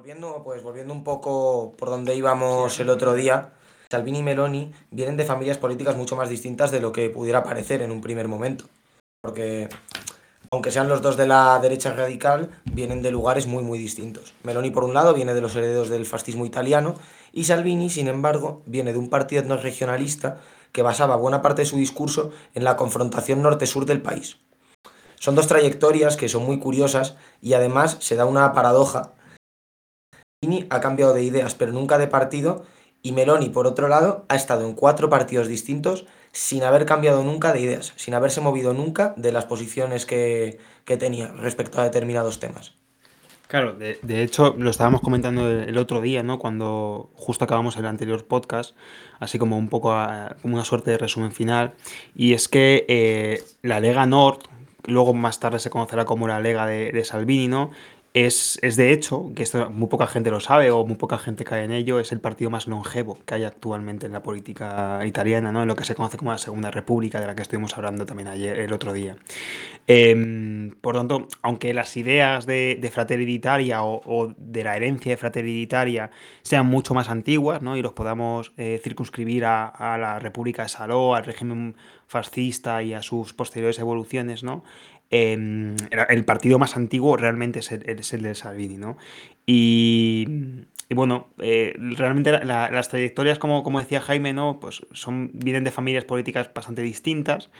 volviendo, 0.00 0.40
pues 0.42 0.62
volviendo 0.62 0.94
un 0.94 1.04
poco 1.04 1.74
por 1.76 1.90
donde 1.90 2.14
íbamos 2.14 2.80
el 2.80 2.88
otro 2.88 3.12
día, 3.12 3.50
Salvini 3.90 4.20
y 4.20 4.22
Meloni 4.22 4.72
vienen 4.90 5.18
de 5.18 5.26
familias 5.26 5.58
políticas 5.58 5.94
mucho 5.94 6.16
más 6.16 6.30
distintas 6.30 6.70
de 6.70 6.80
lo 6.80 6.90
que 6.90 7.10
pudiera 7.10 7.42
parecer 7.42 7.82
en 7.82 7.90
un 7.90 8.00
primer 8.00 8.26
momento. 8.26 8.64
Porque, 9.20 9.68
aunque 10.50 10.70
sean 10.70 10.88
los 10.88 11.02
dos 11.02 11.18
de 11.18 11.26
la 11.26 11.58
derecha 11.58 11.92
radical, 11.92 12.48
vienen 12.64 13.02
de 13.02 13.10
lugares 13.10 13.46
muy, 13.46 13.62
muy 13.62 13.78
distintos. 13.78 14.32
Meloni, 14.42 14.70
por 14.70 14.84
un 14.84 14.94
lado, 14.94 15.12
viene 15.12 15.34
de 15.34 15.42
los 15.42 15.54
herederos 15.54 15.90
del 15.90 16.06
fascismo 16.06 16.46
italiano 16.46 16.94
y 17.30 17.44
Salvini, 17.44 17.90
sin 17.90 18.08
embargo, 18.08 18.62
viene 18.64 18.94
de 18.94 18.98
un 18.98 19.10
partido 19.10 19.42
etno-regionalista 19.42 20.40
que 20.72 20.80
basaba 20.80 21.16
buena 21.16 21.42
parte 21.42 21.60
de 21.60 21.66
su 21.66 21.76
discurso 21.76 22.30
en 22.54 22.64
la 22.64 22.76
confrontación 22.78 23.42
norte-sur 23.42 23.84
del 23.84 24.00
país. 24.00 24.38
Son 25.16 25.34
dos 25.34 25.46
trayectorias 25.46 26.16
que 26.16 26.30
son 26.30 26.46
muy 26.46 26.58
curiosas 26.58 27.16
y 27.42 27.52
además 27.52 27.98
se 28.00 28.16
da 28.16 28.24
una 28.24 28.54
paradoja. 28.54 29.12
Salvini 30.42 30.66
ha 30.70 30.80
cambiado 30.80 31.12
de 31.12 31.22
ideas, 31.22 31.54
pero 31.54 31.70
nunca 31.70 31.98
de 31.98 32.06
partido, 32.06 32.64
y 33.02 33.12
Meloni, 33.12 33.50
por 33.50 33.66
otro 33.66 33.88
lado, 33.88 34.24
ha 34.30 34.36
estado 34.36 34.66
en 34.66 34.72
cuatro 34.72 35.10
partidos 35.10 35.48
distintos 35.48 36.06
sin 36.32 36.62
haber 36.62 36.86
cambiado 36.86 37.22
nunca 37.22 37.52
de 37.52 37.60
ideas, 37.60 37.92
sin 37.96 38.14
haberse 38.14 38.40
movido 38.40 38.72
nunca 38.72 39.12
de 39.18 39.32
las 39.32 39.44
posiciones 39.44 40.06
que, 40.06 40.58
que 40.86 40.96
tenía 40.96 41.28
respecto 41.28 41.78
a 41.78 41.84
determinados 41.84 42.40
temas. 42.40 42.72
Claro, 43.48 43.74
de, 43.74 44.22
hecho 44.22 44.54
lo 44.56 44.70
estábamos 44.70 45.02
comentando 45.02 45.46
el, 45.46 45.76
otro 45.76 46.00
día, 46.00 46.22
¿no? 46.22 46.38
Cuando 46.38 47.10
justo 47.12 47.44
acabamos 47.44 47.76
el 47.76 47.84
anterior 47.84 48.24
podcast, 48.24 48.74
así 49.18 49.38
como 49.38 49.58
un 49.58 49.68
poco 49.68 49.94
como 50.40 50.54
una 50.54 50.64
suerte 50.64 50.92
de 50.92 50.96
resumen 50.96 51.32
final, 51.32 51.74
y 52.14 52.32
es 52.32 52.48
que 52.48 52.86
eh, 52.88 53.42
la 53.60 53.78
Lega 53.80 54.06
Nord, 54.06 54.38
luego 54.86 55.12
más 55.12 55.38
tarde 55.38 55.58
se 55.58 55.68
conocerá 55.68 56.06
como 56.06 56.28
la 56.28 56.40
Lega 56.40 56.64
de 56.66 57.04
Salvini, 57.04 57.48
¿no? 57.48 57.72
Es, 58.12 58.58
es 58.62 58.74
de 58.74 58.92
hecho, 58.92 59.30
que 59.36 59.44
esto 59.44 59.70
muy 59.70 59.86
poca 59.86 60.08
gente 60.08 60.32
lo 60.32 60.40
sabe 60.40 60.72
o 60.72 60.84
muy 60.84 60.96
poca 60.96 61.16
gente 61.16 61.44
cae 61.44 61.62
en 61.62 61.70
ello, 61.70 62.00
es 62.00 62.10
el 62.10 62.18
partido 62.18 62.50
más 62.50 62.66
longevo 62.66 63.20
que 63.24 63.36
hay 63.36 63.44
actualmente 63.44 64.06
en 64.06 64.12
la 64.12 64.20
política 64.20 65.06
italiana, 65.06 65.52
¿no? 65.52 65.62
En 65.62 65.68
lo 65.68 65.76
que 65.76 65.84
se 65.84 65.94
conoce 65.94 66.18
como 66.18 66.32
la 66.32 66.38
Segunda 66.38 66.72
República, 66.72 67.20
de 67.20 67.28
la 67.28 67.36
que 67.36 67.42
estuvimos 67.42 67.76
hablando 67.76 68.06
también 68.06 68.26
ayer, 68.26 68.58
el 68.58 68.72
otro 68.72 68.92
día. 68.92 69.16
Em, 69.86 70.72
por 70.80 70.96
tanto, 70.96 71.28
aunque 71.42 71.72
las 71.72 71.96
ideas 71.96 72.46
de, 72.46 72.78
de 72.80 72.90
Fratelli 72.90 73.40
o, 73.44 74.34
de 74.36 74.64
la 74.64 74.76
herencia 74.76 75.12
de 75.12 75.16
Fratelli 75.16 75.68
sean 76.42 76.66
mucho 76.66 76.94
más 76.94 77.10
antiguas, 77.10 77.62
¿no? 77.62 77.76
Y 77.76 77.82
los 77.82 77.92
podamos 77.92 78.52
eh, 78.56 78.80
circunscribir 78.82 79.44
a, 79.44 79.66
a 79.68 79.98
la 79.98 80.18
República 80.18 80.64
de 80.64 80.68
Saló, 80.68 81.14
al 81.14 81.24
régimen 81.24 81.76
fascista 82.10 82.82
y 82.82 82.92
a 82.92 83.02
sus 83.02 83.32
posteriores 83.34 83.78
evoluciones, 83.78 84.42
¿no? 84.42 84.64
Em, 85.12 85.74
el, 86.08 86.24
partido 86.24 86.58
más 86.60 86.76
antiguo 86.76 87.16
realmente 87.16 87.58
es 87.58 87.72
el, 87.72 87.82
es 87.88 88.12
el 88.12 88.22
de 88.22 88.34
Salvini, 88.36 88.76
¿no? 88.76 88.96
Y, 89.44 90.24
y 90.88 90.94
bueno, 90.94 91.28
eh, 91.38 91.74
realmente 91.96 92.30
la- 92.30 92.44
la- 92.44 92.70
las 92.70 92.88
trayectorias, 92.88 93.38
como, 93.40 93.64
como 93.64 93.80
decía 93.80 94.00
Jaime, 94.00 94.32
¿no? 94.32 94.60
Pues 94.60 94.86
son, 94.92 95.30
vienen 95.34 95.64
de 95.64 95.72
familias 95.72 96.04
políticas 96.04 96.50
bastante 96.54 96.82
distintas 96.82 97.50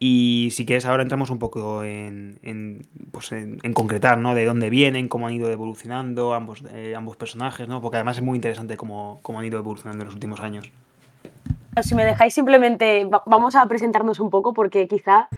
y 0.00 0.48
si 0.50 0.66
quieres, 0.66 0.84
ahora 0.84 1.04
entramos 1.04 1.30
un 1.30 1.38
poco 1.38 1.84
en, 1.84 2.40
en, 2.42 2.86
pues 3.12 3.30
en, 3.30 3.60
concretar, 3.72 4.18
¿no? 4.18 4.34
De 4.34 4.44
dónde 4.44 4.68
vienen, 4.68 5.06
cómo 5.08 5.28
han 5.28 5.34
ido 5.34 5.48
evolucionando 5.50 6.34
ambos, 6.34 6.64
eh, 6.72 6.94
ambos 6.96 7.16
personajes, 7.16 7.68
¿no? 7.68 7.80
Porque 7.80 7.98
además 7.98 8.16
es 8.16 8.22
muy 8.24 8.34
interesante 8.36 8.76
cómo, 8.76 9.20
cómo 9.22 9.38
han 9.38 9.44
ido 9.46 9.58
evolucionando 9.60 10.02
en 10.02 10.06
los 10.06 10.14
últimos 10.14 10.40
años. 10.40 10.72
Si 11.82 11.94
me 11.94 12.04
dejáis 12.04 12.34
simplemente, 12.34 13.04
va- 13.04 13.22
vamos 13.26 13.54
a 13.54 13.64
presentarnos 13.68 14.18
un 14.18 14.30
poco 14.30 14.52
porque 14.52 14.88
quizá 14.88 15.28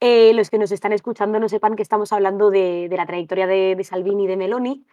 eh, 0.00 0.32
los 0.34 0.50
que 0.50 0.58
nos 0.58 0.72
están 0.72 0.92
escuchando 0.92 1.38
no 1.38 1.48
sepan 1.48 1.76
que 1.76 1.82
estamos 1.82 2.12
hablando 2.12 2.50
de, 2.50 2.88
la 2.90 3.06
trayectoria 3.06 3.46
de, 3.46 3.82
Salvini 3.84 4.24
y 4.24 4.26
de 4.26 4.36
Meloni. 4.36 4.86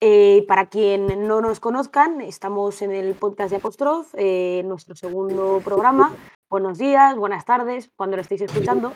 Eh, 0.00 0.44
para 0.46 0.66
quien 0.66 1.26
no 1.26 1.40
nos 1.40 1.58
conozcan, 1.58 2.20
estamos 2.20 2.82
en 2.82 2.92
el 2.92 3.14
podcast 3.14 3.50
de 3.50 3.56
Apostrof, 3.56 4.14
eh, 4.16 4.62
nuestro 4.64 4.94
segundo 4.94 5.60
programa. 5.64 6.14
Buenos 6.48 6.78
días, 6.78 7.16
buenas 7.16 7.44
tardes, 7.44 7.90
cuando 7.96 8.16
lo 8.16 8.22
estéis 8.22 8.42
escuchando. 8.42 8.92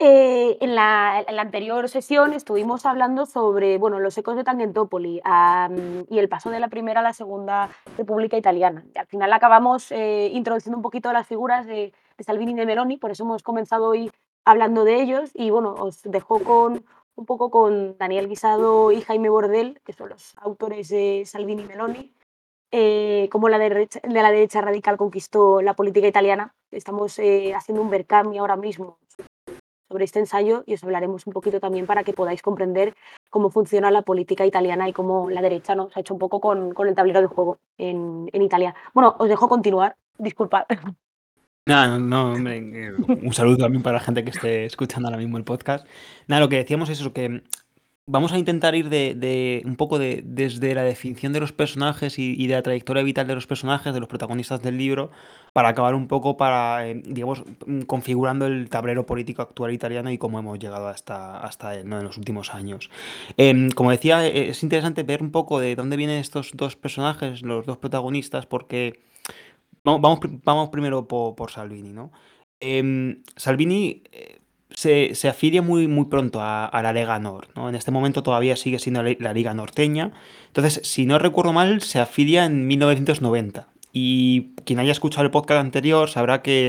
Eh, 0.00 0.58
en, 0.60 0.74
la, 0.74 1.18
anterior 1.38 1.88
sesión 1.88 2.32
estuvimos 2.32 2.86
hablando 2.86 3.24
sobre 3.24 3.78
bueno, 3.78 4.00
los 4.00 4.18
ecos 4.18 4.34
de 4.34 4.42
Tangentopoli 4.42 5.20
am, 5.22 6.06
y 6.10 6.18
el 6.18 6.28
paso 6.28 6.50
de 6.50 6.58
la 6.58 6.66
primera 6.66 6.98
a 6.98 7.04
la 7.04 7.12
segunda 7.12 7.70
República 7.96 8.36
Italiana. 8.36 8.84
Al 8.96 9.06
final 9.06 9.32
acabamos 9.32 9.92
introduciendo 9.92 10.76
un 10.76 10.82
poquito 10.82 11.12
las 11.12 11.28
figuras 11.28 11.66
de, 11.66 11.92
de 12.16 12.24
Salvini 12.24 12.50
y 12.50 12.56
de 12.56 12.66
Meloni, 12.66 12.96
por 12.96 13.12
eso 13.12 13.22
hemos 13.22 13.44
comenzado 13.44 13.90
hoy 13.90 14.10
hablando 14.44 14.84
de 14.84 15.00
ellos 15.00 15.30
y 15.34 15.50
bueno, 15.50 15.74
os 15.74 16.02
dejo 16.02 16.40
con 16.40 16.84
un 17.14 17.26
poco 17.26 17.50
con 17.50 17.96
Daniel 17.98 18.28
Guisado 18.28 18.90
y 18.92 19.00
Jaime 19.02 19.28
Bordel, 19.28 19.80
que 19.84 19.92
son 19.92 20.10
los 20.10 20.34
autores 20.38 20.88
de 20.88 21.24
Salvini 21.26 21.62
y 21.62 21.66
Meloni, 21.66 22.12
eh, 22.70 23.28
cómo 23.30 23.48
la 23.48 23.58
derecha, 23.58 24.00
de 24.02 24.22
la 24.22 24.30
derecha 24.30 24.62
radical 24.62 24.96
conquistó 24.96 25.60
la 25.60 25.74
política 25.74 26.06
italiana. 26.06 26.54
Estamos 26.70 27.18
eh, 27.18 27.54
haciendo 27.54 27.82
un 27.82 27.90
Berkami 27.90 28.38
ahora 28.38 28.56
mismo 28.56 28.98
sobre 29.88 30.04
este 30.04 30.20
ensayo 30.20 30.64
y 30.64 30.72
os 30.72 30.82
hablaremos 30.82 31.26
un 31.26 31.34
poquito 31.34 31.60
también 31.60 31.86
para 31.86 32.02
que 32.02 32.14
podáis 32.14 32.40
comprender 32.40 32.94
cómo 33.28 33.50
funciona 33.50 33.90
la 33.90 34.00
política 34.00 34.46
italiana 34.46 34.88
y 34.88 34.94
cómo 34.94 35.28
la 35.28 35.42
derecha 35.42 35.74
¿no? 35.74 35.90
se 35.90 35.98
ha 35.98 36.00
hecho 36.00 36.14
un 36.14 36.20
poco 36.20 36.40
con, 36.40 36.72
con 36.72 36.88
el 36.88 36.94
tablero 36.94 37.20
de 37.20 37.26
juego 37.26 37.58
en, 37.76 38.30
en 38.32 38.40
Italia. 38.40 38.74
Bueno, 38.94 39.16
os 39.18 39.28
dejo 39.28 39.50
continuar, 39.50 39.96
disculpad. 40.16 40.64
Nada, 41.64 41.96
no, 41.98 42.32
hombre, 42.32 42.58
eh, 42.58 42.92
un 43.22 43.32
saludo 43.32 43.58
también 43.58 43.84
para 43.84 43.98
la 43.98 44.04
gente 44.04 44.24
que 44.24 44.30
esté 44.30 44.64
escuchando 44.64 45.08
ahora 45.08 45.18
mismo 45.18 45.38
el 45.38 45.44
podcast. 45.44 45.86
Nada, 46.26 46.40
lo 46.40 46.48
que 46.48 46.56
decíamos 46.56 46.90
es 46.90 46.98
eso, 47.00 47.12
que 47.12 47.42
vamos 48.06 48.32
a 48.32 48.38
intentar 48.38 48.74
ir 48.74 48.88
de, 48.88 49.14
de 49.14 49.62
un 49.64 49.76
poco 49.76 49.98
de, 49.98 50.22
desde 50.24 50.74
la 50.74 50.82
definición 50.82 51.32
de 51.32 51.38
los 51.38 51.52
personajes 51.52 52.18
y, 52.18 52.46
de 52.48 52.54
la 52.54 52.62
trayectoria 52.62 53.04
vital 53.04 53.28
de 53.28 53.36
los 53.36 53.46
personajes, 53.46 53.94
de 53.94 54.00
los 54.00 54.08
protagonistas 54.08 54.60
del 54.60 54.76
libro, 54.76 55.12
para 55.52 55.68
acabar 55.68 55.94
un 55.94 56.08
poco 56.08 56.36
para, 56.36 56.88
eh, 56.88 57.00
digamos, 57.04 57.44
configurando 57.86 58.46
el 58.46 58.68
tablero 58.68 59.06
político 59.06 59.42
actual 59.42 59.72
italiano 59.72 60.10
y 60.10 60.18
cómo 60.18 60.40
hemos 60.40 60.58
llegado 60.58 60.88
hasta, 60.88 61.38
hasta 61.38 61.82
¿no? 61.84 61.98
en 61.98 62.04
los 62.04 62.18
últimos 62.18 62.54
años. 62.54 62.90
Em, 63.36 63.70
como 63.70 63.92
decía, 63.92 64.26
eh, 64.26 64.48
es 64.48 64.64
interesante 64.64 65.04
ver 65.04 65.22
un 65.22 65.30
poco 65.30 65.60
de 65.60 65.76
dónde 65.76 65.96
vienen 65.96 66.18
estos 66.18 66.50
dos 66.54 66.74
personajes, 66.74 67.42
los 67.42 67.66
dos 67.66 67.78
protagonistas, 67.78 68.46
porque 68.46 69.11
Vamos, 69.84 70.00
vamos, 70.00 70.20
pri- 70.20 70.40
vamos 70.44 70.68
primero 70.70 71.06
por, 71.08 71.50
Salvini, 71.50 71.92
¿no? 71.92 72.12
Em, 72.60 73.22
Salvini 73.36 74.02
eh, 74.12 74.40
se, 74.70 75.14
se 75.14 75.28
afilia 75.28 75.60
muy, 75.62 75.88
muy 75.88 76.04
pronto 76.06 76.40
a, 76.40 76.70
la 76.82 76.92
Lega 76.92 77.18
Nord, 77.18 77.48
¿no? 77.56 77.68
En 77.68 77.74
este 77.74 77.90
momento 77.90 78.22
todavía 78.22 78.56
sigue 78.56 78.78
siendo 78.78 79.02
la, 79.02 79.14
la 79.18 79.32
Liga 79.32 79.54
Norteña. 79.54 80.12
Entonces, 80.46 80.80
si 80.84 81.04
no 81.06 81.18
recuerdo 81.18 81.52
mal, 81.52 81.82
se 81.82 81.98
afilia 81.98 82.44
en 82.44 82.66
1990. 82.68 83.68
Y 83.92 84.54
quien 84.64 84.78
haya 84.78 84.92
escuchado 84.92 85.24
el 85.24 85.30
podcast 85.30 85.60
anterior 85.60 86.08
sabrá 86.08 86.42
que 86.42 86.66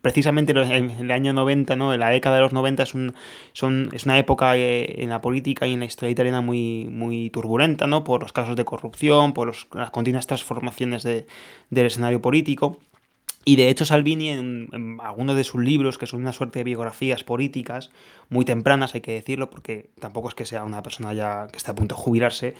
precisamente 0.00 0.52
en 0.52 0.90
el 0.90 1.10
año 1.10 1.32
90, 1.32 1.76
¿no? 1.76 1.92
En 1.94 2.00
la 2.00 2.10
década 2.10 2.36
de 2.36 2.42
los 2.42 2.52
90 2.52 2.82
es, 2.82 2.94
un, 2.94 3.14
son, 3.52 3.88
es 3.92 4.04
una 4.04 4.18
época 4.18 4.56
eh, 4.56 5.02
en 5.02 5.10
la 5.10 5.20
política 5.20 5.66
y 5.66 5.72
en 5.74 5.80
la 5.80 5.86
historia 5.86 6.10
italiana 6.12 6.40
muy, 6.40 6.86
muy 6.90 7.30
turbulenta, 7.30 7.86
¿no? 7.86 8.04
Por 8.04 8.22
los 8.22 8.32
casos 8.32 8.56
de 8.56 8.64
corrupción, 8.64 9.32
por 9.34 9.48
los- 9.48 9.68
las 9.74 9.90
continuas 9.90 10.26
transformaciones 10.26 11.02
de 11.02 11.26
del 11.70 11.86
escenario 11.86 12.20
político. 12.22 12.78
Y 13.44 13.56
de 13.56 13.70
hecho 13.70 13.86
Salvini 13.86 14.28
en, 14.28 14.68
en 14.72 14.98
algunos 15.02 15.34
de 15.34 15.42
sus 15.44 15.62
libros, 15.62 15.96
que 15.96 16.06
son 16.06 16.20
una 16.20 16.34
suerte 16.34 16.58
de 16.58 16.64
biografías 16.64 17.24
políticas, 17.24 17.90
muy 18.28 18.44
tempranas 18.44 18.94
hay 18.94 19.00
que 19.00 19.12
decirlo, 19.12 19.48
porque 19.48 19.88
tampoco 19.98 20.28
es 20.28 20.34
que 20.34 20.44
sea 20.44 20.64
una 20.64 20.82
persona 20.82 21.14
ya 21.14 21.46
que 21.50 21.56
está 21.56 21.72
a 21.72 21.74
punto 21.74 21.94
de 21.94 22.00
jubilarse, 22.02 22.54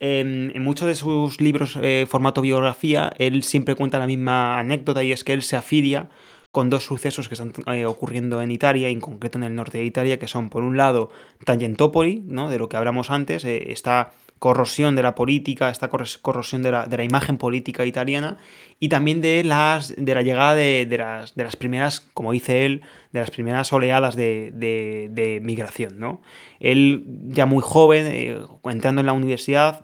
en, 0.00 0.50
en 0.54 0.62
muchos 0.64 0.88
de 0.88 0.96
sus 0.96 1.40
libros 1.40 1.78
eh, 1.80 2.06
formato 2.08 2.40
biografía, 2.40 3.12
él 3.18 3.44
siempre 3.44 3.76
cuenta 3.76 3.98
la 4.00 4.06
misma 4.08 4.58
anécdota 4.58 5.04
y 5.04 5.12
es 5.12 5.22
que 5.22 5.32
él 5.32 5.42
se 5.42 5.56
afilia 5.56 6.08
con 6.52 6.70
dos 6.70 6.84
sucesos 6.84 7.28
que 7.28 7.34
están 7.34 7.52
eh, 7.66 7.86
ocurriendo 7.86 8.40
en 8.42 8.50
Italia, 8.50 8.88
en 8.88 9.00
concreto 9.00 9.38
en 9.38 9.44
el 9.44 9.54
norte 9.54 9.78
de 9.78 9.84
Italia, 9.84 10.18
que 10.18 10.28
son 10.28 10.50
por 10.50 10.62
un 10.62 10.76
lado 10.76 11.10
Tangentopoli, 11.44 12.22
¿no? 12.26 12.50
de 12.50 12.58
lo 12.58 12.68
que 12.68 12.76
hablamos 12.76 13.10
antes, 13.10 13.44
eh, 13.44 13.72
esta 13.72 14.12
corrosión 14.38 14.96
de 14.96 15.02
la 15.04 15.14
política, 15.14 15.70
esta 15.70 15.88
corros- 15.88 16.18
corrosión 16.18 16.62
de 16.62 16.72
la, 16.72 16.86
de 16.86 16.96
la 16.96 17.04
imagen 17.04 17.38
política 17.38 17.86
italiana 17.86 18.38
y 18.80 18.88
también 18.88 19.20
de, 19.20 19.44
las, 19.44 19.94
de 19.96 20.14
la 20.14 20.22
llegada 20.22 20.54
de, 20.56 20.84
de 20.84 20.98
las, 20.98 21.34
de 21.36 21.44
las 21.44 21.54
primeras, 21.56 22.00
como 22.12 22.32
dice 22.32 22.66
él, 22.66 22.82
de 23.12 23.20
las 23.20 23.30
primeras 23.30 23.72
oleadas 23.72 24.16
de, 24.16 24.50
de- 24.52 25.40
migración, 25.42 25.98
¿no? 26.00 26.20
Él, 26.58 27.04
ya 27.28 27.46
muy 27.46 27.62
joven, 27.62 28.06
eh, 28.08 28.38
entrando 28.64 29.00
en 29.00 29.06
la 29.06 29.12
universidad, 29.12 29.82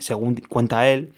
según 0.00 0.34
cuenta 0.48 0.88
él, 0.90 1.12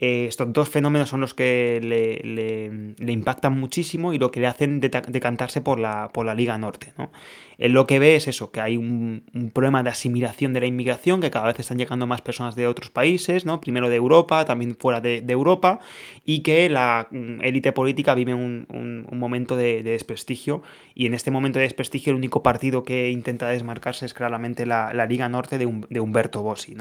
eh, 0.00 0.26
estos 0.28 0.52
dos 0.52 0.68
fenómenos 0.68 1.08
son 1.08 1.20
los 1.20 1.34
que 1.34 1.80
le, 1.82 3.12
impactan 3.12 3.58
muchísimo 3.58 4.12
y 4.12 4.18
lo 4.18 4.30
que 4.30 4.38
le 4.38 4.46
hacen 4.46 4.80
decantarse 4.80 5.60
por 5.60 5.80
la, 5.80 6.10
por 6.12 6.24
la 6.24 6.34
Liga 6.34 6.56
Norte, 6.56 6.92
¿no? 6.96 7.10
Él 7.58 7.72
lo 7.72 7.88
que 7.88 7.98
ve 7.98 8.14
es 8.14 8.28
eso, 8.28 8.52
que 8.52 8.60
hay 8.60 8.76
un, 8.76 9.24
problema 9.52 9.82
de 9.82 9.90
asimilación 9.90 10.52
de 10.52 10.60
la 10.60 10.66
inmigración, 10.66 11.20
que 11.20 11.32
cada 11.32 11.48
vez 11.48 11.58
están 11.58 11.76
llegando 11.76 12.06
más 12.06 12.22
personas 12.22 12.54
de 12.54 12.68
otros 12.68 12.90
países, 12.90 13.44
¿no? 13.44 13.60
Primero 13.60 13.88
de 13.88 13.96
Europa, 13.96 14.44
también 14.44 14.76
fuera 14.76 15.00
de, 15.00 15.24
Europa, 15.26 15.80
y 16.24 16.42
que 16.44 16.68
la 16.68 17.08
mm, 17.10 17.40
élite 17.42 17.72
política 17.72 18.14
vive 18.14 18.34
un, 18.34 19.08
momento 19.10 19.56
de, 19.56 19.82
de 19.82 19.90
desprestigio, 19.90 20.62
y 20.94 21.06
en 21.06 21.14
este 21.14 21.32
momento 21.32 21.58
de 21.58 21.64
desprestigio 21.64 22.12
el 22.12 22.16
único 22.16 22.44
partido 22.44 22.84
que 22.84 23.10
intenta 23.10 23.48
desmarcarse 23.48 24.06
es 24.06 24.14
claramente 24.14 24.64
la, 24.64 24.92
Liga 25.06 25.28
Norte 25.28 25.58
de, 25.58 25.66
Hum- 25.66 25.86
de 25.90 25.98
Humberto 25.98 26.42
Bossi. 26.42 26.76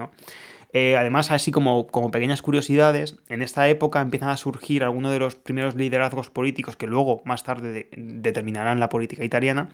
Eh, 0.73 0.97
además, 0.97 1.31
así 1.31 1.51
como, 1.51 1.87
como 1.87 2.11
pequeñas 2.11 2.41
curiosidades, 2.41 3.17
en 3.29 3.41
esta 3.41 3.67
época 3.69 4.01
empiezan 4.01 4.29
a 4.29 4.37
surgir 4.37 4.83
algunos 4.83 5.11
de 5.11 5.19
los 5.19 5.35
primeros 5.35 5.75
liderazgos 5.75 6.29
políticos 6.29 6.75
que 6.75 6.87
luego, 6.87 7.21
más 7.25 7.43
tarde, 7.43 7.89
determinarán 7.95 8.79
la 8.79 8.89
política 8.89 9.23
italiana. 9.23 9.69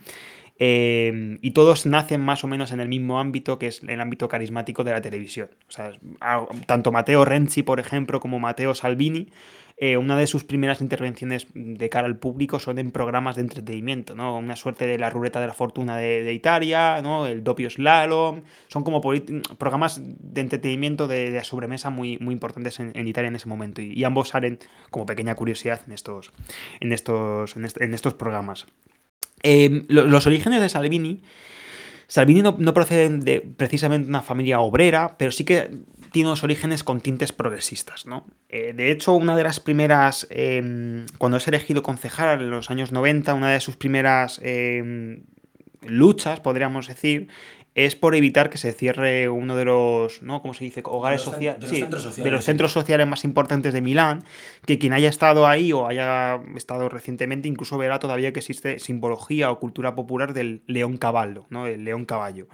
Eh, 0.59 1.39
y 1.41 1.51
todos 1.51 1.87
nacen 1.87 2.21
más 2.21 2.43
o 2.43 2.47
menos 2.47 2.71
en 2.71 2.79
el 2.79 2.87
mismo 2.87 3.19
ámbito 3.19 3.57
que 3.57 3.67
es 3.67 3.81
el 3.83 3.99
ámbito 3.99 4.27
carismático 4.27 4.83
de 4.83 4.91
la 4.91 5.01
televisión. 5.01 5.49
Sea, 5.67 5.93
tanto 6.67 6.91
Matteo 6.91 7.25
Renzi, 7.25 7.63
por 7.63 7.79
ejemplo, 7.79 8.19
como 8.19 8.39
Matteo 8.39 8.75
Salvini 8.75 9.29
eh, 9.85 9.97
una 9.97 10.15
de 10.15 10.27
sus 10.27 10.45
primeras 10.45 10.79
intervenciones 10.79 11.45
de 11.53 11.89
cara 11.89 12.07
al 12.07 12.15
público 12.15 12.57
son 12.57 12.79
en 12.79 12.91
programas 12.91 13.35
de 13.35 13.41
entretenimiento, 13.41 14.15
¿no? 14.15 14.37
Una 14.37 14.55
suerte 14.55 14.87
de 14.87 14.97
la 14.97 15.09
ruleta 15.09 15.41
de 15.41 15.47
la 15.47 15.53
fortuna 15.53 15.97
de, 15.97 16.31
Italia, 16.31 17.01
¿no? 17.01 17.27
El 17.27 17.43
doppio 17.43 17.69
slalom, 17.69 18.43
son 18.69 18.85
como 18.85 19.01
programas 19.01 19.99
de 20.01 20.39
entretenimiento 20.39 21.09
de, 21.09 21.43
sobremesa 21.43 21.89
muy, 21.89 22.17
muy 22.19 22.31
importantes 22.31 22.79
en, 22.79 23.05
Italia 23.05 23.27
en 23.27 23.35
ese 23.35 23.49
momento 23.49 23.81
y, 23.81 24.01
ambos 24.05 24.29
salen 24.29 24.57
como 24.89 25.05
pequeña 25.05 25.35
curiosidad 25.35 25.81
en 25.85 25.91
estos, 25.91 26.31
en 26.79 26.93
estos, 26.93 27.57
en, 27.57 27.93
estos 27.93 28.13
programas. 28.13 28.65
Em, 29.41 29.83
los 29.89 30.25
orígenes 30.25 30.61
de 30.61 30.69
Salvini 30.69 31.23
Salvini 32.07 32.41
no, 32.41 32.55
no, 32.57 32.73
procede 32.73 33.09
de 33.09 33.41
precisamente 33.41 34.07
una 34.07 34.21
familia 34.21 34.61
obrera, 34.61 35.17
pero 35.17 35.33
sí 35.33 35.43
que 35.43 35.71
tiene 36.13 36.29
unos 36.29 36.43
orígenes 36.43 36.83
con 36.83 37.01
tintes 37.01 37.33
progresistas, 37.33 38.05
¿no? 38.05 38.27
Eh, 38.47 38.73
de 38.73 38.91
hecho, 38.91 39.13
una 39.13 39.35
de 39.35 39.43
las 39.43 39.59
primeras, 39.59 40.27
em, 40.29 41.07
cuando 41.17 41.37
es 41.37 41.47
elegido 41.47 41.81
concejal 41.81 42.39
en 42.39 42.51
los 42.51 42.69
años 42.69 42.91
90, 42.91 43.33
una 43.33 43.49
de 43.49 43.59
sus 43.59 43.77
primeras 43.77 44.39
em, 44.43 45.23
luchas, 45.81 46.39
podríamos 46.39 46.87
decir, 46.87 47.29
es 47.73 47.95
por 47.95 48.13
evitar 48.13 48.51
que 48.51 48.59
se 48.59 48.73
cierre 48.73 49.27
uno 49.27 49.55
de 49.55 49.65
los, 49.65 50.21
¿no? 50.21 50.43
¿Cómo 50.43 50.53
se 50.53 50.65
dice? 50.65 50.83
Hogares 50.85 51.21
sociales. 51.21 51.67
de 51.71 52.31
los 52.31 52.45
centros 52.45 52.71
sociales 52.71 53.07
más 53.07 53.23
importantes 53.23 53.73
de 53.73 53.81
Milán, 53.81 54.23
que 54.67 54.77
quien 54.77 54.93
haya 54.93 55.09
estado 55.09 55.47
ahí 55.47 55.73
o 55.73 55.87
haya 55.87 56.39
estado 56.55 56.89
recientemente, 56.89 57.47
incluso 57.47 57.75
verá 57.79 57.97
todavía 57.97 58.31
que 58.31 58.39
existe 58.41 58.77
simbología 58.77 59.49
o 59.49 59.59
cultura 59.59 59.95
popular 59.95 60.35
del 60.35 60.61
león 60.67 60.97
caballo, 60.97 61.47
¿no? 61.49 61.65
El 61.65 61.83
león 61.83 62.05
caballo. 62.05 62.49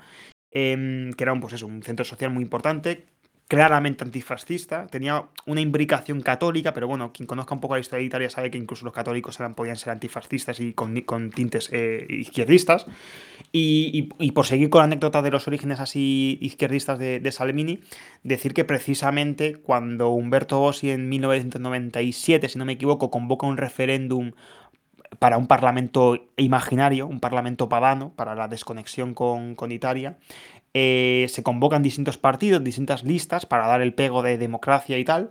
Em, 0.49 1.11
que 1.11 1.25
era 1.25 1.33
un, 1.33 1.41
pues 1.41 1.53
eso, 1.53 1.67
un 1.67 1.83
centro 1.83 2.05
social 2.05 2.31
muy 2.31 2.41
importante 2.41 3.18
claramente 3.49 4.03
antifascista, 4.03 4.85
tenía 4.85 5.25
una 5.47 5.59
imbricación 5.59 6.21
católica, 6.21 6.71
pero 6.71 6.87
bueno, 6.87 7.11
quien 7.11 7.25
conozca 7.25 7.55
un 7.55 7.59
poco 7.59 7.73
la 7.73 7.79
historia 7.79 8.01
de 8.01 8.05
Italia 8.05 8.29
sabe 8.29 8.51
que 8.51 8.59
incluso 8.59 8.85
los 8.85 8.93
católicos 8.93 9.39
eran, 9.39 9.55
podían 9.55 9.75
ser 9.75 9.89
antifascistas 9.89 10.59
y 10.59 10.73
con, 10.73 11.31
tintes 11.31 11.67
eh, 11.73 12.05
izquierdistas. 12.07 12.85
Y, 13.51 14.03
por 14.33 14.45
seguir 14.45 14.69
con 14.69 14.79
la 14.79 14.85
anécdota 14.85 15.23
de 15.23 15.31
los 15.31 15.47
orígenes 15.47 15.79
así 15.79 16.37
izquierdistas 16.41 16.99
de, 16.99 17.19
de, 17.19 17.31
Salvini, 17.31 17.79
decir 18.21 18.53
que 18.53 18.65
precisamente 18.65 19.55
cuando 19.55 20.09
Humberto 20.09 20.59
Bossi 20.59 20.91
en 20.91 21.09
1997, 21.09 22.49
si 22.49 22.59
no 22.59 22.65
me 22.65 22.73
equivoco, 22.73 23.09
convoca 23.09 23.47
un 23.47 23.57
referéndum 23.57 24.33
para 25.17 25.39
un 25.39 25.47
parlamento 25.47 26.27
imaginario, 26.37 27.07
un 27.07 27.19
parlamento 27.19 27.67
pagano, 27.67 28.13
para 28.15 28.35
la 28.35 28.47
desconexión 28.47 29.15
con, 29.15 29.55
con 29.55 29.71
Italia, 29.71 30.17
eh, 30.73 31.25
se 31.29 31.41
convocan 31.41 31.81
distintos 31.81 32.17
partidos, 32.17 32.63
distintas 32.63 33.03
listas 33.03 33.45
para 33.45 33.67
dar 33.67 33.81
el 33.81 33.93
pego 33.93 34.21
de 34.21 34.37
democracia 34.37 34.97
y 34.99 35.03
tal. 35.03 35.29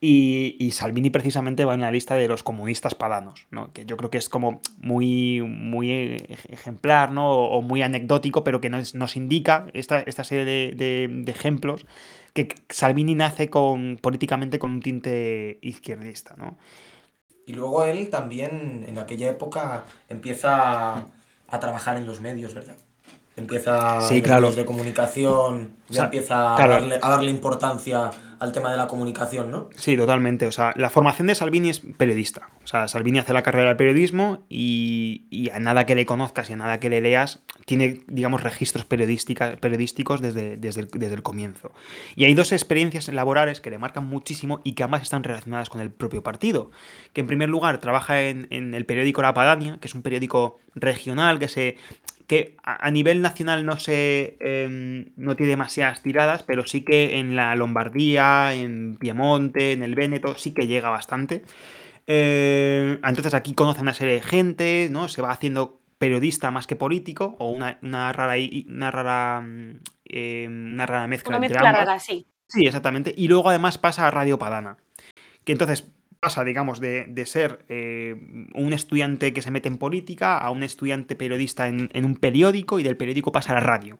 Y, 0.00 0.70
Salvini 0.72 1.10
precisamente 1.10 1.64
va 1.64 1.74
en 1.74 1.80
la 1.80 1.90
lista 1.90 2.14
de 2.14 2.28
los 2.28 2.42
comunistas 2.42 2.94
padanos, 2.94 3.46
¿no? 3.50 3.72
que 3.72 3.84
yo 3.84 3.96
creo 3.96 4.10
que 4.10 4.18
es 4.18 4.28
como 4.28 4.60
muy, 4.78 5.42
muy 5.42 6.16
ejemplar 6.48 7.10
¿no? 7.10 7.32
o, 7.32 7.62
muy 7.62 7.82
anecdótico, 7.82 8.44
pero 8.44 8.60
que 8.60 8.70
nos, 8.70 8.94
nos 8.94 9.16
indica 9.16 9.66
esta, 9.72 10.00
esta 10.00 10.22
serie 10.22 10.44
de, 10.74 11.24
ejemplos 11.26 11.84
que 12.32 12.48
Salvini 12.68 13.16
nace 13.16 13.50
con, 13.50 13.98
políticamente 14.00 14.60
con 14.60 14.70
un 14.70 14.80
tinte 14.80 15.58
izquierdista. 15.62 16.34
¿no? 16.36 16.56
Y 17.46 17.54
luego 17.54 17.84
él 17.84 18.08
también 18.08 18.84
en 18.86 18.98
aquella 18.98 19.28
época 19.30 19.84
empieza 20.08 21.06
a 21.48 21.60
trabajar 21.60 21.96
en 21.96 22.06
los 22.06 22.20
medios, 22.20 22.54
¿verdad? 22.54 22.76
Empieza 23.38 24.00
sí, 24.02 24.22
claro. 24.22 24.52
de 24.52 24.64
comunicación, 24.64 25.70
ya 25.88 26.04
empieza 26.04 26.54
a, 26.54 26.68
darle, 27.00 27.30
importancia 27.30 28.10
al 28.38 28.52
tema 28.52 28.70
de 28.70 28.76
la 28.76 28.86
comunicación, 28.86 29.50
¿no? 29.50 29.68
Sí, 29.74 29.96
totalmente. 29.96 30.46
O 30.46 30.52
sea, 30.52 30.72
la 30.76 30.90
formación 30.90 31.26
de 31.26 31.34
Salvini 31.34 31.70
es 31.70 31.80
periodista. 31.96 32.50
O 32.62 32.66
sea, 32.66 32.86
Salvini 32.86 33.18
hace 33.18 33.32
la 33.32 33.42
carrera 33.42 33.70
de 33.70 33.74
periodismo 33.74 34.44
y, 34.48 35.50
a 35.52 35.58
nada 35.58 35.86
que 35.86 35.94
le 35.94 36.06
conozcas 36.06 36.50
y 36.50 36.52
a 36.52 36.56
nada 36.56 36.78
que 36.78 36.90
le 36.90 37.00
leas, 37.00 37.40
tiene, 37.64 38.02
digamos, 38.06 38.42
registros 38.42 38.84
periodísticos 38.84 40.20
desde, 40.20 40.56
desde, 40.56 40.82
el, 40.82 40.88
desde 40.88 41.14
el 41.14 41.22
comienzo. 41.22 41.72
Y 42.14 42.26
hay 42.26 42.34
dos 42.34 42.52
experiencias 42.52 43.08
laborales 43.08 43.60
que 43.60 43.70
le 43.70 43.78
marcan 43.78 44.06
muchísimo 44.06 44.60
y 44.62 44.72
que 44.72 44.84
ambas 44.84 45.02
están 45.02 45.24
relacionadas 45.24 45.68
con 45.68 45.80
el 45.80 45.90
propio 45.90 46.22
partido. 46.22 46.70
Que 47.12 47.22
en 47.22 47.26
primer 47.26 47.48
lugar 47.48 47.78
trabaja 47.78 48.22
en, 48.22 48.46
en 48.50 48.74
el 48.74 48.84
periódico 48.84 49.22
La 49.22 49.34
Padania, 49.34 49.78
que 49.80 49.88
es 49.88 49.94
un 49.94 50.02
periódico 50.02 50.60
regional 50.74 51.38
que 51.38 51.48
se 51.48 51.76
que 52.28 52.56
a, 52.62 52.90
nivel 52.90 53.22
nacional 53.22 53.64
no 53.64 53.78
se 53.78 54.36
em, 54.40 55.06
no 55.16 55.34
tiene 55.34 55.50
demasiadas 55.50 56.02
tiradas, 56.02 56.42
pero 56.42 56.66
sí 56.66 56.82
que 56.82 57.18
en 57.18 57.34
la 57.34 57.56
Lombardía, 57.56 58.52
en 58.52 58.98
Piemonte, 58.98 59.72
en 59.72 59.82
el 59.82 59.94
Véneto, 59.94 60.36
sí 60.36 60.52
que 60.52 60.66
llega 60.66 60.90
bastante. 60.90 61.42
Eh, 62.06 63.00
entonces 63.02 63.32
aquí 63.32 63.54
conoce 63.54 63.80
una 63.80 63.94
serie 63.94 64.14
de 64.14 64.20
gente, 64.20 64.88
¿no? 64.90 65.08
Se 65.08 65.22
va 65.22 65.30
haciendo 65.30 65.80
periodista 65.96 66.50
más 66.50 66.66
que 66.66 66.76
político, 66.76 67.34
o 67.38 67.50
una, 67.50 67.78
rara 68.12 68.34
una 68.68 68.90
rara 68.90 69.42
em, 70.04 70.74
una 70.74 70.84
rara 70.84 71.06
mezcla. 71.06 71.30
Una 71.30 71.48
mezcla 71.48 71.72
rara, 71.72 71.98
sí. 71.98 72.26
Sí, 72.46 72.66
exactamente. 72.66 73.14
Y 73.16 73.28
luego 73.28 73.48
además 73.48 73.78
pasa 73.78 74.06
a 74.06 74.10
Radio 74.10 74.38
Padana. 74.38 74.76
Que 75.44 75.52
entonces 75.52 75.90
pasa, 76.20 76.44
digamos, 76.44 76.80
de, 76.80 77.24
ser 77.26 77.64
eh, 77.68 78.16
un 78.54 78.72
estudiante 78.72 79.32
que 79.32 79.42
se 79.42 79.50
mete 79.50 79.68
en 79.68 79.78
política 79.78 80.38
a 80.38 80.50
un 80.50 80.62
estudiante 80.62 81.16
periodista 81.16 81.68
en, 81.68 82.04
un 82.04 82.16
periódico 82.16 82.80
y 82.80 82.82
del 82.82 82.96
periódico 82.96 83.32
pasa 83.32 83.52
a 83.52 83.54
la 83.56 83.60
radio. 83.60 83.98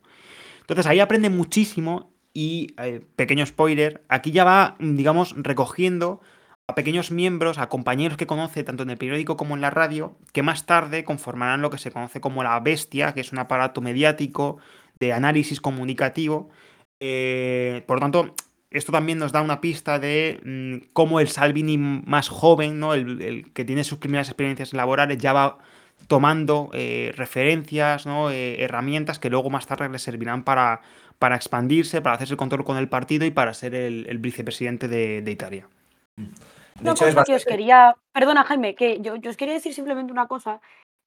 Entonces 0.60 0.86
ahí 0.86 1.00
aprende 1.00 1.30
muchísimo 1.30 2.12
y, 2.34 2.74
eh, 2.78 3.00
pequeño 3.16 3.46
spoiler, 3.46 4.04
aquí 4.08 4.32
ya 4.32 4.44
va, 4.44 4.76
digamos, 4.80 5.34
recogiendo 5.36 6.20
a 6.66 6.74
pequeños 6.74 7.10
miembros, 7.10 7.58
a 7.58 7.68
compañeros 7.68 8.18
que 8.18 8.26
conoce 8.26 8.62
tanto 8.62 8.82
en 8.82 8.90
el 8.90 8.98
periódico 8.98 9.36
como 9.36 9.54
en 9.54 9.62
la 9.62 9.70
radio, 9.70 10.16
que 10.32 10.42
más 10.42 10.66
tarde 10.66 11.02
conformarán 11.02 11.62
lo 11.62 11.70
que 11.70 11.78
se 11.78 11.90
conoce 11.90 12.20
como 12.20 12.42
la 12.42 12.60
bestia, 12.60 13.14
que 13.14 13.22
es 13.22 13.32
un 13.32 13.38
aparato 13.38 13.80
mediático 13.80 14.58
de 15.00 15.12
análisis 15.14 15.60
comunicativo. 15.60 16.50
Eh, 17.00 17.84
por 17.86 17.96
lo 17.96 18.00
tanto, 18.00 18.34
esto 18.70 18.92
también 18.92 19.18
nos 19.18 19.32
da 19.32 19.40
una 19.40 19.60
pista 19.60 19.98
de 19.98 20.40
mm, 20.44 20.90
cómo 20.92 21.20
el 21.20 21.28
Salvini 21.28 21.78
más 21.78 22.28
joven, 22.28 22.78
¿no? 22.78 22.94
El, 22.94 23.50
que 23.52 23.64
tiene 23.64 23.84
sus 23.84 23.98
primeras 23.98 24.28
experiencias 24.28 24.74
laborales, 24.74 25.18
ya 25.18 25.32
va 25.32 25.58
tomando 26.06 26.70
eh, 26.74 27.12
referencias, 27.16 28.06
¿no? 28.06 28.30
Eh, 28.30 28.62
herramientas 28.62 29.18
que 29.18 29.30
luego 29.30 29.50
más 29.50 29.66
tarde 29.66 29.88
le 29.88 29.98
servirán 29.98 30.44
para, 30.44 30.82
para 31.18 31.36
expandirse, 31.36 32.02
para 32.02 32.16
hacerse 32.16 32.34
el 32.34 32.38
control 32.38 32.64
con 32.64 32.76
el 32.76 32.88
partido 32.88 33.24
y 33.24 33.30
para 33.30 33.54
ser 33.54 33.74
el, 33.74 34.18
vicepresidente 34.18 34.86
de, 34.86 35.30
Italia. 35.30 35.66
De 36.16 36.90
hecho, 36.90 37.06
que 37.24 37.34
os 37.34 37.44
quería, 37.44 37.96
perdona 38.12 38.44
Jaime, 38.44 38.74
que 38.74 39.00
yo, 39.00 39.16
yo 39.16 39.30
os 39.30 39.36
quería 39.36 39.54
decir 39.54 39.74
simplemente 39.74 40.12
una 40.12 40.28
cosa, 40.28 40.60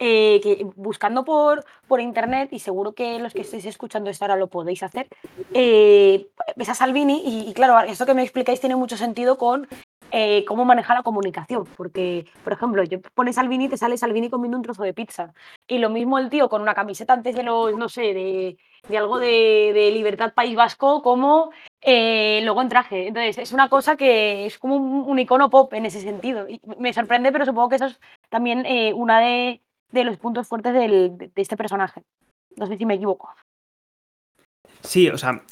eh, 0.03 0.39
que 0.41 0.65
buscando 0.77 1.23
por, 1.23 1.63
por 1.87 2.01
internet, 2.01 2.49
y 2.51 2.57
seguro 2.57 2.93
que 2.93 3.19
los 3.19 3.35
que 3.35 3.41
estéis 3.41 3.67
escuchando 3.67 4.09
esto 4.09 4.25
ahora 4.25 4.35
lo 4.35 4.47
podéis 4.47 4.81
hacer, 4.81 5.07
eh, 5.53 6.27
ves 6.55 6.69
a 6.69 6.73
Salvini 6.73 7.21
y, 7.23 7.53
claro, 7.53 7.79
esto 7.87 8.07
que 8.07 8.15
me 8.15 8.23
explicáis 8.23 8.59
tiene 8.59 8.75
mucho 8.75 8.97
sentido 8.97 9.37
con 9.37 9.67
eh, 10.09 10.43
cómo 10.47 10.65
manejar 10.65 10.97
la 10.97 11.03
comunicación, 11.03 11.67
porque, 11.77 12.25
por 12.43 12.53
ejemplo, 12.53 12.83
yo 12.83 12.99
pones 13.13 13.35
Salvini 13.35 13.65
y 13.65 13.69
te 13.69 13.77
sale 13.77 13.95
Salvini 13.95 14.31
comiendo 14.31 14.57
un 14.57 14.63
trozo 14.63 14.81
de 14.81 14.95
pizza, 14.95 15.35
y 15.67 15.77
lo 15.77 15.91
mismo 15.91 16.17
el 16.17 16.31
tío 16.31 16.49
con 16.49 16.63
una 16.63 16.73
camiseta 16.73 17.13
antes 17.13 17.35
de 17.35 17.43
los, 17.43 17.77
no 17.77 17.87
sé, 17.87 18.01
de, 18.15 18.57
de 18.89 18.97
algo 18.97 19.19
de, 19.19 19.71
de, 19.71 19.91
Libertad 19.91 20.33
País 20.33 20.55
Vasco, 20.55 21.03
como 21.03 21.51
luego 21.85 22.61
en 22.63 22.69
traje. 22.69 23.07
Entonces, 23.07 23.37
es 23.37 23.51
una 23.51 23.69
cosa 23.69 23.95
que 23.95 24.47
es 24.47 24.57
como 24.57 24.77
un, 24.77 25.19
icono 25.19 25.51
pop 25.51 25.71
en 25.73 25.85
ese 25.85 26.01
sentido. 26.01 26.49
Y 26.49 26.59
me 26.79 26.91
sorprende, 26.91 27.31
pero 27.31 27.45
supongo 27.45 27.69
que 27.69 27.75
eso 27.75 27.85
es 27.85 27.99
también 28.29 28.65
una 28.95 29.19
de, 29.19 29.61
de 29.91 30.03
los 30.03 30.17
puntos 30.17 30.47
fuertes 30.47 30.73
de, 30.73 31.31
este 31.35 31.57
personaje. 31.57 32.03
No 32.57 32.67
sé 32.67 32.77
si 32.77 32.85
me 32.85 32.95
equivoco. 32.95 33.29
Sí, 34.83 35.09
o 35.09 35.17
sea, 35.17 35.43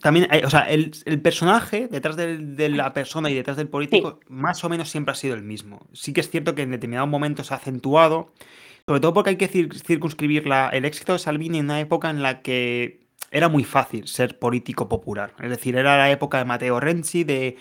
también, 0.00 0.28
o 0.44 0.50
sea, 0.50 0.70
el, 0.70 0.92
personaje 1.22 1.88
detrás 1.88 2.16
de, 2.16 2.68
la 2.68 2.92
persona 2.92 3.30
y 3.30 3.34
detrás 3.34 3.56
del 3.56 3.68
político 3.68 4.20
más 4.28 4.62
o 4.64 4.68
menos 4.68 4.90
siempre 4.90 5.12
ha 5.12 5.16
sido 5.16 5.34
el 5.34 5.42
mismo. 5.42 5.86
Sí 5.92 6.12
que 6.12 6.20
es 6.20 6.30
cierto 6.30 6.54
que 6.54 6.62
en 6.62 6.70
determinados 6.70 7.08
momentos 7.08 7.48
se 7.48 7.54
ha 7.54 7.56
acentuado, 7.56 8.32
sobre 8.86 9.00
todo 9.00 9.12
porque 9.12 9.30
hay 9.30 9.36
que 9.36 9.48
circunscribir 9.48 10.46
la, 10.46 10.68
el 10.68 10.84
éxito 10.84 11.14
de 11.14 11.18
Salvini 11.18 11.58
en 11.58 11.66
una 11.66 11.80
época 11.80 12.10
en 12.10 12.22
la 12.22 12.42
que 12.42 13.02
era 13.32 13.48
muy 13.48 13.64
fácil 13.64 14.06
ser 14.06 14.38
político 14.38 14.88
popular. 14.88 15.34
Es 15.40 15.50
decir, 15.50 15.74
era 15.76 15.96
la 15.96 16.10
época 16.10 16.38
de 16.38 16.44
Matteo 16.44 16.78
Renzi, 16.78 17.24
de, 17.24 17.56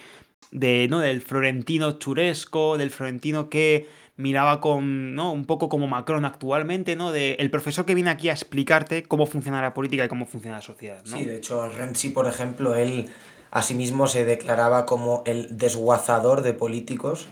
de 0.51 0.87
¿no? 0.89 0.99
del 0.99 1.21
florentino 1.21 1.97
churesco, 1.97 2.77
del 2.77 2.91
florentino 2.91 3.49
que 3.49 3.87
miraba 4.21 4.61
con, 4.61 5.15
¿no? 5.15 5.31
Un 5.31 5.45
poco 5.45 5.69
como 5.69 5.87
Macron 5.87 6.25
actualmente, 6.25 6.95
¿no? 6.95 7.11
De 7.11 7.33
el 7.33 7.49
profesor 7.51 7.85
que 7.85 7.95
viene 7.95 8.09
aquí 8.09 8.29
a 8.29 8.33
explicarte 8.33 9.03
cómo 9.03 9.25
funciona 9.25 9.61
la 9.61 9.73
política 9.73 10.05
y 10.05 10.07
cómo 10.07 10.25
funciona 10.25 10.57
la 10.57 10.61
sociedad. 10.61 11.01
Sí, 11.03 11.25
de 11.25 11.37
hecho, 11.37 11.67
Renzi, 11.69 12.09
por 12.09 12.27
ejemplo, 12.27 12.75
él 12.75 13.09
asimismo 13.51 14.07
se 14.07 14.25
declaraba 14.25 14.85
como 14.85 15.23
el 15.25 15.57
desguazador 15.57 16.41
de 16.41 16.53
políticos, 16.53 17.27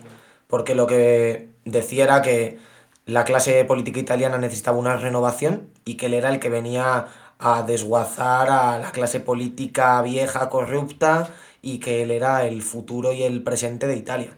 porque 0.48 0.76
lo 0.76 0.88
que 0.88 1.50
decía 1.66 2.04
era 2.06 2.22
que 2.22 2.58
la 3.06 3.24
clase 3.24 3.64
política 3.66 4.00
italiana 4.00 4.38
necesitaba 4.38 4.78
una 4.78 4.98
renovación 4.98 5.70
y 5.86 5.96
que 5.96 6.08
él 6.08 6.14
era 6.14 6.30
el 6.30 6.40
que 6.40 6.50
venía 6.50 7.08
a 7.40 7.64
desguazar 7.64 8.50
a 8.50 8.78
la 8.80 8.92
clase 8.92 9.20
política 9.20 10.02
vieja, 10.02 10.50
corrupta, 10.50 11.30
y 11.62 11.80
que 11.80 12.04
él 12.04 12.12
era 12.12 12.46
el 12.46 12.62
futuro 12.62 13.14
y 13.14 13.24
el 13.24 13.44
presente 13.44 13.88
de 13.88 13.96
Italia. 13.96 14.38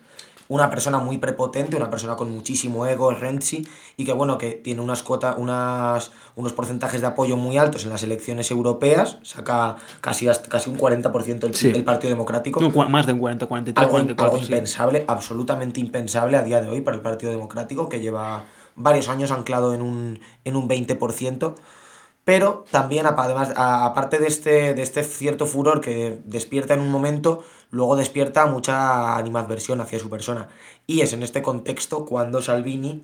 Una 0.51 0.69
persona 0.69 0.97
muy 0.97 1.17
prepotente, 1.17 1.77
una 1.77 1.89
persona 1.89 2.17
con 2.17 2.29
muchísimo 2.29 2.85
ego, 2.85 3.11
Renzi, 3.11 3.65
y 3.95 4.03
que 4.03 4.11
bueno, 4.11 4.37
que 4.37 4.51
tiene 4.51 4.81
unas 4.81 5.01
cuotas, 5.01 5.37
unas, 5.37 6.11
unos 6.35 6.51
porcentajes 6.51 6.99
de 6.99 7.07
apoyo 7.07 7.37
muy 7.37 7.57
altos 7.57 7.85
en 7.85 7.89
las 7.89 8.03
elecciones 8.03 8.51
europeas, 8.51 9.17
saca 9.23 9.77
casi, 10.01 10.27
casi 10.49 10.69
un 10.69 10.77
40% 10.77 11.45
el, 11.45 11.55
Sí. 11.55 11.69
el 11.69 11.85
Partido 11.85 12.09
Democrático. 12.09 12.59
No, 12.59 12.69
más 12.89 13.05
de 13.05 13.13
un 13.13 13.19
40, 13.19 13.45
43, 13.45 13.81
Algo, 13.81 13.91
44. 13.93 14.25
algo 14.25 14.45
sí. 14.45 14.51
impensable, 14.51 15.05
absolutamente 15.07 15.79
impensable 15.79 16.35
a 16.35 16.43
día 16.43 16.59
de 16.59 16.67
hoy 16.67 16.81
para 16.81 16.97
el 16.97 17.01
Partido 17.01 17.31
Democrático, 17.31 17.87
que 17.87 18.01
lleva 18.01 18.43
varios 18.75 19.07
años 19.07 19.31
anclado 19.31 19.73
en 19.73 19.81
un, 19.81 20.19
en 20.43 20.55
un 20.57 20.67
20%. 20.67 21.55
Pero 22.23 22.65
también, 22.71 23.05
además, 23.07 23.51
aparte 23.55 24.19
de 24.19 24.27
este, 24.27 24.73
de 24.73 24.81
este 24.81 25.03
cierto 25.03 25.45
furor 25.47 25.81
que 25.81 26.19
despierta 26.25 26.73
en 26.73 26.81
un 26.81 26.91
momento, 26.91 27.43
luego 27.71 27.95
despierta 27.95 28.45
mucha 28.45 29.17
animadversión 29.17 29.81
hacia 29.81 29.99
su 29.99 30.09
persona. 30.09 30.49
Y 30.85 31.01
es 31.01 31.13
en 31.13 31.23
este 31.23 31.41
contexto 31.41 32.05
cuando 32.05 32.41
Salvini 32.41 33.03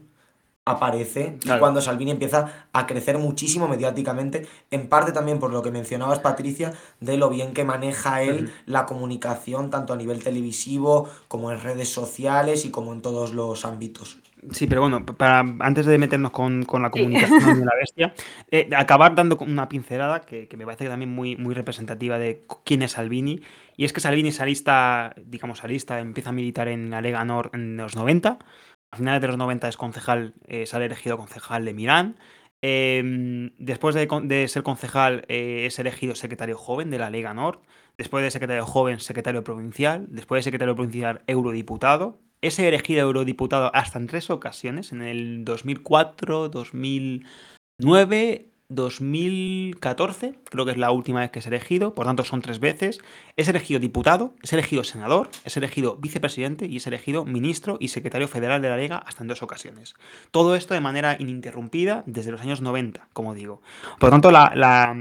aparece 0.67 1.37
y 1.43 1.59
cuando 1.59 1.81
Salvini 1.81 2.11
empieza 2.11 2.67
a 2.73 2.85
crecer 2.85 3.17
muchísimo 3.17 3.67
mediáticamente, 3.67 4.47
en 4.69 4.89
parte 4.89 5.13
también 5.13 5.39
por 5.39 5.51
lo 5.51 5.61
que 5.61 5.71
mencionabas, 5.71 6.19
Patricia, 6.19 6.73
de 6.99 7.17
lo 7.17 7.29
bien 7.29 7.53
que 7.53 7.63
maneja 7.63 8.21
él 8.21 8.53
la 8.65 8.85
comunicación, 8.85 9.69
tanto 9.69 9.93
a 9.93 9.97
nivel 9.97 10.23
televisivo 10.23 11.09
como 11.27 11.51
en 11.51 11.61
redes 11.61 11.89
sociales 11.89 12.65
y 12.65 12.71
como 12.71 12.93
en 12.93 13.01
todos 13.01 13.33
los 13.33 13.65
ámbitos. 13.65 14.17
Sí, 14.51 14.67
pero 14.67 14.81
bueno, 14.81 15.05
para, 15.05 15.39
antes 15.59 15.85
de 15.85 15.97
meternos 15.97 16.31
con, 16.31 16.63
con 16.63 16.81
la 16.83 16.89
Sí. 16.93 16.99
comunicación 16.99 17.59
de 17.59 17.65
la 17.65 17.75
bestia, 17.79 18.13
eh, 18.51 18.69
acabar 18.75 19.15
dando 19.15 19.37
una 19.37 19.67
pincelada 19.67 20.21
que, 20.21 20.47
que 20.47 20.57
me 20.57 20.65
parece 20.65 20.87
también 20.87 21.11
muy, 21.11 21.35
muy 21.35 21.53
representativa 21.55 22.17
de 22.19 22.45
quién 22.63 22.81
es 22.83 22.91
Salvini. 22.93 23.41
Y 23.75 23.85
es 23.85 23.93
que 23.93 23.99
Salvini 23.99 24.29
es 24.29 24.39
alista, 24.41 25.13
digamos, 25.25 25.63
alista, 25.63 25.99
empieza 25.99 26.29
a 26.29 26.33
militar 26.33 26.67
en 26.67 26.89
la 26.89 27.01
Lega 27.01 27.23
Nord 27.25 27.51
en 27.53 27.77
los 27.77 27.95
90. 27.95 28.39
A 28.91 28.97
finales 28.97 29.21
de 29.21 29.27
los 29.27 29.37
90 29.37 29.67
es 29.67 29.77
concejal, 29.77 30.33
eh, 30.47 30.65
sale 30.65 30.85
elegido 30.85 31.17
concejal 31.17 31.65
de 31.65 31.73
Milán. 31.73 32.17
Eh, 32.61 33.51
después 33.59 33.95
de 33.95 34.47
ser 34.47 34.63
concejal, 34.63 35.25
eh, 35.27 35.65
es 35.67 35.77
elegido 35.79 36.15
secretario 36.15 36.57
joven 36.57 36.89
de 36.89 36.99
la 36.99 37.09
Lega 37.09 37.33
Nord. 37.33 37.59
Después 37.97 38.23
de 38.23 38.31
secretario 38.31 38.65
joven, 38.65 38.99
secretario 38.99 39.43
provincial. 39.43 40.05
Después 40.09 40.39
de 40.39 40.43
secretario 40.43 40.75
provincial, 40.75 41.21
eurodiputado. 41.27 42.19
Es 42.41 42.59
elegido 42.59 43.01
eurodiputado 43.01 43.73
hasta 43.75 43.99
en 43.99 44.07
tres 44.07 44.29
ocasiones, 44.29 44.91
en 44.91 45.01
el 45.01 45.43
2004, 45.43 46.49
2009, 46.49 48.49
2014, 48.69 50.35
creo 50.49 50.65
que 50.65 50.71
es 50.71 50.77
la 50.77 50.91
última 50.91 51.21
vez 51.21 51.31
que 51.31 51.39
es 51.39 51.47
elegido, 51.47 51.95
por 51.95 52.05
tanto 52.05 52.23
son 52.23 52.41
tres 52.41 52.59
veces. 52.59 52.99
Es 53.37 53.47
elegido 53.47 53.79
diputado, 53.79 54.33
es 54.43 54.53
elegido 54.53 54.83
senador, 54.83 55.29
es 55.45 55.57
elegido 55.57 55.95
vicepresidente 55.95 56.67
y 56.67 56.77
es 56.77 56.87
elegido 56.87 57.25
ministro 57.25 57.77
y 57.79 57.87
secretario 57.87 58.27
federal 58.27 58.61
de 58.61 58.69
la 58.69 58.77
Liga 58.77 58.97
hasta 58.97 59.23
en 59.23 59.29
dos 59.29 59.41
ocasiones. 59.41 59.95
Todo 60.31 60.55
esto 60.55 60.73
de 60.73 60.81
manera 60.81 61.15
ininterrumpida 61.19 62.03
desde 62.05 62.31
los 62.31 62.41
años 62.41 62.61
90, 62.61 63.07
como 63.13 63.33
digo. 63.33 63.61
Por 63.99 64.09
tanto, 64.09 64.31
la, 64.31 64.51
la- 64.53 64.95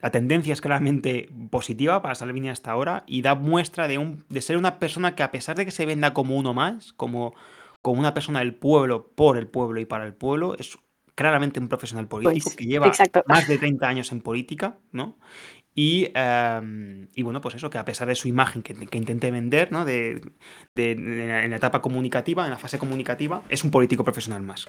la 0.00 0.10
tendencia 0.10 0.52
es 0.52 0.60
claramente 0.60 1.28
positiva 1.50 2.02
para 2.02 2.14
Salvini 2.14 2.48
hasta 2.50 2.70
ahora 2.70 3.04
y 3.06 3.22
da 3.22 3.34
muestra 3.34 3.88
de, 3.88 3.98
un, 3.98 4.24
de 4.28 4.40
ser 4.42 4.56
una 4.56 4.78
persona 4.78 5.14
que 5.14 5.22
a 5.22 5.30
pesar 5.32 5.56
de 5.56 5.64
que 5.64 5.70
se 5.72 5.86
venda 5.86 6.14
como 6.14 6.36
uno 6.36 6.54
más, 6.54 6.92
como, 6.94 7.34
como 7.82 8.00
una 8.00 8.14
persona 8.14 8.40
del 8.40 8.54
pueblo, 8.54 9.08
por 9.14 9.36
el 9.38 9.48
pueblo 9.48 9.80
y 9.80 9.86
para 9.86 10.06
el 10.06 10.14
pueblo, 10.14 10.54
es 10.58 10.78
claramente 11.14 11.58
un 11.60 11.68
profesional 11.68 12.06
político 12.08 12.44
Pues, 12.44 12.56
que 12.56 12.66
lleva 12.66 12.88
exacto. 12.88 13.22
más 13.26 13.46
de 13.46 13.58
30 13.58 13.88
años 13.88 14.12
en 14.12 14.20
política, 14.20 14.78
¿no? 14.92 15.18
Y, 15.74 16.10
em, 16.14 17.08
y 17.14 17.22
bueno, 17.22 17.40
pues 17.40 17.54
eso, 17.54 17.70
que 17.70 17.78
a 17.78 17.84
pesar 17.84 18.08
de 18.08 18.14
su 18.16 18.28
imagen 18.28 18.62
que, 18.62 18.74
que 18.74 18.98
intente 18.98 19.30
vender, 19.30 19.70
¿no? 19.72 19.84
De, 19.84 20.20
de- 20.74 20.92
en 20.92 21.50
la 21.50 21.56
etapa 21.56 21.80
comunicativa, 21.82 22.44
en 22.44 22.50
la 22.50 22.58
fase 22.58 22.78
comunicativa, 22.78 23.42
es 23.48 23.64
un 23.64 23.70
político 23.70 24.04
profesional 24.04 24.42
más. 24.42 24.68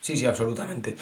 Sí, 0.00 0.16
sí, 0.16 0.24
absolutamente. 0.26 0.96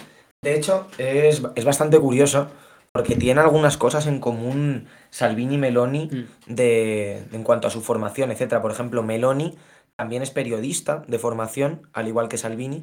De 0.44 0.54
hecho, 0.54 0.86
es, 0.98 1.42
es 1.54 1.64
bastante 1.64 1.98
curioso 1.98 2.48
porque 2.92 3.16
tiene 3.16 3.40
algunas 3.40 3.78
cosas 3.78 4.06
en 4.06 4.20
común 4.20 4.86
Salvini 5.08 5.54
y 5.54 5.58
Meloni 5.58 6.28
de, 6.46 7.24
en 7.32 7.42
cuanto 7.42 7.66
a 7.66 7.70
su 7.70 7.80
formación, 7.80 8.30
etcétera. 8.30 8.60
Por 8.60 8.70
ejemplo, 8.70 9.02
Meloni 9.02 9.56
también 9.96 10.22
es 10.22 10.30
periodista 10.30 11.02
de 11.08 11.18
formación, 11.18 11.88
al 11.94 12.08
igual 12.08 12.28
que 12.28 12.36
Salvini, 12.36 12.82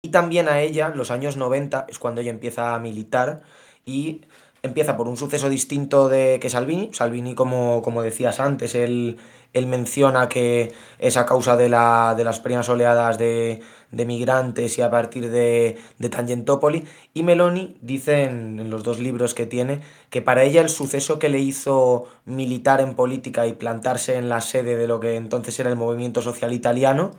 y 0.00 0.08
también 0.08 0.48
a 0.48 0.62
ella, 0.62 0.88
los 0.88 1.10
años 1.10 1.36
90, 1.36 1.84
es 1.88 1.98
cuando 1.98 2.22
ella 2.22 2.30
empieza 2.30 2.74
a 2.74 2.78
militar 2.78 3.42
y 3.84 4.22
empieza 4.62 4.96
por 4.96 5.06
un 5.06 5.18
suceso 5.18 5.50
distinto 5.50 6.08
de 6.08 6.38
que 6.40 6.48
Salvini. 6.48 6.90
Salvini, 6.94 7.34
como, 7.34 7.82
como 7.82 8.02
decías 8.02 8.40
antes, 8.40 8.74
él, 8.74 9.18
él 9.52 9.66
menciona 9.66 10.28
que 10.28 10.72
es 10.98 11.16
a 11.18 11.26
causa 11.26 11.56
de, 11.56 11.68
la, 11.68 12.14
de 12.16 12.24
las 12.24 12.40
primeras 12.40 12.68
oleadas 12.70 13.18
de, 13.18 13.60
de 13.92 14.06
migrantes 14.06 14.78
y 14.78 14.82
a 14.82 14.90
partir 14.90 15.30
de, 15.30 15.78
de 15.98 16.08
Tangentopoli. 16.08 16.84
Y 17.14 17.22
Meloni 17.22 17.76
dice 17.80 18.24
en, 18.24 18.70
los 18.70 18.82
dos 18.82 18.98
libros 18.98 19.34
que 19.34 19.46
tiene 19.46 19.80
que 20.10 20.22
para 20.22 20.42
ella 20.42 20.62
el 20.62 20.68
suceso 20.68 21.18
que 21.18 21.28
le 21.28 21.38
hizo 21.38 22.08
militar 22.24 22.80
en 22.80 22.94
política 22.94 23.46
y 23.46 23.52
plantarse 23.52 24.16
en 24.16 24.28
la 24.28 24.40
sede 24.40 24.76
de 24.76 24.88
lo 24.88 24.98
que 24.98 25.16
entonces 25.16 25.58
era 25.60 25.70
el 25.70 25.76
movimiento 25.76 26.22
social 26.22 26.52
italiano 26.52 27.12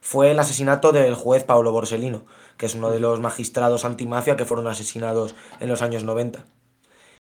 fue 0.00 0.30
el 0.30 0.38
asesinato 0.38 0.92
del 0.92 1.14
juez 1.14 1.44
Paolo 1.44 1.72
Borsellino, 1.72 2.24
que 2.56 2.66
es 2.66 2.74
uno 2.74 2.90
de 2.90 3.00
los 3.00 3.20
magistrados 3.20 3.84
antimafia 3.84 4.36
que 4.36 4.44
fueron 4.44 4.68
asesinados 4.68 5.34
en 5.60 5.68
los 5.68 5.82
años 5.82 6.04
90. 6.04 6.44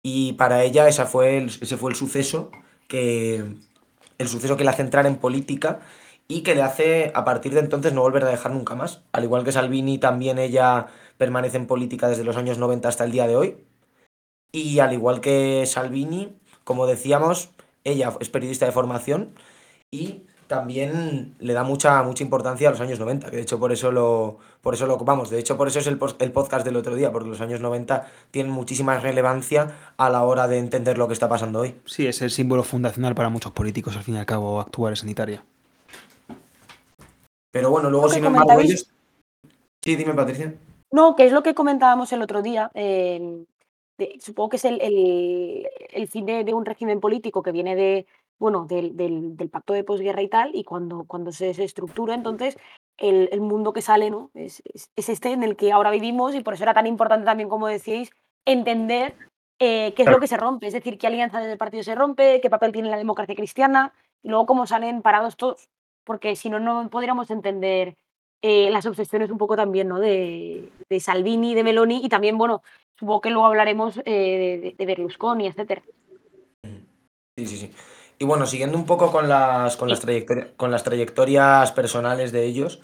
Y 0.03 0.35
para 0.35 0.65
ella 0.65 0.91
fue 1.07 1.47
ese 1.61 1.77
fue 1.77 1.91
el 1.91 1.97
suceso 1.97 2.51
que 2.89 3.45
el 4.19 4.29
suceso 4.29 4.57
que 4.57 4.65
le 4.65 4.71
hace 4.71 4.83
entrar 4.83 5.07
en 5.07 5.17
política 5.17 5.81
y 6.33 6.41
que 6.43 6.55
le 6.55 6.63
hace 6.63 7.13
a 7.15 7.27
partir 7.27 7.53
de 7.53 7.61
entonces 7.61 7.93
no 7.93 8.01
volver 8.01 8.25
a 8.25 8.31
dejar 8.31 8.53
nunca 8.53 8.75
más. 8.75 9.03
Al 9.13 9.25
igual 9.25 9.45
que 9.45 9.53
Salvini, 9.53 9.99
también 9.99 10.39
ella 10.39 10.87
permanece 11.19 11.59
en 11.59 11.67
política 11.67 12.09
desde 12.09 12.25
los 12.25 12.39
años 12.39 12.57
90 12.57 12.89
hasta 12.89 13.05
el 13.05 13.13
día 13.13 13.27
de 13.27 13.37
hoy. 13.37 13.67
Y 14.51 14.79
al 14.79 14.95
igual 14.95 15.21
que 15.21 15.67
Salvini, 15.67 16.35
como 16.65 16.87
decíamos, 16.87 17.51
ella 17.85 18.15
es 18.19 18.31
periodista 18.31 18.65
de 18.65 18.73
formación 18.73 19.35
y 19.91 20.23
también 20.47 21.35
le 21.39 21.53
da 21.53 21.65
mucha, 21.65 22.03
mucha 22.03 22.25
importancia 22.25 22.69
a 22.69 22.71
los 22.71 22.81
años 22.81 22.99
90, 22.99 23.31
que 23.31 23.37
de 23.37 23.43
hecho 23.43 23.59
por 23.59 23.71
eso 23.71 23.93
lo, 23.93 24.39
por 24.63 24.73
eso 24.73 24.87
lo 24.87 24.95
ocupamos. 24.95 25.29
De 25.29 25.39
hecho, 25.39 25.59
por 25.59 25.69
eso 25.69 25.81
es 25.81 25.87
el, 25.87 25.99
el 26.19 26.33
podcast 26.33 26.65
del 26.65 26.77
otro 26.77 26.95
día, 26.95 27.13
porque 27.13 27.29
los 27.29 27.43
años 27.43 27.61
90 27.61 28.07
tienen 28.31 28.53
muchísima 28.53 28.99
relevancia 28.99 29.77
a 29.99 30.09
la 30.09 30.23
hora 30.23 30.49
de 30.49 30.59
entender 30.59 30.97
lo 30.97 31.09
que 31.09 31.15
está 31.15 31.29
pasando 31.29 31.61
hoy. 31.61 31.75
Sí, 31.85 32.07
es 32.07 32.23
el 32.23 32.31
símbolo 32.31 32.63
fundacional 32.63 33.15
para 33.15 33.29
muchos 33.29 33.53
políticos, 33.53 33.97
al 33.97 34.03
fin 34.03 34.15
y 34.15 34.19
al 34.19 34.27
cabo, 34.27 34.63
actuales 34.63 35.03
en 35.03 35.11
Italia. 35.11 35.45
Pero 37.53 37.71
bueno, 37.71 37.91
luego, 37.91 38.09
sin 38.09 38.25
embargo, 38.25 38.61
ellos... 38.61 38.91
Sí, 39.85 39.95
dime, 39.97 40.15
Patricia. 40.15 40.55
No, 40.91 41.15
que 41.15 41.27
es 41.27 41.33
lo 41.33 41.43
que 41.43 41.55
comentábamos 41.55 42.13
el 42.13 42.23
otro 42.23 42.43
día. 42.43 42.71
eh, 42.75 43.45
de- 43.99 44.17
supongo 44.21 44.49
que 44.51 44.57
es 44.57 44.65
el, 44.65 44.81
el- 44.81 45.69
el 45.91 46.09
fin 46.09 46.25
de, 46.25 46.45
de 46.45 46.55
un 46.55 46.65
régimen 46.65 46.99
político 46.99 47.43
que 47.43 47.53
viene 47.53 47.77
de, 47.77 48.07
bueno, 48.39 48.65
del, 48.65 48.97
del- 48.97 49.37
del 49.37 49.51
pacto 49.51 49.75
de 49.75 49.85
posguerra 49.85 50.23
y 50.23 50.29
tal, 50.29 50.51
y 50.55 50.65
cuando, 50.65 51.05
cuando 51.05 51.31
se, 51.31 51.53
se 51.53 51.65
estructura, 51.65 52.15
entonces 52.15 52.57
el, 52.97 53.29
el 53.33 53.41
mundo 53.43 53.73
que 53.75 53.83
sale 53.83 54.11
¿no? 54.11 54.31
es, 54.35 54.63
es- 54.73 54.91
es 54.97 55.09
este 55.11 55.33
en 55.33 55.43
el 55.43 55.57
que 55.57 55.73
ahora 55.73 55.91
vivimos, 55.91 56.35
y 56.35 56.41
por 56.43 56.55
eso 56.55 56.63
era 56.63 56.73
tan 56.75 56.87
importante 56.87 57.27
también, 57.27 57.51
como 57.51 57.67
decíais, 57.69 58.11
entender 58.47 59.15
eh, 59.61 59.93
qué 59.95 60.03
es 60.05 60.11
lo 60.11 60.19
que 60.21 60.27
se 60.27 60.39
rompe, 60.39 60.69
es 60.69 60.73
decir, 60.73 60.97
qué 60.97 61.07
alianza 61.07 61.41
del 61.41 61.59
partido 61.59 61.83
se 61.83 61.95
rompe, 61.95 62.41
qué 62.41 62.49
papel 62.51 62.73
tiene 62.73 62.89
la 62.89 62.97
democracia 62.97 63.35
cristiana, 63.35 63.93
y 64.23 64.29
luego 64.31 64.47
cómo 64.47 64.67
salen 64.67 65.03
parados 65.03 65.37
todos, 65.37 65.69
porque 66.05 66.37
si 66.37 66.51
no, 66.51 66.59
no 66.59 66.89
podríamos 66.91 67.31
entender 67.31 67.97
eh, 68.43 68.71
las 68.71 68.87
obsesiones 68.87 69.31
un 69.31 69.39
poco 69.39 69.57
también, 69.57 69.89
¿no? 69.89 70.01
De, 70.01 70.69
de 70.89 71.01
Salvini, 71.01 71.55
de 71.55 71.65
Meloni 71.65 72.05
y 72.05 72.09
también, 72.09 72.37
bueno, 72.37 72.63
supongo 72.99 73.21
que 73.21 73.31
luego 73.31 73.47
hablaremos 73.47 73.99
eh, 74.05 74.61
de, 74.63 74.75
de 74.77 74.87
Berlusconi, 74.87 75.47
etcétera. 75.47 75.83
Sí, 77.37 77.47
sí, 77.47 77.57
sí. 77.57 77.73
Y 78.19 78.25
bueno, 78.25 78.47
siguiendo 78.47 78.79
un 78.79 78.87
poco 78.87 79.11
con 79.11 79.29
las, 79.29 79.77
con 79.77 79.89
las, 79.89 80.01
trayectorias, 80.01 80.49
con 80.57 80.71
las 80.71 80.85
trayectorias 80.85 81.73
personales 81.73 82.31
de 82.31 82.45
ellos, 82.45 82.81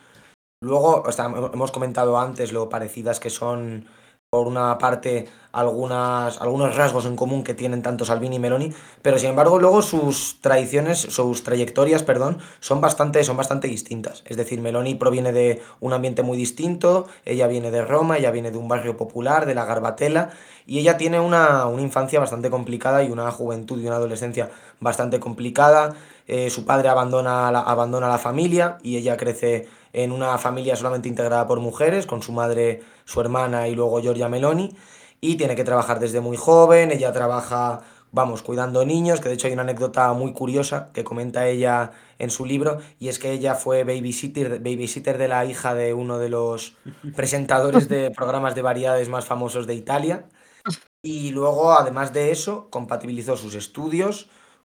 luego 0.60 1.02
o 1.02 1.12
sea, 1.12 1.26
hemos 1.26 1.70
comentado 1.70 2.18
antes 2.18 2.52
lo 2.52 2.68
parecidas 2.68 3.20
que 3.20 3.30
son, 3.30 3.86
por 4.30 4.46
una 4.46 4.76
parte, 4.76 5.26
algunas, 5.52 6.38
algunos 6.42 6.76
rasgos 6.76 7.06
en 7.06 7.16
común 7.16 7.42
que 7.42 7.54
tienen 7.54 7.80
tanto 7.80 8.04
Salvini 8.04 8.36
y 8.36 8.38
Meloni, 8.38 8.74
pero 9.00 9.18
sin 9.18 9.30
embargo 9.30 9.58
luego 9.58 9.80
sus 9.80 10.42
tradiciones, 10.42 10.98
sus 10.98 11.44
trayectorias, 11.44 12.02
perdón, 12.02 12.36
son 12.60 12.82
bastante, 12.82 13.24
son 13.24 13.38
bastante 13.38 13.68
distintas. 13.68 14.22
Es 14.26 14.36
decir, 14.36 14.60
Meloni 14.60 14.96
proviene 14.96 15.32
de 15.32 15.62
un 15.80 15.94
ambiente 15.94 16.22
muy 16.22 16.36
distinto, 16.36 17.06
ella 17.24 17.46
viene 17.46 17.70
de 17.70 17.82
Roma, 17.82 18.18
ella 18.18 18.30
viene 18.30 18.50
de 18.50 18.58
un 18.58 18.68
barrio 18.68 18.98
popular, 18.98 19.46
de 19.46 19.54
la 19.54 19.64
Garbatela, 19.64 20.28
y 20.66 20.78
ella 20.78 20.98
tiene 20.98 21.18
una, 21.20 21.64
una 21.64 21.80
infancia 21.80 22.20
bastante 22.20 22.50
complicada 22.50 23.02
y 23.02 23.10
una 23.10 23.30
juventud 23.30 23.80
y 23.80 23.86
una 23.86 23.96
adolescencia 23.96 24.50
bastante 24.78 25.20
complicada. 25.20 25.94
Eh, 26.28 26.50
su 26.50 26.66
padre 26.66 26.90
abandona 26.90 27.50
la, 27.50 27.60
abandona 27.60 28.06
la 28.06 28.18
familia 28.18 28.76
y 28.82 28.98
ella 28.98 29.16
crece 29.16 29.66
en 29.94 30.12
una 30.12 30.36
familia 30.36 30.76
solamente 30.76 31.08
integrada 31.08 31.46
por 31.46 31.58
mujeres, 31.58 32.06
con 32.06 32.22
su 32.22 32.32
madre, 32.32 32.82
su 33.06 33.22
hermana 33.22 33.66
y 33.66 33.74
luego 33.74 34.00
Giorgia 34.02 34.28
Meloni. 34.28 34.76
Y 35.22 35.36
tiene 35.36 35.56
que 35.56 35.64
trabajar 35.64 35.98
desde 35.98 36.20
muy 36.20 36.36
joven, 36.36 36.92
ella 36.92 37.12
trabaja, 37.12 37.80
vamos, 38.12 38.42
cuidando 38.42 38.84
niños, 38.84 39.20
que 39.20 39.30
de 39.30 39.34
hecho 39.36 39.46
hay 39.46 39.54
una 39.54 39.62
anécdota 39.62 40.12
muy 40.12 40.34
curiosa 40.34 40.90
que 40.92 41.02
comenta 41.02 41.48
ella 41.48 41.92
en 42.18 42.30
su 42.30 42.44
libro, 42.44 42.78
y 43.00 43.08
es 43.08 43.18
que 43.18 43.32
ella 43.32 43.54
fue 43.54 43.82
babysitter, 43.84 44.60
babysitter 44.60 45.16
de 45.16 45.28
la 45.28 45.46
hija 45.46 45.74
de 45.74 45.94
uno 45.94 46.18
de 46.18 46.28
los 46.28 46.76
presentadores 47.16 47.88
de 47.88 48.10
programas 48.16 48.54
de 48.54 48.62
variedades 48.62 49.08
más 49.08 49.24
famosos 49.24 49.66
de 49.66 49.74
Italia, 49.74 50.26
y 51.02 51.30
luego, 51.30 51.72
además 51.72 52.12
de 52.12 52.30
eso, 52.30 52.68
compatibilizó 52.70 53.36
sus 53.36 53.54
estudios 53.54 54.28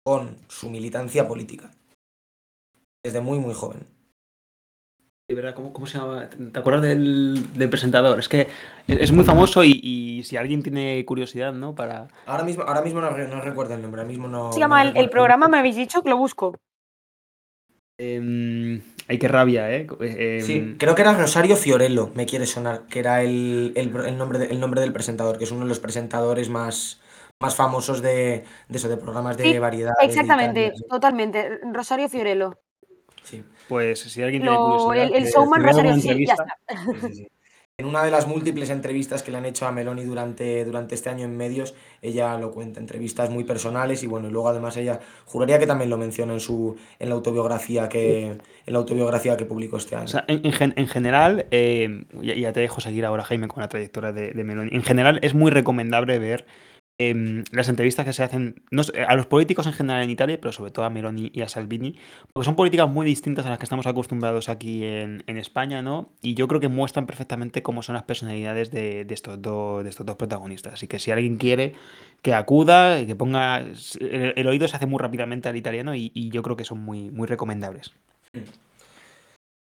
con 0.09 0.37
su 0.47 0.71
militancia 0.71 1.27
política, 1.27 1.69
desde 3.05 3.21
muy, 3.21 3.37
muy 3.37 3.53
joven. 3.53 3.85
¿Cómo, 5.53 5.71
¿Cómo, 5.71 5.85
se 5.85 5.99
llama? 5.99 6.27
¿Te 6.27 6.57
acuerdas 6.57 6.81
del, 6.81 7.53
del 7.53 7.69
presentador? 7.69 8.17
Es 8.17 8.27
que 8.27 8.47
es 8.87 9.11
muy 9.11 9.23
famoso 9.23 9.63
y, 9.63 9.79
y, 9.83 10.23
si 10.23 10.35
alguien 10.35 10.63
tiene 10.63 11.05
curiosidad, 11.05 11.53
¿no? 11.53 11.75
Para... 11.75 12.07
Ahora 12.25 12.43
mismo, 12.43 12.63
ahora 12.63 12.81
mismo 12.81 13.01
no, 13.01 13.11
no 13.11 13.41
recuerdo 13.41 13.75
el 13.75 13.83
nombre, 13.83 14.01
ahora 14.01 14.09
mismo 14.09 14.27
no... 14.27 14.51
Se 14.51 14.59
llama 14.59 14.83
no 14.83 14.89
el, 14.89 14.97
el, 14.97 15.11
programa, 15.11 15.47
me 15.47 15.59
habéis 15.59 15.75
dicho 15.75 16.01
que 16.01 16.09
lo 16.09 16.17
busco. 16.17 16.57
Eh, 17.99 18.81
ay, 19.07 19.19
qué 19.19 19.27
rabia, 19.27 19.71
¿eh? 19.71 19.85
eh 20.01 20.41
sí, 20.43 20.75
creo 20.79 20.95
que 20.95 21.03
era 21.03 21.13
Rosario 21.13 21.55
Fiorello, 21.55 22.09
me 22.15 22.25
quiere 22.25 22.47
sonar, 22.47 22.87
que 22.87 22.97
era 22.97 23.21
el, 23.21 23.73
el, 23.75 23.95
el 23.95 24.17
nombre, 24.17 24.39
de, 24.39 24.45
el 24.47 24.59
nombre 24.59 24.81
del 24.81 24.91
presentador, 24.91 25.37
que 25.37 25.43
es 25.43 25.51
uno 25.51 25.65
de 25.65 25.69
los 25.69 25.79
presentadores 25.79 26.49
más, 26.49 26.99
más 27.39 27.55
famosos 27.55 28.01
de, 28.01 28.43
de 28.67 28.77
eso, 28.77 28.89
de 28.89 28.97
programas 28.97 29.37
de 29.37 29.45
sí, 29.45 29.59
variedad. 29.59 29.93
Exactamente, 30.01 30.67
Italia, 30.67 30.87
totalmente. 30.89 31.59
Rosario 31.71 32.09
Fiorello. 32.09 32.59
Sí. 33.23 33.43
Pues 33.69 33.99
si 33.99 34.21
alguien 34.21 34.45
Lo, 34.45 34.51
tiene 34.51 34.65
curiosidad, 34.65 35.17
el, 35.17 35.23
el 35.23 35.31
showman 35.31 35.63
Rosario, 35.63 35.95
sí, 35.95 36.25
ya 36.25 36.33
está. 36.33 36.57
Sí, 37.01 37.13
sí, 37.13 37.27
en 37.77 37.85
una 37.85 38.03
de 38.03 38.11
las 38.11 38.27
múltiples 38.27 38.69
entrevistas 38.71 39.23
que 39.23 39.31
le 39.31 39.37
han 39.37 39.45
hecho 39.45 39.65
a 39.65 39.71
Meloni 39.71 40.03
durante, 40.03 40.65
durante 40.65 40.95
este 40.95 41.09
año 41.09 41.23
en 41.23 41.37
medios, 41.37 41.75
ella 42.01 42.37
lo 42.37 42.51
cuenta, 42.51 42.81
entrevistas 42.81 43.29
muy 43.29 43.45
personales 43.45 44.03
y 44.03 44.07
bueno, 44.07 44.27
y 44.27 44.31
luego 44.31 44.49
además 44.49 44.75
ella 44.75 44.99
juraría 45.23 45.59
que 45.59 45.65
también 45.65 45.89
lo 45.89 45.97
menciona 45.97 46.33
en 46.33 46.41
su 46.41 46.75
en 46.99 47.07
la 47.07 47.15
autobiografía 47.15 47.87
que 47.87 48.25
en 48.25 48.41
la 48.65 48.79
autobiografía 48.79 49.37
que 49.37 49.45
publicó 49.45 49.77
este 49.77 49.95
año. 49.95 50.05
O 50.05 50.09
sea, 50.09 50.25
en, 50.27 50.41
en, 50.43 50.73
en 50.75 50.87
general, 50.87 51.45
eh, 51.51 52.03
ya, 52.21 52.35
ya, 52.35 52.51
te 52.51 52.59
dejo 52.59 52.81
seguir 52.81 53.05
ahora, 53.05 53.23
Jaime, 53.23 53.47
con 53.47 53.61
la 53.61 53.69
trayectoria 53.69 54.11
de, 54.11 54.31
de 54.31 54.43
Meloni. 54.43 54.71
En 54.73 54.83
general, 54.83 55.19
es 55.21 55.33
muy 55.33 55.49
recomendable 55.49 56.19
ver 56.19 56.45
eh, 57.01 57.43
las 57.51 57.69
entrevistas 57.69 58.05
que 58.05 58.11
se 58.11 58.23
hacen 58.23 58.61
a 59.07 59.15
los 59.15 59.25
políticos 59.25 59.65
en 59.67 59.71
general 59.71 60.03
en 60.03 60.09
Italia, 60.09 60.37
pero 60.39 60.51
sobre 60.51 60.71
todo 60.71 60.83
a 60.83 60.89
Meloni 60.89 61.31
y 61.33 61.41
a 61.41 61.47
Salvini, 61.47 61.97
porque 62.33 62.45
son 62.45 62.57
políticas 62.57 62.89
muy 62.89 63.05
distintas 63.05 63.45
a 63.45 63.49
las 63.49 63.57
que 63.57 63.63
estamos 63.63 63.87
acostumbrados 63.87 64.49
aquí 64.49 64.83
en, 64.83 65.23
España, 65.25 65.81
¿no? 65.81 66.09
Y 66.21 66.33
yo 66.33 66.49
creo 66.49 66.59
que 66.59 66.67
muestran 66.67 67.05
perfectamente 67.05 67.63
cómo 67.63 67.83
son 67.83 67.93
las 67.95 68.03
personalidades 68.03 68.69
de, 68.71 69.07
estos, 69.09 69.41
dos, 69.41 69.85
protagonistas. 70.17 70.73
Así 70.73 70.87
que 70.87 70.99
si 70.99 71.11
alguien 71.11 71.37
quiere 71.37 71.73
que 72.21 72.33
acuda, 72.33 73.05
que 73.05 73.15
ponga... 73.15 73.63
El, 74.01 74.47
oído 74.47 74.67
se 74.67 74.75
hace 74.75 74.85
muy 74.85 74.99
rápidamente 74.99 75.47
al 75.47 75.55
italiano 75.55 75.95
y, 75.95 76.11
y, 76.13 76.29
yo 76.31 76.43
creo 76.43 76.57
que 76.57 76.65
son 76.65 76.79
muy, 76.79 77.09
muy 77.11 77.27
recomendables. 77.27 77.93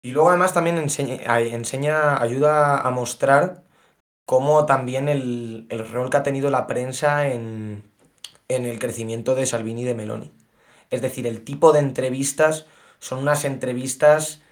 Y 0.02 0.10
luego 0.10 0.30
además 0.30 0.52
también 0.52 0.76
enseña, 0.78 1.18
enseña 1.40 2.20
ayuda 2.20 2.80
a 2.80 2.90
mostrar 2.90 3.62
como 4.28 4.66
también 4.66 5.08
el, 5.08 5.64
el, 5.70 5.88
rol 5.88 6.10
que 6.10 6.18
ha 6.18 6.22
tenido 6.22 6.50
la 6.50 6.66
prensa 6.66 7.28
en, 7.28 7.82
en, 8.48 8.66
el 8.66 8.78
crecimiento 8.78 9.34
de 9.34 9.46
Salvini 9.46 9.80
y 9.80 9.84
de 9.86 9.94
Meloni. 9.94 10.30
Es 10.90 11.00
decir, 11.00 11.26
el 11.26 11.40
tipo 11.44 11.72
de 11.72 11.78
entrevistas 11.78 12.66
son 12.98 13.20
unas 13.20 13.46
entrevistas 13.46 14.42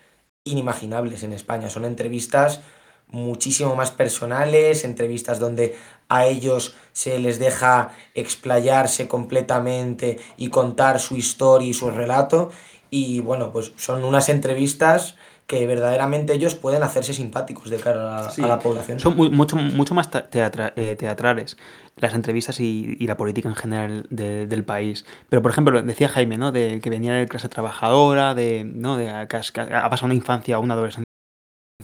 inimaginables 0.44 1.24
en 1.24 1.34
España, 1.34 1.68
son 1.68 1.84
entrevistas 1.84 2.62
muchísimo 3.08 3.76
más 3.76 3.90
personales, 3.90 4.82
entrevistas 4.82 5.40
donde 5.40 5.76
a 6.08 6.24
ellos 6.24 6.74
se 6.94 7.18
les 7.18 7.38
deja 7.38 7.92
explayarse 8.14 9.08
completamente 9.08 10.18
y 10.38 10.48
contar 10.48 11.00
su 11.00 11.18
historia 11.18 11.68
y 11.68 11.74
su 11.74 11.90
relato. 11.90 12.50
Y 12.88 13.20
bueno, 13.20 13.52
pues 13.52 13.74
son 13.76 14.04
unas 14.04 14.30
entrevistas 14.30 15.16
que 15.46 15.66
verdaderamente 15.66 16.32
ellos 16.32 16.54
pueden 16.54 16.82
hacerse 16.82 17.12
simpáticos 17.12 17.70
de 17.70 17.76
cara 17.76 18.18
a, 18.18 18.30
sí, 18.30 18.42
a 18.42 18.48
la 18.48 18.58
población. 18.58 18.98
Son 18.98 19.16
muy, 19.16 19.30
mucho, 19.30 19.56
mucho 19.56 19.94
más 19.94 20.10
teatra, 20.10 20.72
eh, 20.76 20.96
teatrales 20.96 21.56
las 21.96 22.12
entrevistas 22.14 22.60
y, 22.60 22.96
y, 22.98 23.06
la 23.06 23.16
política 23.16 23.48
en 23.48 23.54
general 23.54 24.06
de, 24.10 24.46
del 24.46 24.64
país. 24.64 25.06
Pero, 25.30 25.40
por 25.40 25.50
ejemplo, 25.50 25.80
decía 25.82 26.10
Jaime, 26.10 26.36
¿no? 26.36 26.52
De 26.52 26.80
que 26.82 26.90
venía 26.90 27.14
de 27.14 27.26
clase 27.26 27.48
trabajadora, 27.48 28.34
de, 28.34 28.64
¿no? 28.64 28.98
de 28.98 29.06
que 29.28 29.60
ha 29.60 29.90
pasado 29.90 30.04
una 30.04 30.14
infancia 30.14 30.58
o 30.58 30.62
una 30.62 30.74
adolescencia 30.74 31.05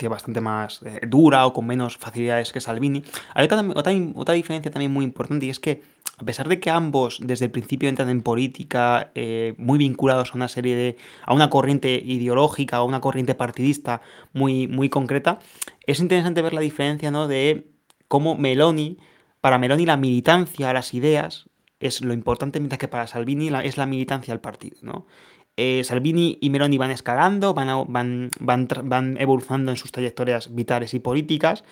bastante 0.08 0.40
más 0.40 0.80
eh, 0.82 1.00
dura 1.06 1.46
o 1.46 1.52
con 1.52 1.66
menos 1.66 1.96
facilidades 1.96 2.52
que 2.52 2.60
Salvini. 2.60 3.04
Hay 3.34 3.46
otra, 3.46 4.32
diferencia 4.32 4.70
también 4.70 4.92
muy 4.92 5.04
importante 5.04 5.46
y 5.46 5.50
es 5.50 5.60
que 5.60 5.82
a 6.18 6.24
pesar 6.24 6.48
de 6.48 6.60
que 6.60 6.70
ambos 6.70 7.18
desde 7.22 7.46
el 7.46 7.50
principio 7.50 7.88
entran 7.88 8.08
en 8.08 8.22
política 8.22 9.10
eh, 9.14 9.54
muy 9.58 9.78
vinculados 9.78 10.30
a 10.30 10.34
una 10.34 10.48
serie 10.48 10.76
de 10.76 10.96
a 11.24 11.34
una 11.34 11.50
corriente 11.50 11.94
ideológica 11.94 12.82
o 12.82 12.86
una 12.86 13.00
corriente 13.00 13.34
partidista 13.34 14.02
muy, 14.32 14.68
muy 14.68 14.88
concreta, 14.88 15.38
es 15.86 16.00
interesante 16.00 16.42
ver 16.42 16.54
la 16.54 16.60
diferencia 16.60 17.10
¿no? 17.10 17.28
de 17.28 17.66
cómo 18.08 18.36
Meloni, 18.36 18.98
para 19.40 19.58
Meloni 19.58 19.86
la 19.86 19.96
militancia, 19.96 20.72
las 20.72 20.94
ideas 20.94 21.48
es 21.80 22.00
lo 22.00 22.14
importante, 22.14 22.60
mientras 22.60 22.78
que 22.78 22.86
para 22.86 23.08
Salvini 23.08 23.50
es 23.64 23.76
la 23.76 23.86
militancia 23.86 24.32
al 24.32 24.40
partido, 24.40 24.76
¿no? 24.82 25.06
Eh, 25.56 25.84
Salvini 25.84 26.38
y 26.40 26.50
Meloni 26.50 26.78
van 26.78 26.90
escalando, 26.90 27.52
van, 27.52 27.68
a, 27.68 27.84
van, 27.84 28.30
van, 28.40 28.68
van, 28.84 29.16
evolucionando 29.20 29.70
en 29.70 29.76
sus 29.76 29.92
trayectorias 29.92 30.54
vitales 30.54 30.94
y 30.94 31.00
políticas, 31.00 31.62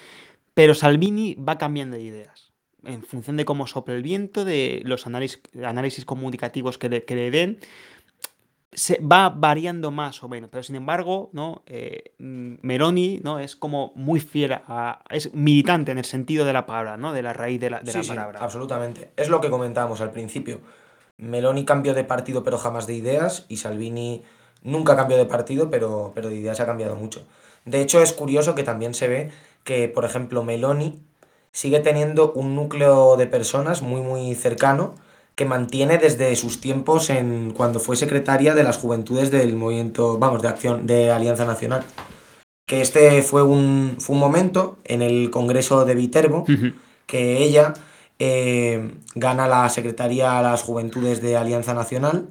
pero 0.52 0.74
Salvini 0.74 1.34
va 1.34 1.56
cambiando 1.56 1.96
de 1.96 2.02
ideas 2.02 2.50
en 2.84 3.02
función 3.02 3.36
de 3.36 3.44
cómo 3.44 3.66
sopla 3.66 3.94
el 3.94 4.02
viento, 4.02 4.44
de 4.44 4.82
los 4.84 5.06
análisis, 5.06 5.40
análisis 5.64 6.04
comunicativos 6.04 6.78
que 6.78 6.88
le, 6.88 7.04
que 7.04 7.14
le 7.14 7.30
den. 7.30 7.58
Se 8.72 9.00
va 9.00 9.30
variando 9.30 9.90
más 9.90 10.22
o 10.22 10.28
menos, 10.28 10.48
pero 10.48 10.62
sin 10.62 10.76
embargo, 10.76 11.28
¿no? 11.32 11.62
Eh, 11.66 12.14
Meloni 12.18 13.20
¿no? 13.22 13.40
es 13.40 13.56
como 13.56 13.92
muy 13.96 14.20
fiel 14.20 14.52
a, 14.52 15.02
es 15.10 15.34
militante 15.34 15.90
en 15.90 15.98
el 15.98 16.04
sentido 16.04 16.44
de 16.44 16.52
la 16.52 16.66
palabra, 16.66 16.96
¿no? 16.96 17.12
de 17.12 17.22
la 17.22 17.32
raíz 17.32 17.60
de 17.60 17.70
la, 17.70 17.80
de 17.80 17.90
sí, 17.90 17.98
la 17.98 18.04
sí, 18.04 18.08
palabra. 18.10 18.38
absolutamente. 18.40 19.10
Es 19.16 19.28
lo 19.28 19.40
que 19.40 19.50
comentábamos 19.50 20.00
al 20.00 20.12
principio. 20.12 20.60
Meloni 21.20 21.64
cambió 21.64 21.94
de 21.94 22.04
partido 22.04 22.42
pero 22.42 22.58
jamás 22.58 22.86
de 22.86 22.94
ideas 22.94 23.44
y 23.48 23.58
Salvini 23.58 24.22
nunca 24.62 24.96
cambió 24.96 25.16
de 25.16 25.26
partido 25.26 25.70
pero, 25.70 26.12
pero 26.14 26.28
de 26.28 26.36
ideas 26.36 26.60
ha 26.60 26.66
cambiado 26.66 26.96
mucho. 26.96 27.24
De 27.64 27.80
hecho 27.80 28.02
es 28.02 28.12
curioso 28.12 28.54
que 28.54 28.62
también 28.62 28.94
se 28.94 29.08
ve 29.08 29.30
que, 29.64 29.88
por 29.88 30.04
ejemplo, 30.04 30.42
Meloni 30.42 31.00
sigue 31.52 31.80
teniendo 31.80 32.32
un 32.32 32.54
núcleo 32.54 33.16
de 33.16 33.26
personas 33.26 33.82
muy 33.82 34.00
muy 34.00 34.34
cercano 34.34 34.94
que 35.34 35.44
mantiene 35.46 35.96
desde 35.98 36.34
sus 36.36 36.60
tiempos 36.60 37.08
en 37.08 37.52
cuando 37.52 37.80
fue 37.80 37.96
secretaria 37.96 38.54
de 38.54 38.62
las 38.62 38.76
juventudes 38.76 39.30
del 39.30 39.56
movimiento, 39.56 40.18
vamos, 40.18 40.42
de 40.42 40.48
acción 40.48 40.86
de 40.86 41.10
Alianza 41.10 41.46
Nacional. 41.46 41.82
Que 42.66 42.82
este 42.82 43.22
fue 43.22 43.42
un, 43.42 43.96
fue 43.98 44.14
un 44.14 44.20
momento 44.20 44.76
en 44.84 45.02
el 45.02 45.30
Congreso 45.30 45.84
de 45.84 45.94
Viterbo 45.94 46.40
uh 46.40 46.46
-huh. 46.46 46.74
que 47.06 47.38
ella 47.38 47.72
eh, 48.20 48.94
gana 49.14 49.48
la 49.48 49.68
Secretaría 49.70 50.38
a 50.38 50.42
las 50.42 50.62
Juventudes 50.62 51.20
de 51.22 51.36
Alianza 51.36 51.74
Nacional 51.74 52.28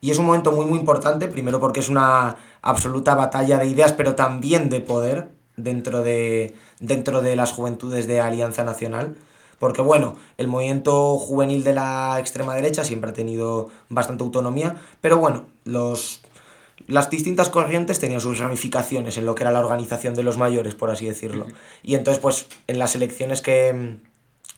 y 0.00 0.10
es 0.10 0.18
un 0.18 0.26
momento 0.26 0.52
muy 0.52 0.66
muy 0.66 0.78
importante, 0.78 1.28
primero 1.28 1.60
porque 1.60 1.80
es 1.80 1.88
una 1.88 2.36
absoluta 2.60 3.14
batalla 3.14 3.58
de 3.58 3.66
ideas, 3.66 3.92
pero 3.92 4.14
también 4.16 4.68
de 4.68 4.80
poder 4.80 5.28
dentro 5.56 6.02
de, 6.02 6.54
dentro 6.80 7.22
de 7.22 7.36
las 7.36 7.52
juventudes 7.52 8.06
de 8.08 8.20
Alianza 8.20 8.64
Nacional. 8.64 9.16
Porque 9.60 9.80
bueno, 9.80 10.16
el 10.38 10.48
movimiento 10.48 11.18
juvenil 11.18 11.64
de 11.64 11.74
la 11.74 12.16
extrema 12.18 12.54
derecha 12.54 12.84
siempre 12.84 13.10
ha 13.10 13.14
tenido 13.14 13.70
bastante 13.88 14.24
autonomía, 14.24 14.76
pero 15.00 15.18
bueno, 15.18 15.46
los, 15.64 16.20
las 16.86 17.10
distintas 17.10 17.48
corrientes 17.48 18.00
tenían 18.00 18.20
sus 18.20 18.38
ramificaciones 18.38 19.18
en 19.18 19.26
lo 19.26 19.34
que 19.34 19.44
era 19.44 19.52
la 19.52 19.60
organización 19.60 20.14
de 20.14 20.22
los 20.22 20.36
mayores, 20.36 20.74
por 20.74 20.90
así 20.90 21.06
decirlo. 21.06 21.46
Y 21.82 21.96
entonces, 21.96 22.20
pues, 22.20 22.46
en 22.68 22.78
las 22.78 22.94
elecciones 22.94 23.42
que, 23.42 23.98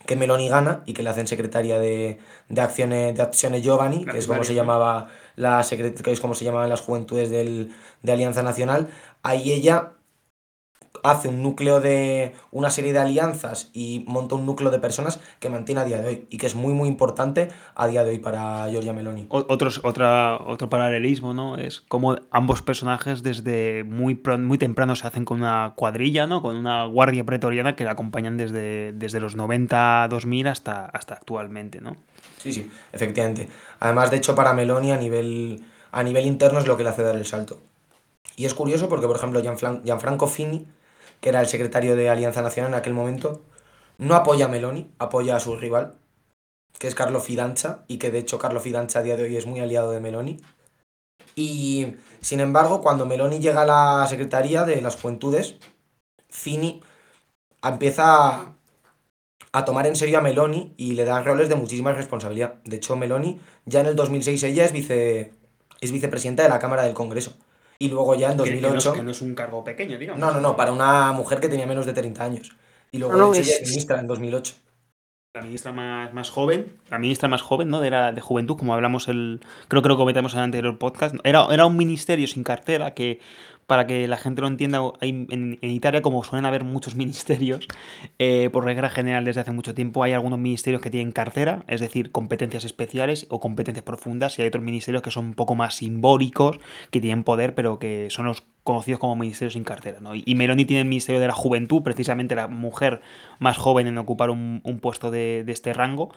que 0.05 0.15
Meloni 0.15 0.49
gana 0.49 0.83
y 0.85 0.93
que 0.93 1.03
le 1.03 1.09
hacen 1.09 1.27
secretaria 1.27 1.79
de, 1.79 2.19
de 2.49 2.61
Acciones 2.61 3.15
de 3.15 3.21
Acciones 3.21 3.63
Giovanni, 3.63 4.05
que 4.05 4.17
es 4.17 4.27
como 4.27 4.43
se 4.43 4.53
llamaba 4.53 5.09
la 5.35 5.65
que 5.69 6.11
es 6.11 6.19
como 6.19 6.35
se 6.35 6.45
llamaban 6.45 6.69
las 6.69 6.81
juventudes 6.81 7.29
del, 7.29 7.73
de 8.01 8.11
Alianza 8.11 8.43
Nacional, 8.43 8.89
ahí 9.23 9.51
ella 9.51 9.93
hace 11.03 11.27
un 11.27 11.41
núcleo 11.41 11.79
de 11.79 12.33
una 12.51 12.69
serie 12.69 12.93
de 12.93 12.99
alianzas 12.99 13.69
y 13.73 14.03
monta 14.07 14.35
un 14.35 14.45
núcleo 14.45 14.71
de 14.71 14.79
personas 14.79 15.19
que 15.39 15.49
mantiene 15.49 15.81
a 15.81 15.85
día 15.85 16.01
de 16.01 16.07
hoy 16.07 16.27
y 16.29 16.37
que 16.37 16.47
es 16.47 16.55
muy 16.55 16.73
muy 16.73 16.87
importante 16.87 17.49
a 17.75 17.87
día 17.87 18.03
de 18.03 18.11
hoy 18.11 18.19
para 18.19 18.69
Giorgia 18.69 18.93
Meloni. 18.93 19.25
Otros, 19.29 19.81
otra, 19.83 20.37
otro 20.37 20.69
paralelismo, 20.69 21.33
¿no? 21.33 21.57
Es 21.57 21.81
como 21.81 22.17
ambos 22.31 22.61
personajes 22.61 23.23
desde 23.23 23.83
muy, 23.83 24.21
muy 24.39 24.57
temprano 24.57 24.95
se 24.95 25.07
hacen 25.07 25.25
con 25.25 25.39
una 25.39 25.73
cuadrilla, 25.75 26.27
¿no? 26.27 26.41
Con 26.41 26.55
una 26.55 26.85
guardia 26.85 27.23
pretoriana 27.23 27.75
que 27.75 27.83
la 27.83 27.91
acompañan 27.91 28.37
desde, 28.37 28.93
desde 28.93 29.19
los 29.19 29.35
90, 29.35 30.07
2000 30.09 30.47
hasta, 30.47 30.85
hasta 30.85 31.15
actualmente, 31.15 31.81
¿no? 31.81 31.97
Sí, 32.37 32.53
sí, 32.53 32.71
efectivamente. 32.91 33.49
Además, 33.79 34.11
de 34.11 34.17
hecho, 34.17 34.35
para 34.35 34.53
Meloni 34.53 34.91
a 34.91 34.97
nivel, 34.97 35.63
a 35.91 36.03
nivel 36.03 36.25
interno 36.25 36.59
es 36.59 36.67
lo 36.67 36.77
que 36.77 36.83
le 36.83 36.89
hace 36.89 37.03
dar 37.03 37.15
el 37.15 37.25
salto. 37.25 37.59
Y 38.35 38.45
es 38.45 38.53
curioso 38.53 38.89
porque, 38.89 39.07
por 39.07 39.15
ejemplo, 39.15 39.41
Gianfranco 39.41 40.27
Fini, 40.27 40.65
que 41.21 41.29
era 41.29 41.41
el 41.41 41.47
secretario 41.47 41.95
de 41.95 42.09
Alianza 42.09 42.41
Nacional 42.41 42.73
en 42.73 42.79
aquel 42.79 42.93
momento, 42.93 43.43
no 43.97 44.15
apoya 44.15 44.45
a 44.45 44.49
Meloni, 44.49 44.91
apoya 44.99 45.35
a 45.37 45.39
su 45.39 45.55
rival, 45.55 45.97
que 46.79 46.87
es 46.87 46.95
Carlo 46.95 47.21
Fidanza, 47.21 47.85
y 47.87 47.97
que 47.99 48.11
de 48.11 48.19
hecho 48.19 48.39
Carlo 48.39 48.59
Fidanza 48.59 48.99
a 48.99 49.03
día 49.03 49.15
de 49.17 49.23
hoy 49.23 49.37
es 49.37 49.45
muy 49.45 49.59
aliado 49.59 49.91
de 49.91 49.99
Meloni. 50.01 50.41
Y 51.35 51.95
sin 52.21 52.39
embargo, 52.39 52.81
cuando 52.81 53.05
Meloni 53.05 53.39
llega 53.39 53.61
a 53.61 53.65
la 54.01 54.07
Secretaría 54.09 54.63
de 54.65 54.81
las 54.81 54.99
Juventudes, 54.99 55.55
Fini 56.29 56.81
empieza 57.63 58.55
a 59.53 59.65
tomar 59.65 59.85
en 59.87 59.95
serio 59.95 60.17
a 60.17 60.21
Meloni 60.21 60.73
y 60.77 60.93
le 60.93 61.05
da 61.05 61.21
roles 61.21 61.49
de 61.49 61.55
muchísima 61.55 61.93
responsabilidad. 61.93 62.55
De 62.63 62.77
hecho, 62.77 62.95
Meloni 62.95 63.39
ya 63.65 63.81
en 63.81 63.87
el 63.87 63.95
2006 63.95 64.43
ella 64.43 64.65
es, 64.65 64.71
vice, 64.71 65.33
es 65.81 65.91
vicepresidenta 65.91 66.43
de 66.43 66.49
la 66.49 66.59
Cámara 66.59 66.83
del 66.83 66.93
Congreso. 66.93 67.33
Y 67.81 67.89
luego 67.89 68.13
ya 68.13 68.29
en 68.29 68.37
2008... 68.37 68.93
Que, 68.93 69.01
no, 69.01 69.09
es, 69.09 69.23
un 69.23 69.33
cargo 69.33 69.63
pequeño, 69.63 69.97
digamos. 69.97 70.19
No, 70.19 70.31
no, 70.31 70.39
no, 70.39 70.55
para 70.55 70.71
una 70.71 71.11
mujer 71.13 71.39
que 71.39 71.49
tenía 71.49 71.65
menos 71.65 71.87
de 71.87 71.93
30 71.93 72.23
años. 72.23 72.51
Y 72.91 72.99
luego 72.99 73.33
ella 73.33 73.41
es 73.41 73.67
ministra 73.67 73.99
en 73.99 74.05
2008. 74.05 74.53
La 75.33 75.41
ministra 75.41 75.71
más, 75.71 76.13
más 76.13 76.29
joven, 76.29 76.77
la 76.91 76.99
ministra 76.99 77.27
más 77.27 77.41
joven, 77.41 77.69
¿no? 77.69 77.79
De, 77.79 77.89
la, 77.89 78.11
de 78.11 78.21
Juventud, 78.21 78.55
como 78.55 78.75
hablamos 78.75 79.07
el... 79.07 79.39
Creo, 79.67 79.81
creo 79.81 79.95
que 79.95 80.01
comentamos 80.01 80.33
en 80.33 80.39
el 80.39 80.43
anterior 80.43 80.77
podcast. 80.77 81.15
Era, 81.23 81.47
era 81.49 81.65
un 81.65 81.75
ministerio 81.75 82.27
sin 82.27 82.43
cartera 82.43 82.93
que 82.93 83.19
para 83.67 83.87
que 83.87 84.07
la 84.07 84.17
gente 84.17 84.41
lo 84.41 84.47
entienda, 84.47 84.81
en, 85.01 85.57
Italia, 85.61 86.01
como 86.01 86.23
suelen 86.23 86.45
haber 86.45 86.63
muchos 86.63 86.95
ministerios, 87.01 87.67
eh, 88.19 88.49
por 88.51 88.65
regla 88.65 88.89
general 88.89 89.25
desde 89.25 89.41
hace 89.41 89.51
mucho 89.51 89.73
tiempo, 89.73 90.03
hay 90.03 90.13
algunos 90.13 90.39
ministerios 90.39 90.81
que 90.81 90.89
tienen 90.89 91.11
cartera, 91.11 91.63
es 91.67 91.81
decir, 91.81 92.11
competencias 92.11 92.65
especiales 92.65 93.27
o 93.29 93.39
competencias 93.39 93.83
profundas, 93.83 94.37
y 94.37 94.41
hay 94.41 94.47
otros 94.49 94.63
ministerios 94.63 95.03
que 95.03 95.11
son 95.11 95.25
un 95.25 95.33
poco 95.33 95.55
más 95.55 95.75
simbólicos, 95.75 96.59
que 96.89 97.01
tienen 97.01 97.23
poder, 97.23 97.55
pero 97.55 97.79
que 97.79 98.09
son 98.09 98.25
los 98.25 98.43
conocidos 98.63 98.99
como 98.99 99.15
ministerios 99.15 99.53
sin 99.53 99.63
cartera. 99.63 99.99
Y 100.13 100.35
Meloni 100.35 100.65
tiene 100.65 100.81
el 100.81 100.87
Ministerio 100.87 101.19
de 101.19 101.27
la 101.27 101.33
Juventud, 101.33 101.81
precisamente 101.81 102.35
la 102.35 102.47
mujer 102.47 103.01
más 103.39 103.57
joven 103.57 103.87
en 103.87 103.97
ocupar 103.97 104.29
un, 104.29 104.61
puesto 104.81 105.09
de 105.09 105.43
este 105.47 105.73
rango. 105.73 106.11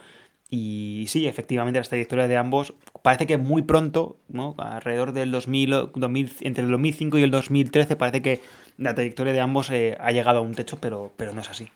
Y 0.49 1.05
sí, 1.07 1.27
efectivamente, 1.27 1.79
la 1.79 1.85
trayectoria 1.85 2.27
de 2.27 2.37
ambos 2.37 2.73
parece 3.01 3.25
que 3.25 3.37
muy 3.37 3.63
pronto, 3.63 4.17
¿no? 4.27 4.55
alrededor 4.59 5.11
del 5.11 5.31
2000, 5.31 5.91
2000, 5.95 6.35
entre 6.41 6.63
el 6.63 6.71
2005 6.71 7.17
y 7.17 7.23
el 7.23 7.31
2013, 7.31 7.95
parece 7.95 8.21
que 8.21 8.41
la 8.77 8.93
trayectoria 8.93 9.33
de 9.33 9.41
ambos 9.41 9.69
eh, 9.71 9.97
ha 9.99 10.11
llegado 10.11 10.39
a 10.39 10.41
un 10.41 10.53
techo, 10.53 10.77
pero, 10.79 11.11
pero 11.17 11.33
no 11.33 11.41
es 11.41 11.49
así. 11.49 11.69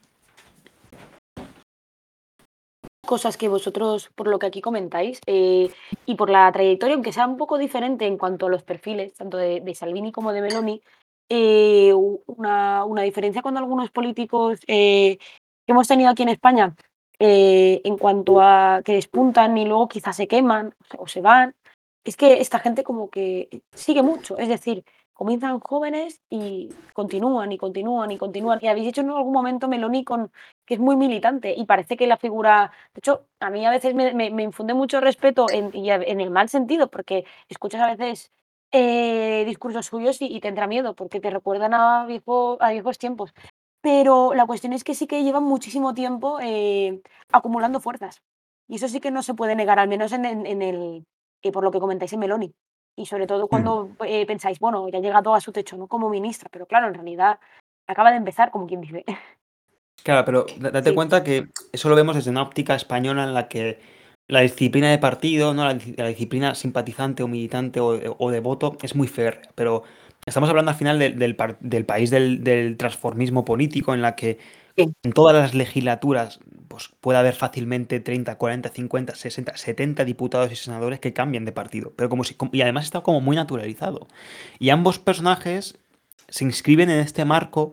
Cosas 3.05 3.37
que 3.37 3.47
vosotros, 3.47 4.11
por 4.13 4.27
lo 4.27 4.37
que 4.37 4.45
aquí 4.45 4.61
comentáis, 4.61 5.19
eh, 5.25 5.71
y 6.05 6.15
por 6.15 6.29
la 6.29 6.51
trayectoria, 6.51 6.93
aunque 6.93 7.13
sea 7.13 7.25
un 7.25 7.37
poco 7.37 7.57
diferente 7.57 8.05
en 8.05 8.19
cuanto 8.19 8.45
a 8.45 8.49
los 8.49 8.61
perfiles, 8.61 9.15
tanto 9.15 9.37
de, 9.37 9.73
Salvini 9.73 10.11
como 10.11 10.31
de 10.31 10.41
Meloni, 10.41 10.81
eh, 11.27 11.91
una, 12.27 12.85
una, 12.85 13.01
diferencia 13.01 13.41
con 13.41 13.57
algunos 13.57 13.89
políticos 13.89 14.59
que 14.67 15.17
hemos 15.65 15.87
tenido 15.87 16.11
aquí 16.11 16.23
en 16.23 16.29
España 16.29 16.75
eh, 17.19 17.81
en 17.83 17.97
cuanto 17.97 18.41
a 18.41 18.81
que 18.83 18.93
despuntan 18.93 19.57
y 19.57 19.65
luego 19.65 19.89
quizás 19.89 20.15
se 20.15 20.27
queman 20.27 20.73
o 20.97 21.07
se 21.07 21.21
van. 21.21 21.55
Es 22.03 22.15
que 22.17 22.39
esta 22.41 22.59
gente 22.59 22.83
como 22.83 23.09
que 23.09 23.61
sigue 23.73 24.03
mucho, 24.03 24.37
es 24.37 24.47
decir, 24.47 24.85
comienzan 25.19 25.59
jóvenes 25.59 26.21
y 26.29 26.69
continúan 26.93 27.51
y 27.51 27.57
continúan 27.57 28.09
y 28.11 28.17
continúan. 28.17 28.59
Y 28.61 28.67
habéis 28.67 28.85
dicho 28.85 29.01
en 29.01 29.09
algún 29.09 29.33
momento 29.33 29.67
Meloni 29.67 30.05
con, 30.05 30.31
que 30.65 30.75
es 30.75 30.79
muy 30.79 30.95
militante 30.95 31.53
y 31.57 31.65
parece 31.65 31.97
que 31.97 32.07
la 32.07 32.15
figura, 32.15 32.71
de 32.93 32.99
hecho, 32.99 33.25
a 33.41 33.49
mí 33.49 33.65
a 33.65 33.69
veces 33.69 33.93
me, 33.93 34.41
infunde 34.41 34.73
mucho 34.73 35.01
respeto 35.01 35.47
en, 35.51 35.73
el 35.75 36.31
mal 36.31 36.47
sentido, 36.47 36.89
porque 36.89 37.25
escuchas 37.49 37.81
a 37.81 37.93
veces 37.93 38.31
eh, 38.71 39.43
discursos 39.45 39.87
suyos 39.87 40.21
y, 40.21 40.27
y, 40.27 40.39
te 40.39 40.47
entra 40.47 40.67
miedo, 40.67 40.95
porque 40.95 41.19
te 41.19 41.29
recuerdan 41.29 41.73
a, 41.73 42.03
a 42.03 42.71
viejos 42.71 42.97
tiempos. 42.97 43.33
Pero 43.81 44.33
la 44.33 44.45
cuestión 44.45 44.73
es 44.73 44.83
que 44.83 44.95
sí 44.95 45.07
que 45.07 45.23
llevan 45.23 45.43
muchísimo 45.43 45.93
tiempo 45.93 46.39
eh, 46.41 47.01
acumulando 47.31 47.79
fuerzas. 47.79 48.21
Y 48.67 48.75
eso 48.75 48.87
sí 48.87 48.99
que 48.99 49.11
no 49.11 49.23
se 49.23 49.33
puede 49.33 49.55
negar, 49.55 49.79
al 49.79 49.87
menos 49.87 50.11
en, 50.11 50.25
el, 50.25 51.05
eh, 51.41 51.51
por 51.51 51.63
lo 51.63 51.71
que 51.71 51.79
comentáis 51.79 52.13
en 52.13 52.19
Meloni. 52.19 52.53
Y 52.95 53.05
sobre 53.05 53.25
todo 53.25 53.45
mm. 53.45 53.47
cuando 53.47 53.89
eh, 54.05 54.25
pensáis, 54.25 54.59
bueno, 54.59 54.87
ya 54.89 54.99
ha 54.99 55.01
llegado 55.01 55.33
a 55.33 55.41
su 55.41 55.51
techo, 55.51 55.77
¿no? 55.77 55.87
Como 55.87 56.09
ministra, 56.09 56.49
pero 56.51 56.65
claro, 56.65 56.87
en 56.87 56.93
realidad 56.93 57.39
acaba 57.87 58.11
de 58.11 58.17
empezar, 58.17 58.51
como 58.51 58.67
quien 58.67 58.81
dice. 58.81 59.05
Claro, 60.03 60.25
pero 60.25 60.45
date 60.71 60.93
cuenta 60.93 61.23
que 61.23 61.47
eso 61.71 61.89
lo 61.89 61.95
vemos 61.95 62.15
desde 62.15 62.31
una 62.31 62.43
óptica 62.43 62.75
española 62.75 63.23
en 63.23 63.33
la 63.33 63.47
que 63.47 63.79
la 64.27 64.41
disciplina 64.41 64.91
de 64.91 64.99
partido, 64.99 65.53
¿no? 65.53 65.65
la, 65.65 65.73
disciplina 65.73 66.53
simpatizante 66.53 67.23
o 67.23 67.27
militante 67.27 67.79
o, 67.79 68.15
o, 68.19 68.31
de 68.31 68.39
voto 68.41 68.77
es 68.83 68.95
muy 68.95 69.07
férrea, 69.07 69.41
pero 69.55 69.83
Estamos 70.29 70.47
hablando 70.47 70.69
al 70.69 70.77
final 70.77 70.99
del, 70.99 71.85
país 71.85 72.11
del, 72.11 72.75
transformismo 72.77 73.45
político, 73.45 73.95
en 73.95 74.03
la 74.03 74.15
que 74.15 74.37
en 74.75 75.11
todas 75.11 75.35
las 75.35 75.55
legislaturas 75.55 76.39
pues, 76.67 76.91
puede 77.01 77.17
haber 77.17 77.33
fácilmente 77.33 77.99
30, 77.99 78.37
40, 78.37 78.69
50, 78.69 79.15
60, 79.15 79.57
70 79.57 80.05
diputados 80.05 80.51
y 80.51 80.55
senadores 80.55 80.99
que 80.99 81.13
cambian 81.13 81.45
de 81.45 81.51
partido. 81.51 81.93
Pero 81.95 82.09
como 82.09 82.23
si, 82.23 82.37
y 82.51 82.61
además 82.61 82.85
está 82.85 83.01
como 83.01 83.21
muy 83.21 83.35
naturalizado. 83.35 84.07
Y 84.59 84.69
ambos 84.69 84.99
personajes 84.99 85.79
se 86.27 86.45
inscriben 86.45 86.91
en 86.91 86.99
este 86.99 87.25
marco 87.25 87.71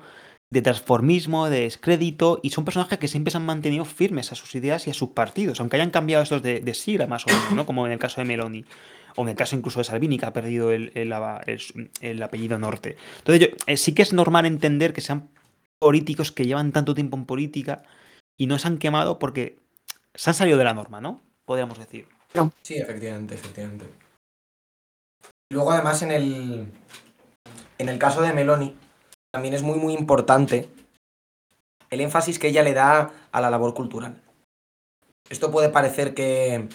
de 0.48 0.62
transformismo, 0.62 1.50
de 1.50 1.60
descrédito, 1.60 2.40
y 2.42 2.50
son 2.50 2.64
personajes 2.64 2.98
que 2.98 3.08
siempre 3.08 3.32
se 3.32 3.36
han 3.36 3.44
mantenido 3.44 3.84
firmes 3.84 4.32
a 4.32 4.34
sus 4.34 4.54
ideas 4.54 4.86
y 4.86 4.90
a 4.90 4.94
sus 4.94 5.10
partidos, 5.10 5.60
aunque 5.60 5.76
hayan 5.76 5.90
cambiado 5.90 6.22
estos 6.22 6.42
de, 6.42 6.60
de 6.60 6.72
sigla 6.72 7.06
más 7.06 7.26
o 7.26 7.28
menos, 7.28 7.52
¿no? 7.52 7.66
como 7.66 7.84
en 7.84 7.92
el 7.92 7.98
caso 7.98 8.22
de 8.22 8.24
Meloni 8.24 8.64
o 9.16 9.22
en 9.22 9.30
el 9.30 9.34
caso 9.34 9.56
incluso 9.56 9.80
de 9.80 9.84
Salvini, 9.84 10.18
que 10.18 10.26
ha 10.26 10.32
perdido 10.32 10.70
el, 10.70 10.92
el, 10.94 12.22
apellido 12.22 12.58
norte. 12.58 12.96
Entonces, 13.18 13.48
yo, 13.48 13.56
eh, 13.66 13.76
sí 13.76 13.94
que 13.94 14.02
es 14.02 14.12
normal 14.12 14.46
entender 14.46 14.92
que 14.92 15.00
sean 15.00 15.28
políticos 15.78 16.32
que 16.32 16.46
llevan 16.46 16.72
tanto 16.72 16.94
tiempo 16.94 17.16
en 17.16 17.26
política 17.26 17.82
y 18.36 18.46
no 18.46 18.58
se 18.58 18.68
han 18.68 18.78
quemado 18.78 19.18
porque 19.18 19.58
se 20.14 20.30
han 20.30 20.34
salido 20.34 20.58
de 20.58 20.64
la 20.64 20.74
norma, 20.74 21.00
¿no? 21.00 21.22
Podríamos 21.44 21.78
decir. 21.78 22.06
Sí, 22.62 22.76
efectivamente, 22.76 23.34
efectivamente. 23.34 23.86
Luego, 25.50 25.72
además, 25.72 26.02
en 26.02 26.10
el, 26.10 26.66
en 27.78 27.88
el 27.88 27.98
caso 27.98 28.20
de 28.20 28.32
Meloni, 28.32 28.76
también 29.32 29.54
es 29.54 29.62
muy, 29.62 29.78
muy 29.78 29.94
importante 29.94 30.68
el 31.90 32.00
énfasis 32.00 32.38
que 32.38 32.48
ella 32.48 32.62
le 32.62 32.74
da 32.74 33.12
a 33.32 33.40
la 33.40 33.50
labor 33.50 33.74
cultural. 33.74 34.20
Esto 35.30 35.50
puede 35.50 35.68
parecer 35.68 36.14
que, 36.14 36.68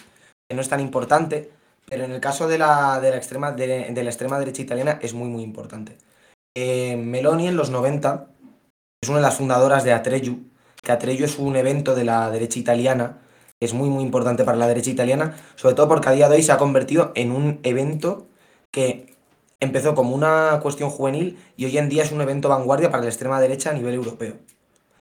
que 0.48 0.54
no 0.56 0.60
es 0.60 0.68
tan 0.68 0.80
importante, 0.80 1.52
pero 1.88 2.04
en 2.04 2.12
el 2.12 2.20
caso 2.20 2.48
de 2.48 2.58
la, 2.58 3.00
de 3.00 3.10
la, 3.10 3.16
extrema, 3.16 3.52
de, 3.52 3.92
la 3.94 4.10
extrema 4.10 4.38
derecha 4.38 4.62
italiana 4.62 4.98
es 5.02 5.14
muy, 5.14 5.28
muy 5.28 5.42
importante. 5.42 5.98
Eh, 6.54 6.96
Meloni 6.96 7.48
en 7.48 7.56
los 7.56 7.70
90 7.70 8.28
es 9.00 9.08
una 9.08 9.18
de 9.18 9.22
las 9.22 9.36
fundadoras 9.36 9.84
de 9.84 9.92
Atreyu, 9.92 10.50
que 10.82 10.92
Atreyu 10.92 11.24
es 11.24 11.38
un 11.38 11.56
evento 11.56 11.94
de 11.94 12.04
la 12.04 12.30
derecha 12.30 12.58
italiana, 12.58 13.18
que 13.58 13.66
es 13.66 13.74
muy, 13.74 13.88
muy 13.88 14.02
importante 14.02 14.44
para 14.44 14.58
la 14.58 14.66
derecha 14.66 14.90
italiana, 14.90 15.36
sobre 15.56 15.74
todo 15.74 15.88
porque 15.88 16.08
a 16.08 16.12
día 16.12 16.28
de 16.28 16.36
hoy 16.36 16.42
se 16.42 16.52
ha 16.52 16.58
convertido 16.58 17.12
en 17.14 17.32
un 17.32 17.60
evento 17.62 18.28
que 18.70 19.14
empezó 19.60 19.94
como 19.94 20.14
una 20.14 20.58
cuestión 20.62 20.90
juvenil 20.90 21.38
y 21.56 21.66
hoy 21.66 21.78
en 21.78 21.88
día 21.88 22.02
es 22.02 22.12
un 22.12 22.20
evento 22.20 22.48
vanguardia 22.48 22.90
para 22.90 23.04
la 23.04 23.10
extrema 23.10 23.40
derecha 23.40 23.70
a 23.70 23.74
nivel 23.74 23.94
europeo. 23.94 24.34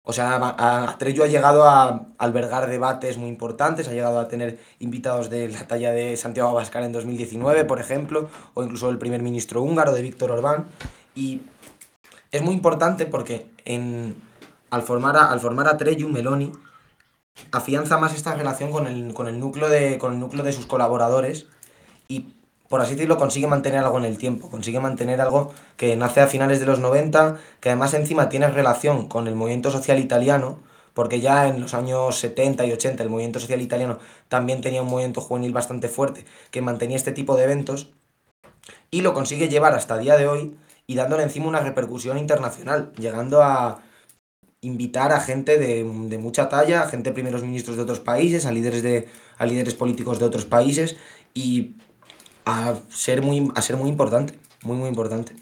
O 0.07 0.13
sea, 0.13 0.35
Atreyu 0.87 1.23
ha 1.23 1.27
llegado 1.27 1.67
a 1.67 2.05
albergar 2.19 2.69
debates 2.69 3.17
muy 3.17 3.27
importantes, 3.27 3.87
ha 3.87 3.91
llegado 3.91 4.19
a 4.19 4.27
tener 4.27 4.59
invitados 4.77 5.31
de 5.31 5.49
la 5.49 5.65
talla 5.65 5.91
de 5.91 6.15
Santiago 6.15 6.49
Abascal 6.49 6.83
en 6.83 6.91
2019, 6.91 7.65
por 7.65 7.79
ejemplo, 7.79 8.29
o 8.53 8.63
incluso 8.63 8.89
el 8.91 8.99
primer 8.99 9.23
ministro 9.23 9.63
húngaro 9.63 9.93
de 9.93 10.03
Víctor 10.03 10.29
Orbán. 10.29 10.67
Y 11.15 11.41
es 12.31 12.41
muy 12.43 12.53
importante 12.53 13.07
porque 13.07 13.47
al, 14.69 14.83
formar 14.83 15.17
a, 15.17 15.31
al 15.31 15.39
formar 15.39 15.67
Atreyu, 15.67 16.07
Meloni 16.07 16.51
afianza 17.51 17.97
más 17.97 18.13
esta 18.13 18.35
relación 18.35 18.71
con 18.71 18.85
el, 18.85 19.11
con 19.11 19.27
el, 19.27 19.39
núcleo, 19.39 19.69
de, 19.69 19.97
con 19.97 20.13
el 20.13 20.19
núcleo 20.19 20.43
de 20.43 20.53
sus 20.53 20.67
colaboradores 20.67 21.47
por 22.69 22.81
así 22.81 22.93
decirlo, 22.93 23.17
consigue 23.17 23.47
mantener 23.47 23.79
algo 23.79 23.97
en 23.97 24.05
el 24.05 24.17
tiempo, 24.17 24.49
consigue 24.49 24.79
mantener 24.79 25.21
algo 25.21 25.53
que 25.77 25.95
nace 25.95 26.21
a 26.21 26.27
finales 26.27 26.59
de 26.59 26.65
los 26.65 26.79
90, 26.79 27.39
que 27.59 27.69
además 27.69 27.93
encima 27.93 28.29
tiene 28.29 28.47
relación 28.47 29.07
con 29.07 29.27
el 29.27 29.35
movimiento 29.35 29.71
social 29.71 29.99
italiano, 29.99 30.59
porque 30.93 31.19
ya 31.19 31.47
en 31.47 31.61
los 31.61 31.73
años 31.73 32.17
70 32.17 32.65
y 32.65 32.71
80 32.71 33.03
el 33.03 33.09
movimiento 33.09 33.39
social 33.39 33.61
italiano 33.61 33.99
también 34.29 34.61
tenía 34.61 34.81
un 34.81 34.89
movimiento 34.89 35.21
juvenil 35.21 35.53
bastante 35.53 35.89
fuerte 35.89 36.25
que 36.51 36.61
mantenía 36.61 36.97
este 36.97 37.11
tipo 37.11 37.35
de 37.35 37.43
eventos, 37.43 37.89
y 38.89 39.01
lo 39.01 39.13
consigue 39.13 39.49
llevar 39.49 39.73
hasta 39.73 39.97
día 39.97 40.17
de 40.17 40.27
hoy, 40.27 40.57
y 40.87 40.95
dándole 40.95 41.23
encima 41.23 41.47
una 41.47 41.59
repercusión 41.59 42.17
internacional, 42.17 42.91
llegando 42.97 43.43
a 43.43 43.81
invitar 44.61 45.11
a 45.11 45.19
gente 45.19 45.59
de, 45.59 45.83
mucha 46.17 46.49
talla, 46.49 46.81
a 46.81 46.89
gente 46.89 47.11
primeros 47.11 47.43
ministros 47.43 47.77
de 47.77 47.83
otros 47.83 47.99
países, 47.99 48.45
a 48.45 48.51
líderes, 48.51 48.81
de, 48.81 49.07
a 49.37 49.45
líderes 49.45 49.75
políticos 49.75 50.17
de 50.17 50.25
otros 50.25 50.45
países 50.45 50.97
y 51.33 51.75
a 52.45 52.75
ser 52.89 53.21
muy, 53.21 53.51
a 53.55 53.61
ser 53.61 53.77
muy 53.77 53.89
importante, 53.89 54.37
muy, 54.63 54.77
muy 54.77 54.89
importante. 54.89 55.35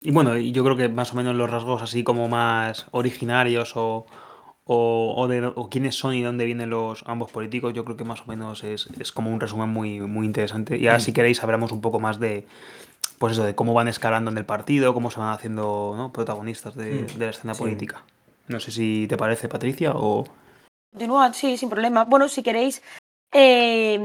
Y 0.00 0.10
bueno, 0.10 0.36
yo 0.38 0.64
creo 0.64 0.76
que 0.76 0.88
más 0.88 1.12
o 1.12 1.16
menos 1.16 1.36
los 1.36 1.50
rasgos 1.50 1.82
así 1.82 2.02
como 2.02 2.28
más 2.28 2.86
originarios 2.90 3.76
o, 3.76 4.06
o, 4.64 5.28
de, 5.28 5.46
o 5.46 5.68
quiénes 5.68 5.96
son 5.96 6.14
y 6.14 6.22
dónde 6.22 6.46
vienen 6.46 6.70
los 6.70 7.02
ambos 7.06 7.30
políticos, 7.30 7.74
yo 7.74 7.84
creo 7.84 7.96
que 7.96 8.04
más 8.04 8.22
o 8.22 8.24
menos 8.26 8.64
es, 8.64 8.88
es 8.98 9.12
como 9.12 9.30
un 9.30 9.40
resumen 9.40 9.68
muy, 9.68 10.00
muy 10.00 10.26
interesante. 10.26 10.78
Y 10.78 10.86
ahora 10.86 10.98
mm. 10.98 11.02
si 11.02 11.12
queréis 11.12 11.42
hablamos 11.42 11.70
un 11.72 11.80
poco 11.80 12.00
más 12.00 12.18
de, 12.18 12.46
pues 13.18 13.34
eso, 13.34 13.44
de 13.44 13.54
cómo 13.54 13.74
van 13.74 13.88
escalando 13.88 14.30
en 14.30 14.38
el 14.38 14.46
partido, 14.46 14.94
cómo 14.94 15.10
se 15.10 15.20
van 15.20 15.34
haciendo 15.34 15.94
¿no? 15.96 16.12
protagonistas 16.12 16.74
de, 16.76 17.02
mm. 17.02 17.18
de, 17.18 17.24
la 17.26 17.30
escena 17.30 17.54
política. 17.54 18.04
No 18.48 18.58
sé 18.58 18.70
si 18.70 19.06
te 19.06 19.16
parece, 19.16 19.48
Patricia, 19.48 19.92
o... 19.94 20.24
De 20.92 21.06
nuevo, 21.06 21.32
sí, 21.34 21.56
sin 21.56 21.68
problema. 21.68 22.04
Bueno, 22.04 22.28
si 22.28 22.42
queréis, 22.42 22.82
eh, 23.32 23.98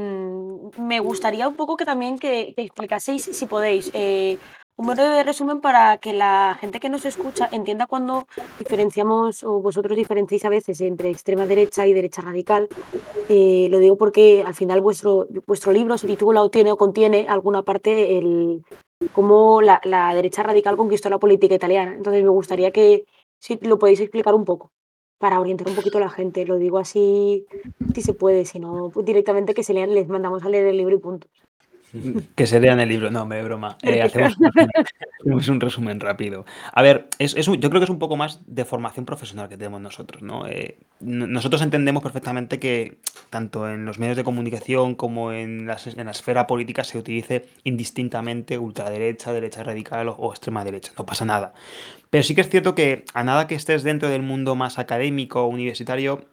me 0.78 1.00
gustaría 1.00 1.48
un 1.48 1.56
poco 1.56 1.76
que 1.76 1.84
también 1.84 2.18
que, 2.18 2.52
que 2.54 2.62
explicaseis, 2.62 3.24
si 3.24 3.46
podéis, 3.46 3.90
eh, 3.94 4.38
un 4.78 4.88
breve 4.88 5.22
resumen 5.24 5.60
para 5.62 5.96
que 5.96 6.12
la 6.12 6.56
gente 6.60 6.80
que 6.80 6.90
nos 6.90 7.06
escucha 7.06 7.48
entienda 7.50 7.86
cuando 7.86 8.26
diferenciamos, 8.58 9.42
o 9.42 9.60
vosotros 9.60 9.96
diferenciáis 9.96 10.44
a 10.44 10.50
veces 10.50 10.80
entre 10.82 11.10
extrema 11.10 11.46
derecha 11.46 11.86
y 11.86 11.94
derecha 11.94 12.20
radical. 12.20 12.68
Eh, 13.30 13.68
lo 13.70 13.78
digo 13.78 13.96
porque 13.96 14.44
al 14.46 14.54
final 14.54 14.82
vuestro, 14.82 15.26
vuestro 15.46 15.72
libro 15.72 15.96
se 15.96 16.06
titula 16.06 16.42
o 16.42 16.50
tiene 16.50 16.72
o 16.72 16.76
contiene 16.76 17.26
alguna 17.26 17.62
parte 17.62 18.18
el 18.18 18.62
cómo 19.12 19.62
la, 19.62 19.80
la 19.84 20.14
derecha 20.14 20.42
radical 20.42 20.76
conquistó 20.76 21.08
la 21.08 21.18
política 21.18 21.54
italiana. 21.54 21.94
Entonces 21.94 22.22
me 22.22 22.28
gustaría 22.30 22.70
que 22.70 23.04
si 23.40 23.58
lo 23.62 23.78
podéis 23.78 24.00
explicar 24.00 24.34
un 24.34 24.44
poco 24.44 24.72
para 25.18 25.40
orientar 25.40 25.68
un 25.68 25.74
poquito 25.74 25.98
a 25.98 26.02
la 26.02 26.10
gente. 26.10 26.44
Lo 26.46 26.58
digo 26.58 26.78
así 26.78 27.46
si 27.94 28.02
se 28.02 28.14
puede, 28.14 28.44
si 28.44 28.58
no, 28.58 28.90
pues 28.92 29.06
directamente 29.06 29.54
que 29.54 29.62
se 29.62 29.74
lean, 29.74 29.94
les 29.94 30.08
mandamos 30.08 30.44
a 30.44 30.48
leer 30.48 30.66
el 30.66 30.76
libro 30.76 30.96
y 30.96 30.98
punto. 30.98 31.28
Que 32.34 32.46
se 32.46 32.60
lean 32.60 32.80
el 32.80 32.88
libro. 32.88 33.10
No, 33.10 33.26
me 33.26 33.42
broma. 33.42 33.78
Eh, 33.82 34.02
hacemos, 34.02 34.36
un 35.48 35.60
resumen, 35.60 36.00
rápido. 36.00 36.44
A 36.72 36.82
ver, 36.82 37.08
es, 37.18 37.34
yo 37.34 37.58
creo 37.58 37.80
que 37.80 37.84
es 37.84 37.90
un 37.90 37.98
poco 37.98 38.16
más 38.16 38.40
de 38.46 38.64
formación 38.64 39.06
profesional 39.06 39.48
que 39.48 39.56
tenemos 39.56 39.80
nosotros. 39.80 40.22
¿no? 40.22 40.46
Eh, 40.46 40.78
nosotros 41.00 41.62
entendemos 41.62 42.02
perfectamente 42.02 42.58
que 42.58 42.98
tanto 43.30 43.68
en 43.68 43.84
los 43.84 43.98
medios 43.98 44.16
de 44.16 44.24
comunicación 44.24 44.94
como 44.94 45.32
en, 45.32 45.68
en 45.68 46.06
la 46.06 46.10
esfera 46.10 46.46
política 46.46 46.84
se 46.84 46.98
utilice 46.98 47.46
indistintamente 47.64 48.58
ultraderecha, 48.58 49.32
derecha 49.32 49.62
radical 49.62 50.08
o, 50.08 50.30
extrema 50.30 50.64
derecha. 50.64 50.92
No 50.98 51.06
pasa 51.06 51.24
nada. 51.24 51.54
Pero 52.10 52.22
sí 52.22 52.34
que 52.34 52.40
es 52.40 52.48
cierto 52.48 52.74
que 52.74 53.04
a 53.14 53.24
nada 53.24 53.46
que 53.46 53.54
estés 53.54 53.82
dentro 53.82 54.08
del 54.08 54.22
mundo 54.22 54.54
más 54.54 54.78
académico 54.78 55.42
o 55.42 55.48
universitario, 55.48 56.26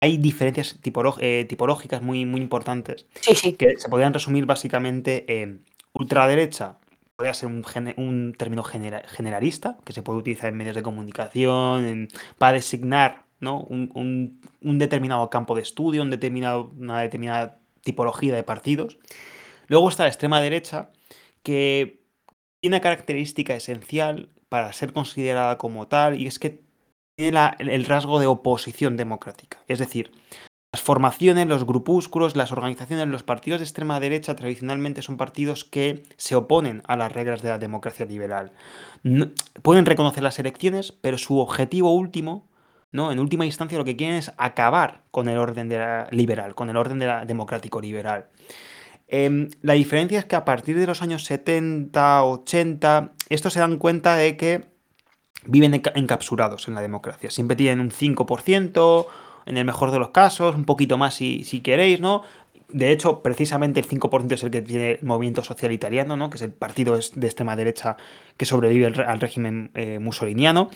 hay 0.00 0.18
diferencias 0.18 0.78
eh, 1.20 1.46
tipológicas 1.48 2.02
muy, 2.02 2.24
muy 2.26 2.40
importantes 2.40 3.06
que 3.58 3.76
se 3.78 3.88
podrían 3.88 4.12
resumir 4.12 4.46
básicamente 4.46 5.42
en 5.42 5.64
ultraderecha. 5.92 6.78
Podría 7.16 7.32
ser 7.32 7.48
un, 7.48 7.64
un 7.96 8.34
término 8.36 8.62
generalista 8.62 9.78
que 9.84 9.94
se 9.94 10.02
puede 10.02 10.18
utilizar 10.18 10.50
en 10.50 10.56
medios 10.58 10.76
de 10.76 10.82
comunicación 10.82 12.08
para 12.36 12.52
designar 12.52 13.24
¿no? 13.40 13.60
un, 13.60 14.40
determinado 14.60 15.30
campo 15.30 15.54
de 15.54 15.62
estudio, 15.62 16.02
un 16.02 16.10
determinado, 16.10 16.72
una 16.78 17.00
determinada 17.00 17.58
tipología 17.82 18.34
de 18.34 18.42
partidos. 18.42 18.98
Luego 19.68 19.88
está 19.88 20.04
la 20.04 20.10
extrema 20.10 20.40
derecha, 20.40 20.90
que 21.42 22.00
tiene 22.60 22.76
una 22.76 22.82
característica 22.82 23.54
esencial 23.54 24.28
para 24.48 24.72
ser 24.72 24.92
considerada 24.92 25.58
como 25.58 25.88
tal, 25.88 26.20
y 26.20 26.26
es 26.26 26.38
que 26.38 26.65
tiene 27.16 27.40
el 27.58 27.84
rasgo 27.86 28.20
de 28.20 28.26
oposición 28.26 28.96
democrática. 28.96 29.58
Es 29.68 29.78
decir, 29.78 30.12
las 30.72 30.82
formaciones, 30.82 31.46
los 31.46 31.64
grupúsculos, 31.64 32.36
las 32.36 32.52
organizaciones, 32.52 33.08
los 33.08 33.22
partidos 33.22 33.60
de 33.60 33.64
extrema 33.64 33.98
derecha 33.98 34.36
tradicionalmente 34.36 35.00
son 35.00 35.16
partidos 35.16 35.64
que 35.64 36.02
se 36.18 36.34
oponen 36.34 36.82
a 36.86 36.96
las 36.96 37.10
reglas 37.10 37.40
de 37.40 37.48
la 37.48 37.58
democracia 37.58 38.04
liberal. 38.04 38.52
pueden 39.62 39.86
reconocer 39.86 40.22
las 40.22 40.38
elecciones, 40.38 40.92
pero 40.92 41.16
su 41.16 41.38
objetivo 41.38 41.94
último, 41.94 42.46
¿no? 42.92 43.10
en 43.10 43.18
última 43.18 43.46
instancia, 43.46 43.78
lo 43.78 43.84
que 43.84 43.96
quieren 43.96 44.16
es 44.16 44.32
acabar 44.36 45.04
con 45.10 45.28
el 45.30 45.38
orden 45.38 45.72
liberal, 46.10 46.54
con 46.54 46.68
el 46.68 46.76
orden 46.76 46.98
de 46.98 47.06
la 47.06 47.24
democrático 47.24 47.80
liberal. 47.80 48.28
Em, 49.08 49.48
la 49.62 49.74
diferencia 49.74 50.18
es 50.18 50.24
que 50.26 50.36
a 50.36 50.44
partir 50.44 50.78
de 50.78 50.86
los 50.86 51.00
años 51.00 51.24
70, 51.24 52.24
80, 52.24 53.12
estos 53.30 53.54
se 53.54 53.60
dan 53.60 53.78
cuenta 53.78 54.16
de 54.16 54.36
que 54.36 54.75
viven 55.46 55.82
encapsulados 55.94 56.68
en 56.68 56.74
la 56.74 56.80
democracia. 56.80 57.30
Siempre 57.30 57.56
tienen 57.56 57.80
un 57.80 57.90
5%, 57.90 59.06
en 59.46 59.56
el 59.56 59.64
mejor 59.64 59.92
de 59.92 59.98
los 59.98 60.10
casos, 60.10 60.54
un 60.54 60.64
poquito 60.64 60.98
más 60.98 61.14
si, 61.14 61.44
si 61.44 61.60
queréis, 61.60 62.00
¿no? 62.00 62.22
De 62.68 62.90
hecho, 62.90 63.22
precisamente 63.22 63.78
el 63.78 63.86
5% 63.86 64.32
es 64.32 64.42
el 64.42 64.50
que 64.50 64.60
tiene 64.60 64.90
el 64.92 65.04
movimiento 65.04 65.44
social 65.44 65.70
italiano, 65.70 66.16
¿no? 66.16 66.30
que 66.30 66.36
es 66.36 66.42
el 66.42 66.52
partido 66.52 66.96
de 66.96 67.26
extrema 67.26 67.54
derecha 67.54 67.96
que 68.36 68.44
sobrevive 68.44 68.86
al 68.86 69.20
régimen 69.20 69.70
eh, 69.74 70.00
musoliniano. 70.00 70.70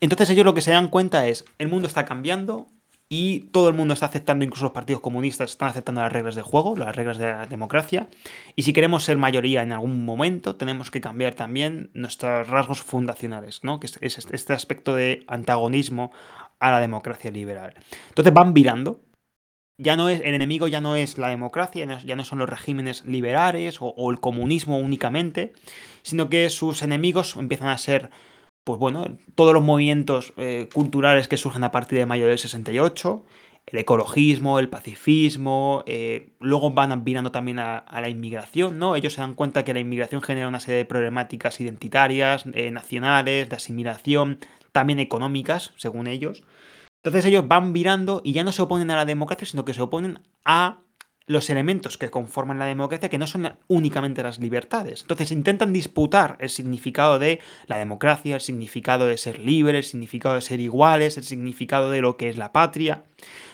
Entonces 0.00 0.30
ellos 0.30 0.44
lo 0.44 0.52
que 0.52 0.62
se 0.62 0.72
dan 0.72 0.88
cuenta 0.88 1.28
es, 1.28 1.44
el 1.58 1.68
mundo 1.68 1.86
está 1.86 2.04
cambiando, 2.04 2.66
y 3.14 3.40
todo 3.52 3.68
el 3.68 3.74
mundo 3.74 3.92
está 3.92 4.06
aceptando, 4.06 4.42
incluso 4.42 4.64
los 4.64 4.72
partidos 4.72 5.02
comunistas 5.02 5.50
están 5.50 5.68
aceptando 5.68 6.00
las 6.00 6.10
reglas 6.10 6.34
de 6.34 6.40
juego, 6.40 6.74
las 6.76 6.96
reglas 6.96 7.18
de 7.18 7.26
la 7.26 7.46
democracia. 7.46 8.08
Y 8.56 8.62
si 8.62 8.72
queremos 8.72 9.04
ser 9.04 9.18
mayoría 9.18 9.62
en 9.62 9.72
algún 9.72 10.06
momento, 10.06 10.56
tenemos 10.56 10.90
que 10.90 11.02
cambiar 11.02 11.34
también 11.34 11.90
nuestros 11.92 12.48
rasgos 12.48 12.80
fundacionales, 12.80 13.64
¿no? 13.64 13.80
que 13.80 13.88
es 14.00 14.18
este 14.32 14.52
aspecto 14.54 14.94
de 14.94 15.24
antagonismo 15.26 16.10
a 16.58 16.70
la 16.70 16.80
democracia 16.80 17.30
liberal. 17.30 17.74
Entonces 18.08 18.32
van 18.32 18.54
virando. 18.54 19.02
Ya 19.76 19.94
no 19.94 20.08
es, 20.08 20.22
el 20.24 20.34
enemigo 20.34 20.66
ya 20.66 20.80
no 20.80 20.96
es 20.96 21.18
la 21.18 21.28
democracia, 21.28 22.00
ya 22.02 22.16
no 22.16 22.24
son 22.24 22.38
los 22.38 22.48
regímenes 22.48 23.04
liberales 23.04 23.76
o 23.80 24.10
el 24.10 24.20
comunismo 24.20 24.78
únicamente, 24.78 25.52
sino 26.00 26.30
que 26.30 26.48
sus 26.48 26.80
enemigos 26.80 27.36
empiezan 27.36 27.68
a 27.68 27.76
ser 27.76 28.08
pues 28.64 28.78
bueno, 28.78 29.18
todos 29.34 29.54
los 29.54 29.62
movimientos 29.62 30.32
eh, 30.36 30.68
culturales 30.72 31.28
que 31.28 31.36
surgen 31.36 31.64
a 31.64 31.70
partir 31.70 31.98
de 31.98 32.06
mayo 32.06 32.26
del 32.26 32.38
68, 32.38 33.24
el 33.66 33.78
ecologismo, 33.78 34.58
el 34.58 34.68
pacifismo, 34.68 35.84
eh, 35.86 36.32
luego 36.40 36.70
van 36.72 37.04
virando 37.04 37.30
también 37.32 37.58
a, 37.58 37.84
la 37.90 38.08
inmigración, 38.08 38.78
¿no? 38.78 38.96
Ellos 38.96 39.14
se 39.14 39.20
dan 39.20 39.34
cuenta 39.34 39.64
que 39.64 39.74
la 39.74 39.80
inmigración 39.80 40.22
genera 40.22 40.48
una 40.48 40.60
serie 40.60 40.78
de 40.78 40.84
problemáticas 40.84 41.60
identitarias, 41.60 42.44
eh, 42.54 42.70
nacionales, 42.70 43.48
de 43.48 43.56
asimilación, 43.56 44.38
también 44.72 44.98
económicas, 44.98 45.72
según 45.76 46.06
ellos. 46.06 46.42
Entonces 47.04 47.24
ellos 47.26 47.46
van 47.48 47.72
virando 47.72 48.20
y 48.24 48.32
ya 48.32 48.44
no 48.44 48.52
se 48.52 48.62
oponen 48.62 48.90
a 48.90 48.96
la 48.96 49.04
democracia, 49.04 49.46
sino 49.46 49.64
que 49.64 49.74
se 49.74 49.82
oponen 49.82 50.20
a 50.44 50.78
los 51.26 51.50
elementos 51.50 51.98
que 51.98 52.10
conforman 52.10 52.58
la 52.58 52.66
democracia 52.66 53.08
que 53.08 53.18
no 53.18 53.26
son 53.26 53.54
únicamente 53.68 54.22
las 54.22 54.38
libertades. 54.38 55.02
Entonces 55.02 55.32
intentan 55.32 55.72
disputar 55.72 56.36
el 56.40 56.50
significado 56.50 57.18
de 57.18 57.40
la 57.66 57.78
democracia, 57.78 58.34
el 58.34 58.40
significado 58.40 59.06
de 59.06 59.18
ser 59.18 59.38
libre, 59.38 59.78
el 59.78 59.84
significado 59.84 60.34
de 60.34 60.40
ser 60.40 60.60
iguales, 60.60 61.16
el 61.16 61.24
significado 61.24 61.90
de 61.90 62.00
lo 62.00 62.16
que 62.16 62.28
es 62.28 62.36
la 62.36 62.52
patria. 62.52 63.04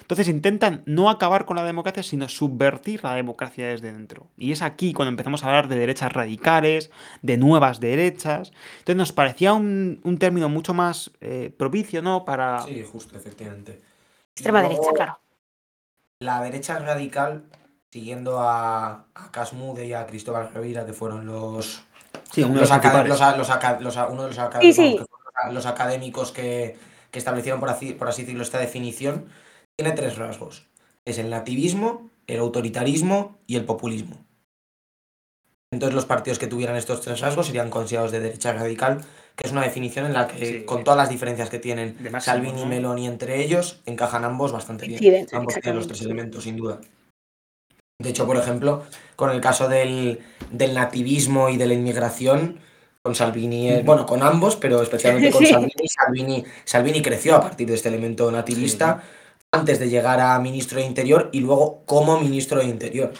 Entonces 0.08 0.28
intentan 0.28 0.82
no 0.86 1.10
acabar 1.10 1.44
con 1.44 1.56
la 1.56 1.64
democracia, 1.64 2.02
sino 2.02 2.30
subvertir 2.30 3.04
la 3.04 3.14
democracia 3.14 3.68
desde 3.68 3.92
dentro. 3.92 4.28
Y 4.38 4.52
es 4.52 4.62
aquí 4.62 4.94
cuando 4.94 5.10
empezamos 5.10 5.44
a 5.44 5.48
hablar 5.48 5.68
de 5.68 5.78
derechas 5.78 6.10
radicales, 6.10 6.90
de 7.20 7.36
nuevas 7.36 7.78
derechas. 7.78 8.52
Entonces 8.78 8.96
nos 8.96 9.12
parecía 9.12 9.52
un, 9.52 10.16
término 10.18 10.48
mucho 10.48 10.72
más 10.72 11.10
eh, 11.20 11.52
propicio, 11.54 12.00
¿no? 12.00 12.24
Para... 12.24 12.62
Sí, 12.62 12.82
justo, 12.90 13.18
efectivamente. 13.18 13.82
Extrema 14.34 14.62
derecha, 14.62 14.92
claro. 14.94 15.18
La 16.20 16.42
derecha 16.42 16.78
radical 16.78 17.44
siguiendo 17.90 18.40
a, 18.40 19.06
a 19.14 19.30
Casmude 19.30 19.86
y 19.86 19.92
a 19.92 20.06
Cristóbal 20.06 20.52
Revira, 20.52 20.84
que 20.84 20.92
fueron 20.92 21.26
los, 21.26 21.84
sí, 22.32 22.42
uno, 22.42 22.60
los, 22.60 22.70
uno 22.70 24.22
de 24.22 24.28
los 24.28 24.38
académicos, 24.38 25.06
los 25.52 25.66
académicos 25.66 26.32
que, 26.32 26.76
que 27.10 27.18
establecieron, 27.18 27.60
por 27.60 27.70
así, 27.70 27.94
por 27.94 28.08
así 28.08 28.22
decirlo, 28.22 28.42
esta 28.42 28.58
definición, 28.58 29.26
tiene 29.76 29.94
tres 29.94 30.18
rasgos. 30.18 30.66
Es 31.04 31.18
el 31.18 31.30
nativismo, 31.30 32.10
el 32.26 32.40
autoritarismo 32.40 33.38
y 33.46 33.56
el 33.56 33.64
populismo. 33.64 34.16
Entonces 35.70 35.94
los 35.94 36.06
partidos 36.06 36.38
que 36.38 36.46
tuvieran 36.46 36.76
estos 36.76 37.00
tres 37.00 37.20
rasgos 37.20 37.46
serían 37.46 37.70
considerados 37.70 38.12
de 38.12 38.20
derecha 38.20 38.52
radical, 38.52 39.02
que 39.38 39.46
es 39.46 39.52
una 39.52 39.62
definición 39.62 40.04
en 40.06 40.14
la 40.14 40.26
que, 40.26 40.64
con 40.64 40.82
todas 40.82 40.96
las 40.96 41.08
diferencias 41.08 41.48
que 41.48 41.60
tienen 41.60 41.96
Salvini 42.20 42.62
y 42.62 42.66
Meloni 42.66 43.06
entre 43.06 43.40
ellos, 43.40 43.80
encajan 43.86 44.24
ambos 44.24 44.50
bastante 44.50 44.88
bien. 44.88 45.28
ambos 45.32 45.54
tienen 45.54 45.76
los 45.76 45.86
tres 45.86 46.02
elementos, 46.02 46.42
sin 46.42 46.56
duda. 46.56 46.80
De 48.00 48.10
hecho, 48.10 48.26
por 48.26 48.36
ejemplo, 48.36 48.82
con 49.14 49.30
el 49.30 49.40
caso 49.40 49.68
del, 49.68 50.18
nativismo 50.50 51.50
y 51.50 51.56
de 51.56 51.68
la 51.68 51.74
inmigración, 51.74 52.58
con 53.00 53.14
Salvini, 53.14 53.70
eh, 53.70 53.82
bueno, 53.84 54.06
con 54.06 54.24
ambos, 54.24 54.56
pero 54.56 54.82
especialmente 54.82 55.30
con 55.32 55.46
Salvini, 55.46 56.44
Salvini, 56.64 57.00
creció 57.00 57.36
a 57.36 57.40
partir 57.40 57.68
de 57.68 57.74
este 57.74 57.90
elemento 57.90 58.32
nativista 58.32 59.04
antes 59.52 59.78
de 59.78 59.88
llegar 59.88 60.18
a 60.18 60.36
ministro 60.40 60.80
de 60.80 60.86
Interior 60.86 61.30
y 61.32 61.40
luego 61.40 61.84
como 61.86 62.20
ministro 62.20 62.58
de 62.58 62.66
Interior. 62.66 63.12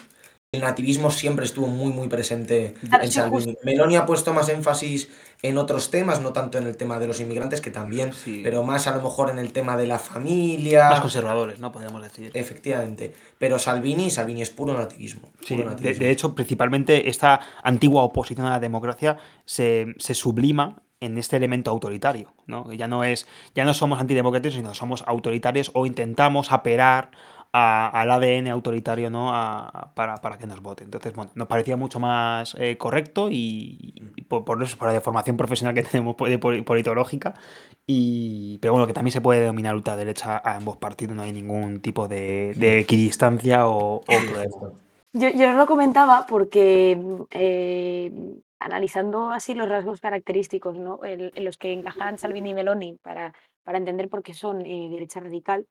El 0.53 0.63
nativismo 0.63 1.11
siempre 1.11 1.45
estuvo 1.45 1.67
muy, 1.67 1.93
muy 1.93 2.09
presente 2.09 2.75
Claro, 2.89 3.05
en 3.05 3.11
sí, 3.11 3.17
Salvini. 3.17 3.57
Meloni 3.65 3.97
ha 3.97 4.07
puesto 4.07 4.33
más 4.33 4.49
énfasis 4.49 5.11
en 5.43 5.59
otros 5.59 5.91
temas, 5.91 6.23
no 6.23 6.33
tanto 6.33 6.57
en 6.57 6.67
el 6.67 6.77
tema 6.79 6.99
de 6.99 7.07
los 7.07 7.21
inmigrantes, 7.21 7.61
que 7.61 7.71
también, 7.71 8.15
Sí. 8.15 8.41
pero 8.43 8.65
más 8.65 8.87
a 8.87 8.97
lo 8.97 9.03
mejor 9.03 9.29
en 9.29 9.39
el 9.39 9.53
tema 9.53 9.77
de 9.77 9.87
la 9.87 9.99
familia. 9.99 10.89
Más 10.89 11.01
conservadores, 11.03 11.61
¿no? 11.61 11.71
Podríamos 11.71 12.03
decir. 12.03 12.31
Efectivamente. 12.33 13.15
Pero 13.39 13.59
Salvini, 13.59 14.11
Salvini 14.11 14.41
es 14.41 14.49
puro 14.51 14.73
nativismo. 14.73 15.29
Sí, 15.47 15.55
de, 15.57 16.11
hecho, 16.11 16.35
principalmente 16.35 17.11
esta 17.11 17.41
antigua 17.63 18.03
oposición 18.03 18.47
a 18.47 18.51
la 18.51 18.59
democracia 18.59 19.19
se, 19.45 19.95
se 19.99 20.15
sublima 20.15 20.77
en 21.01 21.19
este 21.19 21.37
elemento 21.37 21.71
autoritario, 21.71 22.33
¿no? 22.47 22.73
Ya 22.73 22.89
no 22.89 23.05
es, 23.05 23.27
ya 23.55 23.65
no 23.67 23.75
somos 23.75 24.01
antidemocráticos, 24.01 24.57
sino 24.57 24.75
somos 24.75 25.05
autoritarios 25.07 25.71
o 25.75 25.85
intentamos 25.87 26.51
apelar 26.51 27.11
a- 27.53 27.89
al 27.89 28.11
ADN 28.11 28.51
autoritario, 28.51 29.11
¿no? 29.11 29.35
A- 29.35 29.93
para, 29.95 30.17
para 30.19 30.39
que 30.39 30.47
nos 30.47 30.61
voten. 30.61 30.87
Entonces, 30.87 31.15
bueno, 31.15 31.31
nos 31.35 31.49
parecía 31.49 31.77
mucho 31.77 31.99
más 32.01 32.55
eh, 32.59 32.77
correcto 32.79 33.29
y, 33.31 33.95
y 34.17 34.23
por, 34.23 34.45
por 34.45 34.63
eso, 34.63 34.77
por 34.79 34.89
la 34.89 34.95
deformación 34.95 35.37
profesional 35.37 35.75
que 35.75 35.83
tenemos 35.91 36.17
politológica. 36.17 37.35
Y, 37.87 38.59
pero 38.61 38.75
bueno, 38.75 38.87
que 38.87 38.93
también 38.93 39.13
se 39.13 39.21
puede 39.21 39.41
denominar 39.41 39.75
ultraderecha 39.75 40.37
a 40.45 40.57
ambos 40.57 40.77
partidos, 40.77 41.17
no 41.17 41.23
hay 41.23 41.33
ningún 41.33 41.81
tipo 41.81 42.07
de, 42.07 42.53
de 42.55 42.81
equidistancia 42.81 43.67
o, 43.67 43.97
o 43.97 44.03
prueba. 44.05 44.73
Yo, 45.15 45.31
yo 45.31 45.51
os 45.51 45.57
lo 45.57 45.67
comentaba 45.67 46.27
porque 46.29 47.01
eh, 47.31 48.13
analizando 48.61 49.31
así 49.31 49.55
los 49.55 49.69
rasgos 49.69 50.01
característicos 50.01 50.77
¿no? 50.77 51.03
en, 51.03 51.33
en 51.35 51.45
los 51.45 51.57
que 51.57 51.73
encajan 51.73 52.19
Salvini 52.19 52.51
y 52.51 52.55
Meloni 52.55 52.99
para, 53.03 53.33
para 53.65 53.79
entender 53.79 54.11
por 54.11 54.23
qué 54.23 54.35
son 54.35 54.67
eh, 54.67 54.89
derecha 54.91 55.21
radical, 55.21 55.67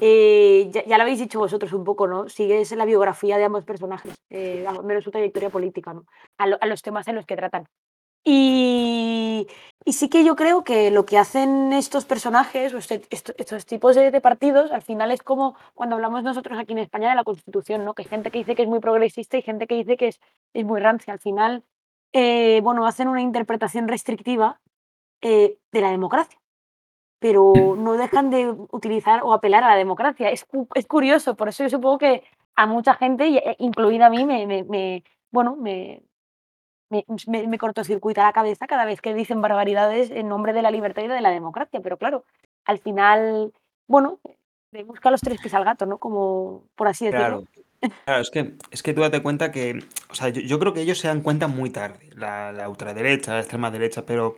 eh, 0.00 0.68
ya, 0.70 0.84
ya 0.84 0.96
lo 0.96 1.02
habéis 1.02 1.18
dicho 1.18 1.38
vosotros 1.38 1.72
un 1.72 1.84
poco, 1.84 2.06
¿no? 2.06 2.28
Sigues 2.28 2.72
la 2.72 2.84
biografía 2.84 3.38
de 3.38 3.44
ambos 3.44 3.64
personajes, 3.64 4.14
eh, 4.30 4.66
menos 4.84 5.04
su 5.04 5.10
trayectoria 5.10 5.50
política, 5.50 5.92
¿no? 5.94 6.04
A, 6.38 6.46
lo- 6.46 6.58
a 6.60 6.66
los 6.66 6.82
temas 6.82 7.08
en 7.08 7.14
los 7.16 7.26
que 7.26 7.36
tratan. 7.36 7.66
Y, 8.28 9.46
y 9.84 9.92
sí 9.92 10.08
que 10.08 10.24
yo 10.24 10.34
creo 10.34 10.64
que 10.64 10.90
lo 10.90 11.06
que 11.06 11.16
hacen 11.16 11.72
estos 11.72 12.04
personajes 12.06 12.74
o 12.74 12.78
este- 12.78 13.02
esto- 13.10 13.32
estos 13.38 13.64
tipos 13.66 13.94
de, 13.94 14.10
de 14.10 14.20
partidos, 14.20 14.72
al 14.72 14.82
final 14.82 15.12
es 15.12 15.22
como 15.22 15.56
cuando 15.74 15.94
hablamos 15.94 16.24
nosotros 16.24 16.58
aquí 16.58 16.72
en 16.72 16.80
España 16.80 17.08
de 17.08 17.14
la 17.14 17.22
Constitución, 17.22 17.84
¿no? 17.84 17.94
Que 17.94 18.02
hay 18.02 18.08
gente 18.08 18.32
que 18.32 18.38
dice 18.38 18.56
que 18.56 18.62
es 18.62 18.68
muy 18.68 18.80
progresista 18.80 19.36
y 19.38 19.42
gente 19.42 19.68
que 19.68 19.76
dice 19.76 19.96
que 19.96 20.08
es, 20.08 20.20
es 20.54 20.64
muy 20.64 20.80
rancia. 20.80 21.12
Al 21.12 21.20
final, 21.20 21.62
eh, 22.12 22.60
bueno, 22.64 22.84
hacen 22.86 23.06
una 23.08 23.22
interpretación 23.22 23.86
restrictiva 23.86 24.60
eh, 25.20 25.58
de 25.70 25.80
la 25.80 25.90
democracia, 25.92 26.38
pero 27.18 27.74
no 27.78 27.94
dejan 27.94 28.30
de 28.30 28.50
utilizar 28.70 29.20
o 29.22 29.32
apelar 29.32 29.64
a 29.64 29.70
la 29.70 29.76
democracia. 29.76 30.30
Es, 30.30 30.46
es 30.74 30.86
curioso, 30.86 31.34
por 31.36 31.48
eso 31.48 31.62
yo 31.64 31.70
supongo 31.70 31.98
que 31.98 32.22
a 32.54 32.66
mucha 32.66 32.94
gente, 32.94 33.26
y- 33.26 33.38
e- 33.38 33.56
incluida 33.58 34.06
a 34.06 34.10
mí, 34.10 34.24
me, 34.24 34.46
me- 34.46 34.64
me- 34.64 35.04
bueno, 35.30 35.56
me, 35.56 36.02
me, 36.88 37.04
me, 37.46 37.58
cortocircuita 37.58 38.22
la 38.22 38.32
cabeza 38.32 38.66
cada 38.66 38.84
vez 38.84 39.00
que 39.00 39.12
dicen 39.14 39.42
barbaridades 39.42 40.10
en 40.10 40.28
nombre 40.28 40.52
de 40.52 40.62
la 40.62 40.70
libertad 40.70 41.02
y 41.02 41.08
de 41.08 41.20
la 41.20 41.30
democracia. 41.30 41.80
Pero 41.82 41.96
claro, 41.96 42.24
al 42.64 42.78
final, 42.78 43.52
bueno, 43.88 44.20
busca 44.86 45.10
los 45.10 45.20
tres 45.20 45.40
pies 45.40 45.54
al 45.54 45.64
gato, 45.64 45.84
¿no? 45.86 45.98
Como 45.98 46.64
por 46.76 46.88
así 46.88 47.06
decirlo. 47.06 47.44
Claro, 47.80 47.90
claro, 48.04 48.22
es 48.22 48.30
que, 48.30 48.54
es 48.70 48.82
que 48.82 48.94
tú 48.94 49.00
date 49.00 49.22
cuenta 49.22 49.50
que, 49.50 49.80
o 50.10 50.14
sea, 50.14 50.28
yo, 50.28 50.40
yo 50.42 50.58
creo 50.58 50.72
que 50.72 50.82
ellos 50.82 50.98
se 50.98 51.08
dan 51.08 51.22
cuenta 51.22 51.48
muy 51.48 51.70
tarde, 51.70 52.10
la, 52.14 52.52
la 52.52 52.68
ultraderecha, 52.68 53.32
la 53.34 53.40
extrema 53.40 53.70
derecha, 53.70 54.06
pero 54.06 54.36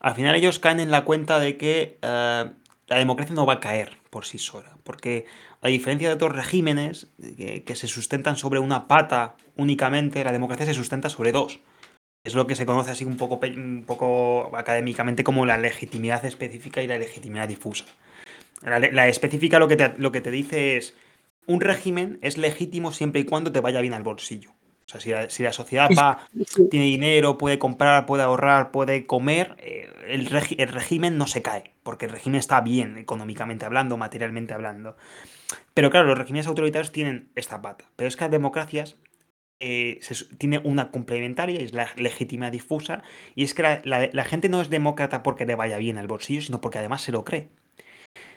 al 0.00 0.14
final 0.14 0.34
ellos 0.34 0.58
caen 0.58 0.80
en 0.80 0.90
la 0.90 1.04
cuenta 1.04 1.38
de 1.38 1.56
que 1.56 1.98
eh, 2.02 2.50
la 2.86 2.96
democracia 2.98 3.34
no 3.34 3.46
va 3.46 3.54
a 3.54 3.60
caer 3.60 3.98
por 4.10 4.24
sí 4.24 4.38
sola, 4.38 4.76
porque 4.82 5.26
a 5.60 5.68
diferencia 5.68 6.08
de 6.08 6.14
otros 6.14 6.34
regímenes 6.34 7.08
que, 7.36 7.62
que 7.62 7.76
se 7.76 7.86
sustentan 7.86 8.36
sobre 8.36 8.58
una 8.58 8.88
pata 8.88 9.36
únicamente, 9.56 10.24
la 10.24 10.32
democracia 10.32 10.66
se 10.66 10.74
sustenta 10.74 11.08
sobre 11.08 11.32
dos. 11.32 11.60
Es 12.24 12.34
lo 12.34 12.46
que 12.46 12.54
se 12.54 12.66
conoce 12.66 12.90
así 12.90 13.04
un 13.04 13.16
poco, 13.16 13.40
un 13.46 13.84
poco 13.86 14.54
académicamente 14.56 15.24
como 15.24 15.46
la 15.46 15.56
legitimidad 15.56 16.24
específica 16.24 16.82
y 16.82 16.86
la 16.86 16.98
legitimidad 16.98 17.48
difusa. 17.48 17.86
La 18.62 19.08
específica 19.08 19.58
lo 19.58 19.68
que, 19.68 19.76
te, 19.76 19.94
lo 19.96 20.12
que 20.12 20.20
te 20.20 20.30
dice 20.30 20.76
es, 20.76 20.94
un 21.46 21.60
régimen 21.60 22.18
es 22.20 22.36
legítimo 22.36 22.92
siempre 22.92 23.22
y 23.22 23.24
cuando 23.24 23.52
te 23.52 23.60
vaya 23.60 23.80
bien 23.80 23.94
al 23.94 24.02
bolsillo. 24.02 24.52
O 24.90 24.92
sea, 24.92 25.00
si 25.00 25.10
la, 25.10 25.30
si 25.30 25.44
la 25.44 25.52
sociedad 25.52 25.88
va, 25.96 26.26
tiene 26.68 26.86
dinero, 26.86 27.38
puede 27.38 27.60
comprar, 27.60 28.06
puede 28.06 28.24
ahorrar, 28.24 28.72
puede 28.72 29.06
comer, 29.06 29.54
eh, 29.58 29.88
el, 30.08 30.28
regi- 30.28 30.56
el 30.58 30.68
régimen 30.68 31.16
no 31.16 31.28
se 31.28 31.42
cae, 31.42 31.74
porque 31.84 32.06
el 32.06 32.10
régimen 32.12 32.40
está 32.40 32.60
bien 32.60 32.98
económicamente 32.98 33.64
hablando, 33.64 33.96
materialmente 33.96 34.52
hablando. 34.52 34.96
Pero 35.74 35.90
claro, 35.90 36.08
los 36.08 36.18
regímenes 36.18 36.48
autoritarios 36.48 36.90
tienen 36.92 37.30
esta 37.36 37.62
pata. 37.62 37.84
Pero 37.96 38.08
es 38.08 38.16
que 38.16 38.24
las 38.24 38.30
democracias 38.32 38.96
eh, 39.60 39.98
se 40.02 40.24
tiene 40.36 40.58
una 40.64 40.90
complementaria, 40.90 41.60
y 41.60 41.64
es 41.64 41.72
la 41.74 41.88
legítima 41.96 42.50
difusa, 42.50 43.02
y 43.36 43.44
es 43.44 43.54
que 43.54 43.62
la, 43.62 43.80
la- 43.84 44.10
la 44.12 44.24
gente 44.24 44.48
no 44.48 44.60
es 44.60 44.70
demócrata 44.70 45.22
porque 45.22 45.46
le 45.46 45.54
vaya 45.54 45.78
bien 45.78 45.98
al 45.98 46.08
bolsillo, 46.08 46.42
sino 46.42 46.60
porque 46.60 46.78
además 46.78 47.02
se 47.02 47.12
lo 47.12 47.24
cree. 47.24 47.48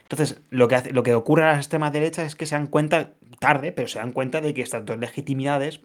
Entonces, 0.02 0.42
lo 0.50 0.68
que, 0.68 0.74
hace- 0.76 0.92
lo 0.92 1.02
que 1.02 1.14
ocurre 1.14 1.44
a 1.44 1.52
la 1.52 1.56
extrema 1.56 1.90
derecha 1.90 2.24
es 2.24 2.36
que 2.36 2.46
se 2.46 2.54
dan 2.54 2.66
cuenta, 2.68 3.14
tarde, 3.40 3.72
pero 3.72 3.88
se 3.88 3.98
dan 3.98 4.12
cuenta 4.12 4.40
de 4.40 4.54
que 4.54 4.62
estas 4.62 4.84
dos 4.84 4.98
legitimidades, 4.98 5.80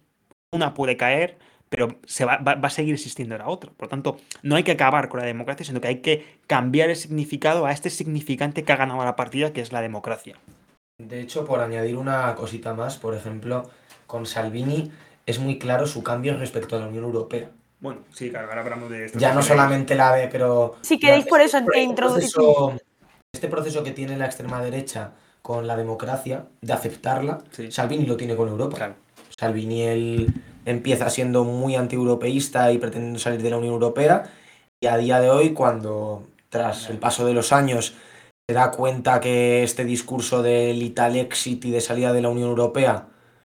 una 0.51 0.73
puede 0.73 0.97
caer, 0.97 1.38
pero 1.69 1.99
se 2.05 2.25
va, 2.25 2.38
va- 2.38 2.55
va 2.55 2.67
a 2.67 2.71
seguir 2.71 2.93
existiendo 2.95 3.38
la 3.38 3.47
otra. 3.47 3.71
Por 3.71 3.85
lo 3.85 3.89
tanto, 3.89 4.17
no 4.41 4.55
hay 4.55 4.63
que 4.63 4.71
acabar 4.71 5.09
con 5.09 5.19
la 5.19 5.25
democracia, 5.25 5.65
sino 5.65 5.81
que 5.81 5.88
hay 5.88 5.99
que 5.99 6.39
cambiar 6.47 6.89
el 6.89 6.95
significado 6.95 7.65
a 7.65 7.71
este 7.71 7.89
significante 7.89 8.63
que 8.63 8.71
ha 8.73 8.77
ganado 8.77 9.03
la 9.05 9.15
partida, 9.15 9.53
que 9.53 9.62
es 9.62 9.71
la 9.71 9.81
democracia. 9.81 10.35
De 10.99 11.21
hecho, 11.21 11.45
por 11.45 11.62
añadir 11.62 11.95
una 11.95 12.33
cosita 12.35 12.73
más, 12.73 12.97
por 12.97 13.15
ejemplo, 13.15 13.69
con 14.07 14.25
Salvini 14.25 14.91
es 15.25 15.39
muy 15.39 15.59
claro 15.59 15.85
su 15.85 16.03
cambio 16.03 16.35
respecto 16.38 16.75
a 16.75 16.79
la 16.79 16.88
Unión 16.88 17.03
Europea. 17.03 17.49
Bueno, 17.79 18.01
sí, 18.12 18.29
claro, 18.29 18.49
ahora 18.49 18.62
hablamos 18.62 18.89
de 18.89 19.05
esto. 19.05 19.19
Ya 19.19 19.33
no 19.33 19.41
solamente 19.41 19.95
la 19.95 20.13
de, 20.13 20.27
pero... 20.27 20.75
Si 20.81 20.99
queréis 20.99 21.25
por 21.25 21.39
eso 21.39 21.59
este 21.59 21.81
introducir... 21.81 22.29
proceso, 22.33 22.73
este 23.31 23.47
proceso 23.47 23.83
que 23.83 23.91
tiene 23.91 24.17
la 24.17 24.25
extrema 24.25 24.62
derecha 24.62 25.12
con 25.41 25.65
la 25.65 25.77
democracia, 25.77 26.47
de 26.62 26.73
aceptarla, 26.73 27.38
Sí. 27.51 27.71
Salvini 27.71 28.05
lo 28.05 28.17
tiene 28.17 28.35
con 28.35 28.49
Europa. 28.49 28.75
Claro. 28.75 28.95
Salvini 29.39 29.84
él 29.84 30.34
empieza 30.65 31.10
siendo 31.10 31.45
muy 31.45 31.75
antieuropeísta 31.75 32.73
y 32.73 32.78
pretendiendo 32.78 33.19
salir 33.19 33.41
de 33.41 33.49
la 33.49 33.58
Unión 33.58 33.73
Europea 33.73 34.30
y 34.82 34.88
a 34.88 34.97
día 34.97 35.21
de 35.21 35.30
hoy 35.30 35.54
cuando 35.54 36.28
tras 36.49 36.89
el 36.89 36.97
paso 36.97 37.25
de 37.25 37.34
los 37.34 37.54
años 37.54 37.95
se 38.47 38.54
da 38.54 38.71
cuenta 38.71 39.21
que 39.21 39.63
este 39.63 39.86
discurso 39.86 40.41
del 40.41 40.84
Italexit 40.84 41.63
y 41.63 41.71
de 41.71 41.80
salida 41.80 42.12
de 42.12 42.21
la 42.21 42.30
Unión 42.30 42.49
Europea 42.49 43.08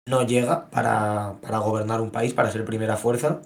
no 0.06 0.26
llega 0.26 0.68
para, 0.70 1.36
para 1.40 1.58
gobernar 1.58 2.02
un 2.02 2.10
país, 2.10 2.34
para 2.34 2.50
ser 2.50 2.64
primera 2.66 2.96
fuerza, 2.96 3.40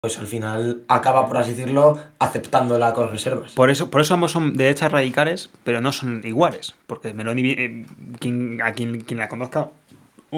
pues 0.00 0.18
al 0.18 0.26
final 0.26 0.84
acaba, 0.86 1.26
por 1.26 1.38
así 1.38 1.54
decirlo, 1.54 1.98
aceptándola 2.18 2.92
con 2.92 3.10
reservas. 3.10 3.52
Por 3.52 3.70
eso, 3.70 3.90
por 3.90 4.02
eso 4.02 4.14
ambos 4.14 4.32
son 4.32 4.54
derechas 4.54 4.92
radicales, 4.92 5.50
pero 5.64 5.80
no 5.80 5.92
son 5.92 6.20
iguales. 6.24 6.74
Porque 6.86 7.14
Meloni, 7.14 7.50
eh, 7.52 7.86
a 8.62 8.72
quien, 8.72 9.00
quien 9.00 9.18
la 9.18 9.28
conozca, 9.28 9.70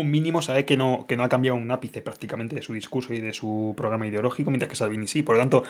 un 0.00 0.10
mínimo 0.10 0.42
sabe 0.42 0.64
que 0.64 0.76
no, 0.76 1.06
que 1.06 1.16
no 1.16 1.24
ha 1.24 1.28
cambiado 1.28 1.56
un 1.56 1.70
ápice 1.70 2.02
prácticamente 2.02 2.54
de 2.56 2.62
su 2.62 2.72
discurso 2.72 3.12
y 3.14 3.20
de 3.20 3.32
su 3.32 3.74
programa 3.76 4.06
ideológico, 4.06 4.50
mientras 4.50 4.68
que 4.70 4.76
Salvini 4.76 5.06
sí. 5.06 5.22
Por 5.22 5.36
lo 5.36 5.40
tanto, 5.42 5.64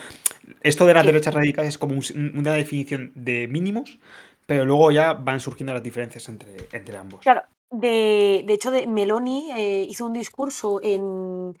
esto 0.61 0.85
de 0.85 0.93
las 0.93 1.03
Sí. 1.03 1.07
derechas 1.07 1.33
radicales 1.33 1.69
es 1.69 1.77
como 1.77 1.93
un- 1.95 2.33
una 2.37 2.53
definición 2.53 3.11
de 3.15 3.47
mínimos, 3.47 3.99
pero 4.45 4.65
luego 4.65 4.91
ya 4.91 5.13
van 5.13 5.39
surgiendo 5.39 5.73
las 5.73 5.83
diferencias 5.83 6.27
entre, 6.29 6.67
entre 6.71 6.97
ambos. 6.97 7.21
Claro, 7.21 7.43
de, 7.69 8.43
de 8.45 8.53
hecho, 8.53 8.71
de 8.71 8.87
Meloni 8.87 9.51
eh, 9.51 9.85
hizo 9.89 10.05
un 10.05 10.13
discurso 10.13 10.79
en, 10.81 11.57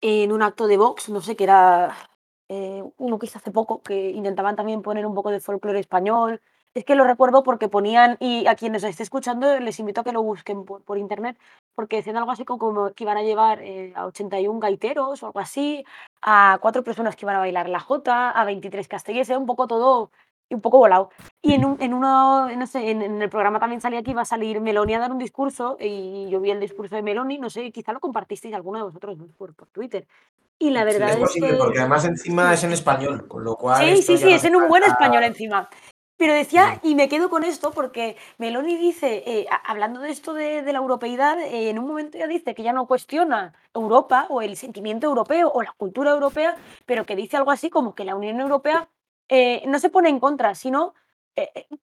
en 0.00 0.32
un 0.32 0.42
acto 0.42 0.66
de 0.66 0.76
Vox, 0.76 1.08
no 1.10 1.20
sé, 1.20 1.36
que 1.36 1.44
era 1.44 1.94
eh, 2.48 2.82
uno 2.96 3.18
que 3.18 3.26
hizo 3.26 3.38
hace 3.38 3.50
poco, 3.50 3.82
que 3.82 4.10
intentaban 4.10 4.56
también 4.56 4.82
poner 4.82 5.06
un 5.06 5.14
poco 5.14 5.30
de 5.30 5.40
folclore 5.40 5.78
español. 5.80 6.40
Es 6.74 6.84
que 6.84 6.94
lo 6.94 7.04
recuerdo 7.04 7.42
porque 7.42 7.68
ponían, 7.68 8.16
y 8.20 8.46
a 8.46 8.54
quienes 8.54 8.84
esté 8.84 9.02
escuchando 9.02 9.58
les 9.58 9.80
invito 9.80 10.02
a 10.02 10.04
que 10.04 10.12
lo 10.12 10.22
busquen 10.22 10.64
por, 10.64 10.82
por 10.82 10.98
internet, 10.98 11.36
porque 11.74 11.96
decían 11.96 12.16
algo 12.16 12.30
así 12.30 12.44
como, 12.44 12.60
como 12.60 12.92
que 12.92 13.02
iban 13.02 13.16
a 13.16 13.22
llevar 13.22 13.60
eh, 13.60 13.92
a 13.96 14.06
81 14.06 14.60
gaiteros 14.60 15.22
o 15.22 15.26
algo 15.26 15.40
así, 15.40 15.84
a 16.22 16.58
cuatro 16.62 16.84
personas 16.84 17.16
que 17.16 17.24
iban 17.24 17.36
a 17.36 17.40
bailar 17.40 17.68
la 17.68 17.80
jota, 17.80 18.30
a 18.30 18.44
23 18.44 18.86
castellers, 18.86 19.28
era 19.28 19.38
un 19.40 19.46
poco 19.46 19.66
todo, 19.66 20.12
un 20.48 20.60
poco 20.60 20.78
volado. 20.78 21.10
Y 21.42 21.54
en, 21.54 21.64
un, 21.64 21.76
en 21.80 21.92
uno, 21.92 22.48
no 22.48 22.66
sé, 22.68 22.90
en, 22.90 23.02
en 23.02 23.20
el 23.20 23.30
programa 23.30 23.58
también 23.58 23.80
salía 23.80 24.04
que 24.04 24.12
iba 24.12 24.22
a 24.22 24.26
salir 24.26 24.60
Meloni 24.60 24.94
a 24.94 25.00
dar 25.00 25.10
un 25.10 25.18
discurso 25.18 25.76
y 25.80 26.28
yo 26.30 26.40
vi 26.40 26.52
el 26.52 26.60
discurso 26.60 26.94
de 26.94 27.02
Meloni, 27.02 27.38
no 27.38 27.50
sé, 27.50 27.72
quizá 27.72 27.92
lo 27.92 27.98
compartisteis 27.98 28.54
alguno 28.54 28.78
de 28.78 28.84
vosotros 28.84 29.18
¿no? 29.18 29.26
por, 29.36 29.54
por 29.54 29.66
Twitter. 29.68 30.06
Y 30.56 30.70
la 30.70 30.80
Sí, 30.80 30.86
verdad 30.86 31.08
es 31.08 31.14
es, 31.16 31.20
posible, 31.22 31.50
que... 31.50 31.56
porque 31.56 31.78
además 31.80 32.04
encima 32.04 32.52
es 32.52 32.62
en 32.62 32.72
español, 32.72 33.26
con 33.26 33.42
lo 33.42 33.56
cual... 33.56 33.82
Sí, 33.82 34.02
sí, 34.02 34.18
sí, 34.18 34.30
es 34.30 34.44
en 34.44 34.54
un 34.54 34.68
buen 34.68 34.84
español 34.84 35.24
encima. 35.24 35.68
Pero 36.20 36.34
decía, 36.34 36.78
y 36.82 36.94
me 36.96 37.08
quedo 37.08 37.30
con 37.30 37.44
esto 37.44 37.70
porque 37.70 38.14
Meloni 38.36 38.76
dice, 38.76 39.22
eh, 39.26 39.46
hablando 39.64 40.00
de 40.00 40.10
esto 40.10 40.34
de, 40.34 40.60
de 40.60 40.72
la 40.74 40.80
europeidad, 40.80 41.40
eh, 41.40 41.70
en 41.70 41.78
un 41.78 41.86
momento 41.86 42.18
ya 42.18 42.26
dice 42.26 42.54
que 42.54 42.62
ya 42.62 42.74
no 42.74 42.86
cuestiona 42.86 43.54
Europa 43.72 44.26
o 44.28 44.42
el 44.42 44.58
sentimiento 44.58 45.06
europeo 45.06 45.50
o 45.50 45.62
la 45.62 45.72
cultura 45.78 46.10
europea, 46.10 46.58
pero 46.84 47.06
que 47.06 47.16
dice 47.16 47.38
algo 47.38 47.50
así 47.50 47.70
como 47.70 47.94
que 47.94 48.04
la 48.04 48.16
Unión 48.16 48.38
Europea 48.38 48.90
eh, 49.30 49.62
no 49.66 49.78
se 49.78 49.88
pone 49.88 50.10
en 50.10 50.20
contra, 50.20 50.54
sino 50.54 50.92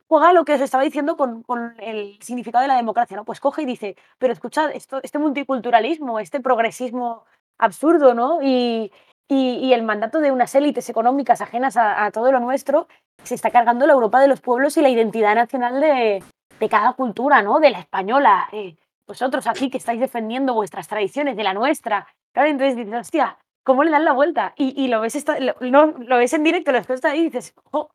juega 0.08 0.34
lo 0.34 0.46
que 0.46 0.54
os 0.54 0.62
estaba 0.62 0.84
diciendo 0.84 1.18
con, 1.18 1.42
con 1.42 1.74
el 1.80 2.20
significado 2.22 2.62
de 2.62 2.68
la 2.68 2.76
democracia, 2.76 3.18
¿no? 3.18 3.26
Pues 3.26 3.40
coge 3.40 3.64
y 3.64 3.66
dice, 3.66 3.96
pero 4.20 4.34
escuchad, 4.34 4.70
esto, 4.70 5.00
este 5.02 5.18
multiculturalismo, 5.18 6.20
este 6.20 6.40
progresismo 6.42 7.26
absurdo, 7.58 8.14
¿no? 8.14 8.40
Y, 8.44 8.92
y, 9.30 9.74
el 9.74 9.84
mandato 9.84 10.20
de 10.20 10.32
unas 10.32 10.56
élites 10.56 10.90
económicas 10.90 11.42
ajenas 11.42 11.76
a, 11.78 12.10
todo 12.12 12.32
lo 12.32 12.40
nuestro 12.40 12.88
se 13.24 13.36
está 13.36 13.52
cargando 13.52 13.86
la 13.86 13.94
Europa 13.94 14.22
de 14.22 14.28
los 14.28 14.42
pueblos 14.42 14.78
y 14.78 14.82
la 14.82 14.90
identidad 14.90 15.36
nacional 15.36 15.82
de, 15.82 16.24
de 16.60 16.70
cada 16.70 16.94
cultura, 16.94 17.42
¿no? 17.42 17.60
De 17.60 17.70
la 17.70 17.80
española. 17.80 18.48
Eh, 18.52 18.76
vosotros 19.06 19.48
aquí 19.48 19.70
que 19.70 19.78
estáis 19.78 20.00
defendiendo 20.00 20.54
vuestras 20.54 20.88
tradiciones, 20.88 21.36
de 21.36 21.44
la 21.44 21.54
nuestra. 21.54 22.08
Claro, 22.34 22.50
entonces 22.50 22.78
dices, 22.78 22.94
hostia, 22.94 23.38
¿cómo 23.64 23.84
le 23.84 23.92
dan 23.92 24.06
la 24.06 24.14
vuelta? 24.14 24.54
Y, 24.56 24.82
y 24.82 24.88
lo, 24.88 25.02
ves 25.02 25.26
lo, 25.40 25.56
no, 25.62 25.88
lo 25.88 26.18
ves 26.18 26.34
en 26.34 26.44
directo, 26.44 26.72
lo 26.72 26.80
ahí 27.04 27.20
y 27.20 27.24
dices, 27.24 27.54
oh, 27.72 27.90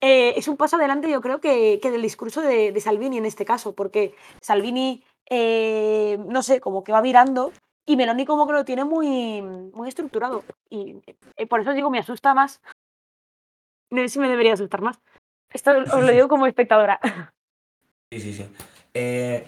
es 0.00 0.48
un 0.48 0.56
paso 0.56 0.76
adelante 0.76 1.10
yo 1.10 1.20
creo 1.20 1.40
que, 1.40 1.78
que 1.82 1.90
del 1.90 2.02
discurso 2.02 2.40
de, 2.40 2.72
de, 2.72 2.80
Salvini 2.80 3.18
en 3.18 3.26
este 3.26 3.44
caso, 3.44 3.74
porque 3.74 4.14
Salvini, 4.40 5.04
eh, 5.28 6.18
no 6.26 6.42
sé, 6.42 6.60
como 6.60 6.84
que 6.84 6.92
va 6.92 7.02
virando 7.02 7.52
y 7.90 7.96
Meloni 7.96 8.24
como 8.24 8.46
que 8.46 8.52
lo 8.52 8.64
tiene 8.64 8.84
muy, 8.84 9.42
muy 9.42 9.88
estructurado. 9.88 10.44
Y 10.68 11.02
eh, 11.36 11.46
por 11.48 11.60
eso 11.60 11.72
digo, 11.72 11.90
me 11.90 11.98
asusta 11.98 12.34
más. 12.34 12.60
No 13.90 14.00
sé 14.02 14.08
si 14.10 14.18
me 14.20 14.28
debería 14.28 14.52
asustar 14.52 14.80
más. 14.80 15.00
Esto 15.52 15.72
os 15.72 16.00
lo 16.00 16.12
digo 16.12 16.28
como 16.28 16.46
espectadora. 16.46 17.00
Sí, 18.12 18.20
sí, 18.20 18.32
sí. 18.32 18.44
Eh, 18.92 19.46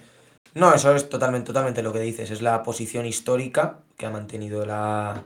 no, 0.55 0.72
eso 0.72 0.95
es 0.95 1.09
totalmente, 1.09 1.49
totalmente 1.49 1.82
lo 1.82 1.93
que 1.93 1.99
dices. 1.99 2.30
Es 2.30 2.43
la 2.43 2.62
posición 2.62 3.07
histórica 3.07 3.80
que 3.97 4.07
ha 4.07 4.11
mantenido 4.11 4.64
la, 4.64 5.24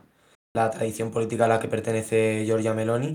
la 0.54 0.70
tradición 0.70 1.10
política 1.10 1.44
a 1.44 1.48
la 1.48 1.60
que 1.60 1.68
pertenece 1.68 2.44
Giorgia 2.46 2.72
Meloni 2.72 3.12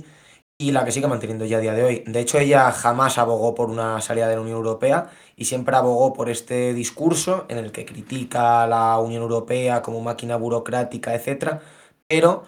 y 0.62 0.72
la 0.72 0.86
que 0.86 0.92
sigue 0.92 1.08
manteniendo 1.08 1.46
ya 1.46 1.58
a 1.58 1.60
día 1.60 1.74
de 1.74 1.84
hoy. 1.84 2.04
De 2.06 2.20
hecho, 2.20 2.38
ella 2.38 2.72
jamás 2.72 3.18
abogó 3.18 3.56
por 3.56 3.72
una 3.72 4.00
salida 4.00 4.28
de 4.28 4.36
la 4.36 4.42
Unión 4.42 4.58
Europea 4.58 5.10
y 5.36 5.46
siempre 5.46 5.76
abogó 5.76 6.14
por 6.14 6.30
este 6.30 6.76
discurso 6.76 7.46
en 7.50 7.58
el 7.58 7.72
que 7.72 7.84
critica 7.84 8.64
a 8.64 8.68
la 8.68 9.00
Unión 9.00 9.24
Europea 9.24 9.82
como 9.82 10.02
máquina 10.02 10.36
burocrática, 10.36 11.16
etc. 11.16 11.62
Pero 12.08 12.44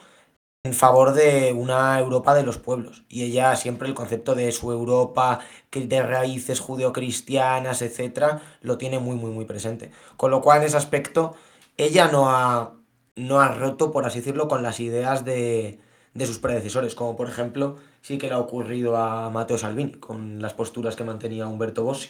en 0.64 0.74
favor 0.76 1.14
de 1.14 1.53
una 1.53 1.99
Europa 1.99 2.36
de 2.36 2.43
los 2.43 2.59
pueblos. 2.59 3.03
Y 3.09 3.24
ella 3.24 3.55
siempre 3.55 3.88
el 3.88 3.95
concepto 3.95 4.36
de 4.36 4.51
su 4.51 4.72
Europa 4.72 5.39
de 5.72 6.03
raíces 6.03 6.59
judeocristianas, 6.59 7.82
etc., 7.82 8.39
lo 8.61 8.78
tiene 8.78 8.99
muy, 8.99 9.16
muy, 9.16 9.32
muy 9.32 9.45
presente. 9.45 9.91
Con 10.18 10.30
lo 10.32 10.41
cual, 10.41 10.61
en 10.61 10.68
ese 10.68 10.78
aspecto, 10.78 11.36
ella 11.78 12.09
no 12.09 12.30
ha, 12.30 12.74
no 13.16 13.41
ha 13.41 13.49
roto, 13.49 13.91
por 13.91 14.05
así 14.05 14.20
decirlo, 14.20 14.47
con 14.47 14.61
las 14.64 14.80
ideas 14.80 15.26
de, 15.26 15.80
de 16.14 16.26
sus 16.26 16.39
predecesores, 16.39 16.95
como 16.95 17.16
por 17.16 17.28
ejemplo 17.28 17.78
sí 18.01 18.18
que 18.18 18.28
le 18.28 18.34
ha 18.34 18.39
ocurrido 18.39 18.97
a 18.97 19.30
Matteo 19.30 19.57
Salvini, 19.57 19.93
con 19.93 20.41
las 20.41 20.53
posturas 20.53 20.95
que 20.95 21.03
mantenía 21.03 21.47
Humberto 21.47 21.84
Bossi. 21.84 22.09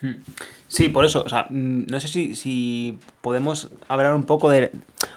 Hmm. 0.00 0.22
Sí, 0.66 0.88
por 0.88 1.04
eso, 1.04 1.22
o 1.24 1.28
sea, 1.28 1.46
mm, 1.50 1.86
no 1.86 2.00
sé 2.00 2.08
si, 2.08 2.34
si 2.34 2.98
podemos 3.20 3.70
hablar 3.88 4.14
un 4.14 4.24
poco 4.24 4.48
de... 4.50 4.70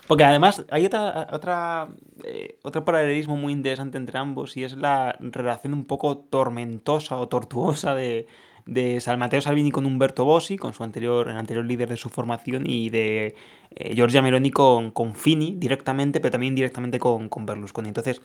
Porque 0.08 0.26
además 0.26 0.66
hay 0.72 0.86
otra, 0.86 1.30
otra, 1.32 1.88
eh, 2.24 2.58
otro 2.64 2.84
paralelismo 2.84 3.38
muy 3.38 3.54
interesante 3.54 3.98
entre 3.98 4.18
ambos 4.20 4.58
y 4.58 4.64
es 4.64 4.76
la 4.76 5.16
relación 5.20 5.74
un 5.74 5.86
poco 5.86 6.18
tormentosa 6.18 7.18
o 7.18 7.30
tortuosa 7.30 7.96
de, 7.96 8.28
de 8.66 9.02
Mateo 9.18 9.42
Salvini 9.42 9.72
con 9.72 9.86
Humberto 9.86 10.26
Bossi, 10.26 10.58
con 10.58 10.74
su 10.74 10.84
anterior, 10.84 11.30
el 11.30 11.38
anterior 11.38 11.66
líder 11.66 11.90
de 11.90 11.98
su 11.98 12.10
formación, 12.10 12.64
y 12.70 12.90
de 12.90 13.36
eh, 13.76 13.96
Giorgia 13.96 14.22
Meloni 14.22 14.52
con, 14.52 14.92
con, 14.92 15.16
Fini 15.16 15.56
directamente, 15.58 16.20
pero 16.20 16.32
también 16.32 16.56
directamente 16.56 17.00
con, 17.00 17.30
con 17.30 17.46
Berlusconi. 17.46 17.90
Entonces, 17.90 18.22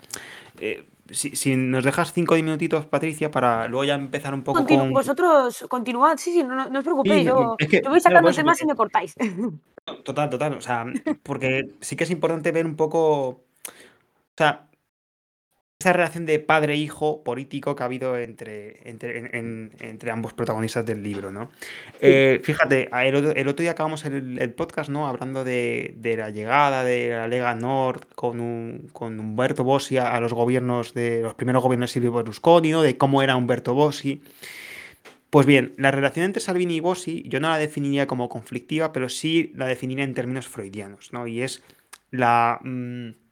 eh, 0.60 0.86
si, 1.10 1.56
nos 1.56 1.84
dejas 1.84 2.12
cinco 2.12 2.34
minutitos, 2.34 2.86
Patricia, 2.86 3.30
para 3.30 3.66
luego 3.68 3.84
ya 3.84 3.94
empezar 3.94 4.34
un 4.34 4.42
poco 4.42 4.64
con... 4.64 4.92
Vosotros 4.92 5.64
continuad, 5.68 6.16
sí, 6.18 6.32
sí, 6.32 6.44
no, 6.44 6.64
os 6.64 6.84
preocupéis, 6.84 7.26
yo, 7.26 7.56
voy 7.88 8.00
sacando 8.00 8.30
temas 8.32 8.60
y 8.62 8.66
me 8.66 8.74
cortáis. 8.74 9.14
Total, 10.04 10.28
total, 10.28 10.54
o 10.54 10.60
sea, 10.60 10.84
porque 11.22 11.70
sí 11.80 11.96
que 11.96 12.04
es 12.04 12.10
importante 12.10 12.52
ver 12.52 12.66
un 12.66 12.76
poco... 12.76 13.28
O 13.28 14.36
sea, 14.36 14.67
esa 15.80 15.92
relación 15.92 16.26
de 16.26 16.40
padre-hijo 16.40 17.22
político 17.22 17.76
que 17.76 17.84
ha 17.84 17.86
habido 17.86 18.18
entre, 18.18 18.80
entre, 18.84 20.10
ambos 20.10 20.32
protagonistas 20.32 20.84
del 20.84 21.04
libro, 21.04 21.30
¿no? 21.30 21.52
Eh, 22.00 22.40
fíjate, 22.42 22.88
el, 22.92 23.46
otro 23.46 23.62
día 23.62 23.70
acabamos 23.70 24.04
el, 24.04 24.52
podcast, 24.54 24.90
¿no? 24.90 25.06
Hablando 25.06 25.44
de, 25.44 25.94
la 26.18 26.30
llegada 26.30 26.82
de 26.82 27.10
la 27.10 27.28
Lega 27.28 27.54
Nord 27.54 28.08
con, 28.16 28.88
con 28.92 29.20
Humberto 29.20 29.62
Bossi 29.62 29.98
a, 29.98 30.18
los 30.18 30.32
gobiernos 30.32 30.94
de 30.94 31.22
los 31.22 31.34
primeros 31.34 31.62
gobiernos 31.62 31.90
de 31.90 31.92
Silvio 31.92 32.12
Berlusconi, 32.12 32.72
¿no? 32.72 32.82
De 32.82 32.98
cómo 32.98 33.22
era 33.22 33.36
Humberto 33.36 33.72
Bossi. 33.72 34.20
Pues 35.30 35.46
bien, 35.46 35.74
la 35.76 35.92
relación 35.92 36.24
entre 36.24 36.42
Salvini 36.42 36.74
y 36.74 36.80
Bossi 36.80 37.22
yo 37.28 37.38
no 37.38 37.50
la 37.50 37.58
definiría 37.58 38.08
como 38.08 38.28
conflictiva, 38.28 38.92
pero 38.92 39.08
sí 39.08 39.52
la 39.54 39.66
definiría 39.66 40.02
en 40.02 40.14
términos 40.14 40.48
freudianos, 40.48 41.12
¿no? 41.12 41.28
Y 41.28 41.42
es 41.42 41.62
la... 42.10 42.58
Mm, 42.64 43.27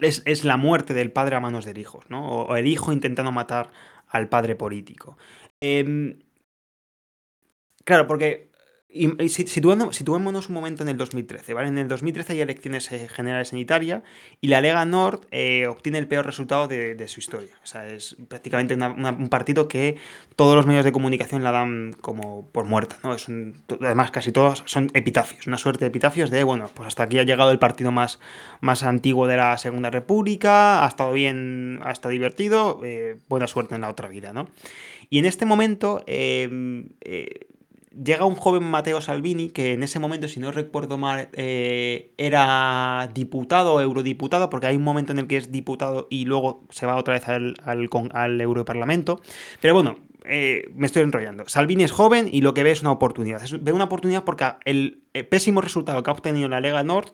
es, 0.00 0.44
la 0.44 0.56
muerte 0.56 0.94
del 0.94 1.12
padre 1.12 1.36
a 1.36 1.40
manos 1.40 1.64
del 1.64 1.78
hijo, 1.78 2.02
¿no? 2.08 2.26
O, 2.28 2.56
el 2.56 2.66
hijo 2.66 2.92
intentando 2.92 3.32
matar 3.32 3.70
al 4.08 4.28
padre 4.28 4.56
político. 4.56 5.16
Em, 5.60 6.18
claro, 7.84 8.06
porque 8.06 8.50
y, 8.94 9.28
situémonos 9.28 10.48
un 10.48 10.54
momento 10.54 10.84
en 10.84 10.88
el 10.88 10.96
2013, 10.96 11.52
¿vale? 11.52 11.68
En 11.68 11.78
el 11.78 11.88
2013 11.88 12.34
hay 12.34 12.40
elecciones 12.40 12.90
eh, 12.92 13.08
generales 13.08 13.52
en 13.52 13.58
Italia 13.58 14.04
y 14.40 14.48
la 14.48 14.60
Lega 14.60 14.84
Nord 14.84 15.26
eh, 15.32 15.66
obtiene 15.66 15.98
el 15.98 16.06
peor 16.06 16.24
resultado 16.24 16.68
de, 16.68 17.08
su 17.08 17.18
historia. 17.18 17.50
O 17.62 17.66
sea, 17.66 17.88
es 17.88 18.16
prácticamente 18.28 18.74
un 18.74 19.28
partido 19.28 19.66
que 19.66 19.96
todos 20.36 20.54
los 20.54 20.64
medios 20.64 20.84
de 20.84 20.92
comunicación 20.92 21.42
la 21.42 21.50
dan 21.50 21.94
como 22.00 22.48
por 22.50 22.66
muerta, 22.66 22.96
¿no? 23.02 23.14
Es 23.14 23.26
además, 23.80 24.12
casi 24.12 24.30
todos 24.30 24.62
son 24.66 24.90
epitafios, 24.94 25.46
una 25.48 25.58
suerte 25.58 25.84
de 25.84 25.88
epitafios 25.88 26.30
de, 26.30 26.44
bueno, 26.44 26.70
pues 26.72 26.86
hasta 26.86 27.02
aquí 27.02 27.18
ha 27.18 27.24
llegado 27.24 27.50
el 27.50 27.58
partido 27.58 27.90
más, 27.90 28.20
más 28.60 28.84
antiguo 28.84 29.26
de 29.26 29.36
la 29.36 29.58
Segunda 29.58 29.90
República, 29.90 30.84
ha 30.84 30.88
estado 30.88 31.12
bien, 31.12 31.80
ha 31.82 31.90
estado 31.90 32.12
divertido, 32.12 32.80
eh, 32.84 33.16
buena 33.28 33.48
suerte 33.48 33.74
en 33.74 33.80
la 33.80 33.90
otra 33.90 34.08
vida, 34.08 34.32
¿no? 34.32 34.48
Y 35.10 35.18
en 35.18 35.26
este 35.26 35.44
momento 35.46 36.02
llega 38.02 38.24
un 38.24 38.34
joven 38.34 38.64
Mateo 38.64 39.00
Salvini, 39.00 39.50
que 39.50 39.72
en 39.72 39.82
ese 39.82 39.98
momento, 39.98 40.28
si 40.28 40.40
no 40.40 40.50
recuerdo 40.50 40.98
mal, 40.98 41.28
eh, 41.32 42.12
era 42.16 43.10
diputado 43.14 43.74
o 43.74 43.80
eurodiputado, 43.80 44.50
porque 44.50 44.66
hay 44.66 44.76
un 44.76 44.82
momento 44.82 45.12
en 45.12 45.20
el 45.20 45.26
que 45.26 45.36
es 45.36 45.52
diputado 45.52 46.06
y 46.10 46.24
luego 46.24 46.64
se 46.70 46.86
va 46.86 46.96
otra 46.96 47.14
vez 47.14 47.28
al, 47.28 47.54
al, 47.64 48.40
Europarlamento. 48.40 49.20
Pero 49.60 49.74
bueno, 49.74 49.98
eh, 50.24 50.70
me 50.74 50.86
estoy 50.86 51.02
enrollando. 51.02 51.44
Salvini 51.46 51.84
es 51.84 51.92
joven 51.92 52.28
y 52.30 52.40
lo 52.40 52.54
que 52.54 52.62
ve 52.62 52.72
es 52.72 52.80
una 52.80 52.92
oportunidad. 52.92 53.42
ve 53.60 53.72
una 53.72 53.84
oportunidad 53.84 54.24
porque 54.24 54.46
el, 54.64 55.02
pésimo 55.30 55.60
resultado 55.60 56.02
que 56.02 56.10
ha 56.10 56.14
obtenido 56.14 56.48
la 56.48 56.60
Lega 56.60 56.82
Nord 56.82 57.12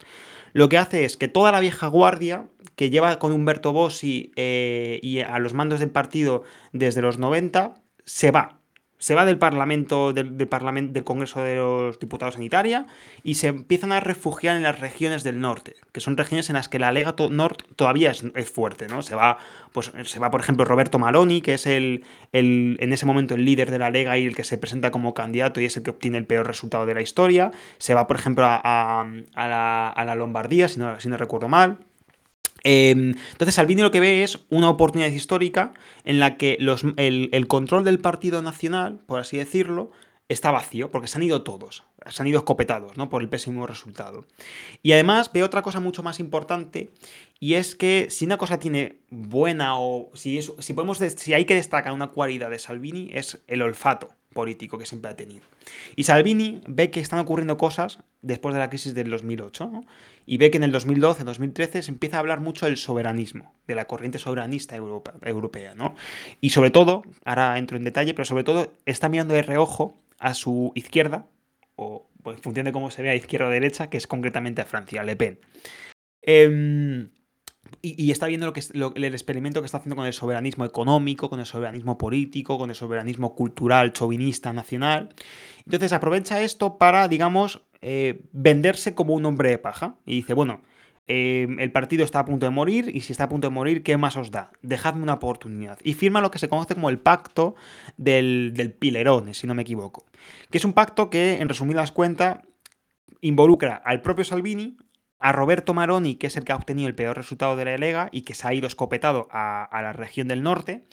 lo 0.53 0.69
que 0.69 0.79
hace 0.79 1.05
es 1.05 1.17
que 1.17 1.29
toda 1.29 1.53
la 1.53 1.61
vieja 1.61 1.87
guardia 1.87 2.49
que 2.75 2.91
lleva 2.91 3.19
con 3.19 3.31
Humberto 3.31 3.73
Bossi 3.73 4.33
eh, 4.35 4.99
y 5.03 5.21
a 5.21 5.39
los 5.39 5.55
mandos 5.55 5.79
del 5.81 5.91
partido 5.91 6.43
desde 6.73 7.03
los 7.03 7.19
90 7.19 7.75
se 8.05 8.31
va 8.33 8.60
se 9.01 9.15
va 9.15 9.25
del 9.25 9.39
Parlamento, 9.39 10.13
del, 10.13 10.47
Parlamento, 10.47 10.93
del 10.93 11.05
Congreso 11.05 11.43
de 11.43 11.57
los 11.57 11.99
Diputados 11.99 12.37
en 12.37 12.43
Italia 12.43 12.87
y 13.23 13.37
se 13.37 13.49
empiezan 13.49 13.93
a 13.93 14.01
refugiar 14.01 14.57
en 14.57 14.63
las 14.63 14.79
regiones 14.79 15.25
del 15.25 15.41
norte, 15.41 15.75
que 15.91 16.01
son 16.01 16.19
regiones 16.19 16.51
en 16.51 16.55
las 16.55 16.69
que 16.69 16.79
la 16.79 16.93
Lega 16.93 17.15
Nord 17.31 17.65
todavía 17.77 18.11
es, 18.11 18.51
fuerte, 18.51 18.89
¿no? 18.89 19.01
Se 19.01 19.15
va, 19.15 19.39
pues, 19.73 19.91
se 20.05 20.19
va, 20.19 20.31
por 20.31 20.41
ejemplo, 20.41 20.67
Roberto 20.67 20.99
Maloni, 20.99 21.41
que 21.41 21.55
es 21.55 21.67
el, 21.67 22.05
el, 22.33 22.77
en 22.79 22.93
ese 22.93 23.07
momento 23.07 23.35
el 23.35 23.47
líder 23.47 23.71
de 23.71 23.79
la 23.79 23.91
Lega 23.91 24.19
y 24.19 24.27
el 24.27 24.37
que 24.37 24.45
se 24.45 24.59
presenta 24.59 24.91
como 24.91 25.15
candidato 25.15 25.63
y 25.63 25.65
es 25.65 25.79
el 25.79 25.83
que 25.83 25.91
obtiene 25.91 26.19
el 26.19 26.27
peor 26.27 26.47
resultado 26.47 26.85
de 26.85 26.93
la 26.93 27.01
historia. 27.01 27.53
Se 27.79 27.95
va, 27.95 28.07
por 28.07 28.17
ejemplo, 28.17 28.45
a, 28.45 28.61
a, 29.35 30.05
la, 30.05 30.15
Lombardía, 30.15 30.69
si 30.69 30.79
no, 30.79 31.01
si 31.01 31.09
no 31.09 31.17
recuerdo 31.17 31.49
mal. 31.49 31.79
Em, 32.65 33.15
entonces 33.33 33.55
Salvini 33.55 33.83
lo 33.83 33.91
que 33.91 34.01
ve 34.01 34.23
es 34.23 34.39
una 34.51 34.69
oportunidad 34.69 35.11
histórica 35.11 35.73
en 36.05 36.21
la 36.21 36.37
que 36.37 36.57
los, 36.61 36.85
el, 36.97 37.47
control 37.49 37.85
del 37.85 38.01
Partido 38.01 38.43
Nacional, 38.43 39.01
por 39.07 39.21
así 39.21 39.37
decirlo, 39.37 39.91
está 40.29 40.51
vacío, 40.51 40.91
porque 40.91 41.09
se 41.09 41.19
han 41.19 41.25
ido 41.25 41.43
todos, 41.43 41.85
se 42.09 42.23
han 42.23 42.29
ido 42.29 42.39
escopetados, 42.39 42.97
¿no? 42.97 43.11
Por 43.11 43.23
el 43.23 43.29
pésimo 43.29 43.67
resultado. 43.67 44.27
Y 44.83 44.93
además 44.93 45.31
ve 45.33 45.43
otra 45.43 45.63
cosa 45.63 45.81
mucho 45.81 46.03
más 46.03 46.21
importante, 46.21 46.91
y 47.41 47.55
es 47.55 47.75
que 47.75 48.09
si 48.11 48.27
una 48.27 48.37
cosa 48.37 48.59
tiene 48.59 48.99
buena 49.11 49.79
o 49.79 50.11
si, 50.15 50.41
si, 50.43 50.73
podemos, 50.73 50.99
si 50.99 51.35
hay 51.35 51.47
que 51.47 51.55
destacar 51.55 51.93
una 51.93 52.09
cualidad 52.09 52.51
de 52.51 52.59
Salvini 52.59 53.11
es 53.13 53.41
el 53.49 53.63
olfato 53.63 54.11
político 54.33 54.79
que 54.79 54.87
siempre 54.87 55.11
ha 55.11 55.17
tenido. 55.17 55.43
Y 55.97 56.05
Salvini 56.05 56.61
ve 56.67 56.91
que 56.91 57.01
están 57.01 57.19
ocurriendo 57.19 57.57
cosas 57.57 57.99
después 58.23 58.55
de 58.55 58.61
la 58.61 58.69
crisis 58.69 58.95
del 58.95 59.11
2008 59.11 59.85
y 60.31 60.37
ve 60.37 60.53
que 60.53 60.59
en 60.59 60.63
el 60.63 60.71
2012, 60.71 61.25
2013 61.25 61.83
se 61.83 61.91
empieza 61.91 62.17
a 62.17 62.21
hablar 62.21 62.39
mucho 62.39 62.67
del 62.67 62.77
soberanismo, 62.77 63.53
de 63.67 63.75
la 63.75 63.87
corriente 63.87 64.21
soberanista 64.21 64.77
europea. 64.77 65.75
¿no? 65.75 65.97
Y 66.41 66.51
sobre 66.51 66.71
todo, 66.71 67.03
ahora 67.25 67.59
entro 67.59 67.77
en 67.77 67.83
detalle, 67.83 68.15
pero 68.15 68.25
sobre 68.25 68.45
todo 68.45 68.73
está 68.87 69.09
mirando 69.09 69.35
de 69.35 69.43
reojo 69.43 70.01
a 70.21 70.35
su 70.35 70.71
izquierda, 70.77 71.27
o 71.75 72.09
pues, 72.23 72.37
en 72.37 72.45
función 72.45 72.67
de 72.67 72.71
cómo 72.71 72.93
se 72.93 73.03
vea 73.03 73.17
izquierda 73.17 73.49
o 73.49 73.51
derecha, 73.51 73.91
que 73.91 73.97
es 73.97 74.07
concretamente 74.07 74.63
a 74.63 74.67
Francia, 74.67 75.03
Le 75.03 75.17
Pen. 75.17 75.41
Em, 76.23 77.11
y, 77.83 78.13
está 78.13 78.29
viendo 78.29 78.47
lo 78.47 78.53
que 78.53 78.61
el 78.95 79.13
experimento 79.13 79.61
que 79.61 79.67
está 79.67 79.79
haciendo 79.79 79.97
con 79.97 80.07
el 80.07 80.13
soberanismo 80.13 80.65
económico, 80.65 81.29
con 81.29 81.41
el 81.41 81.47
soberanismo 81.47 81.99
político, 81.99 82.57
con 82.57 82.71
el 82.71 82.77
soberanismo 82.77 83.35
cultural, 83.35 83.93
chauvinista, 83.93 84.53
nacional. 84.53 85.13
Entonces 85.65 85.93
aprovecha 85.93 86.41
esto 86.41 86.79
para, 86.79 87.09
digamos, 87.09 87.63
eh, 87.83 88.23
venderse 88.33 88.95
como 88.95 89.15
un 89.15 89.25
hombre 89.27 89.51
de 89.51 89.59
paja. 89.59 89.97
Y 90.07 90.17
dice, 90.17 90.35
bueno, 90.35 90.63
eh, 91.09 91.49
el 91.59 91.73
partido 91.73 92.05
está 92.05 92.21
a 92.21 92.25
punto 92.25 92.47
de 92.47 92.51
morir 92.51 92.91
y 92.95 93.01
si 93.01 93.13
está 93.13 93.25
a 93.25 93.29
punto 93.29 93.49
de 93.49 93.55
morir, 93.55 93.83
¿qué 93.83 93.97
más 93.97 94.17
os 94.17 94.31
da? 94.31 94.53
Dejadme 94.63 95.03
una 95.03 95.15
oportunidad. 95.15 95.79
Y 95.83 95.95
firma 95.95 96.21
lo 96.21 96.31
que 96.31 96.39
se 96.39 96.49
conoce 96.49 96.75
como 96.75 96.91
el 96.91 96.99
pacto 96.99 97.57
del, 97.97 98.53
del 98.55 98.73
Pilerone, 98.73 99.35
si 99.35 99.47
no 99.47 99.55
me 99.55 99.63
equivoco. 99.63 100.07
Que 100.51 100.59
es 100.59 100.65
un 100.65 100.73
pacto 100.73 101.11
que, 101.11 101.41
en 101.41 101.49
resumidas 101.49 101.93
cuentas, 101.93 102.39
involucra 103.21 103.75
al 103.75 104.03
propio 104.03 104.25
Salvini, 104.25 104.77
a 105.19 105.33
Roberto 105.33 105.75
Maroni, 105.75 106.15
que 106.15 106.29
es 106.29 106.37
el 106.37 106.45
que 106.45 106.53
ha 106.53 106.57
obtenido 106.57 106.89
el 106.89 106.95
peor 106.95 107.17
resultado 107.17 107.57
de 107.57 107.65
la 107.67 107.77
Lega 107.77 108.09
y 108.11 108.23
que 108.23 108.35
se 108.35 108.47
ha 108.47 108.55
ido 108.55 108.67
escopetado 108.67 109.29
a, 109.31 109.65
a 109.65 109.83
la 109.83 109.93
región 109.93 110.29
del 110.29 110.43
norte, 110.43 110.85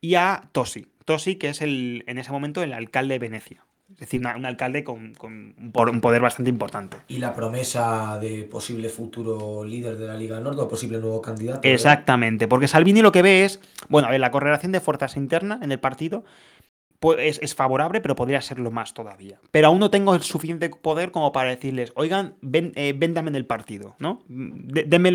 y 0.00 0.16
a 0.16 0.50
Tosi. 0.52 0.86
Tosi, 1.04 1.36
que 1.36 1.48
es 1.48 1.62
el, 1.62 2.04
en 2.06 2.18
ese 2.18 2.30
momento 2.30 2.62
el 2.62 2.74
alcalde 2.74 3.14
de 3.14 3.18
Venecia. 3.18 3.64
Es 3.94 4.00
decir, 4.00 4.20
una- 4.20 4.36
un 4.36 4.44
alcalde 4.44 4.82
con, 4.84 5.14
con 5.14 5.54
un 5.58 5.72
por- 5.72 5.90
un 5.90 6.00
poder 6.00 6.20
bastante 6.20 6.50
importante. 6.50 6.96
Y 7.08 7.18
la 7.18 7.34
promesa 7.34 8.18
de 8.20 8.44
posible 8.44 8.88
futuro 8.88 9.64
líder 9.64 9.96
de 9.96 10.06
la 10.06 10.16
Liga 10.16 10.40
Nord 10.40 10.58
o 10.60 10.68
posible 10.68 10.98
nuevo 10.98 11.20
candidato. 11.22 11.60
Exactamente, 11.62 12.48
porque 12.48 12.68
Salvini 12.68 13.02
lo 13.02 13.12
que 13.12 13.22
ve 13.22 13.44
es, 13.44 13.60
bueno, 13.88 14.08
a 14.08 14.10
ver, 14.10 14.20
la 14.20 14.30
correlación 14.30 14.72
de 14.72 14.80
fuerzas 14.80 15.16
interna 15.16 15.58
en 15.62 15.72
el 15.72 15.78
partido 15.80 16.24
pues, 17.00 17.18
es, 17.20 17.40
es 17.42 17.54
favorable, 17.56 18.00
pero 18.00 18.14
podría 18.14 18.40
serlo 18.40 18.70
más 18.70 18.94
todavía. 18.94 19.40
Pero 19.50 19.66
aún 19.66 19.80
no 19.80 19.90
tengo 19.90 20.14
el 20.14 20.22
suficiente 20.22 20.70
poder 20.70 21.10
como 21.10 21.32
para 21.32 21.50
decirles, 21.50 21.92
oigan, 21.96 22.34
ven, 22.42 22.72
eh, 22.76 22.94
véndame 22.96 23.28
en 23.30 23.34
el 23.34 23.44
partido, 23.44 23.96
¿no? 23.98 24.22
Deme, 24.28 25.10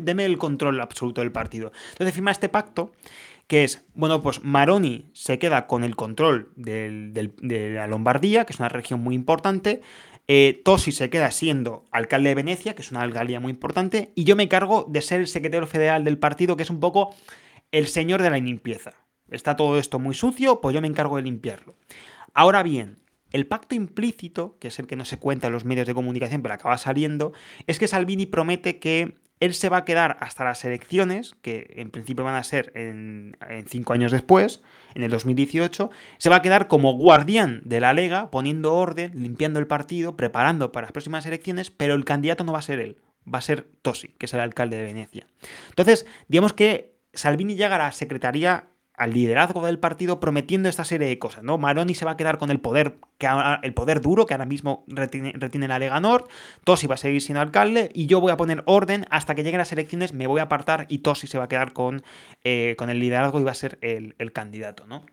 deme 0.00 0.24
el 0.26 0.36
control 0.38 0.78
absoluto 0.80 1.22
del 1.22 1.32
partido. 1.32 1.72
Entonces 1.92 2.14
firma 2.14 2.30
este 2.30 2.48
pacto 2.50 2.92
que 3.50 3.64
es, 3.64 3.84
bueno, 3.94 4.22
pues 4.22 4.44
Maroni 4.44 5.10
se 5.12 5.40
queda 5.40 5.66
con 5.66 5.82
el 5.82 5.96
control 5.96 6.52
de 6.54 7.72
la 7.74 7.88
Lombardía, 7.88 8.44
que 8.44 8.52
es 8.52 8.60
una 8.60 8.68
región 8.68 9.00
muy 9.00 9.16
importante, 9.16 9.82
eh, 10.28 10.62
Tosi 10.64 10.92
se 10.92 11.10
queda 11.10 11.32
siendo 11.32 11.88
alcalde 11.90 12.28
de 12.28 12.36
Venecia, 12.36 12.76
que 12.76 12.82
es 12.82 12.92
una 12.92 13.02
alcaldía 13.02 13.40
muy 13.40 13.50
importante, 13.50 14.12
y 14.14 14.22
yo 14.22 14.36
me 14.36 14.48
cargo 14.48 14.86
de 14.88 15.02
ser 15.02 15.18
el 15.18 15.26
secretario 15.26 15.66
federal 15.66 16.04
del 16.04 16.16
partido, 16.16 16.56
que 16.56 16.62
es 16.62 16.70
un 16.70 16.78
poco 16.78 17.12
el 17.72 17.88
señor 17.88 18.22
de 18.22 18.30
la 18.30 18.38
limpieza. 18.38 18.92
Está 19.32 19.56
todo 19.56 19.80
esto 19.80 19.98
muy 19.98 20.14
sucio, 20.14 20.60
pues 20.60 20.72
yo 20.72 20.80
me 20.80 20.86
encargo 20.86 21.16
de 21.16 21.22
limpiarlo. 21.22 21.74
Ahora 22.32 22.62
bien, 22.62 23.00
el 23.32 23.46
pacto 23.46 23.74
implícito, 23.74 24.56
que 24.58 24.68
es 24.68 24.78
el 24.78 24.86
que 24.86 24.96
no 24.96 25.04
se 25.04 25.18
cuenta 25.18 25.46
en 25.46 25.52
los 25.52 25.64
medios 25.64 25.86
de 25.86 25.94
comunicación, 25.94 26.42
pero 26.42 26.54
acaba 26.54 26.78
saliendo, 26.78 27.32
es 27.66 27.78
que 27.78 27.88
Salvini 27.88 28.26
promete 28.26 28.78
que 28.78 29.14
él 29.40 29.54
se 29.54 29.70
va 29.70 29.78
a 29.78 29.84
quedar 29.86 30.18
hasta 30.20 30.44
las 30.44 30.64
elecciones, 30.64 31.34
que 31.40 31.72
en 31.76 31.90
principio 31.90 32.24
van 32.24 32.34
a 32.34 32.44
ser 32.44 32.72
en, 32.74 33.36
cinco 33.68 33.94
años 33.94 34.12
después, 34.12 34.62
en 34.94 35.02
el 35.02 35.10
2018, 35.10 35.90
se 36.18 36.28
va 36.28 36.36
a 36.36 36.42
quedar 36.42 36.68
como 36.68 36.92
guardián 36.92 37.62
de 37.64 37.80
la 37.80 37.94
Lega, 37.94 38.30
poniendo 38.30 38.74
orden, 38.74 39.12
limpiando 39.14 39.58
el 39.58 39.66
partido, 39.66 40.14
preparando 40.14 40.72
para 40.72 40.86
las 40.86 40.92
próximas 40.92 41.24
elecciones, 41.24 41.70
pero 41.70 41.94
el 41.94 42.04
candidato 42.04 42.44
no 42.44 42.52
va 42.52 42.58
a 42.58 42.62
ser 42.62 42.80
él, 42.80 42.98
va 43.32 43.38
a 43.38 43.42
ser 43.42 43.66
Tosi, 43.80 44.08
que 44.08 44.26
es 44.26 44.34
el 44.34 44.40
alcalde 44.40 44.76
de 44.76 44.84
Venecia. 44.84 45.26
Entonces, 45.70 46.06
digamos 46.28 46.52
que 46.52 46.92
Salvini 47.14 47.54
llega 47.54 47.76
a 47.76 47.78
la 47.78 47.92
secretaría 47.92 48.66
al 49.00 49.14
liderazgo 49.14 49.64
del 49.64 49.78
partido 49.78 50.20
prometiendo 50.20 50.68
esta 50.68 50.84
serie 50.84 51.08
de 51.08 51.18
cosas, 51.18 51.42
¿no? 51.42 51.56
Maroni 51.56 51.94
se 51.94 52.04
va 52.04 52.12
a 52.12 52.16
quedar 52.18 52.36
con 52.36 52.50
el 52.50 52.60
poder, 52.60 52.96
que 53.16 53.26
ahora- 53.26 53.58
el 53.62 53.72
poder 53.72 54.02
duro 54.02 54.26
que 54.26 54.34
ahora 54.34 54.44
mismo 54.44 54.84
retiene, 54.88 55.32
retiene 55.34 55.66
la 55.68 55.78
Lega 55.78 55.98
Nord, 56.00 56.26
Tosi 56.64 56.86
va 56.86 56.96
a 56.96 56.98
seguir 56.98 57.22
siendo 57.22 57.40
alcalde 57.40 57.90
y 57.94 58.06
yo 58.06 58.20
voy 58.20 58.30
a 58.30 58.36
poner 58.36 58.62
orden 58.66 59.06
hasta 59.10 59.34
que 59.34 59.42
lleguen 59.42 59.58
las 59.58 59.72
elecciones, 59.72 60.12
me 60.12 60.26
voy 60.26 60.40
a 60.40 60.44
apartar 60.44 60.84
y 60.90 60.98
Tosi 60.98 61.26
se 61.26 61.38
va 61.38 61.44
a 61.44 61.48
quedar 61.48 61.72
con, 61.72 62.02
eh, 62.44 62.74
con 62.76 62.90
el 62.90 63.00
liderazgo 63.00 63.40
y 63.40 63.44
va 63.44 63.52
a 63.52 63.54
ser 63.54 63.78
el, 63.80 64.14
el 64.18 64.32
candidato, 64.32 64.86
¿no? 64.86 65.04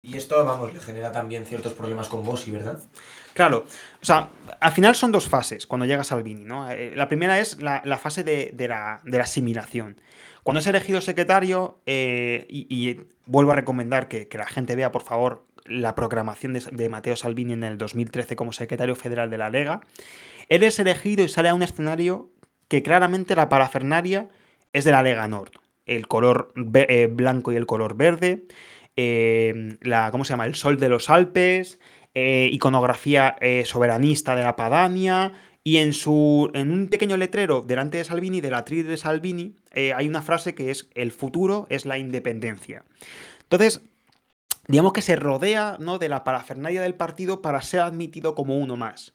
Y 0.00 0.16
esto, 0.16 0.44
vamos, 0.44 0.72
le 0.72 0.80
genera 0.80 1.10
también 1.10 1.44
ciertos 1.44 1.72
problemas 1.72 2.08
con 2.08 2.24
Bossi, 2.24 2.52
¿verdad? 2.52 2.78
Claro, 3.34 3.66
o 4.00 4.04
sea, 4.04 4.28
al 4.60 4.72
final 4.72 4.94
son 4.94 5.10
dos 5.12 5.28
fases 5.28 5.66
cuando 5.66 5.86
llega 5.86 6.04
Salvini, 6.04 6.44
¿no? 6.44 6.70
Eh, 6.70 6.92
La 6.94 7.08
primera 7.08 7.38
es 7.40 7.60
la, 7.60 7.82
la 7.84 7.98
fase 7.98 8.22
de, 8.22 8.52
de 8.54 8.68
la, 8.68 9.00
de 9.04 9.18
la 9.18 9.24
asimilación. 9.24 10.00
Cuando 10.42 10.60
es 10.60 10.66
elegido 10.66 11.00
secretario, 11.00 11.78
eh, 11.86 12.46
y, 12.48 13.00
vuelvo 13.26 13.52
a 13.52 13.56
recomendar 13.56 14.08
que, 14.08 14.28
la 14.32 14.46
gente 14.46 14.76
vea, 14.76 14.92
por 14.92 15.02
favor, 15.02 15.44
la 15.64 15.94
programación 15.94 16.54
de, 16.54 16.88
Matteo 16.88 17.16
Salvini 17.16 17.52
en 17.52 17.64
el 17.64 17.78
2013 17.78 18.36
como 18.36 18.52
secretario 18.52 18.96
federal 18.96 19.30
de 19.30 19.38
la 19.38 19.50
Lega, 19.50 19.80
él 20.48 20.62
es 20.62 20.78
elegido 20.78 21.24
y 21.24 21.28
sale 21.28 21.50
a 21.50 21.54
un 21.54 21.62
escenario 21.62 22.30
que 22.68 22.82
claramente 22.82 23.36
la 23.36 23.48
parafernaria 23.48 24.28
es 24.72 24.84
de 24.84 24.92
la 24.92 25.02
Lega 25.02 25.28
Nord. 25.28 25.52
El 25.84 26.06
color 26.06 26.52
eh, 26.74 27.08
blanco 27.10 27.52
y 27.52 27.56
el 27.56 27.66
color 27.66 27.96
verde, 27.96 28.44
eh, 28.96 29.76
la, 29.82 30.10
¿cómo 30.10 30.24
se 30.24 30.30
llama? 30.30 30.46
El 30.46 30.54
sol 30.54 30.78
de 30.78 30.88
los 30.88 31.10
Alpes, 31.10 31.78
iconografía 32.14 33.36
soberanista 33.64 34.34
de 34.34 34.42
la 34.42 34.56
Padania, 34.56 35.34
y 35.68 35.76
en, 35.76 35.92
su, 35.92 36.50
en 36.54 36.70
un 36.70 36.88
pequeño 36.88 37.18
letrero 37.18 37.60
delante 37.60 37.98
de 37.98 38.04
Salvini, 38.04 38.40
de 38.40 38.50
la 38.50 38.58
atriz 38.58 38.86
de 38.86 38.96
Salvini, 38.96 39.54
eh, 39.78 39.94
hay 39.94 40.08
una 40.08 40.22
frase 40.22 40.56
que 40.56 40.72
es, 40.72 40.88
el 40.94 41.12
futuro 41.12 41.68
es 41.70 41.86
la 41.86 41.98
independencia. 41.98 42.84
Entonces, 43.42 43.80
digamos 44.66 44.92
que 44.92 45.02
se 45.02 45.14
rodea 45.14 45.76
¿no? 45.78 45.98
de 45.98 46.08
la 46.08 46.24
parafernalia 46.24 46.82
del 46.82 46.96
partido 46.96 47.42
para 47.42 47.62
ser 47.62 47.80
admitido 47.80 48.34
como 48.34 48.58
uno 48.58 48.76
más. 48.76 49.14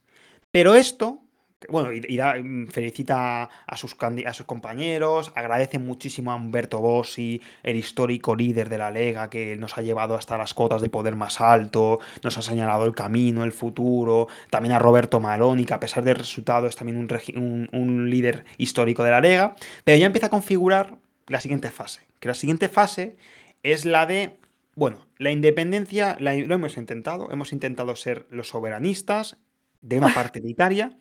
Pero 0.51 0.75
esto, 0.75 1.22
bueno, 1.69 1.91
y, 1.93 2.01
y 2.07 2.17
da- 2.17 2.35
mm, 2.41 2.67
felicita 2.67 3.49
a 3.65 3.77
sus, 3.77 3.95
a 4.25 4.33
sus 4.33 4.45
compañeros, 4.45 5.31
agradece 5.35 5.79
muchísimo 5.79 6.31
a 6.31 6.35
Humberto 6.35 6.79
Bossi, 6.79 7.41
el 7.63 7.75
histórico 7.75 8.35
líder 8.35 8.69
de 8.69 8.77
la 8.77 8.91
Lega, 8.91 9.29
que 9.29 9.55
nos 9.57 9.77
ha 9.77 9.81
llevado 9.81 10.15
hasta 10.15 10.37
las 10.37 10.53
cotas 10.53 10.81
de 10.81 10.89
poder 10.89 11.15
más 11.15 11.41
alto, 11.41 11.99
nos 12.23 12.37
ha 12.37 12.41
señalado 12.41 12.85
el 12.85 12.93
camino, 12.95 13.43
el 13.43 13.51
futuro, 13.51 14.27
también 14.49 14.73
a 14.73 14.79
Roberto 14.79 15.19
Maroni, 15.19 15.65
que 15.65 15.73
a 15.73 15.79
pesar 15.79 16.03
del 16.03 16.15
resultado 16.15 16.67
es 16.67 16.75
también 16.75 16.97
un, 16.97 17.07
un- 17.35 17.69
un 17.71 18.09
líder 18.09 18.45
histórico 18.57 19.03
de 19.03 19.11
la 19.11 19.21
Lega, 19.21 19.55
pero 19.83 19.97
ya 19.97 20.05
empieza 20.05 20.27
a 20.27 20.29
configurar 20.29 20.95
la 21.27 21.39
siguiente 21.39 21.69
fase, 21.71 22.01
que 22.19 22.27
la 22.27 22.33
siguiente 22.33 22.69
fase 22.69 23.15
es 23.63 23.85
la 23.85 24.05
de, 24.05 24.37
bueno, 24.75 25.05
la 25.17 25.31
independencia, 25.31 26.17
la- 26.19 26.33
lo 26.35 26.55
hemos 26.55 26.77
intentado, 26.77 27.31
hemos 27.31 27.53
intentado 27.53 27.95
ser 27.95 28.25
los 28.29 28.49
soberanistas 28.49 29.37
de 29.81 29.97
una 29.97 30.07
parte 30.13 30.41
de 30.41 30.49
Italia, 30.49 30.91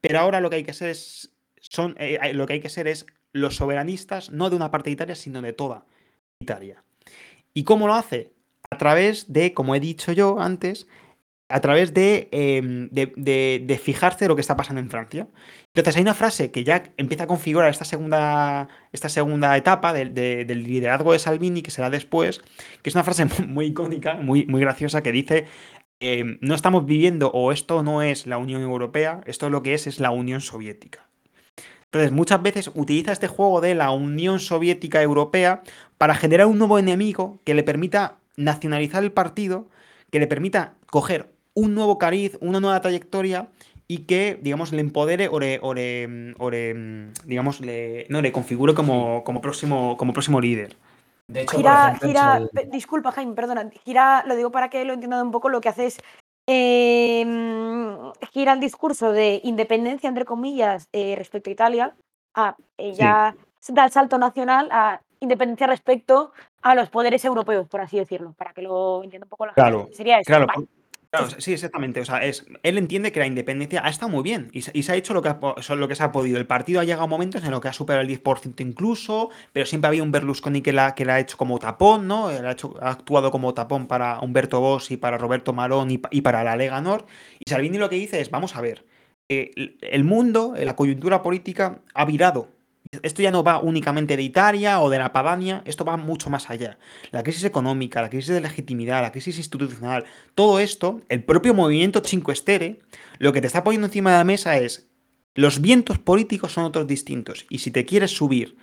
pero 0.00 0.18
ahora 0.20 0.40
lo 0.40 0.50
que 0.50 0.56
hay 0.56 0.64
que 0.64 0.72
ser 0.72 0.90
es, 0.90 1.32
son, 1.60 1.94
eh, 1.98 2.18
eh, 2.22 2.32
lo 2.34 2.46
que 2.46 2.54
hay 2.54 2.60
que 2.60 2.68
ser 2.68 2.88
es 2.88 3.06
los 3.32 3.56
soberanistas, 3.56 4.30
no 4.30 4.50
de 4.50 4.56
una 4.56 4.70
parte 4.70 4.90
de 4.90 4.94
Italia, 4.94 5.14
sino 5.14 5.40
de 5.42 5.52
toda 5.52 5.84
Italia. 6.40 6.82
¿Y 7.54 7.64
cómo 7.64 7.86
lo 7.86 7.94
hace? 7.94 8.32
A 8.70 8.78
través 8.78 9.32
de, 9.32 9.52
como 9.54 9.74
he 9.74 9.80
dicho 9.80 10.12
yo 10.12 10.40
antes, 10.40 10.86
a 11.48 11.60
través 11.60 11.92
de, 11.92 12.28
em, 12.30 12.88
de, 12.90 13.12
de- 13.66 13.78
fijarse 13.78 14.28
lo 14.28 14.36
que 14.36 14.40
está 14.40 14.56
pasando 14.56 14.80
en 14.80 14.88
Francia. 14.88 15.26
Entonces 15.74 15.96
hay 15.96 16.02
una 16.02 16.14
frase 16.14 16.52
que 16.52 16.62
ya 16.62 16.84
empieza 16.96 17.24
a 17.24 17.26
configurar 17.26 17.68
esta 17.70 17.84
segunda, 17.84 18.68
esta 18.92 19.08
segunda 19.08 19.56
etapa 19.56 19.92
del- 19.92 20.14
de- 20.14 20.44
del 20.44 20.62
liderazgo 20.62 21.12
de 21.12 21.18
Salvini, 21.18 21.62
que 21.62 21.72
será 21.72 21.90
después, 21.90 22.40
que 22.82 22.90
es 22.90 22.94
una 22.94 23.02
frase 23.02 23.24
muy, 23.24 23.46
muy 23.48 23.66
icónica, 23.66 24.14
muy, 24.14 24.46
muy 24.46 24.60
graciosa, 24.60 25.02
que 25.02 25.10
dice, 25.10 25.46
em, 26.00 26.38
no 26.40 26.54
estamos 26.54 26.86
viviendo 26.86 27.30
o 27.30 27.52
esto 27.52 27.82
no 27.82 28.02
es 28.02 28.26
la 28.26 28.38
Unión 28.38 28.62
Europea, 28.62 29.20
esto 29.26 29.50
lo 29.50 29.62
que 29.62 29.74
es 29.74 29.86
es 29.86 30.00
la 30.00 30.10
Unión 30.10 30.40
Soviética. 30.40 31.06
Entonces, 31.84 32.12
muchas 32.12 32.40
veces 32.42 32.70
utiliza 32.74 33.12
este 33.12 33.26
juego 33.26 33.60
de 33.60 33.74
la 33.74 33.90
Unión 33.90 34.38
Soviética 34.38 35.02
Europea 35.02 35.62
para 35.98 36.14
generar 36.14 36.46
un 36.46 36.58
nuevo 36.58 36.78
enemigo 36.78 37.38
que 37.44 37.54
le 37.54 37.64
permita 37.64 38.16
nacionalizar 38.36 39.02
el 39.02 39.12
partido, 39.12 39.68
que 40.10 40.20
le 40.20 40.26
permita 40.26 40.74
coger 40.86 41.30
un 41.54 41.74
nuevo 41.74 41.98
cariz, 41.98 42.38
una 42.40 42.60
nueva 42.60 42.80
trayectoria 42.80 43.48
y 43.88 43.98
que, 44.04 44.38
digamos, 44.40 44.72
le 44.72 44.80
empodere 44.82 45.28
o 45.28 45.40
le, 45.40 47.10
digamos, 47.24 47.60
le, 47.60 48.06
no, 48.08 48.22
le 48.22 48.30
configure 48.30 48.72
como, 48.72 49.24
como, 49.24 49.40
próximo, 49.40 49.96
como 49.96 50.12
próximo 50.12 50.40
líder. 50.40 50.76
De 51.30 51.42
hecho, 51.42 51.56
Gira, 51.58 51.96
por 52.00 52.08
ejemplo, 52.10 52.32
en 52.32 52.48
gira, 52.48 52.70
disculpa 52.72 53.12
Jaime, 53.12 53.34
perdona, 53.34 53.70
gira, 53.84 54.24
lo 54.26 54.34
digo 54.34 54.50
para 54.50 54.68
que 54.68 54.84
lo 54.84 54.94
entiendan 54.94 55.26
un 55.26 55.30
poco, 55.30 55.48
lo 55.48 55.60
que 55.60 55.68
hace 55.68 55.86
es 55.86 55.98
eh, 56.48 57.24
mm, 57.24 58.10
gira 58.32 58.52
el 58.52 58.58
discurso 58.58 59.12
de 59.12 59.40
independencia, 59.44 60.08
entre 60.08 60.24
comillas, 60.24 60.88
eh, 60.92 61.14
respecto 61.16 61.48
a 61.48 61.52
Italia, 61.52 61.96
a 62.34 62.56
eh, 62.78 62.92
Sí. 62.94 62.98
ya 62.98 63.36
da 63.68 63.84
el 63.84 63.92
salto 63.92 64.18
nacional 64.18 64.68
a 64.72 65.00
independencia 65.20 65.68
respecto 65.68 66.32
a 66.62 66.74
los 66.74 66.90
poderes 66.90 67.24
europeos, 67.24 67.68
por 67.68 67.80
así 67.80 67.96
decirlo, 67.98 68.32
para 68.32 68.52
que 68.52 68.62
lo 68.62 69.04
entienda 69.04 69.26
un 69.26 69.30
poco 69.30 69.46
la 69.46 69.52
Claro, 69.52 69.82
gente. 69.82 69.94
Sería 69.94 70.18
eso. 70.18 70.26
Claro, 70.26 70.46
vale. 70.46 70.66
Sí, 71.38 71.52
exactamente. 71.52 72.00
O 72.00 72.04
sea, 72.04 72.24
es, 72.24 72.46
él 72.62 72.78
entiende 72.78 73.10
que 73.10 73.18
la 73.18 73.26
independencia 73.26 73.84
ha 73.84 73.90
estado 73.90 74.10
muy 74.12 74.22
bien 74.22 74.48
y, 74.52 74.62
se- 74.62 74.70
y 74.74 74.88
ha 74.88 74.94
hecho 74.94 75.12
lo 75.12 75.22
que, 75.22 75.28
ha, 75.28 75.40
lo 75.74 75.88
que 75.88 75.94
se 75.96 76.04
ha 76.04 76.12
podido. 76.12 76.38
El 76.38 76.46
partido 76.46 76.80
ha 76.80 76.84
llegado 76.84 77.02
a 77.02 77.06
momentos 77.08 77.42
en 77.44 77.50
los 77.50 77.60
que 77.60 77.66
ha 77.66 77.72
superado 77.72 78.02
el 78.02 78.06
10% 78.08 78.62
incluso, 78.62 79.30
pero 79.52 79.66
siempre 79.66 79.88
había 79.88 80.04
un 80.04 80.12
Berlusconi 80.12 80.62
que 80.62 80.72
la, 80.72 80.94
que 80.94 81.04
la 81.04 81.16
ha 81.16 81.20
hecho 81.20 81.36
como 81.36 81.58
tapón, 81.58 82.06
¿no? 82.06 82.30
Él 82.30 82.46
ha, 82.46 82.52
hecho- 82.52 82.76
actuado 82.80 83.32
como 83.32 83.52
tapón 83.54 83.88
para 83.88 84.20
Humberto 84.20 84.60
Bossi, 84.60 84.96
para 84.96 85.18
Roberto 85.18 85.52
Marón 85.52 85.90
y, 85.90 85.98
pa- 85.98 86.08
y 86.12 86.20
para 86.20 86.44
la 86.44 86.54
Lega 86.56 86.80
Nord. 86.80 87.06
Y 87.40 87.50
Salvini 87.50 87.78
lo 87.78 87.88
que 87.90 87.96
dice 87.96 88.20
es, 88.20 88.30
vamos 88.30 88.54
a 88.54 88.60
ver, 88.60 88.86
eh, 89.28 89.50
el- 89.80 90.04
mundo, 90.04 90.54
la 90.56 90.76
coyuntura 90.76 91.22
política 91.22 91.80
ha 91.94 92.04
virado. 92.04 92.48
Esto 93.02 93.22
ya 93.22 93.30
no 93.30 93.44
va 93.44 93.60
únicamente 93.60 94.16
de 94.16 94.22
Italia 94.24 94.80
o 94.80 94.90
de 94.90 94.98
la 94.98 95.12
Padania, 95.12 95.62
esto 95.64 95.84
va 95.84 95.96
mucho 95.96 96.28
más 96.28 96.50
allá. 96.50 96.76
La 97.12 97.22
crisis 97.22 97.44
económica, 97.44 98.02
la 98.02 98.10
crisis 98.10 98.34
de 98.34 98.40
legitimidad, 98.40 99.00
la 99.00 99.12
crisis 99.12 99.38
institucional, 99.38 100.06
todo 100.34 100.58
esto, 100.58 101.00
el 101.08 101.22
propio 101.22 101.54
movimiento 101.54 102.02
Cinque 102.04 102.34
Stelle, 102.34 102.80
lo 103.18 103.32
que 103.32 103.40
te 103.40 103.46
está 103.46 103.62
poniendo 103.62 103.86
encima 103.86 104.10
de 104.10 104.18
la 104.18 104.24
mesa 104.24 104.56
es 104.56 104.90
Los 105.34 105.60
vientos 105.60 106.00
políticos 106.00 106.52
son 106.52 106.64
otros 106.64 106.88
distintos. 106.88 107.46
Y 107.48 107.58
si 107.58 107.70
te 107.70 107.86
quieres 107.86 108.10
subir 108.10 108.56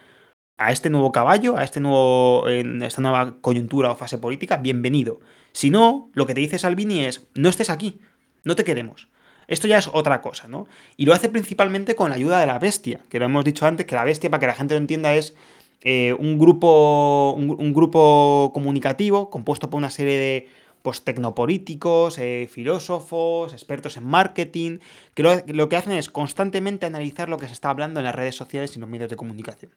a 0.58 0.74
este 0.74 0.90
nuevo 0.90 1.14
caballo, 1.14 1.56
a 1.58 1.64
este 1.64 1.80
nuevo, 1.80 2.50
en 2.50 2.84
esta 2.84 3.02
nueva 3.02 3.40
coyuntura 3.40 3.92
o 3.92 3.96
fase 3.96 4.18
política, 4.18 4.58
bienvenido. 4.58 5.22
Si 5.54 5.70
no, 5.70 6.12
lo 6.14 6.26
que 6.26 6.34
te 6.34 6.42
dice 6.42 6.60
Salvini 6.60 7.06
es, 7.06 7.28
no 7.34 7.48
estés 7.48 7.70
aquí, 7.70 8.02
no 8.44 8.56
te 8.58 8.66
queremos. 8.66 9.08
Esto 9.48 9.68
ya 9.68 9.78
es 9.78 9.90
otra 9.94 10.22
cosa, 10.22 10.48
¿no? 10.48 10.68
Y 10.98 11.06
lo 11.06 11.14
hace 11.14 11.30
principalmente 11.30 11.96
con 11.96 12.10
la 12.10 12.16
ayuda 12.18 12.40
de 12.40 12.48
la 12.48 12.60
bestia, 12.60 13.00
que 13.10 13.20
lo 13.20 13.26
hemos 13.26 13.46
dicho 13.46 13.66
antes, 13.66 13.86
que 13.86 13.96
la 13.96 14.04
bestia, 14.04 14.30
para 14.30 14.42
que 14.42 14.48
la 14.48 14.56
gente 14.56 14.74
lo 14.74 14.80
entienda, 14.80 15.16
es 15.16 15.36
eh, 15.82 16.14
un, 16.14 16.38
grupo, 16.38 17.34
un, 17.38 17.74
grupo 17.74 18.52
comunicativo 18.54 19.30
compuesto 19.30 19.70
por 19.70 19.78
una 19.78 19.90
serie 19.90 20.18
de 20.18 20.50
pues, 20.82 21.04
tecnopolíticos, 21.04 22.18
eh, 22.18 22.50
filósofos, 22.52 23.54
expertos 23.54 23.96
en 23.96 24.06
marketing, 24.06 24.80
que 25.14 25.24
lo, 25.24 25.70
que 25.70 25.76
hacen 25.76 25.94
es 25.94 26.10
constantemente 26.10 26.86
analizar 26.86 27.30
lo 27.30 27.38
que 27.38 27.48
se 27.48 27.54
está 27.54 27.70
hablando 27.70 28.00
en 28.00 28.06
las 28.06 28.16
redes 28.16 28.36
sociales 28.36 28.76
y 28.76 28.80
los 28.80 28.90
medios 28.90 29.10
de 29.10 29.16
comunicación. 29.16 29.72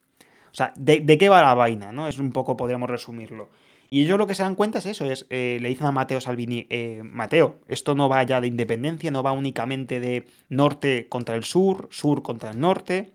O 0.52 0.54
sea, 0.54 0.72
¿de, 0.76 1.18
qué 1.18 1.28
va 1.28 1.42
la 1.42 1.54
vaina? 1.54 1.92
¿no? 1.92 2.08
Es 2.08 2.18
un 2.18 2.32
poco, 2.32 2.56
podríamos 2.56 2.90
resumirlo. 2.90 3.50
Y 3.92 4.04
ellos 4.04 4.18
lo 4.18 4.28
que 4.28 4.36
se 4.36 4.44
dan 4.44 4.54
cuenta 4.54 4.78
es 4.78 4.86
eso, 4.86 5.04
es, 5.04 5.26
eh, 5.30 5.58
le 5.60 5.68
dicen 5.68 5.88
a 5.88 5.92
Mateo 5.92 6.20
Salvini, 6.20 6.64
eh, 6.70 7.02
Mateo, 7.02 7.58
esto 7.66 7.96
no 7.96 8.08
va 8.08 8.22
ya 8.22 8.40
de 8.40 8.46
independencia, 8.46 9.10
no 9.10 9.24
va 9.24 9.32
únicamente 9.32 9.98
de 9.98 10.28
norte 10.48 11.08
contra 11.08 11.34
el 11.34 11.42
sur, 11.42 11.88
sur 11.90 12.22
contra 12.22 12.52
el 12.52 12.60
norte, 12.60 13.12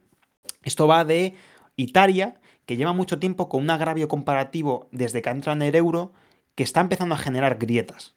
esto 0.64 0.86
va 0.86 1.06
de 1.06 1.36
Italia, 1.78 2.36
que 2.66 2.76
lleva 2.76 2.92
mucho 2.92 3.20
tiempo 3.20 3.48
con 3.48 3.62
un 3.62 3.70
agravio 3.70 4.10
comparativo 4.10 4.90
desde 4.92 5.22
que 5.22 5.30
entra 5.30 5.54
en 5.54 5.62
el 5.62 5.76
euro, 5.76 6.12
que 6.56 6.64
está 6.64 6.82
empezando 6.82 7.16
a 7.16 7.20
generar 7.20 7.58
grietas. 7.58 8.14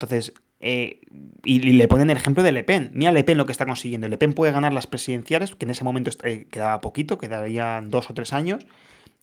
Entonces, 0.00 0.32
eh, 0.58 1.00
y, 1.44 1.60
le 1.60 1.88
ponen 1.88 2.10
el 2.10 2.16
ejemplo 2.16 2.42
de 2.42 2.52
Le 2.52 2.64
Pen. 2.64 2.90
Mira 2.94 3.12
Le 3.12 3.24
Pen 3.24 3.38
lo 3.38 3.46
que 3.46 3.52
está 3.52 3.66
consiguiendo. 3.66 4.08
Le 4.08 4.18
Pen 4.18 4.32
puede 4.32 4.52
ganar 4.52 4.72
las 4.72 4.86
presidenciales, 4.86 5.54
que 5.54 5.66
en 5.66 5.70
ese 5.70 5.84
momento 5.84 6.10
quedaba 6.50 6.80
poquito, 6.80 7.18
quedarían 7.18 7.90
dos 7.90 8.10
o 8.10 8.14
tres 8.14 8.32
años, 8.32 8.66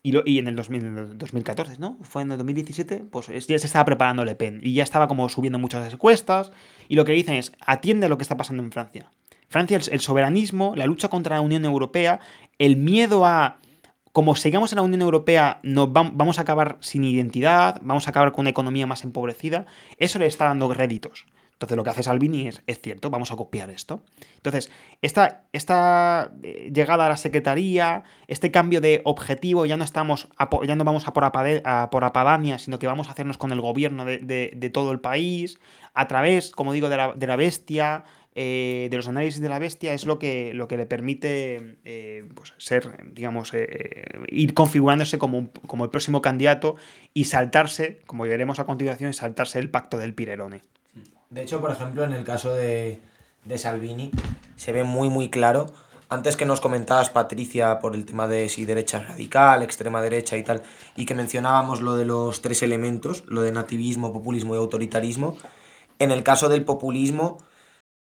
y, 0.01 0.39
en 0.39 0.47
el 0.47 0.55
2014, 0.55 1.77
¿no? 1.77 1.97
Fue 2.01 2.21
en 2.21 2.31
el 2.31 2.37
2017, 2.37 3.05
pues 3.11 3.27
ya 3.27 3.59
se 3.59 3.67
estaba 3.67 3.85
preparando 3.85 4.23
Le 4.23 4.35
Pen 4.35 4.61
y 4.63 4.73
ya 4.73 4.83
estaba 4.83 5.07
como 5.07 5.27
subiendo 5.27 5.59
muchas 5.59 5.91
encuestas. 5.91 6.51
Y 6.87 6.95
lo 6.95 7.03
que 7.03 7.11
dicen 7.11 7.35
es, 7.35 7.51
atiende 7.65 8.05
a 8.05 8.09
lo 8.09 8.17
que 8.17 8.23
está 8.23 8.37
pasando 8.37 8.63
en 8.63 8.71
Francia. 8.71 9.11
Francia, 9.49 9.77
el, 9.91 9.99
soberanismo, 9.99 10.73
la 10.75 10.85
lucha 10.85 11.09
contra 11.09 11.35
la 11.35 11.41
Unión 11.41 11.65
Europea, 11.65 12.19
el 12.59 12.77
miedo 12.77 13.25
a, 13.25 13.59
como 14.11 14.35
sigamos 14.35 14.71
en 14.71 14.77
la 14.77 14.83
Unión 14.83 15.01
Europea, 15.01 15.59
nos 15.63 15.91
vamos 15.91 16.39
a 16.39 16.43
acabar 16.43 16.77
sin 16.81 17.03
identidad, 17.03 17.79
vamos 17.81 18.07
a 18.07 18.11
acabar 18.11 18.31
con 18.31 18.41
una 18.43 18.51
economía 18.51 18.87
más 18.87 19.03
empobrecida, 19.03 19.65
eso 19.97 20.19
le 20.19 20.27
está 20.27 20.45
dando 20.45 20.71
réditos. 20.73 21.25
Entonces 21.59 21.75
lo 21.75 21.83
que 21.83 21.89
hace 21.89 22.03
Salvini 22.03 22.47
es, 22.47 22.63
es 22.67 22.79
cierto, 22.81 23.09
vamos 23.09 23.33
a 23.33 23.35
copiar 23.35 23.69
esto. 23.69 24.01
Entonces, 24.37 24.71
esta, 25.01 26.31
eh, 26.41 26.71
llegada 26.73 27.05
a 27.05 27.09
la 27.09 27.17
Secretaría, 27.17 28.03
este 28.27 28.49
cambio 28.49 28.79
de 28.79 29.01
objetivo, 29.03 29.65
ya 29.65 29.75
no 29.75 29.83
estamos 29.83 30.29
ya 30.65 30.75
no 30.77 30.85
vamos 30.85 31.05
a 31.05 31.11
por, 31.11 31.25
a 31.25 31.89
por 31.91 32.03
Apadania, 32.05 32.59
sino 32.59 32.79
que 32.79 32.87
vamos 32.87 33.09
a 33.09 33.11
hacernos 33.11 33.37
con 33.37 33.51
el 33.51 33.59
gobierno 33.59 34.05
de, 34.05 34.71
todo 34.73 34.93
el 34.93 35.01
país, 35.01 35.59
a 35.93 36.07
través, 36.07 36.51
como 36.51 36.71
digo, 36.71 36.87
de 36.87 36.95
la, 36.95 37.35
bestia, 37.35 38.05
eh, 38.35 38.87
de 38.89 38.95
los 38.95 39.09
análisis 39.09 39.41
de 39.41 39.49
la 39.49 39.59
bestia, 39.59 39.93
es 39.93 40.05
lo 40.05 40.17
que, 40.17 40.53
lo 40.53 40.69
que 40.69 40.77
le 40.77 40.85
permite 40.85 41.75
eh, 41.83 42.23
pues, 42.35 42.53
ser, 42.57 43.11
digamos, 43.11 43.51
ir 44.29 44.53
configurándose 44.53 45.17
como, 45.17 45.51
como 45.67 45.83
el 45.83 45.89
próximo 45.89 46.21
candidato 46.21 46.77
y 47.13 47.25
saltarse, 47.25 47.99
como 48.05 48.23
veremos 48.23 48.59
a 48.59 48.65
continuación, 48.65 49.11
saltarse 49.13 49.59
el 49.59 49.69
pacto 49.69 49.97
del 49.97 50.13
Pirelone. 50.13 50.61
De 51.29 51.43
hecho, 51.43 51.61
por 51.61 51.69
ejemplo, 51.69 52.03
en 52.03 52.13
el 52.13 52.23
caso 52.23 52.53
de, 52.53 53.01
Salvini, 53.55 54.09
se 54.55 54.71
ve 54.71 54.83
muy, 54.83 55.09
muy 55.09 55.29
claro. 55.29 55.67
Antes 56.09 56.35
que 56.35 56.47
nos 56.47 56.59
comentabas, 56.59 57.11
Patricia, 57.11 57.79
por 57.79 57.93
el 57.93 58.03
tema 58.05 58.27
de 58.27 58.49
si 58.49 58.65
derecha 58.65 58.99
radical, 58.99 59.61
extrema 59.61 60.01
derecha 60.01 60.37
y 60.37 60.43
tal, 60.43 60.63
y 60.95 61.05
que 61.05 61.13
mencionábamos 61.13 61.81
lo 61.81 61.95
de 61.97 62.05
los 62.05 62.41
tres 62.41 62.63
elementos, 62.63 63.23
lo 63.27 63.43
de 63.43 63.51
nativismo, 63.51 64.11
populismo 64.11 64.55
y 64.55 64.57
autoritarismo, 64.57 65.37
en 65.99 66.09
el 66.09 66.23
caso 66.23 66.49
del 66.49 66.65
populismo, 66.65 67.37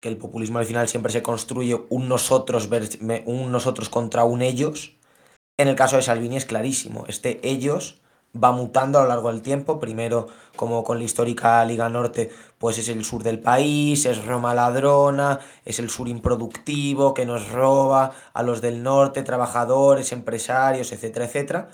que 0.01 0.09
el 0.09 0.19
populismo 0.19 0.61
al 0.61 0.67
final 0.67 0.87
siempre 0.87 1.11
se 1.11 1.23
construye 1.23 1.85
un 1.89 2.09
nosotros, 2.09 2.69
un 3.25 3.51
nosotros 3.51 3.89
contra 3.89 4.23
un 4.23 4.41
ellos, 4.41 4.95
en 5.57 5.67
el 5.67 5.75
caso 5.75 5.97
de 5.97 6.03
Salvini 6.03 6.37
es 6.37 6.45
clarísimo. 6.45 7.05
Este 7.09 7.41
ellos 7.43 8.01
va 8.43 8.53
mutando 8.53 8.99
a 8.99 9.03
lo 9.03 9.09
largo 9.09 9.31
del 9.31 9.43
tiempo. 9.43 9.79
Primero, 9.79 10.29
como 10.57 10.85
con 10.85 10.99
la 10.99 11.05
histórica 11.05 11.65
Liga 11.65 11.89
Norte, 11.89 12.31
pues 12.59 12.79
es 12.79 12.89
el 12.89 13.05
sur 13.05 13.23
del 13.23 13.41
país, 13.41 14.07
es 14.07 14.25
Roma 14.25 14.55
ladrona, 14.55 15.41
es 15.65 15.79
el 15.79 15.91
sur 15.91 16.09
improductivo 16.09 17.15
que 17.15 17.27
nos 17.27 17.51
roba 17.51 18.13
a 18.33 18.43
los 18.43 18.61
del 18.61 18.83
norte, 18.83 19.23
trabajadores, 19.23 20.13
empresarios, 20.13 20.93
etcétera, 20.93 21.27
etcétera. 21.27 21.69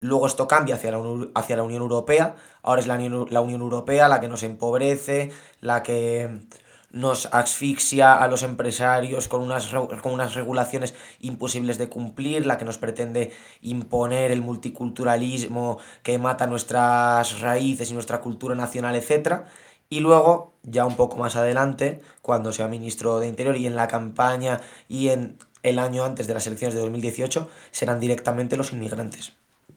Luego 0.00 0.26
esto 0.26 0.48
cambia 0.48 0.76
hacia 0.76 0.92
la, 0.92 1.28
hacia 1.34 1.56
la 1.56 1.62
Unión 1.62 1.82
Europea. 1.82 2.36
Ahora 2.62 2.80
es 2.80 2.86
la 2.86 2.96
la 2.98 3.40
Unión 3.40 3.60
Europea 3.60 4.08
la 4.08 4.20
que 4.20 4.28
nos 4.28 4.42
empobrece, 4.42 5.30
la 5.60 5.82
que 5.82 6.40
nos 6.92 7.26
asfixia 7.26 8.14
a 8.14 8.26
los 8.28 8.42
empresarios 8.42 9.28
con 9.28 9.42
unas, 9.42 9.68
con 9.68 10.12
unas 10.12 10.34
regulaciones 10.34 10.94
imposibles 11.20 11.78
de 11.78 11.88
cumplir, 11.88 12.46
la 12.46 12.58
que 12.58 12.64
nos 12.64 12.78
pretende 12.78 13.32
imponer 13.62 14.32
el 14.32 14.42
multiculturalismo 14.42 15.78
que 16.02 16.18
mata 16.18 16.46
nuestras 16.46 17.40
raíces 17.40 17.90
y 17.90 17.94
nuestra 17.94 18.20
cultura 18.20 18.54
nacional, 18.54 18.96
etc. 18.96 19.42
Y 19.88 20.00
luego, 20.00 20.52
ya 20.62 20.84
un 20.84 20.96
poco 20.96 21.16
más 21.16 21.36
adelante, 21.36 22.00
cuando 22.22 22.52
sea 22.52 22.68
ministro 22.68 23.20
de 23.20 23.28
Interior 23.28 23.56
y 23.56 23.66
en 23.66 23.76
la 23.76 23.88
campaña 23.88 24.60
y 24.88 25.08
en 25.08 25.38
el 25.62 25.78
año 25.78 26.04
antes 26.04 26.26
de 26.26 26.34
las 26.34 26.46
elecciones 26.46 26.74
de 26.74 26.80
2018, 26.80 27.48
serán 27.70 28.00
directamente 28.00 28.56
los 28.56 28.72
inmigrantes 28.72 29.32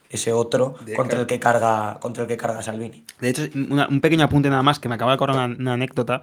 ese 0.10 0.32
otro 0.32 0.76
contra 0.96 1.20
el 1.20 1.26
que 1.26 1.40
carga 1.40 1.98
contra 2.00 2.22
el 2.22 2.30
que 2.30 2.38
carga 2.38 2.62
Salvini. 2.62 3.04
De 3.20 3.30
hecho, 3.30 3.42
un 3.56 4.00
pequeño 4.00 4.24
apunte 4.24 4.48
nada 4.48 4.62
más 4.62 4.78
que 4.78 4.88
me 4.88 4.94
acaba 4.94 5.10
de 5.12 5.16
acordar 5.16 5.50
una 5.58 5.74
anécdota 5.74 6.22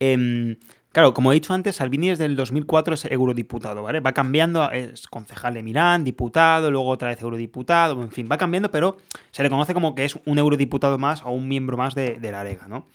Em, 0.00 0.56
claro, 0.92 1.12
como 1.14 1.32
he 1.32 1.34
dicho 1.34 1.52
antes, 1.52 1.76
Salvini 1.76 2.08
desde 2.08 2.24
el 2.24 2.36
2004 2.36 2.94
es 2.94 3.04
eurodiputado, 3.06 3.82
¿vale? 3.82 4.00
Va 4.00 4.12
cambiando, 4.12 4.70
es 4.70 5.06
concejal 5.08 5.54
de 5.54 5.62
Milán, 5.62 6.04
diputado, 6.04 6.70
luego 6.70 6.88
otra 6.88 7.08
vez 7.08 7.20
eurodiputado, 7.22 8.00
en 8.02 8.10
fin, 8.10 8.28
va 8.30 8.38
cambiando, 8.38 8.70
pero 8.70 8.98
se 9.30 9.42
le 9.42 9.50
conoce 9.50 9.74
como 9.74 9.94
que 9.94 10.04
es 10.04 10.18
un 10.24 10.38
eurodiputado 10.38 10.98
más 10.98 11.22
o 11.22 11.30
un 11.30 11.48
miembro 11.48 11.76
más 11.76 11.94
de, 11.94 12.18
la 12.20 12.44
Lega, 12.44 12.68
¿no? 12.68 12.88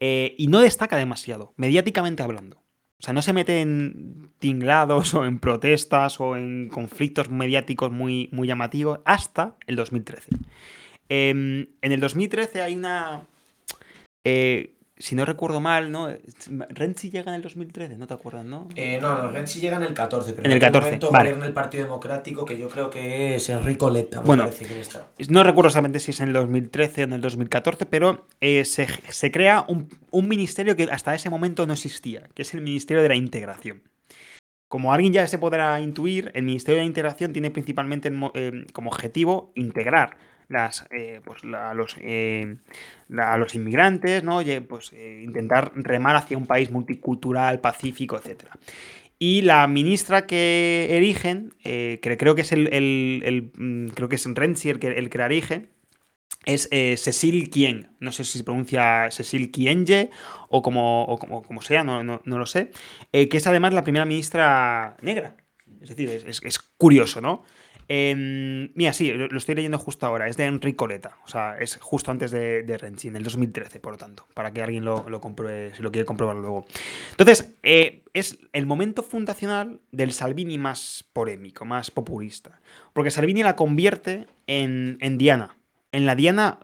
Eh, 0.00 0.34
y 0.38 0.46
no 0.48 0.60
destaca 0.60 0.96
demasiado, 0.96 1.54
mediáticamente 1.56 2.22
hablando. 2.22 2.64
O 3.00 3.02
sea, 3.04 3.12
no 3.12 3.22
se 3.22 3.32
mete 3.32 3.60
en 3.60 4.30
tinglados 4.38 5.12
o 5.14 5.26
en 5.26 5.38
protestas 5.38 6.20
o 6.20 6.36
en 6.36 6.68
conflictos 6.68 7.28
mediáticos 7.28 7.90
muy, 7.90 8.30
muy 8.32 8.46
llamativos 8.48 9.00
hasta 9.04 9.56
el 9.66 9.76
2013. 9.76 10.30
Em, 11.08 11.66
en 11.82 11.92
el 11.92 12.00
2013 12.00 12.62
hay 12.62 12.74
una... 12.74 13.26
Eh, 14.24 14.74
si 14.96 15.16
no 15.16 15.24
recuerdo 15.24 15.60
mal, 15.60 15.90
¿no? 15.90 16.08
Renzi 16.68 17.10
llega 17.10 17.30
en 17.30 17.36
el 17.36 17.42
2013, 17.42 17.96
¿no 17.96 18.06
te 18.06 18.14
acuerdas, 18.14 18.44
no? 18.44 18.68
Eh, 18.76 18.98
no, 19.00 19.22
no, 19.22 19.30
Renzi 19.30 19.60
llega 19.60 19.76
en 19.76 19.82
el 19.82 19.92
14, 19.92 20.32
pero 20.34 20.46
en 20.46 20.52
el 20.52 20.60
14, 20.60 20.84
momento 20.86 21.10
vale. 21.10 21.30
en 21.30 21.42
el 21.42 21.52
Partido 21.52 21.84
Democrático, 21.84 22.44
que 22.44 22.56
yo 22.56 22.68
creo 22.68 22.90
que 22.90 23.34
es 23.34 23.48
Enrico 23.48 23.90
Letta. 23.90 24.20
Bueno, 24.20 24.48
no 25.28 25.42
recuerdo 25.42 25.68
exactamente 25.68 25.98
si 25.98 26.12
es 26.12 26.20
en 26.20 26.28
el 26.28 26.34
2013 26.34 27.02
o 27.02 27.04
en 27.04 27.12
el 27.14 27.20
2014, 27.20 27.86
pero 27.86 28.26
eh, 28.40 28.64
se, 28.64 28.86
se, 29.08 29.32
crea 29.32 29.64
un, 29.66 29.88
un 30.10 30.28
ministerio 30.28 30.76
que 30.76 30.84
hasta 30.84 31.14
ese 31.14 31.28
momento 31.28 31.66
no 31.66 31.72
existía, 31.72 32.28
que 32.32 32.42
es 32.42 32.54
el 32.54 32.60
Ministerio 32.60 33.02
de 33.02 33.08
la 33.08 33.16
Integración. 33.16 33.82
Como 34.68 34.92
alguien 34.92 35.12
ya 35.12 35.26
se 35.26 35.38
podrá 35.38 35.80
intuir, 35.80 36.30
el 36.34 36.44
Ministerio 36.44 36.76
de 36.76 36.82
la 36.82 36.88
Integración 36.88 37.32
tiene 37.32 37.50
principalmente 37.50 38.12
eh, 38.34 38.66
como 38.72 38.90
objetivo 38.90 39.52
integrar 39.54 40.16
eh, 40.90 41.20
pues, 41.24 41.42
a, 41.44 41.74
los, 41.74 41.96
eh, 42.00 42.56
los 43.08 43.54
inmigrantes, 43.54 44.22
¿no? 44.22 44.40
Pues, 44.68 44.92
eh, 44.92 45.22
intentar 45.24 45.72
remar 45.74 46.16
hacia 46.16 46.38
un 46.38 46.46
país 46.46 46.70
multicultural, 46.70 47.60
pacífico, 47.60 48.16
etc. 48.16 48.44
Y 49.18 49.42
la 49.42 49.66
ministra 49.66 50.26
que 50.26 50.88
erigen, 50.90 51.52
que 51.62 52.16
creo 52.18 52.34
que 52.34 52.42
es 52.42 52.52
el, 52.52 53.50
mm, 53.54 53.88
creo 53.88 54.08
que 54.08 54.16
es 54.16 54.26
Renzi 54.26 54.70
el 54.70 54.78
que, 54.78 54.88
el 54.88 55.10
que 55.10 55.18
la 55.18 55.26
erige, 55.26 55.66
es 56.46 56.68
Cecil 56.70 57.48
Kien. 57.50 57.88
No 58.00 58.12
sé 58.12 58.24
si 58.24 58.38
se 58.38 58.44
pronuncia 58.44 59.10
Cecil 59.10 59.50
Kienge 59.50 60.10
o 60.48 60.62
como, 60.62 61.16
como, 61.18 61.42
como 61.42 61.62
sea, 61.62 61.84
no, 61.84 62.02
no, 62.02 62.20
lo 62.24 62.46
sé. 62.46 62.70
que 63.12 63.36
es 63.36 63.46
además 63.46 63.72
la 63.72 63.82
primera 63.82 64.04
ministra 64.04 64.96
negra. 65.00 65.36
Es 65.80 65.88
decir, 65.90 66.10
es 66.26 66.58
curioso, 66.76 67.20
¿no? 67.20 67.44
Em, 67.88 68.70
mira, 68.74 68.92
sí, 68.92 69.12
lo, 69.12 69.36
estoy 69.36 69.54
leyendo 69.54 69.78
justo 69.78 70.06
ahora. 70.06 70.28
Es 70.28 70.36
de 70.36 70.44
Enrico 70.44 70.86
Leta. 70.86 71.18
O 71.24 71.28
sea, 71.28 71.58
es 71.58 71.76
justo 71.80 72.10
antes 72.10 72.30
de, 72.30 72.62
de 72.62 72.78
Renzi, 72.78 73.08
en 73.08 73.16
el 73.16 73.22
2013, 73.22 73.80
por 73.80 73.92
lo 73.92 73.98
tanto. 73.98 74.26
Para 74.34 74.52
que 74.52 74.62
alguien 74.62 74.84
lo, 74.84 75.08
lo 75.08 75.20
compruebe, 75.20 75.74
si 75.74 75.82
lo 75.82 75.92
quiere 75.92 76.06
comprobar 76.06 76.36
luego. 76.36 76.66
Entonces, 77.10 77.54
eh, 77.62 78.02
es 78.12 78.38
el 78.52 78.66
momento 78.66 79.02
fundacional 79.02 79.80
del 79.92 80.12
Salvini 80.12 80.58
más 80.58 81.04
polémico, 81.12 81.64
más 81.64 81.90
populista. 81.90 82.60
Porque 82.92 83.10
Salvini 83.10 83.42
la 83.42 83.56
convierte 83.56 84.26
en, 84.46 84.98
en 85.00 85.18
Diana. 85.18 85.56
En 85.94 86.06
la 86.06 86.16
diana 86.16 86.58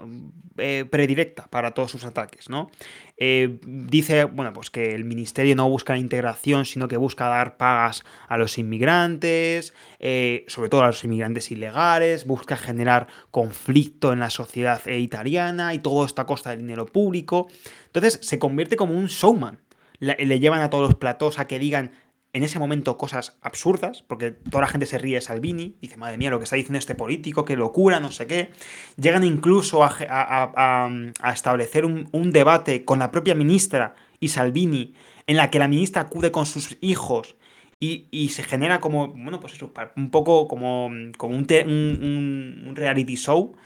eh, 0.59 0.85
predirecta 0.91 1.47
para 1.47 1.70
todos 1.70 1.93
sus 1.93 2.05
ataques, 2.05 2.51
¿no? 2.51 2.70
Eh, 3.16 3.59
dice, 3.64 4.24
bueno, 4.24 4.53
pues 4.53 4.70
que 4.70 4.95
el 4.95 5.05
ministerio 5.05 5.55
no 5.55 5.68
busca 5.68 5.93
la 5.93 6.01
integración, 6.01 6.64
sino 6.64 6.89
que 6.89 6.97
busca 6.97 7.28
dar 7.28 7.57
pagas 7.57 8.03
a 8.28 8.37
los 8.37 8.59
inmigrantes, 8.59 9.72
eh, 10.01 10.45
sobre 10.49 10.68
todo 10.68 10.83
a 10.83 10.89
los 10.89 11.05
inmigrantes 11.05 11.51
ilegales, 11.53 12.26
busca 12.26 12.57
generar 12.57 13.07
conflicto 13.31 14.12
en 14.12 14.18
la 14.18 14.31
sociedad 14.31 14.85
italiana 14.87 15.74
y 15.74 15.78
todo 15.78 16.05
esto 16.05 16.22
a 16.22 16.26
costa 16.26 16.51
del 16.51 16.61
dinero 16.61 16.87
público. 16.87 17.47
Entonces 17.87 18.18
se 18.22 18.41
convierte 18.41 18.76
como 18.76 18.95
un 18.95 19.07
showman. 19.07 19.59
le 20.01 20.41
llevan 20.41 20.62
a 20.62 20.70
todos 20.70 20.89
los 20.89 20.97
platós 20.97 21.39
a 21.39 21.47
que 21.47 21.59
digan 21.59 21.93
en 22.33 22.45
ese 22.45 22.59
momento 22.59 22.97
cosas 22.97 23.37
absurdas, 23.41 24.05
porque 24.07 24.31
toda 24.31 24.62
la 24.62 24.68
gente 24.68 24.87
se 24.87 24.99
ríe 24.99 25.16
de 25.16 25.20
Salvini, 25.20 25.76
dice, 25.81 25.97
madre 25.97 26.16
mía, 26.16 26.31
lo 26.31 26.39
que 26.39 26.45
está 26.45 26.57
diciendo 26.57 26.78
este 26.78 26.95
político, 26.95 27.45
qué 27.45 27.57
locura, 27.57 27.99
no 27.99 28.12
sé 28.12 28.26
qué. 28.26 28.51
Llegan 28.97 29.24
incluso 29.24 29.83
a, 29.83 31.12
establecer 31.33 31.85
un, 31.85 32.31
debate 32.31 32.85
con 32.85 33.01
la 33.01 33.11
propia 33.11 33.35
ministra 33.35 33.97
y 34.20 34.28
Salvini, 34.28 34.95
en 35.26 35.37
la 35.37 35.51
que 35.51 35.59
la 35.59 35.68
ministra 35.68 36.03
acude 36.03 36.31
con 36.31 36.47
sus 36.47 36.76
hijos 36.81 37.37
y, 37.81 38.28
se 38.28 38.43
genera 38.45 38.81
como, 38.81 39.09
bueno, 39.09 39.41
pues 39.41 39.55
eso, 39.55 39.72
un 39.97 40.11
poco 40.11 40.47
como, 40.47 40.91
como 41.16 41.37
un, 41.37 41.47
un, 41.51 42.76
reality 42.76 43.16
show. 43.16 43.57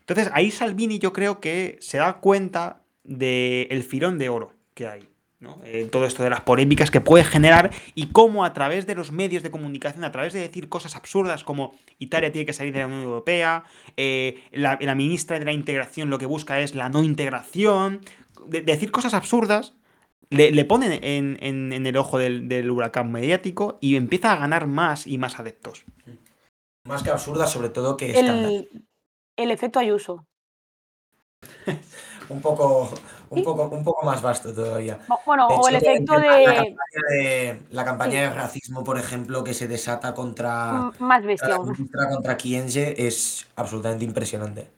Entonces 0.00 0.30
ahí 0.34 0.50
Salvini 0.50 0.98
yo 0.98 1.12
creo 1.12 1.40
que 1.40 1.78
se 1.80 1.98
da 1.98 2.14
cuenta 2.14 2.82
del 3.04 3.82
filón 3.84 4.18
de 4.18 4.28
oro 4.28 4.52
que 4.74 4.88
hay. 4.88 5.09
Eh, 5.64 5.88
todo 5.90 6.04
esto 6.04 6.22
de 6.22 6.28
las 6.28 6.42
polémicas 6.42 6.90
que 6.90 7.00
puede 7.00 7.24
generar 7.24 7.70
y 7.94 8.08
cómo 8.08 8.44
a 8.44 8.52
través 8.52 8.86
de 8.86 8.94
los 8.94 9.10
medios 9.10 9.42
de 9.42 9.50
comunicación, 9.50 10.04
a 10.04 10.12
través 10.12 10.34
de 10.34 10.40
decir 10.40 10.68
cosas 10.68 10.96
absurdas 10.96 11.44
como 11.44 11.78
Italia 11.98 12.30
tiene 12.30 12.44
que 12.44 12.52
salir 12.52 12.74
de 12.74 12.80
la 12.80 12.86
Unión 12.86 13.02
Europea, 13.04 13.64
eh, 13.96 14.44
la, 14.52 14.76
ministra 14.94 15.38
de 15.38 15.46
la 15.46 15.52
integración 15.52 16.10
lo 16.10 16.18
que 16.18 16.26
busca 16.26 16.60
es 16.60 16.74
la 16.74 16.90
no 16.90 17.02
integración, 17.02 18.02
decir 18.46 18.90
cosas 18.90 19.14
absurdas, 19.14 19.72
le, 20.28 20.64
ponen 20.66 21.00
en, 21.02 21.86
el 21.86 21.96
ojo 21.96 22.18
del, 22.18 22.70
huracán 22.70 23.10
mediático 23.10 23.78
y 23.80 23.96
empieza 23.96 24.32
a 24.32 24.36
ganar 24.36 24.66
más 24.66 25.06
y 25.06 25.16
más 25.16 25.40
adeptos. 25.40 25.84
Más 26.84 27.02
que 27.02 27.10
absurdas, 27.10 27.50
sobre 27.50 27.70
todo 27.70 27.96
que 27.96 28.10
el, 28.10 28.68
el 29.36 29.50
efecto 29.50 29.78
Ayuso. 29.78 30.26
un 32.30 32.40
poco, 32.40 32.90
un 33.30 33.44
poco, 33.44 33.68
un 33.68 33.84
poco 33.84 34.06
más 34.06 34.22
vasto 34.22 34.52
todavía. 34.52 34.98
Bueno, 35.26 35.48
o 35.48 35.68
el 35.68 35.76
efecto 35.76 36.18
de... 36.18 37.60
La 37.70 37.84
campaña 37.84 38.22
de, 38.22 38.30
racismo, 38.30 38.84
por 38.84 38.98
ejemplo, 38.98 39.44
que 39.44 39.54
se 39.54 39.68
desata 39.68 40.14
contra... 40.14 40.92
Más 40.98 41.24
bestia. 41.24 41.56
Contra, 41.56 42.08
contra 42.10 42.36
Kienge 42.36 43.06
es 43.06 43.46
absolutamente 43.56 44.04
impresionante. 44.04 44.68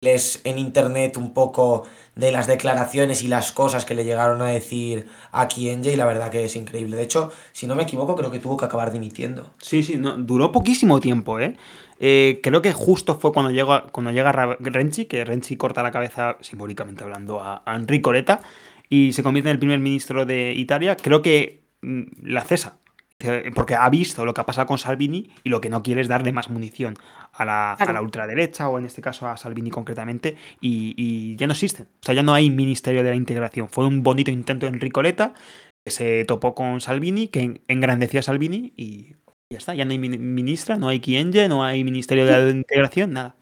Les 0.00 0.40
en 0.44 0.58
internet 0.58 1.16
un 1.16 1.32
poco 1.32 1.84
de 2.14 2.30
las 2.30 2.46
declaraciones 2.46 3.22
y 3.22 3.28
las 3.28 3.52
cosas 3.52 3.84
que 3.84 3.94
le 3.94 4.04
llegaron 4.04 4.42
a 4.42 4.46
decir 4.46 5.08
a 5.32 5.48
Kienge 5.48 5.92
y 5.92 5.96
la 5.96 6.04
verdad 6.04 6.30
que 6.30 6.44
es 6.44 6.56
increíble. 6.56 6.96
De 6.96 7.02
hecho, 7.02 7.32
si 7.52 7.66
no 7.66 7.74
me 7.74 7.84
equivoco, 7.84 8.14
creo 8.14 8.30
que 8.30 8.38
tuvo 8.38 8.56
que 8.56 8.66
acabar 8.66 8.92
dimitiendo. 8.92 9.50
Sí, 9.58 9.82
sí, 9.82 9.96
no, 9.96 10.16
duró 10.16 10.52
poquísimo 10.52 11.00
tiempo, 11.00 11.40
¿eh? 11.40 11.56
Eh, 11.98 12.40
creo 12.42 12.62
que 12.62 12.72
justo 12.72 13.18
fue 13.18 13.32
cuando 13.32 13.50
llega, 13.50 13.86
cuando 13.92 14.10
llega 14.10 14.56
Renzi, 14.60 15.06
que 15.06 15.24
Renzi 15.24 15.56
corta 15.56 15.82
la 15.82 15.92
cabeza, 15.92 16.36
simbólicamente 16.40 17.04
hablando, 17.04 17.40
a, 17.40 17.62
Enrico 17.66 18.12
Letta 18.12 18.42
y 18.88 19.12
se 19.12 19.22
convierte 19.22 19.50
en 19.50 19.54
el 19.54 19.58
primer 19.58 19.78
ministro 19.78 20.26
de 20.26 20.52
Italia. 20.52 20.96
Creo 20.96 21.22
que 21.22 21.64
mm, 21.82 22.02
la 22.22 22.42
cesa, 22.42 22.78
porque 23.54 23.74
ha 23.74 23.88
visto 23.88 24.24
lo 24.24 24.34
que 24.34 24.40
ha 24.40 24.46
pasado 24.46 24.66
con 24.66 24.78
Salvini 24.78 25.30
y 25.44 25.48
lo 25.48 25.60
que 25.60 25.70
no 25.70 25.82
quiere 25.82 26.00
es 26.00 26.08
darle 26.08 26.32
más 26.32 26.50
munición 26.50 26.94
a 27.32 27.44
la, 27.44 28.00
ultraderecha 28.02 28.68
o 28.68 28.78
en 28.78 28.86
este 28.86 29.00
caso 29.00 29.26
a 29.26 29.36
Salvini 29.36 29.70
concretamente 29.70 30.36
y, 30.60 31.36
ya 31.36 31.46
no 31.46 31.52
existen. 31.52 31.86
O 31.86 32.04
sea, 32.04 32.14
ya 32.14 32.22
no 32.22 32.34
hay 32.34 32.50
ministerio 32.50 33.02
de 33.02 33.10
la 33.10 33.16
integración. 33.16 33.68
Fue 33.68 33.86
un 33.86 34.02
bonito 34.02 34.30
intento 34.30 34.66
de 34.66 34.72
Enrico 34.72 35.02
Letta 35.02 35.34
que 35.84 35.90
se 35.90 36.24
topó 36.24 36.54
con 36.54 36.80
Salvini, 36.80 37.28
que 37.28 37.62
engrandecía 37.68 38.20
a 38.20 38.22
Salvini 38.22 38.72
y 38.76 39.14
ya 39.54 39.58
está, 39.58 39.74
ya 39.74 39.84
no 39.84 39.92
hay 39.92 39.98
ministra, 39.98 40.76
no 40.76 40.88
hay 40.88 41.00
Kienge, 41.00 41.48
no 41.48 41.62
hay 41.62 41.84
Ministerio 41.84 42.26
de 42.26 42.50
Integración, 42.50 43.12
nada. 43.12 43.36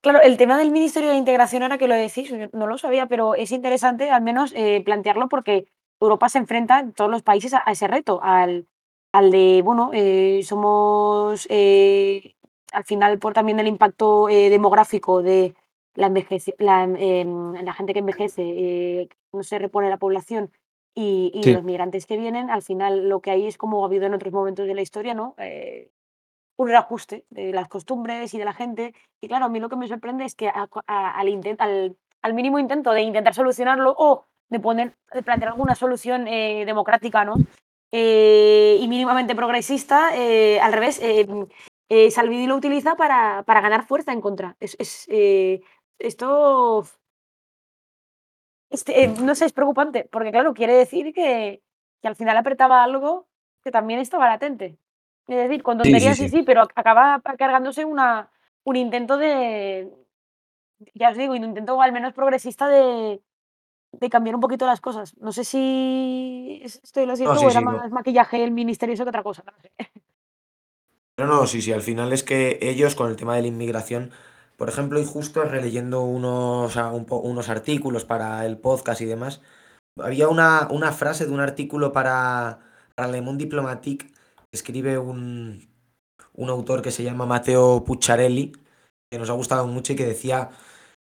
Claro, 0.00 0.20
el 0.22 0.36
tema 0.38 0.56
del 0.56 0.70
Ministerio 0.70 1.10
de 1.10 1.16
Integración, 1.16 1.62
ahora 1.62 1.76
que 1.76 1.88
lo 1.88 1.94
decís, 1.94 2.32
no 2.52 2.66
lo 2.66 2.78
sabía, 2.78 3.06
pero 3.06 3.34
es 3.34 3.52
interesante 3.52 4.10
al 4.10 4.22
menos 4.22 4.52
eh, 4.56 4.80
plantearlo 4.84 5.28
porque 5.28 5.66
Europa 6.00 6.28
se 6.28 6.38
enfrenta 6.38 6.80
en 6.80 6.92
todos 6.92 7.10
los 7.10 7.22
países 7.22 7.52
a, 7.52 7.62
ese 7.70 7.86
reto, 7.86 8.20
al, 8.22 8.66
al 9.12 9.30
de, 9.30 9.60
bueno, 9.62 9.90
eh, 9.92 10.40
somos 10.44 11.46
eh, 11.50 12.34
al 12.72 12.84
final 12.84 13.18
por 13.18 13.34
también 13.34 13.60
el 13.60 13.66
impacto 13.66 14.26
demográfico 14.26 15.22
de 15.22 15.54
la, 15.94 16.08
la, 16.58 16.84
em, 16.84 17.52
la 17.54 17.72
gente 17.74 17.92
que 17.92 17.98
envejece, 17.98 19.08
no 19.32 19.42
se 19.42 19.58
repone 19.58 19.90
la 19.90 19.98
población 19.98 20.50
y, 20.94 21.52
los 21.52 21.62
migrantes 21.62 22.06
que 22.06 22.16
vienen, 22.16 22.50
al 22.50 22.62
final 22.62 23.08
lo 23.08 23.20
que 23.20 23.30
hay 23.30 23.46
es 23.46 23.56
como 23.56 23.82
ha 23.82 23.86
habido 23.86 24.06
en 24.06 24.14
otros 24.14 24.32
momentos 24.32 24.66
de 24.66 24.74
la 24.74 24.82
historia, 24.82 25.14
¿no? 25.14 25.34
Eh, 25.38 25.90
un 26.56 26.68
reajuste 26.68 27.24
de 27.30 27.52
las 27.52 27.68
costumbres 27.68 28.34
y 28.34 28.38
de 28.38 28.44
la 28.44 28.52
gente. 28.52 28.94
Y 29.20 29.28
claro, 29.28 29.44
a 29.44 29.48
mí 29.48 29.60
lo 29.60 29.68
que 29.68 29.76
me 29.76 29.86
sorprende 29.86 30.24
es 30.24 30.34
que 30.34 30.48
al, 30.48 30.68
al, 32.22 32.34
mínimo 32.34 32.58
intento 32.58 32.90
de 32.92 33.02
intentar 33.02 33.32
solucionarlo 33.32 33.94
o 33.96 34.26
de 34.48 34.58
poner, 34.58 34.96
de 35.12 35.22
plantear 35.22 35.52
alguna 35.52 35.76
solución 35.76 36.26
eh, 36.26 36.64
democrática, 36.66 37.24
¿no? 37.24 37.36
Eh, 37.92 38.78
y 38.80 38.88
mínimamente 38.88 39.36
progresista, 39.36 40.08
al 40.08 40.72
revés, 40.72 41.00
Salvini 42.10 42.46
lo 42.48 42.56
utiliza 42.56 42.96
para, 42.96 43.44
para, 43.44 43.60
ganar 43.60 43.86
fuerza 43.86 44.12
en 44.12 44.20
contra. 44.20 44.56
Es, 44.58 44.76
es 44.80 45.08
esto 45.98 46.84
este, 48.70 49.04
eh, 49.04 49.08
no 49.08 49.34
sé, 49.34 49.46
es 49.46 49.52
preocupante, 49.52 50.08
porque 50.10 50.30
claro, 50.30 50.54
quiere 50.54 50.74
decir 50.74 51.12
que, 51.14 51.62
que, 52.02 52.08
al 52.08 52.16
final 52.16 52.36
apretaba 52.36 52.82
algo 52.82 53.26
que 53.62 53.70
también 53.70 54.00
estaba 54.00 54.28
latente. 54.28 54.78
Es 55.26 55.36
decir, 55.36 55.62
con 55.62 55.78
tonterías 55.78 56.16
sí, 56.16 56.28
sí, 56.28 56.42
pero 56.42 56.62
acaba 56.62 57.20
cargándose 57.36 57.84
una, 57.84 58.30
un 58.64 58.76
intento 58.76 59.18
de, 59.18 59.90
ya 60.94 61.10
os 61.10 61.16
digo, 61.16 61.34
un 61.34 61.44
intento 61.44 61.80
al 61.82 61.92
menos 61.92 62.14
progresista 62.14 62.68
de, 62.68 63.20
de 63.92 64.10
cambiar 64.10 64.34
un 64.34 64.40
poquito 64.40 64.66
las 64.66 64.80
cosas. 64.80 65.16
No 65.18 65.32
sé 65.32 65.44
si 65.44 66.60
estoy 66.64 67.06
lo 67.06 67.16
siento 67.16 67.40
o 67.40 67.50
era 67.50 67.60
más 67.60 67.90
maquillaje 67.90 68.42
el 68.42 68.52
ministerio 68.52 68.94
eso 68.94 69.04
que 69.04 69.10
otra 69.10 69.22
cosa. 69.22 69.44
No, 71.16 71.26
no, 71.26 71.46
sí, 71.46 71.62
sí, 71.62 71.72
al 71.72 71.82
final 71.82 72.12
es 72.12 72.22
que 72.22 72.58
ellos 72.62 72.94
con 72.94 73.10
el 73.10 73.16
tema 73.16 73.34
de 73.34 73.42
la 73.42 73.48
inmigración 73.48 74.12
por 74.58 74.68
ejemplo, 74.68 74.98
y 74.98 75.04
justo 75.04 75.44
releyendo 75.44 76.02
unos, 76.02 76.74
unos 76.76 77.48
artículos 77.48 78.04
para 78.04 78.44
el 78.44 78.58
podcast 78.58 79.00
y 79.00 79.04
demás, 79.04 79.40
había 80.00 80.28
una, 80.28 80.66
una 80.72 80.90
frase 80.90 81.26
de 81.26 81.32
un 81.32 81.38
artículo 81.38 81.92
para, 81.92 82.58
para 82.96 83.08
Le 83.08 83.22
Monde 83.22 83.44
Diplomatique 83.44 84.08
que 84.08 84.12
escribe 84.52 84.98
un, 84.98 85.68
un 86.34 86.50
autor 86.50 86.82
que 86.82 86.90
se 86.90 87.04
llama 87.04 87.24
Matteo 87.24 87.84
Pucciarelli, 87.84 88.50
que 89.08 89.18
nos 89.20 89.30
ha 89.30 89.34
gustado 89.34 89.68
mucho 89.68 89.92
y 89.92 89.96
que 89.96 90.06
decía 90.06 90.50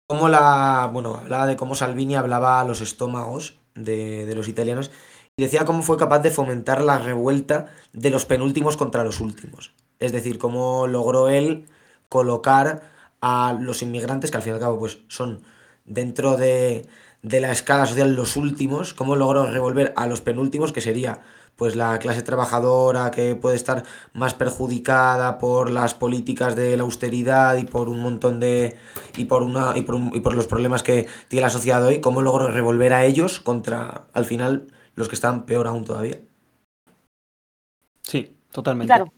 cómo 0.07 0.29
la, 0.29 0.89
bueno, 0.91 1.17
hablaba 1.17 1.45
de 1.45 1.55
cómo 1.55 1.75
Salvini 1.75 2.15
hablaba 2.15 2.59
a 2.59 2.65
los 2.65 2.81
estómagos 2.81 3.59
de, 3.75 4.25
de 4.25 4.33
los 4.33 4.47
italianos 4.47 4.89
y 5.37 5.43
decía 5.43 5.63
cómo 5.65 5.83
fue 5.83 5.97
capaz 5.97 6.19
de 6.19 6.31
fomentar 6.31 6.81
la 6.81 6.97
revuelta 6.97 7.67
de 7.93 8.09
los 8.09 8.25
penúltimos 8.25 8.77
contra 8.77 9.03
los 9.03 9.19
últimos. 9.19 9.73
Es 9.99 10.11
decir, 10.11 10.39
cómo 10.39 10.87
logró 10.87 11.29
él 11.29 11.67
colocar 12.09 12.92
a 13.25 13.57
los 13.57 13.81
inmigrantes, 13.81 14.31
que 14.31 14.37
al 14.37 14.43
fin 14.43 14.51
y 14.51 14.55
al 14.55 14.59
cabo 14.59 14.77
pues, 14.77 14.97
son 15.07 15.43
dentro 15.85 16.35
de, 16.35 16.85
la 17.21 17.53
escala 17.53 17.85
social 17.85 18.13
los 18.15 18.35
últimos, 18.35 18.93
cómo 18.93 19.15
logró 19.15 19.49
revolver 19.49 19.93
a 19.95 20.07
los 20.07 20.19
penúltimos, 20.19 20.73
que 20.73 20.81
sería 20.81 21.21
pues 21.55 21.77
la 21.77 21.97
clase 21.99 22.21
trabajadora 22.21 23.11
que 23.11 23.35
puede 23.35 23.55
estar 23.55 23.85
más 24.11 24.33
perjudicada 24.33 25.37
por 25.37 25.71
las 25.71 25.93
políticas 25.93 26.57
de 26.57 26.75
la 26.75 26.83
austeridad 26.83 27.55
y 27.55 27.63
por 27.63 27.87
un 27.87 28.01
montón 28.01 28.41
de 28.41 28.75
y 29.15 29.25
por 29.25 29.43
una 29.43 29.71
y 29.77 29.83
por, 29.83 29.95
y 30.13 30.19
por 30.19 30.35
los 30.35 30.47
problemas 30.47 30.83
que 30.83 31.07
tiene 31.29 31.43
la 31.43 31.49
sociedad 31.49 31.85
hoy, 31.85 32.01
cómo 32.01 32.21
logró 32.21 32.47
revolver 32.49 32.91
a 32.91 33.05
ellos 33.05 33.39
contra 33.39 34.07
al 34.11 34.25
final 34.25 34.67
los 34.95 35.07
que 35.07 35.15
están 35.15 35.45
peor 35.45 35.67
aún 35.67 35.85
todavía. 35.85 36.19
Sí, 38.01 38.35
totalmente. 38.51 38.89
Claro. 38.89 39.13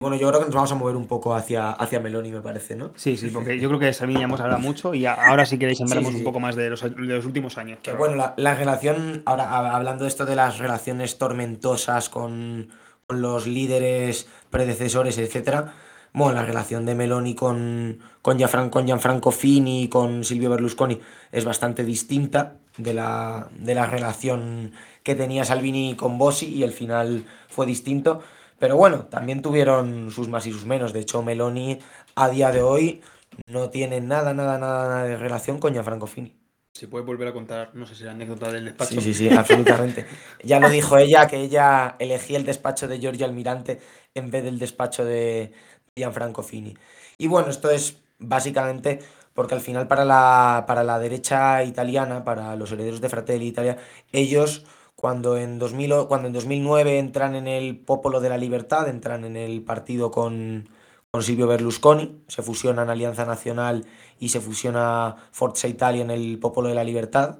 Bueno, 0.00 0.14
yo 0.14 0.28
creo 0.28 0.38
que 0.38 0.46
nos 0.46 0.54
vamos 0.54 0.70
a 0.70 0.76
mover 0.76 0.94
un 0.94 1.08
poco 1.08 1.34
hacia, 1.34 1.72
hacia 1.72 1.98
Meloni, 1.98 2.30
me 2.30 2.40
parece, 2.40 2.76
¿no? 2.76 2.92
Sí, 2.94 3.16
sí, 3.16 3.30
porque 3.30 3.58
yo 3.58 3.68
creo 3.68 3.80
que 3.80 3.86
de 3.86 3.92
Salvini 3.92 4.20
ya 4.20 4.26
hemos 4.26 4.40
hablado 4.40 4.60
mucho 4.60 4.94
y 4.94 5.06
ahora 5.06 5.44
sí 5.44 5.58
queréis 5.58 5.80
hablamos 5.80 6.14
un 6.14 6.22
poco 6.22 6.38
más 6.38 6.54
de 6.54 6.70
los, 6.70 6.84
últimos 6.84 7.58
años. 7.58 7.80
Que 7.82 7.90
bueno, 7.94 8.32
la, 8.36 8.54
relación, 8.54 9.22
ahora 9.26 9.74
hablando 9.74 10.04
de 10.04 10.08
esto 10.08 10.24
de 10.24 10.36
las 10.36 10.58
relaciones 10.58 11.18
tormentosas 11.18 12.08
con, 12.10 12.68
los 13.08 13.48
líderes 13.48 14.28
predecesores, 14.50 15.18
etcétera, 15.18 15.74
bueno, 16.12 16.34
la 16.34 16.44
relación 16.44 16.86
de 16.86 16.94
Meloni 16.94 17.34
con, 17.34 17.98
con, 18.22 18.38
con 18.70 18.86
Gianfranco 18.86 19.32
Fini 19.32 19.82
y 19.82 19.88
con 19.88 20.22
Silvio 20.22 20.50
Berlusconi 20.50 21.00
es 21.32 21.44
bastante 21.44 21.82
distinta 21.82 22.58
de 22.76 22.94
la, 22.94 23.48
de 23.50 23.74
la 23.74 23.86
relación 23.86 24.70
que 25.02 25.16
tenía 25.16 25.44
Salvini 25.44 25.96
con 25.96 26.18
Bossi 26.18 26.46
y 26.46 26.62
el 26.62 26.70
final 26.70 27.24
fue 27.48 27.66
distinto. 27.66 28.22
Pero 28.58 28.76
bueno, 28.76 29.06
también 29.06 29.42
tuvieron 29.42 30.10
sus 30.10 30.28
más 30.28 30.46
y 30.46 30.52
sus 30.52 30.64
menos. 30.64 30.92
De 30.92 31.00
hecho, 31.00 31.22
Meloni 31.22 31.78
a 32.14 32.28
día 32.28 32.50
de 32.50 32.62
hoy 32.62 33.02
no 33.46 33.70
tiene 33.70 34.00
nada, 34.00 34.34
nada, 34.34 34.58
nada, 34.58 34.88
nada 34.88 35.04
de 35.04 35.16
relación 35.16 35.58
con 35.58 35.72
Gianfranco 35.72 36.06
Fini. 36.06 36.34
Si 36.72 36.86
puedes 36.86 37.06
volver 37.06 37.28
a 37.28 37.32
contar, 37.32 37.70
no 37.74 37.86
sé 37.86 37.94
si 37.94 38.04
la 38.04 38.12
anécdota 38.12 38.52
del 38.52 38.64
despacho. 38.64 38.94
Sí, 38.94 39.00
sí, 39.00 39.14
sí, 39.14 39.28
absolutamente. 39.30 40.06
ya 40.44 40.60
lo 40.60 40.68
dijo 40.70 40.96
ella, 40.96 41.26
que 41.26 41.36
ella 41.36 41.96
elegía 41.98 42.38
el 42.38 42.44
despacho 42.44 42.86
de 42.86 43.00
Giorgio 43.00 43.26
Almirante 43.26 43.80
en 44.14 44.30
vez 44.30 44.44
del 44.44 44.58
despacho 44.58 45.04
de 45.04 45.52
Gianfranco 45.96 46.42
Fini. 46.42 46.76
Y 47.16 47.26
bueno, 47.26 47.50
esto 47.50 47.70
es 47.70 47.98
básicamente 48.18 49.00
porque 49.34 49.54
al 49.54 49.60
final 49.60 49.86
para 49.86 50.04
la, 50.04 50.64
para 50.66 50.82
la 50.82 50.98
derecha 50.98 51.62
italiana, 51.64 52.24
para 52.24 52.56
los 52.56 52.72
herederos 52.72 53.00
de 53.00 53.08
Fratelli 53.08 53.46
Italia, 53.46 53.78
ellos 54.12 54.64
cuando 55.00 55.36
en, 55.36 55.60
2000, 55.60 56.08
cuando 56.08 56.26
en 56.26 56.32
2009 56.34 56.98
entran 56.98 57.36
en 57.36 57.46
el 57.46 57.78
Popolo 57.78 58.18
de 58.18 58.30
la 58.30 58.36
Libertad, 58.36 58.88
entran 58.88 59.24
en 59.24 59.36
el 59.36 59.62
partido 59.62 60.10
con, 60.10 60.68
con 61.12 61.22
Silvio 61.22 61.46
Berlusconi, 61.46 62.24
se 62.26 62.42
fusionan 62.42 62.90
Alianza 62.90 63.24
Nacional 63.24 63.86
y 64.18 64.30
se 64.30 64.40
fusiona 64.40 65.14
Forza 65.30 65.68
Italia 65.68 66.02
en 66.02 66.10
el 66.10 66.40
Popolo 66.40 66.68
de 66.68 66.74
la 66.74 66.82
Libertad. 66.82 67.38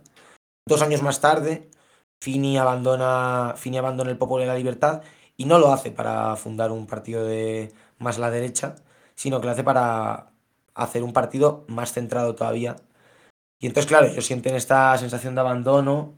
Dos 0.66 0.82
años 0.82 1.02
más 1.02 1.20
tarde, 1.20 1.68
Fini 2.20 2.58
abandona, 2.58 3.54
Fini 3.56 3.78
abandona 3.78 4.12
el 4.12 4.18
Popolo 4.18 4.42
de 4.42 4.48
la 4.48 4.54
Libertad 4.54 5.02
y 5.36 5.44
no 5.46 5.58
lo 5.58 5.72
hace 5.72 5.90
para 5.90 6.36
fundar 6.36 6.70
un 6.70 6.86
partido 6.86 7.24
de 7.24 7.72
más 7.98 8.18
la 8.18 8.30
derecha, 8.30 8.76
sino 9.16 9.40
que 9.40 9.46
lo 9.46 9.52
hace 9.52 9.64
para 9.64 10.30
hacer 10.74 11.02
un 11.02 11.12
partido 11.12 11.64
más 11.66 11.92
centrado 11.92 12.36
todavía. 12.36 12.76
Y 13.58 13.66
entonces, 13.66 13.88
claro, 13.88 14.06
ellos 14.06 14.26
sienten 14.26 14.54
esta 14.54 14.96
sensación 14.96 15.34
de 15.34 15.40
abandono, 15.40 16.14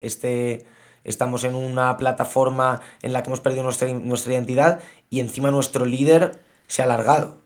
este, 0.00 0.66
estamos 1.04 1.44
en 1.44 1.54
una 1.54 1.96
plataforma 1.96 2.80
en 3.02 3.12
la 3.12 3.22
que 3.22 3.30
hemos 3.30 3.40
perdido 3.40 3.64
nuestra, 3.64 3.92
nuestra 3.92 4.32
identidad 4.32 4.80
y 5.10 5.20
encima 5.20 5.50
nuestro 5.50 5.84
líder 5.84 6.40
se 6.66 6.82
ha 6.82 6.84
alargado. 6.84 7.36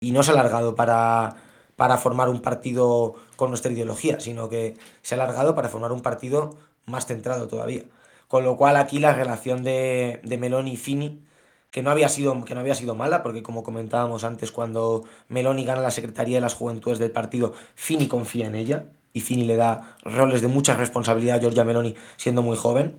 Y 0.00 0.12
no 0.12 0.22
se 0.22 0.30
ha 0.30 0.34
alargado 0.34 0.74
para, 0.74 1.36
para 1.76 1.96
formar 1.98 2.28
un 2.28 2.40
partido 2.40 3.14
con 3.36 3.50
nuestra 3.50 3.72
ideología, 3.72 4.20
sino 4.20 4.48
que 4.48 4.76
se 5.02 5.14
ha 5.14 5.22
alargado 5.22 5.54
para 5.54 5.68
formar 5.68 5.92
un 5.92 6.02
partido 6.02 6.56
más 6.86 7.06
centrado 7.06 7.48
todavía. 7.48 7.84
Con 8.28 8.44
lo 8.44 8.56
cual 8.56 8.76
aquí 8.76 8.98
la 8.98 9.14
relación 9.14 9.62
de, 9.62 10.20
de 10.24 10.38
Meloni 10.38 10.72
y 10.72 10.76
Fini, 10.76 11.22
que 11.70 11.82
no, 11.82 11.90
había 11.90 12.08
sido, 12.08 12.44
que 12.44 12.54
no 12.54 12.60
había 12.60 12.74
sido 12.74 12.94
mala, 12.94 13.22
porque 13.22 13.42
como 13.42 13.62
comentábamos 13.62 14.24
antes, 14.24 14.52
cuando 14.52 15.04
Meloni 15.28 15.64
gana 15.64 15.80
la 15.80 15.90
Secretaría 15.90 16.38
de 16.38 16.40
las 16.40 16.54
Juventudes 16.54 16.98
del 16.98 17.10
partido, 17.10 17.54
Fini 17.74 18.08
confía 18.08 18.46
en 18.46 18.54
ella 18.54 18.86
y 19.12 19.20
Fini 19.20 19.44
le 19.44 19.56
da 19.56 19.96
roles 20.04 20.40
de 20.40 20.48
mucha 20.48 20.74
responsabilidad 20.74 21.36
a 21.36 21.40
Giorgia 21.40 21.64
Meloni 21.64 21.94
siendo 22.16 22.42
muy 22.42 22.56
joven. 22.56 22.98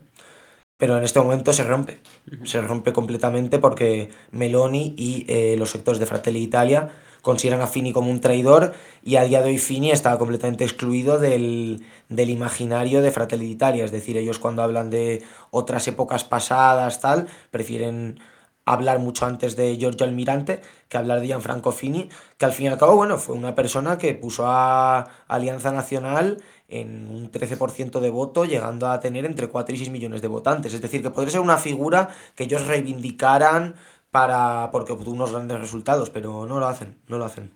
Pero 0.78 0.98
en 0.98 1.04
este 1.04 1.20
momento 1.20 1.54
se 1.54 1.64
rompe, 1.64 2.00
se 2.44 2.60
rompe 2.62 2.92
completamente 2.94 3.60
porque 3.60 4.10
Meloni 4.32 4.96
y 4.98 5.26
eh, 5.28 5.56
los 5.58 5.70
sectores 5.70 6.00
de 6.00 6.06
Fratelli 6.06 6.42
Italia 6.42 6.90
consideran 7.22 7.62
a 7.62 7.68
Fini 7.68 7.94
como 7.94 8.12
un 8.12 8.20
traidor 8.20 8.74
y 9.02 9.16
a 9.16 9.24
día 9.24 9.42
de 9.42 9.52
hoy 9.52 9.58
Fini 9.58 9.92
está 9.92 10.18
completamente 10.18 10.66
excluido 10.66 11.20
del, 11.20 11.86
del 12.10 12.30
imaginario 12.30 13.02
de 13.02 13.12
Fratelli 13.12 13.50
Italia. 13.50 13.86
Es 13.86 13.92
decir, 13.92 14.18
ellos 14.18 14.40
cuando 14.40 14.62
hablan 14.62 14.90
de 14.90 15.24
otras 15.52 15.88
épocas 15.88 16.26
pasadas, 16.26 17.00
tal, 17.00 17.28
prefieren 17.50 18.20
hablar 18.66 19.00
mucho 19.00 19.26
antes 19.26 19.56
de 19.56 19.78
Giorgio 19.78 20.06
Almirante 20.06 20.62
que 20.88 20.98
hablar 20.98 21.20
de 21.20 21.28
Gianfranco 21.28 21.72
Fini, 21.72 22.10
que 22.38 22.46
al 22.46 22.54
fin 22.54 22.68
y 22.68 22.70
al 22.70 22.78
cabo, 22.78 22.96
bueno, 22.96 23.18
fue 23.18 23.36
una 23.36 23.56
persona 23.56 23.98
que 23.98 24.14
puso 24.14 24.46
a 24.48 25.08
Alianza 25.28 25.72
Nacional 25.72 26.42
en 26.68 27.10
un 27.10 27.32
13% 27.32 28.00
de 28.00 28.10
voto, 28.10 28.46
llegando 28.46 28.88
a 28.88 29.00
tener 29.00 29.26
entre 29.26 29.48
4 29.48 29.76
y 29.76 29.78
6 29.78 29.90
millones 29.90 30.22
de 30.22 30.28
votantes. 30.28 30.74
Es 30.74 30.82
decir, 30.82 31.02
que 31.02 31.10
podría 31.10 31.32
ser 31.32 31.42
una 31.42 31.58
figura 31.58 32.10
que 32.36 32.46
ellos 32.46 32.66
reivindicaran 32.68 33.76
para 34.12 34.70
porque 34.72 34.94
obtuvo 34.94 35.16
unos 35.16 35.32
grandes 35.32 35.60
resultados, 35.60 36.10
pero 36.10 36.46
no 36.46 36.60
lo 36.60 36.68
hacen, 36.68 37.00
no 37.08 37.18
lo 37.18 37.26
hacen. 37.26 37.54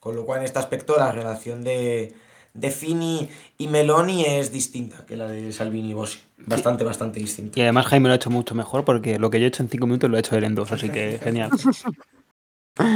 Con 0.00 0.16
lo 0.16 0.24
cual, 0.24 0.40
en 0.40 0.46
este 0.46 0.58
aspecto, 0.58 0.96
la 0.96 1.12
relación 1.12 1.62
de, 1.62 2.14
de 2.54 2.70
Fini 2.70 3.28
y 3.58 3.68
Meloni 3.68 4.24
es 4.24 4.52
distinta 4.52 5.04
que 5.06 5.16
la 5.16 5.28
de 5.28 5.52
Salvini 5.52 5.90
y 5.90 5.94
Bossi. 5.94 6.18
Bastante, 6.38 6.84
bastante 6.84 7.20
distinta. 7.20 7.58
Y 7.58 7.62
además 7.62 7.86
Jaime 7.86 8.08
lo 8.08 8.12
ha 8.14 8.16
hecho 8.16 8.30
mucho 8.30 8.54
mejor 8.54 8.84
porque 8.84 9.18
lo 9.18 9.30
que 9.30 9.38
yo 9.38 9.44
he 9.44 9.48
hecho 9.48 9.62
en 9.62 9.68
cinco 9.68 9.86
minutos 9.86 10.10
lo 10.10 10.16
he 10.16 10.20
hecho 10.20 10.36
él 10.36 10.44
en 10.44 10.54
dos, 10.54 10.72
así 10.72 10.90
que 10.90 11.18
genial. 11.22 11.50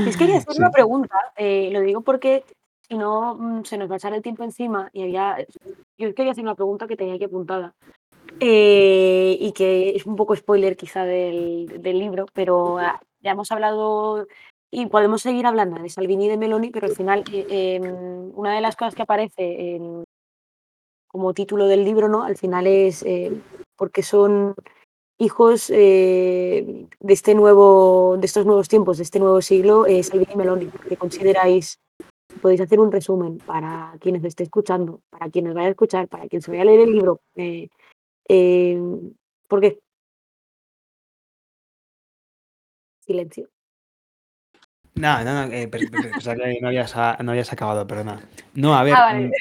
Es 0.06 0.16
quería 0.16 0.38
hacer 0.38 0.56
una 0.56 0.70
pregunta, 0.70 1.16
eh, 1.36 1.68
lo 1.72 1.80
digo 1.80 2.00
porque 2.00 2.44
si 2.88 2.96
no 2.96 3.34
mm, 3.34 3.64
se 3.64 3.76
nos 3.76 3.90
va 3.90 3.94
a 3.94 3.98
echar 3.98 4.14
el 4.14 4.22
tiempo 4.22 4.44
encima 4.44 4.88
y 4.92 5.02
había, 5.02 5.36
yo 5.98 6.14
quería 6.14 6.32
hacer 6.32 6.44
una 6.44 6.54
pregunta 6.54 6.86
que 6.86 6.96
tenía 6.96 7.14
aquí 7.14 7.24
apuntada 7.24 7.74
eh, 8.40 9.36
y 9.38 9.52
que 9.52 9.90
es 9.96 10.06
un 10.06 10.16
poco 10.16 10.34
spoiler 10.36 10.76
quizá 10.76 11.04
del, 11.04 11.82
del 11.82 11.98
libro, 11.98 12.26
pero 12.32 12.78
ah, 12.78 13.00
ya 13.20 13.32
hemos 13.32 13.50
hablado 13.52 14.26
y 14.74 14.86
podemos 14.86 15.22
seguir 15.22 15.46
hablando 15.46 15.80
de 15.80 15.88
Salvini 15.88 16.26
y 16.26 16.28
de 16.28 16.36
Meloni, 16.36 16.70
pero 16.70 16.86
al 16.86 16.96
final 16.96 17.24
eh, 17.32 17.76
em, 17.76 18.32
una 18.34 18.54
de 18.54 18.60
las 18.60 18.76
cosas 18.76 18.94
que 18.94 19.02
aparece 19.02 19.78
como 21.06 21.32
título 21.32 21.66
del 21.66 21.84
libro, 21.84 22.08
¿no? 22.08 22.24
Al 22.24 22.36
final 22.36 22.66
es 22.66 23.04
eh, 23.04 23.32
porque 23.76 24.02
son 24.02 24.54
hijos 25.18 25.70
eh, 25.70 26.86
de 26.98 27.12
este 27.12 27.34
nuevo, 27.34 28.16
de 28.18 28.26
estos 28.26 28.46
nuevos 28.46 28.68
tiempos, 28.68 28.96
de 28.96 29.04
este 29.04 29.20
nuevo 29.20 29.40
siglo, 29.40 29.84
Salvini 30.02 30.32
y 30.32 30.36
Meloni, 30.36 30.66
que 30.88 30.96
consideráis, 30.96 31.78
podéis 32.42 32.60
hacer 32.60 32.80
un 32.80 32.92
resumen 32.92 33.38
para 33.38 33.94
quienes 34.00 34.24
esté 34.24 34.44
escuchando, 34.44 35.00
para 35.10 35.30
quienes 35.30 35.54
vaya 35.54 35.68
a 35.68 35.70
escuchar, 35.70 36.08
para 36.08 36.26
quien 36.28 36.42
se 36.42 36.50
vaya 36.50 36.62
a 36.62 36.66
leer 36.66 36.80
el 36.80 36.92
libro, 36.92 37.20
eh, 37.36 37.68
eh, 38.28 38.80
¿por 39.48 39.60
qué? 39.60 39.78
Silencio. 43.06 43.53
No, 44.96 45.24
no, 45.24 45.46
no, 45.46 45.52
eh, 45.52 45.66
per- 45.68 45.90
per- 45.90 46.12
pensaba 46.12 46.36
que 46.36 46.58
no 46.60 46.68
habías, 46.68 46.94
a- 46.96 47.16
no 47.22 47.32
habías 47.32 47.52
acabado, 47.52 47.86
perdona. 47.86 48.20
No, 48.54 48.76
a 48.76 48.84
ver, 48.84 48.94
Ah, 48.94 49.12
vale. 49.12 49.26
mm, 49.28 49.32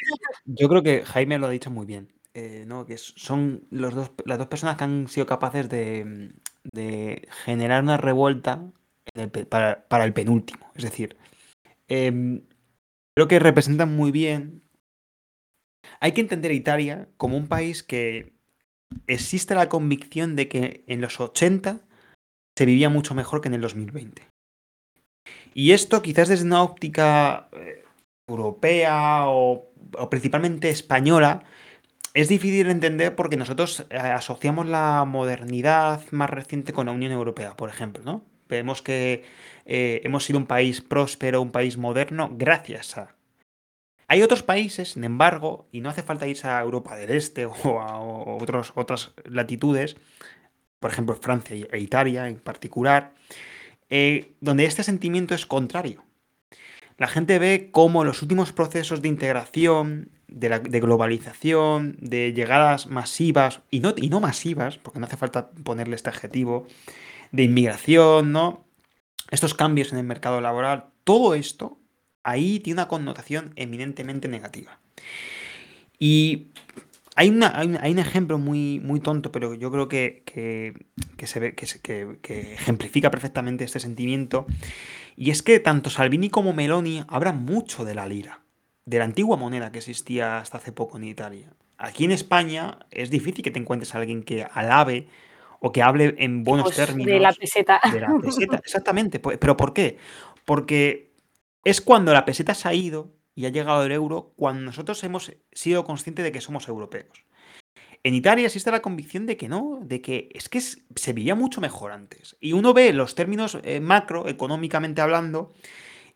yo 0.45 0.67
creo 0.67 0.81
que 0.83 1.03
Jaime 1.05 1.37
lo 1.37 1.47
ha 1.47 1.51
dicho 1.51 1.69
muy 1.69 1.85
bien, 1.85 2.11
eh, 2.33 2.63
¿no? 2.67 2.85
Que 2.85 2.97
son 2.97 3.67
los 3.69 3.93
dos, 3.93 4.11
las 4.25 4.39
dos 4.39 4.47
personas 4.47 4.77
que 4.77 4.83
han 4.83 5.07
sido 5.07 5.27
capaces 5.27 5.69
de, 5.69 6.05
mm, 6.05 6.29
de 6.73 7.27
generar 7.45 7.83
una 7.83 7.97
revuelta 7.97 8.63
en 9.13 9.21
el 9.21 9.29
pe- 9.29 9.45
para, 9.45 9.87
para 9.87 10.05
el 10.05 10.13
penúltimo. 10.13 10.71
Es 10.75 10.83
decir, 10.83 11.17
em, 11.87 12.41
creo 13.15 13.27
que 13.27 13.37
representan 13.39 13.95
muy 13.95 14.11
bien. 14.11 14.63
Hay 15.99 16.13
que 16.13 16.21
entender 16.21 16.49
a 16.51 16.55
Italia 16.55 17.07
como 17.17 17.37
un 17.37 17.47
país 17.47 17.83
que 17.83 18.33
existe 19.07 19.53
la 19.53 19.69
convicción 19.69 20.35
de 20.35 20.47
que 20.47 20.83
en 20.87 20.99
los 21.01 21.19
80 21.19 21.81
se 22.57 22.65
vivía 22.65 22.89
mucho 22.89 23.13
mejor 23.13 23.41
que 23.41 23.49
en 23.49 23.53
el 23.55 23.61
2020. 23.61 24.23
Y 25.53 25.71
esto 25.71 26.01
quizás 26.01 26.29
desde 26.29 26.45
una 26.45 26.63
óptica 26.63 27.47
eh, 27.53 27.83
europea 28.27 29.23
o, 29.27 29.69
principalmente 30.09 30.69
española 30.69 31.43
es 32.13 32.29
difícil 32.29 32.65
de 32.65 32.71
entender 32.71 33.15
porque 33.15 33.37
nosotros 33.37 33.85
eh, 33.89 33.97
asociamos 33.97 34.67
la 34.67 35.03
modernidad 35.05 36.01
más 36.11 36.29
reciente 36.29 36.73
con 36.73 36.85
la 36.85 36.91
Unión 36.91 37.11
Europea, 37.11 37.55
por 37.55 37.69
ejemplo, 37.69 38.03
¿no? 38.03 38.23
Vemos 38.47 38.81
que 38.81 39.23
eh, 39.65 40.01
hemos 40.03 40.25
sido 40.25 40.37
un 40.37 40.45
país 40.45 40.81
próspero, 40.81 41.41
un 41.41 41.51
país 41.51 41.77
moderno, 41.77 42.29
gracias 42.33 42.97
a... 42.97 43.15
Hay 44.07 44.21
otros 44.21 44.43
países, 44.43 44.89
sin 44.91 45.05
embargo, 45.05 45.67
y 45.71 45.81
no 45.81 45.89
hace 45.89 46.03
falta 46.03 46.27
irse 46.27 46.47
a 46.47 46.61
Europa 46.61 46.95
del 46.95 47.09
Este 47.11 47.45
o 47.63 47.79
a 47.81 47.99
otras 47.99 49.13
latitudes, 49.25 49.95
por 50.79 50.91
ejemplo 50.91 51.15
Francia 51.15 51.55
e 51.71 51.79
Italia 51.79 52.27
en 52.27 52.39
particular, 52.39 53.13
eh, 53.95 54.33
donde 54.41 54.65
este 54.65 54.81
sentimiento 54.81 55.35
es 55.35 55.45
contrario. 55.45 56.03
La 56.97 57.07
gente 57.07 57.37
ve 57.37 57.69
cómo 57.71 58.03
los 58.03 58.23
últimos 58.23 58.51
procesos 58.51 59.03
de 59.03 59.07
integración, 59.07 60.09
de, 60.27 60.49
de 60.49 60.79
globalización, 60.79 61.95
de 61.99 62.33
llegadas 62.33 62.87
masivas, 62.87 63.61
y 63.69 63.81
no, 63.81 63.93
y 63.95 64.09
no 64.09 64.19
masivas, 64.19 64.79
porque 64.79 64.99
no 64.99 65.05
hace 65.05 65.15
falta 65.15 65.51
ponerle 65.51 65.95
este 65.95 66.09
adjetivo, 66.09 66.65
de 67.31 67.43
inmigración, 67.43 68.31
¿no? 68.31 68.65
Estos 69.29 69.53
cambios 69.53 69.91
en 69.91 69.99
el 69.99 70.05
mercado 70.05 70.41
laboral, 70.41 70.85
todo 71.03 71.35
esto 71.35 71.77
ahí 72.23 72.59
tiene 72.61 72.81
una 72.81 72.87
connotación 72.87 73.53
eminentemente 73.57 74.27
negativa. 74.27 74.79
Y 75.99 76.47
hay, 77.15 77.29
una- 77.29 77.57
hay 77.57 77.67
un- 77.67 77.77
hay 77.81 77.91
un 77.91 77.99
ejemplo 77.99 78.37
muy, 78.37 78.79
muy 78.79 78.99
tonto, 78.99 79.31
pero 79.31 79.53
yo 79.53 79.71
creo 79.71 79.87
que, 79.87 80.23
que- 80.25 80.73
que 81.17 81.27
se 81.27 81.39
ve, 81.39 81.55
que, 81.55 81.65
que- 81.81 82.17
que 82.21 82.53
ejemplifica 82.53 83.11
perfectamente 83.11 83.63
este 83.63 83.79
sentimiento. 83.79 84.45
Y 85.15 85.29
es 85.31 85.43
que 85.43 85.59
tanto 85.59 85.89
Salvini 85.89 86.29
como 86.29 86.53
Meloni 86.53 87.03
hablan 87.07 87.43
mucho 87.45 87.85
de 87.85 87.95
la 87.95 88.07
lira, 88.07 88.41
de 88.85 88.97
la 88.99 89.05
antigua 89.05 89.37
moneda 89.37 89.71
que 89.71 89.77
existía 89.79 90.39
hasta 90.39 90.57
hace 90.57 90.71
poco 90.71 90.97
en 90.97 91.03
Italia. 91.05 91.53
Aquí 91.77 92.05
en 92.05 92.11
España 92.11 92.79
es 92.91 93.09
difícil 93.09 93.43
que 93.43 93.51
te 93.51 93.59
encuentres 93.59 93.93
a 93.93 93.99
alguien 93.99 94.23
que 94.23 94.43
alabe 94.51 95.07
o 95.59 95.71
que 95.71 95.81
hable 95.81 96.15
en 96.17 96.43
buenos 96.43 96.65
Pues, 96.65 96.75
términos 96.77 97.11
de 97.13 97.19
la 97.19 97.31
peseta. 97.33 97.79
de 97.91 97.99
la 98.01 98.07
peseta. 98.21 98.55
Exactamente. 98.63 99.19
po- 99.19 99.31
¿Pero 99.39 99.55
por 99.55 99.73
qué? 99.73 99.97
Porque 100.45 101.11
es 101.63 101.79
cuando 101.79 102.11
la 102.11 102.25
peseta 102.25 102.53
se 102.53 102.67
ha 102.67 102.73
ido 102.73 103.11
y 103.35 103.45
ha 103.45 103.49
llegado 103.49 103.83
el 103.85 103.91
euro, 103.91 104.33
cuando 104.35 104.61
nosotros 104.61 105.03
hemos 105.03 105.31
sido 105.51 105.83
conscientes 105.83 106.23
de 106.23 106.31
que 106.31 106.41
somos 106.41 106.67
europeos. 106.67 107.25
En 108.03 108.13
Italia 108.15 108.45
existe 108.47 108.69
la 108.71 108.81
convicción 108.81 109.25
de 109.25 109.37
que 109.37 109.47
no, 109.47 109.79
de 109.81 110.01
que 110.01 110.29
es 110.33 110.49
que 110.49 110.59
se 110.61 111.13
vivía 111.13 111.35
mucho 111.35 111.61
mejor 111.61 111.91
antes. 111.93 112.35
Y 112.41 112.51
uno 112.53 112.73
ve 112.73 112.91
los 112.93 113.15
términos 113.15 113.57
eh, 113.63 113.79
macro, 113.79 114.27
económicamente 114.27 115.01
hablando, 115.01 115.53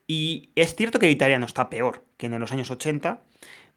Y 0.09 0.51
es 0.55 0.75
cierto 0.75 0.99
que 0.99 1.07
el 1.07 1.11
italiano 1.13 1.45
está 1.45 1.69
peor 1.69 2.05
que 2.17 2.27
en 2.27 2.39
los 2.39 2.51
años 2.53 2.71
80, 2.71 3.23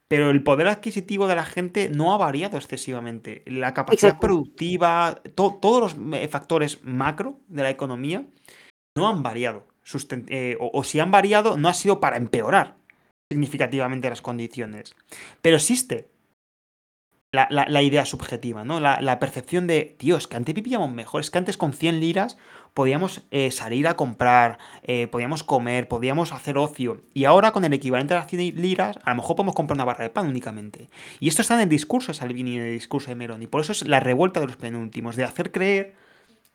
pero 0.09 0.31
el 0.31 0.43
poder 0.43 0.69
adquisitivo 0.69 1.27
de 1.29 1.35
la 1.37 1.45
gente 1.45 1.89
no 1.89 2.13
ha 2.13 2.19
variado 2.19 2.57
excesivamente. 2.57 3.43
La 3.47 3.75
capacidad 3.75 4.11
Exacto. 4.11 4.27
productiva, 4.29 5.21
to- 5.35 5.59
todos 5.61 5.97
los 5.97 6.15
eh, 6.21 6.29
factores 6.29 6.83
macro 6.85 7.41
de 7.49 7.63
la 7.65 7.71
economía 7.71 8.25
no 8.97 9.09
han 9.09 9.23
variado. 9.23 9.67
Eh, 10.29 10.57
o, 10.61 10.71
o 10.73 10.85
si 10.85 11.01
han 11.01 11.11
variado, 11.11 11.57
no 11.57 11.69
ha 11.69 11.75
sido 11.75 11.99
para 12.01 12.17
empeorar 12.17 12.77
significativamente 13.31 14.11
las 14.11 14.23
condiciones. 14.23 14.95
Pero 15.41 15.57
existe 15.57 16.09
la, 17.33 17.83
idea 17.83 18.05
subjetiva, 18.05 18.65
¿no? 18.65 18.81
La, 18.81 19.19
percepción 19.21 19.69
de, 19.69 19.97
es 20.01 20.27
que 20.27 20.37
antes 20.37 20.53
vivíamos 20.53 20.91
mejor, 20.91 21.21
es 21.21 21.31
que 21.31 21.39
antes 21.39 21.57
con 21.57 21.73
100 21.73 22.01
liras 22.01 22.37
podíamos 22.75 23.23
eh, 23.31 23.53
salir 23.53 23.87
a 23.87 23.95
comprar, 23.95 24.59
eh, 24.83 25.07
podíamos 25.07 25.45
comer, 25.45 25.87
podíamos 25.87 26.33
hacer 26.33 26.59
ocio. 26.59 27.03
Y 27.15 27.25
ahora 27.25 27.53
con 27.53 27.65
el 27.65 27.73
equivalente 27.73 28.15
a 28.15 28.19
las 28.19 28.27
100 28.27 28.61
liras, 28.61 28.99
a 29.05 29.11
lo 29.11 29.17
mejor 29.17 29.37
podemos 29.37 29.55
comprar 29.55 29.77
una 29.77 29.85
barra 29.85 30.03
de 30.03 30.11
pan 30.11 30.27
únicamente. 30.27 30.89
Y 31.21 31.29
esto 31.29 31.43
está 31.43 31.55
en 31.55 31.61
el 31.61 31.69
discurso 31.69 32.11
de 32.11 32.19
Salvini 32.19 32.55
y 32.55 32.57
en 32.57 32.63
el 32.63 32.73
discurso 32.73 33.11
de 33.11 33.15
Meloni. 33.15 33.47
Por 33.47 33.61
eso 33.61 33.71
es 33.71 33.87
la 33.87 34.01
revuelta 34.01 34.41
de 34.41 34.49
los 34.49 34.57
penúltimos, 34.57 35.15
de 35.15 35.23
hacer 35.23 35.53
creer 35.53 35.95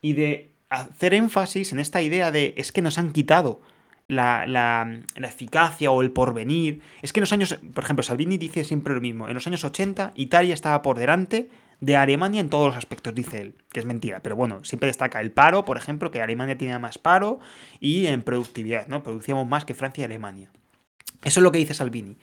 y 0.01 0.11
de 0.11 0.51
hacer 0.67 1.13
énfasis 1.13 1.71
en 1.71 1.79
esta 1.79 2.01
idea 2.01 2.31
de 2.31 2.53
es 2.57 2.73
que 2.73 2.81
nos 2.81 2.97
han 2.97 3.13
quitado 3.13 3.61
la, 4.07 4.45
la- 4.47 4.99
la 5.15 5.27
eficacia 5.27 5.91
o 5.91 6.01
el 6.01 6.11
porvenir. 6.11 6.81
Es 7.01 7.13
que 7.13 7.19
en 7.19 7.23
los 7.23 7.33
años, 7.33 7.57
por 7.73 7.83
ejemplo, 7.83 8.03
Salvini 8.03 8.37
dice 8.37 8.63
siempre 8.63 8.93
lo 8.93 9.01
mismo. 9.01 9.27
En 9.27 9.33
los 9.33 9.47
años 9.47 9.63
80, 9.63 10.11
Italia 10.15 10.53
estaba 10.53 10.81
por 10.81 10.97
delante 10.97 11.49
de 11.81 11.97
Alemania 11.97 12.39
en 12.41 12.49
todos 12.49 12.67
los 12.67 12.77
aspectos, 12.77 13.13
dice 13.13 13.41
él, 13.41 13.55
que 13.71 13.79
es 13.81 13.85
mentira. 13.85 14.21
Pero 14.21 14.35
bueno, 14.35 14.63
siempre 14.63 14.87
destaca 14.87 15.19
el 15.21 15.31
paro, 15.31 15.65
por 15.65 15.77
ejemplo, 15.77 16.11
que 16.11 16.21
Alemania 16.21 16.57
tenía 16.57 16.79
más 16.79 16.97
paro 16.97 17.39
y 17.79 18.07
en 18.07 18.21
productividad, 18.21 18.87
¿no? 18.87 19.03
Producíamos 19.03 19.47
más 19.47 19.65
que 19.65 19.73
Francia 19.73 20.03
y 20.03 20.05
Alemania. 20.05 20.49
Eso 21.25 21.39
es 21.39 21.43
lo 21.43 21.51
que 21.51 21.57
dice 21.57 21.73
Salvini. 21.73 22.17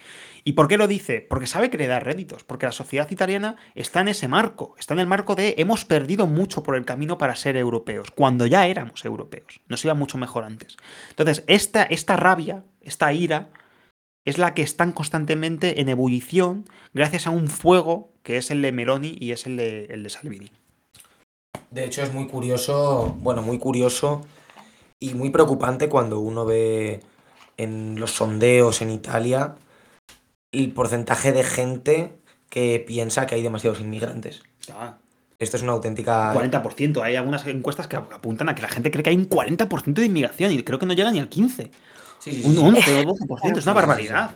¿Y 0.45 0.53
por 0.53 0.69
qué 0.69 0.79
lo 0.79 0.87
dice? 0.87 1.27
Porque 1.29 1.49
sabe 1.49 1.71
que 1.71 1.77
le 1.77 1.89
da 1.89 1.99
réditos, 1.99 2.45
porque 2.45 2.67
la 2.67 2.73
sociedad 2.73 3.11
italiana 3.11 3.57
está 3.75 4.01
en 4.01 4.09
ese 4.09 4.29
marco, 4.29 4.77
está 4.79 4.95
en 4.95 5.01
el 5.01 5.09
marco 5.09 5.35
de 5.35 5.57
hemos 5.59 5.85
perdido 5.85 6.29
mucho 6.29 6.63
por 6.63 6.77
el 6.77 6.85
camino 6.85 7.19
para 7.19 7.35
ser 7.35 7.57
europeos, 7.57 8.13
cuando 8.13 8.47
ya 8.47 8.69
éramos 8.69 9.05
europeos, 9.05 9.61
nos 9.67 9.85
iba 9.85 9.95
mucho 9.95 10.19
mejor 10.19 10.45
antes. 10.45 10.77
Entonces, 11.11 11.43
esta, 11.49 11.83
esta 11.83 12.17
rabia, 12.17 12.63
esta 12.81 13.13
ira, 13.13 13.51
es 14.25 14.39
la 14.39 14.55
que 14.55 14.63
están 14.63 14.93
constantemente 14.93 15.81
en 15.81 15.89
ebullición 15.89 16.65
gracias 16.95 17.27
a 17.27 17.31
un 17.31 17.49
fuego 17.49 18.13
que 18.23 18.37
es 18.37 18.53
el 18.53 18.63
de 18.63 18.71
Meloni 18.71 19.17
y 19.19 19.33
es 19.33 19.47
el 19.47 19.57
de, 19.57 19.87
el 19.87 20.05
de 20.05 20.11
Salvini. 20.11 20.53
De 21.73 21.85
hecho, 21.85 22.03
es 22.03 22.15
muy 22.15 22.29
curioso, 22.29 23.17
bueno, 23.19 23.43
muy 23.43 23.59
curioso 23.59 24.25
y 25.01 25.15
muy 25.15 25.31
preocupante 25.31 25.89
cuando 25.89 26.21
uno 26.21 26.45
ve 26.45 27.01
en 27.57 27.99
los 28.01 28.13
sondeos 28.13 28.83
en 28.83 28.91
Italia 28.91 29.55
el 30.53 30.73
porcentaje 30.73 31.33
de 31.33 31.45
gente 31.45 32.13
que 32.51 32.83
piensa 32.87 33.27
que 33.27 33.35
hay 33.37 33.43
demasiados 33.43 33.81
inmigrantes. 33.81 34.43
Esto 35.39 35.57
es 35.57 35.63
una 35.63 35.73
auténtica... 35.73 36.33
40%, 36.35 37.03
hay 37.03 37.17
algunas 37.17 37.47
encuestas 37.47 37.89
que 37.89 37.97
apuntan 37.97 38.49
a 38.49 38.55
que 38.55 38.63
la 38.63 38.69
gente 38.69 38.91
cree 38.91 39.03
que 39.03 39.11
hay 39.11 39.17
un 39.17 39.29
40% 39.29 39.95
de 39.95 40.05
inmigración 40.07 40.53
y 40.53 40.63
creo 40.63 40.79
que 40.79 40.87
no 40.87 40.93
llega 40.93 41.11
ni 41.11 41.19
al 41.21 41.29
15%. 41.31 41.71
Sí, 42.19 42.31
sí, 42.31 42.43
Un 42.45 42.55
sí. 42.55 42.59
11 42.63 42.99
o 43.07 43.15
12%, 43.15 43.59
es 43.59 43.65
una 43.65 43.73
barbaridad. 43.73 44.31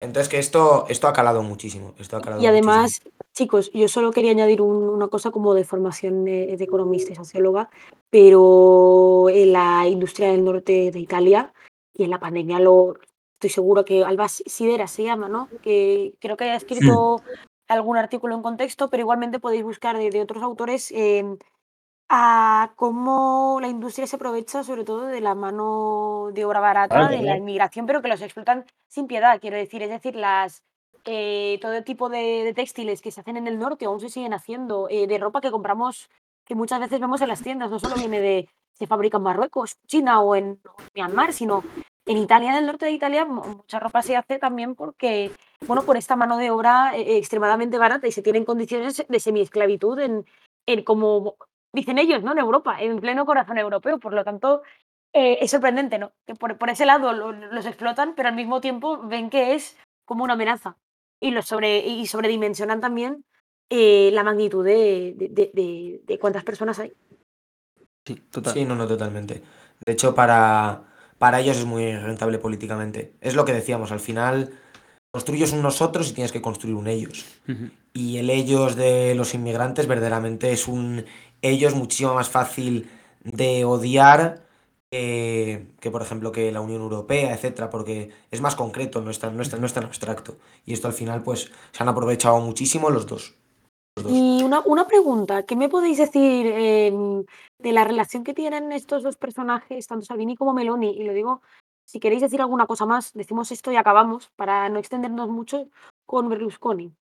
Entonces 0.00 0.28
que 0.28 0.38
esto, 0.38 0.86
esto 0.88 1.06
ha 1.08 1.12
calado 1.12 1.42
muchísimo. 1.42 1.94
Esto 1.98 2.16
ha 2.16 2.20
calado 2.20 2.42
Y 2.42 2.46
además, 2.46 2.82
muchísimo. 3.04 3.12
chicos, 3.32 3.70
yo 3.72 3.86
solo 3.88 4.10
quería 4.10 4.32
añadir 4.32 4.60
un- 4.60 4.88
una 4.88 5.06
cosa 5.08 5.30
como 5.30 5.54
de 5.54 5.64
formación 5.64 6.24
de, 6.24 6.56
de 6.56 6.64
economista 6.64 7.12
y 7.12 7.16
socióloga, 7.16 7.70
pero 8.10 9.28
en 9.28 9.52
la 9.52 9.86
industria 9.86 10.30
del 10.32 10.44
norte 10.44 10.90
de 10.90 10.98
Italia 10.98 11.52
y 11.94 12.04
en 12.04 12.10
la 12.10 12.20
pandemia 12.20 12.58
lo 12.58 12.96
estoy 13.34 13.50
seguro 13.50 13.84
que 13.84 14.04
Alba 14.04 14.28
Sidera 14.28 14.86
se 14.86 15.04
llama, 15.04 15.28
¿no? 15.28 15.48
Que 15.62 16.14
creo 16.20 16.36
que 16.36 16.44
ha 16.44 16.56
escrito 16.56 17.22
algún 17.68 17.96
artículo 17.96 18.34
en 18.34 18.42
contexto, 18.42 18.90
pero 18.90 19.02
igualmente 19.02 19.40
podéis 19.40 19.64
buscar 19.64 19.96
de, 19.96 20.10
de 20.10 20.20
otros 20.20 20.42
autores 20.42 20.90
eh, 20.92 21.24
a 22.08 22.72
cómo 22.76 23.58
la 23.60 23.68
industria 23.68 24.06
se 24.06 24.16
aprovecha 24.16 24.62
sobre 24.62 24.84
todo 24.84 25.06
de 25.06 25.20
la 25.20 25.34
mano 25.34 26.30
de 26.32 26.44
obra 26.44 26.60
barata, 26.60 27.08
de 27.08 27.22
la 27.22 27.36
inmigración, 27.36 27.86
pero 27.86 28.02
que 28.02 28.08
los 28.08 28.20
explotan 28.20 28.66
sin 28.88 29.06
piedad, 29.06 29.40
quiero 29.40 29.56
decir, 29.56 29.82
es 29.82 29.90
decir, 29.90 30.14
las 30.16 30.62
eh, 31.06 31.58
todo 31.60 31.82
tipo 31.82 32.08
de, 32.08 32.44
de 32.44 32.54
textiles 32.54 33.02
que 33.02 33.10
se 33.10 33.20
hacen 33.20 33.36
en 33.36 33.46
el 33.46 33.58
norte 33.58 33.84
aún 33.84 34.00
se 34.00 34.08
siguen 34.08 34.32
haciendo, 34.32 34.88
eh, 34.90 35.06
de 35.06 35.18
ropa 35.18 35.40
que 35.40 35.50
compramos, 35.50 36.08
que 36.46 36.54
muchas 36.54 36.80
veces 36.80 37.00
vemos 37.00 37.20
en 37.20 37.28
las 37.28 37.42
tiendas, 37.42 37.70
no 37.70 37.78
solo 37.78 37.96
viene 37.96 38.20
de, 38.20 38.48
se 38.74 38.86
fabrica 38.86 39.16
en 39.18 39.22
Marruecos, 39.22 39.76
China 39.86 40.20
o 40.20 40.34
en 40.36 40.60
Myanmar, 40.94 41.32
sino 41.32 41.62
en 42.06 42.18
Italia, 42.18 42.50
en 42.50 42.56
el 42.56 42.66
norte 42.66 42.84
de 42.86 42.92
Italia, 42.92 43.24
mu- 43.24 43.42
mucha 43.44 43.80
ropa 43.80 44.02
se 44.02 44.16
hace 44.16 44.38
también 44.38 44.74
porque, 44.74 45.30
bueno, 45.66 45.84
por 45.84 45.96
esta 45.96 46.16
mano 46.16 46.36
de 46.36 46.50
obra 46.50 46.94
eh, 46.96 47.16
extremadamente 47.16 47.78
barata 47.78 48.06
y 48.06 48.12
se 48.12 48.20
tienen 48.22 48.44
condiciones 48.44 49.04
de 49.08 49.20
semiesclavitud 49.20 49.98
en, 50.00 50.26
en 50.66 50.84
como 50.84 51.36
dicen 51.72 51.98
ellos, 51.98 52.22
¿no? 52.22 52.32
En 52.32 52.38
Europa, 52.38 52.76
en 52.80 53.00
pleno 53.00 53.24
corazón 53.24 53.56
europeo. 53.58 53.98
Por 53.98 54.12
lo 54.12 54.22
tanto, 54.22 54.62
eh, 55.14 55.38
es 55.40 55.50
sorprendente, 55.50 55.98
¿no? 55.98 56.12
Que 56.26 56.34
por, 56.34 56.58
por 56.58 56.68
ese 56.68 56.84
lado 56.84 57.12
lo- 57.12 57.32
los 57.32 57.64
explotan, 57.66 58.14
pero 58.14 58.28
al 58.28 58.34
mismo 58.34 58.60
tiempo 58.60 58.98
ven 59.04 59.30
que 59.30 59.54
es 59.54 59.76
como 60.04 60.24
una 60.24 60.34
amenaza. 60.34 60.76
Y, 61.20 61.30
los 61.30 61.46
sobre, 61.46 61.78
y 61.86 62.06
sobredimensionan 62.06 62.80
también 62.82 63.24
eh, 63.70 64.10
la 64.12 64.24
magnitud 64.24 64.62
de- 64.62 65.14
de- 65.16 65.50
de- 65.54 66.00
de 66.04 66.18
cuántas 66.18 66.44
personas 66.44 66.78
hay. 66.80 66.92
Sí, 68.06 68.22
total. 68.30 68.54
Sí, 68.54 68.64
no, 68.64 68.74
no, 68.74 68.86
totalmente. 68.86 69.42
De 69.84 69.92
hecho, 69.92 70.14
para, 70.14 70.82
para 71.18 71.40
ellos 71.40 71.56
es 71.58 71.64
muy 71.64 71.96
rentable 71.96 72.38
políticamente. 72.38 73.12
Es 73.20 73.34
lo 73.34 73.44
que 73.44 73.52
decíamos, 73.52 73.92
al 73.92 74.00
final 74.00 74.50
construyes 75.12 75.52
un 75.52 75.62
nosotros 75.62 76.10
y 76.10 76.12
tienes 76.14 76.32
que 76.32 76.42
construir 76.42 76.74
un 76.74 76.86
ellos. 76.88 77.24
Y 77.92 78.18
el 78.18 78.30
ellos 78.30 78.74
de 78.76 79.14
los 79.14 79.32
inmigrantes 79.34 79.86
verdaderamente 79.86 80.52
es 80.52 80.66
un 80.68 81.04
ellos 81.40 81.74
muchísimo 81.74 82.14
más 82.14 82.28
fácil 82.28 82.90
de 83.22 83.64
odiar 83.64 84.42
que, 84.90 85.66
que, 85.80 85.90
por 85.90 86.02
ejemplo, 86.02 86.32
que 86.32 86.50
la 86.52 86.60
Unión 86.60 86.82
Europea, 86.82 87.32
etcétera, 87.34 87.70
porque 87.70 88.10
es 88.30 88.40
más 88.40 88.54
concreto, 88.56 89.00
no 89.00 89.10
es 89.10 89.18
tan, 89.18 89.36
no 89.36 89.42
es 89.42 89.50
tan- 89.50 89.60
no 89.60 89.66
es 89.66 89.72
tan 89.74 89.84
abstracto. 89.84 90.36
Y 90.64 90.72
esto 90.72 90.88
al 90.88 90.94
final, 90.94 91.22
pues, 91.22 91.50
se 91.72 91.82
han 91.82 91.88
aprovechado 91.88 92.40
muchísimo 92.40 92.90
los 92.90 93.06
dos. 93.06 93.34
Los 93.96 94.04
dos. 94.04 94.12
Y 94.14 94.33
una, 94.44 94.60
una 94.64 94.86
pregunta, 94.86 95.44
¿qué 95.44 95.56
me 95.56 95.68
podéis 95.68 95.98
decir 95.98 96.46
em, 96.46 97.24
de 97.58 97.72
la 97.72 97.84
relación 97.84 98.24
que 98.24 98.34
tienen 98.34 98.72
estos 98.72 99.02
dos 99.02 99.16
personajes, 99.16 99.86
tanto 99.86 100.06
Salvini 100.06 100.36
como 100.36 100.54
Meloni? 100.54 100.90
Y 100.90 101.04
lo 101.04 101.12
digo, 101.12 101.42
si 101.84 102.00
queréis 102.00 102.22
decir 102.22 102.40
alguna 102.40 102.66
cosa 102.66 102.86
más, 102.86 103.12
decimos 103.12 103.50
esto 103.52 103.72
y 103.72 103.76
acabamos, 103.76 104.30
para 104.36 104.68
no 104.68 104.78
extendernos 104.78 105.28
mucho 105.28 105.68
con 106.06 106.28
Berlusconi. 106.28 106.92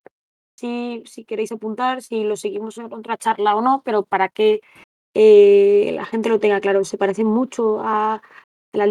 Si, 0.59 1.03
si 1.07 1.25
queréis 1.25 1.53
apuntar, 1.53 2.03
si 2.03 2.25
lo 2.25 2.37
seguimos 2.37 2.79
en 2.79 2.93
otra 2.93 3.17
charla 3.17 3.57
o 3.57 3.63
no, 3.63 3.83
pero 3.85 4.05
para 4.05 4.29
que 4.29 4.61
eh, 5.15 5.93
la 5.95 6.05
gente 6.05 6.29
lo 6.29 6.41
tenga 6.41 6.61
claro, 6.61 6.85
se 6.85 6.99
parecen 6.99 7.27
mucho 7.27 7.81
al, 7.83 8.21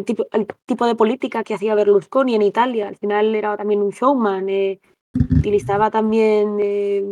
tipo, 0.05 0.25
tipo 0.65 0.85
de 0.85 0.95
política 0.95 1.43
que 1.43 1.53
hacía 1.53 1.75
Berlusconi 1.75 2.35
en 2.35 2.41
Italia. 2.41 2.87
Al 2.87 2.97
final 2.97 3.33
era 3.35 3.57
también 3.57 3.81
un 3.81 3.91
showman, 3.91 4.49
eh, 4.49 4.79
utilizaba 5.13 5.91
también, 5.91 6.57
eh, 6.59 7.03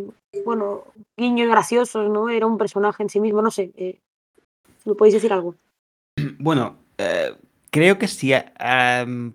bueno, 0.46 0.84
guiños 1.18 1.50
graciosos, 1.50 2.10
¿no? 2.10 2.30
Era 2.30 2.46
un 2.46 2.58
personaje 2.58 3.04
en 3.04 3.10
sí 3.10 3.20
mismo, 3.20 3.42
no 3.42 3.52
sé. 3.52 3.72
Eh, 3.76 4.00
¿Me 4.86 4.96
podéis 4.96 5.16
decir 5.16 5.34
algo? 5.34 5.56
Bueno, 6.40 6.78
eh, 6.98 7.34
creo 7.70 7.98
que 7.98 8.08
sí. 8.08 8.32
em, 8.34 9.34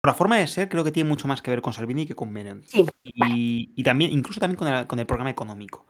por 0.00 0.10
la 0.10 0.14
forma 0.14 0.36
de 0.36 0.46
ser, 0.46 0.68
creo 0.68 0.84
que 0.84 0.92
tiene 0.92 1.08
mucho 1.08 1.28
más 1.28 1.40
que 1.40 1.50
ver 1.50 1.62
con 1.62 1.72
Salvini 1.72 2.06
que 2.06 2.14
con 2.14 2.30
Menem. 2.30 2.62
Sí, 2.64 2.84
Y, 3.02 3.72
y 3.74 3.82
también, 3.82 4.12
incluso 4.12 4.40
también 4.40 4.58
con 4.58 4.68
el, 4.68 4.86
con 4.86 4.98
el 4.98 5.06
programa 5.06 5.30
económico. 5.30 5.86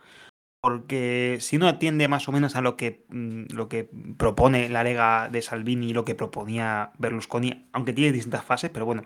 Porque 0.61 1.38
si 1.40 1.57
uno 1.57 1.68
atiende 1.68 2.09
más 2.09 2.28
o 2.28 2.32
menos 2.32 2.57
a 2.57 2.62
lo 2.62 2.76
que, 2.76 3.05
mm, 3.09 3.53
lo 3.55 3.68
que 3.68 3.88
propone 4.16 4.68
la 4.68 4.82
Lega 4.84 5.28
de 5.28 5.42
Salvini 5.42 5.90
y 5.90 5.92
lo 5.92 6.05
que 6.05 6.14
proponía 6.14 6.92
Berlusconi, 6.99 7.68
aunque 7.72 7.92
tiene 7.92 8.12
distintas 8.12 8.45
fases, 8.45 8.70
pero 8.70 8.86
bueno, 8.86 9.03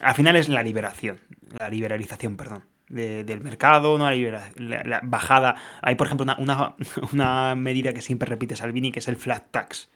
al 0.00 0.14
final 0.14 0.36
es 0.36 0.48
la 0.48 0.62
liberación, 0.62 1.20
la 1.58 1.68
liberalización, 1.68 2.36
perdón, 2.36 2.64
de- 2.88 3.24
del 3.24 3.40
mercado, 3.40 3.98
¿no? 3.98 4.04
la, 4.04 4.12
libera- 4.12 4.50
la- 4.56 4.82
la 4.84 5.00
bajada. 5.02 5.56
Hay, 5.82 5.94
por 5.94 6.06
ejemplo, 6.06 6.24
una, 6.24 6.36
una- 6.38 6.74
una 7.12 7.54
medida 7.54 7.92
que 7.92 8.00
siempre 8.02 8.28
repite 8.28 8.56
Salvini, 8.56 8.92
que 8.92 8.98
es 9.00 9.08
el 9.08 9.16
flat 9.16 9.44
tax. 9.50 9.88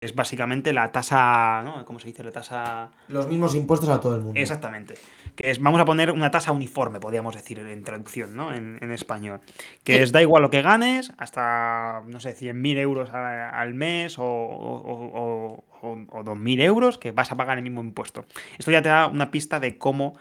Es 0.00 0.16
básicamente 0.16 0.72
la 0.72 0.90
tasa, 0.90 1.62
¿no? 1.64 1.84
¿Cómo 1.84 2.00
se 2.00 2.08
dice? 2.08 2.24
La 2.24 2.32
tasa... 2.32 2.90
Los 3.06 3.28
mismos 3.28 3.54
impuestos 3.54 3.88
a 3.88 4.00
todo 4.00 4.16
el 4.16 4.22
mundo. 4.22 4.40
Exactamente. 4.40 4.94
Que 5.36 5.50
es, 5.50 5.60
vamos 5.60 5.80
a 5.80 5.84
poner 5.84 6.10
una 6.10 6.30
tasa 6.30 6.52
uniforme, 6.52 7.00
podríamos 7.00 7.34
decir 7.34 7.58
en 7.58 7.84
traducción, 7.84 8.36
¿no? 8.36 8.52
En, 8.54 8.78
en 8.82 8.92
español. 8.92 9.40
Que 9.82 9.96
Sí. 9.96 10.02
es 10.02 10.12
da 10.12 10.20
igual 10.20 10.42
lo 10.42 10.50
que 10.50 10.60
ganes, 10.62 11.12
hasta, 11.16 12.02
no 12.06 12.20
sé, 12.20 12.34
100.000 12.34 12.76
euros 12.78 13.10
a- 13.10 13.48
al 13.48 13.72
mes 13.74 14.18
o, 14.18 14.24
o, 14.24 14.82
o- 14.82 15.64
o- 15.80 16.06
o 16.10 16.22
2.000 16.22 16.60
euros, 16.60 16.98
que 16.98 17.12
vas 17.12 17.32
a 17.32 17.36
pagar 17.36 17.56
el 17.58 17.64
mismo 17.64 17.80
impuesto. 17.80 18.26
Esto 18.58 18.70
ya 18.70 18.82
te 18.82 18.90
da 18.90 19.06
una 19.06 19.30
pista 19.30 19.58
de 19.58 19.78
cómo, 19.78 20.18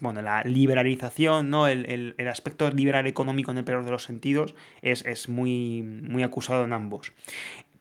bueno, 0.00 0.22
la 0.22 0.42
liberalización, 0.44 1.50
¿no? 1.50 1.68
El, 1.68 1.84
el- 1.90 2.14
el 2.18 2.28
aspecto 2.28 2.70
liberal 2.70 3.06
económico 3.06 3.50
en 3.50 3.58
el 3.58 3.64
peor 3.64 3.84
de 3.84 3.90
los 3.90 4.02
sentidos 4.04 4.54
es, 4.82 5.04
es 5.04 5.28
muy, 5.28 5.82
muy 5.82 6.22
acusado 6.22 6.64
en 6.64 6.72
ambos. 6.72 7.12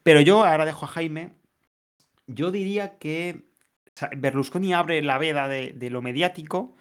Pero 0.03 0.19
yo 0.21 0.43
ahora 0.45 0.65
dejo 0.65 0.85
a 0.85 0.89
Jaime. 0.89 1.29
Yo 2.27 2.51
diría 2.51 2.97
que 2.99 3.41
Berlusconi 4.17 4.73
abre 4.73 5.01
la 5.01 5.17
veda 5.17 5.47
de, 5.47 5.89
lo 5.89 6.01
mediático 6.01 6.75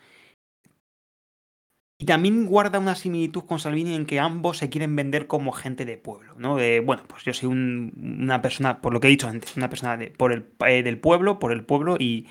y 1.98 2.06
también 2.06 2.46
guarda 2.46 2.78
una 2.78 2.96
similitud 2.96 3.44
con 3.44 3.60
Salvini 3.60 3.94
en 3.94 4.06
que 4.06 4.18
ambos 4.18 4.58
se 4.58 4.70
quieren 4.70 4.96
vender 4.96 5.26
como 5.28 5.52
gente 5.52 5.84
de 5.84 5.96
pueblo, 5.96 6.34
¿no? 6.36 6.54
Bueno, 6.54 7.04
pues 7.06 7.22
yo 7.24 7.32
soy 7.32 7.48
una 7.48 8.42
persona, 8.42 8.80
por 8.80 8.92
lo 8.92 9.00
que 9.00 9.06
he 9.06 9.10
dicho 9.10 9.28
antes, 9.28 9.56
una 9.56 9.68
persona 9.68 9.96
de, 9.96 10.10
por 10.10 10.32
el, 10.32 10.46
eh, 10.66 10.82
del 10.82 10.98
pueblo, 10.98 11.38
por 11.38 11.52
el 11.52 11.64
pueblo 11.64 11.96
y, 12.00 12.26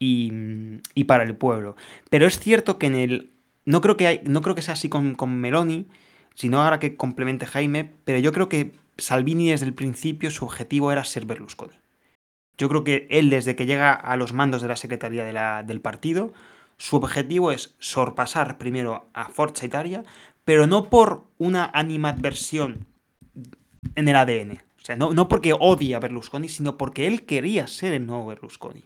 y, 0.00 1.04
para 1.04 1.24
el 1.24 1.36
pueblo. 1.36 1.76
Pero 2.10 2.26
es 2.26 2.38
cierto 2.38 2.78
que 2.78 2.86
en 2.86 2.94
el... 2.96 3.30
No 3.66 3.80
creo 3.80 3.96
que, 3.96 4.20
no 4.26 4.42
creo 4.42 4.54
que 4.54 4.62
sea 4.62 4.74
así 4.74 4.88
con, 4.88 5.14
con 5.14 5.40
Meloni, 5.40 5.86
sino 6.34 6.60
ahora 6.62 6.80
que 6.80 6.96
complemente 6.96 7.46
Jaime, 7.46 7.92
pero 8.04 8.18
yo 8.18 8.32
creo 8.32 8.48
que 8.48 8.72
Salvini 8.98 9.50
desde 9.50 9.66
el 9.66 9.74
principio 9.74 10.30
su 10.30 10.44
objetivo 10.44 10.92
era 10.92 11.04
ser 11.04 11.24
Berlusconi. 11.24 11.83
Yo 12.56 12.68
creo 12.68 12.84
que 12.84 13.06
él 13.10 13.30
desde 13.30 13.56
que 13.56 13.66
llega 13.66 13.92
a 13.92 14.16
los 14.16 14.32
mandos 14.32 14.62
de 14.62 14.68
la 14.68 14.76
Secretaría 14.76 15.24
del 15.62 15.80
partido, 15.80 16.32
su 16.76 16.96
objetivo 16.96 17.52
es 17.52 17.74
sorpasar 17.78 18.58
primero 18.58 19.08
a 19.12 19.28
Forza 19.28 19.66
Italia, 19.66 20.04
pero 20.44 20.66
no 20.66 20.90
por 20.90 21.24
una 21.38 21.70
animadversión 21.72 22.86
en 23.94 24.08
el 24.08 24.16
ADN. 24.16 24.62
O 24.78 24.84
sea, 24.84 24.96
no, 24.96 25.12
no 25.12 25.28
porque 25.28 25.54
odia 25.58 25.96
a 25.96 26.00
Berlusconi, 26.00 26.48
sino 26.48 26.76
porque 26.76 27.06
él 27.06 27.24
quería 27.24 27.66
ser 27.66 27.94
el 27.94 28.06
nuevo 28.06 28.26
Berlusconi. 28.26 28.84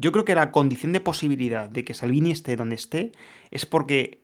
Yo 0.00 0.12
creo 0.12 0.24
que 0.24 0.34
la 0.34 0.52
condición 0.52 0.92
de 0.92 1.00
posibilidad 1.00 1.68
de 1.68 1.84
que 1.84 1.92
Salvini 1.92 2.30
esté 2.30 2.56
donde 2.56 2.76
esté 2.76 3.12
es 3.50 3.66
porque 3.66 4.22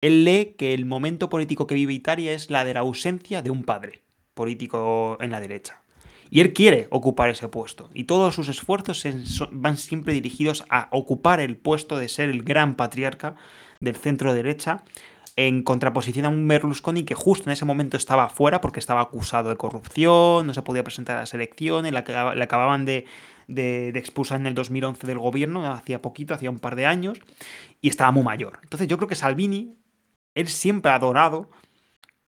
él 0.00 0.24
lee 0.24 0.54
que 0.58 0.74
el 0.74 0.84
momento 0.84 1.28
político 1.28 1.66
que 1.66 1.74
vive 1.74 1.92
Italia 1.92 2.32
es 2.32 2.50
la 2.50 2.64
de 2.64 2.74
la 2.74 2.80
ausencia 2.80 3.42
de 3.42 3.50
un 3.50 3.62
padre 3.62 4.02
político 4.34 5.18
en 5.20 5.30
la 5.30 5.40
derecha. 5.40 5.81
Y 6.32 6.40
él 6.40 6.54
quiere 6.54 6.88
ocupar 6.88 7.28
ese 7.28 7.46
puesto. 7.48 7.90
Y 7.92 8.04
todos 8.04 8.34
sus 8.34 8.48
esfuerzos 8.48 9.06
van 9.50 9.76
siempre 9.76 10.14
dirigidos 10.14 10.64
a 10.70 10.88
ocupar 10.90 11.40
el 11.40 11.58
puesto 11.58 11.98
de 11.98 12.08
ser 12.08 12.30
el 12.30 12.42
gran 12.42 12.74
patriarca 12.74 13.34
del 13.80 13.96
centro 13.96 14.32
derecha, 14.32 14.82
en 15.36 15.62
contraposición 15.62 16.24
a 16.24 16.30
un 16.30 16.48
Berlusconi 16.48 17.04
que 17.04 17.14
justo 17.14 17.50
en 17.50 17.52
ese 17.52 17.66
momento 17.66 17.98
estaba 17.98 18.30
fuera 18.30 18.62
porque 18.62 18.80
estaba 18.80 19.02
acusado 19.02 19.50
de 19.50 19.58
corrupción, 19.58 20.46
no 20.46 20.54
se 20.54 20.62
podía 20.62 20.82
presentar 20.82 21.18
a 21.18 21.20
las 21.20 21.34
elecciones, 21.34 21.92
le, 21.92 21.98
acababan 21.98 22.86
de, 22.86 23.04
expulsar 23.94 24.40
en 24.40 24.46
el 24.46 24.54
2011 24.54 25.06
del 25.06 25.18
gobierno, 25.18 25.70
hacía 25.70 26.00
poquito, 26.00 26.32
hacía 26.32 26.50
un 26.50 26.60
par 26.60 26.76
de 26.76 26.86
años, 26.86 27.18
y 27.82 27.90
estaba 27.90 28.10
muy 28.10 28.22
mayor. 28.22 28.58
Entonces 28.62 28.88
yo 28.88 28.96
creo 28.96 29.08
que 29.08 29.16
Salvini 29.16 29.76
él 30.34 30.48
siempre 30.48 30.92
ha 30.92 30.94
adorado 30.94 31.50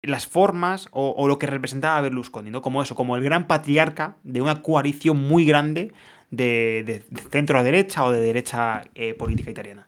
las 0.02 0.28
formas 0.28 0.88
o, 0.92 1.28
lo 1.28 1.40
que 1.40 1.48
representaba 1.48 2.02
Berlusconi, 2.02 2.50
¿no? 2.50 2.62
Como 2.62 2.82
eso, 2.82 2.96
como 2.96 3.16
el 3.16 3.24
gran 3.24 3.48
patriarca 3.48 4.16
de 4.24 4.42
una 4.42 4.62
coalición 4.62 5.18
muy 5.18 5.46
grande 5.46 5.94
de, 6.32 7.04
centro 7.32 7.60
a 7.60 7.64
derecha 7.64 8.06
o 8.06 8.12
de 8.12 8.22
derecha 8.22 8.84
eh, 8.96 9.14
política 9.14 9.52
italiana. 9.52 9.88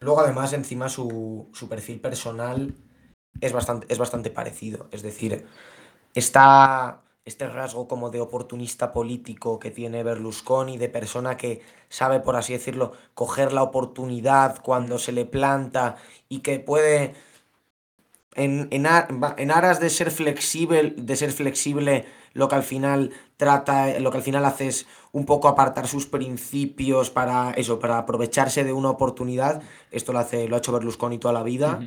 Luego, 0.00 0.20
además, 0.20 0.52
encima 0.52 0.88
su, 0.88 1.48
perfil 1.68 2.00
personal 2.00 2.74
es 3.40 3.52
bastante, 3.52 3.86
es 3.90 3.98
bastante 3.98 4.30
parecido. 4.30 4.88
Es 4.90 5.02
decir, 5.02 5.46
está 6.14 7.02
este 7.24 7.46
rasgo 7.48 7.86
como 7.86 8.10
de 8.10 8.20
oportunista 8.20 8.92
político 8.92 9.58
que 9.58 9.70
tiene 9.70 10.02
Berlusconi, 10.02 10.78
de 10.78 10.88
persona 10.88 11.36
que 11.36 11.62
sabe, 11.88 12.20
por 12.20 12.36
así 12.36 12.54
decirlo, 12.54 12.92
coger 13.14 13.52
la 13.52 13.62
oportunidad 13.62 14.60
cuando 14.62 14.98
se 14.98 15.12
le 15.12 15.26
planta 15.26 15.96
y 16.28 16.40
que 16.40 16.60
puede, 16.60 17.14
en, 18.34 18.68
en, 18.70 18.86
aras 19.50 19.80
de 19.80 19.90
ser 19.90 20.10
flexible, 20.10 20.94
de 20.96 21.16
ser 21.16 21.32
flexible, 21.32 22.06
lo 22.32 22.48
que 22.48 22.54
al 22.54 22.62
final 22.62 23.10
trata, 23.36 23.98
lo 23.98 24.10
que 24.10 24.18
al 24.18 24.22
final 24.22 24.44
hace 24.44 24.68
es 24.68 24.86
un 25.12 25.26
poco 25.26 25.48
apartar 25.48 25.88
sus 25.88 26.06
principios 26.06 27.10
para 27.10 27.52
eso, 27.52 27.80
para 27.80 27.98
aprovecharse 27.98 28.62
de 28.64 28.72
una 28.72 28.90
oportunidad. 28.90 29.62
Esto 29.90 30.12
lo 30.12 30.20
hace, 30.20 30.48
lo 30.48 30.54
ha 30.54 30.58
hecho 30.58 30.72
Berlusconi 30.72 31.18
toda 31.18 31.34
la 31.34 31.42
vida 31.42 31.80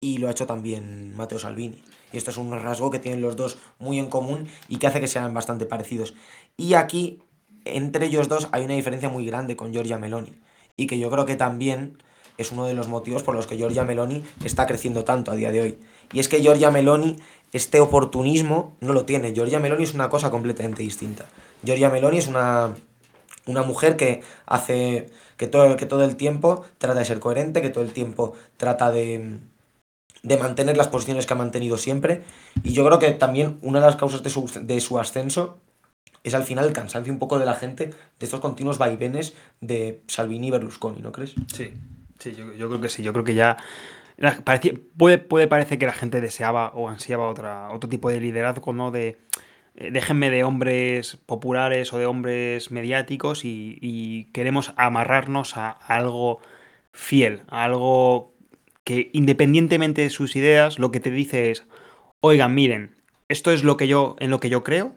y 0.00 0.18
lo 0.18 0.28
ha 0.28 0.32
hecho 0.32 0.46
también 0.46 1.16
Matteo 1.16 1.38
Salvini. 1.38 1.82
Y 2.12 2.16
esto 2.16 2.30
es 2.30 2.36
un 2.36 2.50
rasgo 2.52 2.90
que 2.90 2.98
tienen 2.98 3.22
los 3.22 3.36
dos 3.36 3.58
muy 3.78 3.98
en 3.98 4.06
común 4.06 4.48
y 4.68 4.78
que 4.78 4.86
hace 4.86 5.00
que 5.00 5.08
sean 5.08 5.32
bastante 5.34 5.66
parecidos. 5.66 6.14
Y 6.56 6.74
aquí, 6.74 7.22
entre 7.64 8.06
ellos 8.06 8.28
dos, 8.28 8.48
hay 8.52 8.64
una 8.64 8.74
diferencia 8.74 9.08
muy 9.08 9.26
grande 9.26 9.56
con 9.56 9.72
Giorgia 9.72 9.98
Meloni. 9.98 10.32
Y 10.76 10.86
que 10.86 10.98
yo 10.98 11.10
creo 11.10 11.24
que 11.24 11.36
también 11.36 11.98
es 12.38 12.52
uno 12.52 12.66
de 12.66 12.74
los 12.74 12.88
motivos 12.88 13.22
por 13.22 13.34
los 13.34 13.46
que 13.46 13.56
Giorgia 13.56 13.84
Meloni 13.84 14.24
está 14.44 14.66
creciendo 14.66 15.04
tanto 15.04 15.30
a 15.30 15.36
día 15.36 15.52
de 15.52 15.60
hoy. 15.60 15.78
Y 16.12 16.20
es 16.20 16.28
que 16.28 16.40
Giorgia 16.40 16.70
Meloni, 16.70 17.16
este 17.52 17.80
oportunismo, 17.80 18.76
no 18.80 18.92
lo 18.92 19.04
tiene. 19.04 19.32
Giorgia 19.32 19.60
Meloni 19.60 19.84
es 19.84 19.94
una 19.94 20.08
cosa 20.08 20.30
completamente 20.30 20.82
distinta. 20.82 21.26
Giorgia 21.64 21.90
Meloni 21.90 22.18
es 22.18 22.26
una, 22.26 22.74
una 23.46 23.62
mujer 23.62 23.96
que 23.96 24.22
hace 24.46 25.10
que 25.36 25.46
todo, 25.46 25.76
que 25.76 25.86
todo 25.86 26.04
el 26.04 26.16
tiempo 26.16 26.64
trata 26.78 26.98
de 26.98 27.04
ser 27.04 27.20
coherente, 27.20 27.62
que 27.62 27.70
todo 27.70 27.84
el 27.84 27.92
tiempo 27.92 28.34
trata 28.56 28.90
de, 28.90 29.38
de 30.22 30.36
mantener 30.38 30.76
las 30.76 30.88
posiciones 30.88 31.26
que 31.26 31.34
ha 31.34 31.36
mantenido 31.36 31.76
siempre. 31.76 32.22
Y 32.62 32.72
yo 32.72 32.84
creo 32.84 32.98
que 32.98 33.10
también 33.12 33.58
una 33.62 33.80
de 33.80 33.86
las 33.86 33.96
causas 33.96 34.22
de 34.22 34.30
su, 34.30 34.50
de 34.62 34.80
su 34.80 34.98
ascenso 34.98 35.58
es 36.22 36.34
al 36.34 36.44
final 36.44 36.64
el 36.64 36.72
cansancio 36.72 37.12
un 37.12 37.18
poco 37.18 37.38
de 37.38 37.44
la 37.44 37.54
gente 37.54 37.86
de 37.86 38.24
estos 38.24 38.40
continuos 38.40 38.78
vaivenes 38.78 39.34
de 39.60 40.00
Salvini 40.06 40.48
y 40.48 40.50
Berlusconi, 40.50 41.00
¿no 41.00 41.12
crees? 41.12 41.34
Sí, 41.52 41.74
sí, 42.30 42.36
yo, 42.36 42.68
creo 42.68 42.80
que 42.80 42.88
sí. 42.88 43.02
Yo 43.02 43.12
creo 43.12 43.24
que 43.24 43.34
ya 43.34 43.56
puede, 44.96 45.18
puede 45.18 45.48
parecer 45.48 45.78
que 45.78 45.86
la 45.86 45.92
gente 45.92 46.20
deseaba 46.20 46.68
o 46.74 46.88
ansiaba 46.88 47.28
otra, 47.28 47.70
otro 47.72 47.88
tipo 47.88 48.10
de 48.10 48.20
liderazgo, 48.20 48.72
¿no? 48.72 48.90
De 48.90 49.18
eh, 49.76 49.90
déjenme 49.90 50.30
de 50.30 50.44
hombres 50.44 51.18
populares 51.26 51.92
o 51.92 51.98
de 51.98 52.06
hombres 52.06 52.70
mediáticos 52.70 53.44
y, 53.44 54.28
queremos 54.32 54.72
amarrarnos 54.76 55.56
a 55.56 55.70
algo 55.70 56.40
fiel, 56.92 57.42
a 57.48 57.64
algo 57.64 58.34
que 58.84 59.10
independientemente 59.12 60.02
de 60.02 60.10
sus 60.10 60.36
ideas, 60.36 60.78
lo 60.78 60.90
que 60.90 61.00
te 61.00 61.10
dice 61.10 61.50
es, 61.50 61.66
oigan, 62.20 62.54
miren, 62.54 62.96
esto 63.28 63.50
es 63.52 63.64
lo 63.64 63.76
que 63.76 63.88
yo, 63.88 64.16
en 64.20 64.30
lo 64.30 64.40
que 64.40 64.50
yo 64.50 64.62
creo, 64.64 64.96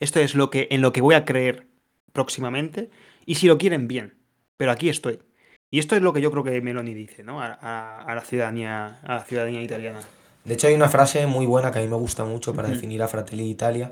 esto 0.00 0.20
es 0.20 0.34
lo 0.34 0.50
que, 0.50 0.68
en 0.70 0.82
lo 0.82 0.92
que 0.92 1.00
voy 1.00 1.14
a 1.14 1.24
creer 1.24 1.66
próximamente, 2.12 2.90
y 3.26 3.36
si 3.36 3.46
lo 3.46 3.58
quieren, 3.58 3.88
bien, 3.88 4.14
pero 4.56 4.72
aquí 4.72 4.88
estoy. 4.88 5.20
Y 5.70 5.78
esto 5.78 5.96
es 5.96 6.02
lo 6.02 6.12
que 6.12 6.20
yo 6.20 6.30
creo 6.30 6.44
que 6.44 6.60
Meloni 6.60 6.94
dice, 6.94 7.22
¿no? 7.22 7.42
A, 7.42 8.04
la 8.06 8.22
ciudadanía, 8.22 9.00
a 9.02 9.16
la 9.16 9.24
ciudadanía 9.24 9.62
italiana. 9.62 10.00
De 10.44 10.54
hecho, 10.54 10.66
hay 10.66 10.74
una 10.74 10.88
frase 10.88 11.26
muy 11.26 11.44
buena 11.44 11.70
que 11.70 11.78
a 11.78 11.82
mí 11.82 11.88
me 11.88 11.96
gusta 11.96 12.24
mucho 12.24 12.54
para 12.54 12.68
definir 12.68 13.02
a 13.02 13.08
Fratelli 13.08 13.44
d'Italia, 13.44 13.90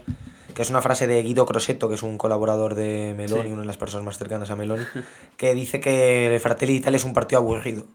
que 0.54 0.62
es 0.62 0.70
una 0.70 0.80
frase 0.80 1.06
de 1.06 1.22
Guido 1.22 1.44
Crosetto, 1.44 1.88
que 1.88 1.96
es 1.96 2.02
un 2.02 2.16
colaborador 2.16 2.74
de 2.74 3.14
Meloni, 3.14 3.52
una 3.52 3.60
de 3.60 3.66
las 3.66 3.76
personas 3.76 4.06
más 4.06 4.16
cercanas 4.16 4.50
a 4.50 4.56
Meloni, 4.56 4.84
que 5.36 5.54
dice 5.54 5.78
que 5.80 6.38
Fratelli 6.42 6.72
d'Italia 6.72 6.96
es 6.96 7.04
un 7.04 7.12
partido 7.12 7.40
aburrido 7.40 7.86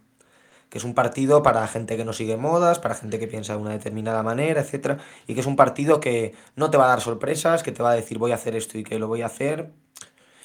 que 0.71 0.77
es 0.77 0.85
un 0.85 0.93
partido 0.93 1.43
para 1.43 1.67
gente 1.67 1.97
que 1.97 2.05
no 2.05 2.13
sigue 2.13 2.37
modas, 2.37 2.79
para 2.79 2.95
gente 2.95 3.19
que 3.19 3.27
piensa 3.27 3.53
de 3.53 3.59
una 3.59 3.71
determinada 3.71 4.23
manera, 4.23 4.61
etcétera, 4.61 4.99
y 5.27 5.33
que 5.33 5.41
es 5.41 5.45
un 5.45 5.57
partido 5.57 5.99
que 5.99 6.33
no 6.55 6.71
te 6.71 6.77
va 6.77 6.85
a 6.85 6.87
dar 6.87 7.01
sorpresas, 7.01 7.61
que 7.61 7.73
te 7.73 7.83
va 7.83 7.91
a 7.91 7.95
decir 7.95 8.17
voy 8.17 8.31
a 8.31 8.35
hacer 8.35 8.55
esto 8.55 8.77
y 8.77 8.85
que 8.85 8.97
lo 8.97 9.09
voy 9.09 9.21
a 9.21 9.25
hacer. 9.25 9.69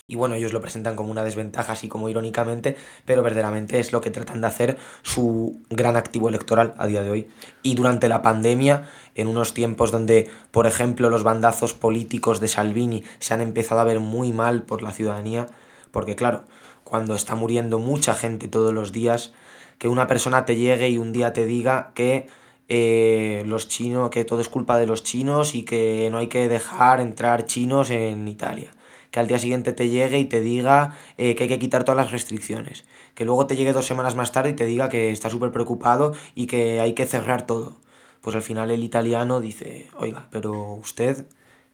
Y 0.08 0.14
bueno, 0.14 0.36
ellos 0.36 0.52
lo 0.52 0.60
presentan 0.60 0.94
como 0.94 1.10
una 1.10 1.24
desventaja, 1.24 1.72
así 1.72 1.88
como 1.88 2.08
irónicamente, 2.08 2.76
pero 3.04 3.24
verdaderamente 3.24 3.80
es 3.80 3.92
lo 3.92 4.00
que 4.00 4.12
tratan 4.12 4.40
de 4.40 4.46
hacer 4.46 4.78
su 5.02 5.62
gran 5.68 5.96
activo 5.96 6.28
electoral 6.28 6.74
a 6.78 6.86
día 6.86 7.02
de 7.02 7.10
hoy. 7.10 7.28
Y 7.64 7.74
durante 7.74 8.08
la 8.08 8.22
pandemia, 8.22 8.88
en 9.16 9.26
unos 9.26 9.52
tiempos 9.52 9.90
donde, 9.90 10.30
por 10.52 10.68
ejemplo, 10.68 11.10
los 11.10 11.24
bandazos 11.24 11.74
políticos 11.74 12.38
de 12.38 12.46
Salvini 12.46 13.02
se 13.18 13.34
han 13.34 13.40
empezado 13.40 13.80
a 13.80 13.84
ver 13.84 13.98
muy 13.98 14.32
mal 14.32 14.62
por 14.62 14.80
la 14.80 14.92
ciudadanía, 14.92 15.48
porque 15.90 16.14
claro, 16.14 16.44
cuando 16.84 17.16
está 17.16 17.34
muriendo 17.34 17.80
mucha 17.80 18.14
gente 18.14 18.46
todos 18.46 18.72
los 18.72 18.92
días, 18.92 19.32
que 19.78 19.88
una 19.88 20.06
persona 20.06 20.44
te 20.44 20.54
llegue 20.54 20.88
y 20.88 20.98
un 20.98 21.12
día 21.12 21.32
te 21.32 21.46
diga 21.46 21.90
que 21.94 22.28
eh, 22.68 23.42
los 23.46 23.66
chinos, 23.66 24.10
que 24.10 24.24
todo 24.24 24.40
es 24.40 24.48
culpa 24.48 24.78
de 24.78 24.86
los 24.86 25.02
chinos 25.02 25.56
y 25.56 25.64
que 25.64 26.08
no 26.12 26.18
hay 26.18 26.28
que 26.28 26.48
dejar 26.48 27.00
entrar 27.00 27.46
chinos 27.46 27.90
en 27.90 28.28
Italia. 28.28 28.75
Que 29.16 29.20
al 29.20 29.28
día 29.28 29.38
siguiente 29.38 29.72
te 29.72 29.88
llegue 29.88 30.18
y 30.18 30.26
te 30.26 30.42
diga 30.42 30.94
eh, 31.16 31.34
que 31.34 31.44
hay 31.44 31.48
que 31.48 31.58
quitar 31.58 31.84
todas 31.84 31.96
las 31.96 32.12
restricciones. 32.12 32.84
Que 33.14 33.24
luego 33.24 33.46
te 33.46 33.56
llegue 33.56 33.72
dos 33.72 33.86
semanas 33.86 34.14
más 34.14 34.30
tarde 34.30 34.50
y 34.50 34.52
te 34.52 34.66
diga 34.66 34.90
que 34.90 35.10
está 35.10 35.30
súper 35.30 35.52
preocupado 35.52 36.12
y 36.34 36.46
que 36.46 36.80
hay 36.80 36.92
que 36.92 37.06
cerrar 37.06 37.46
todo. 37.46 37.78
Pues 38.20 38.36
al 38.36 38.42
final 38.42 38.70
el 38.70 38.84
italiano 38.84 39.40
dice, 39.40 39.88
oiga, 39.96 40.28
pero 40.30 40.74
usted, 40.74 41.24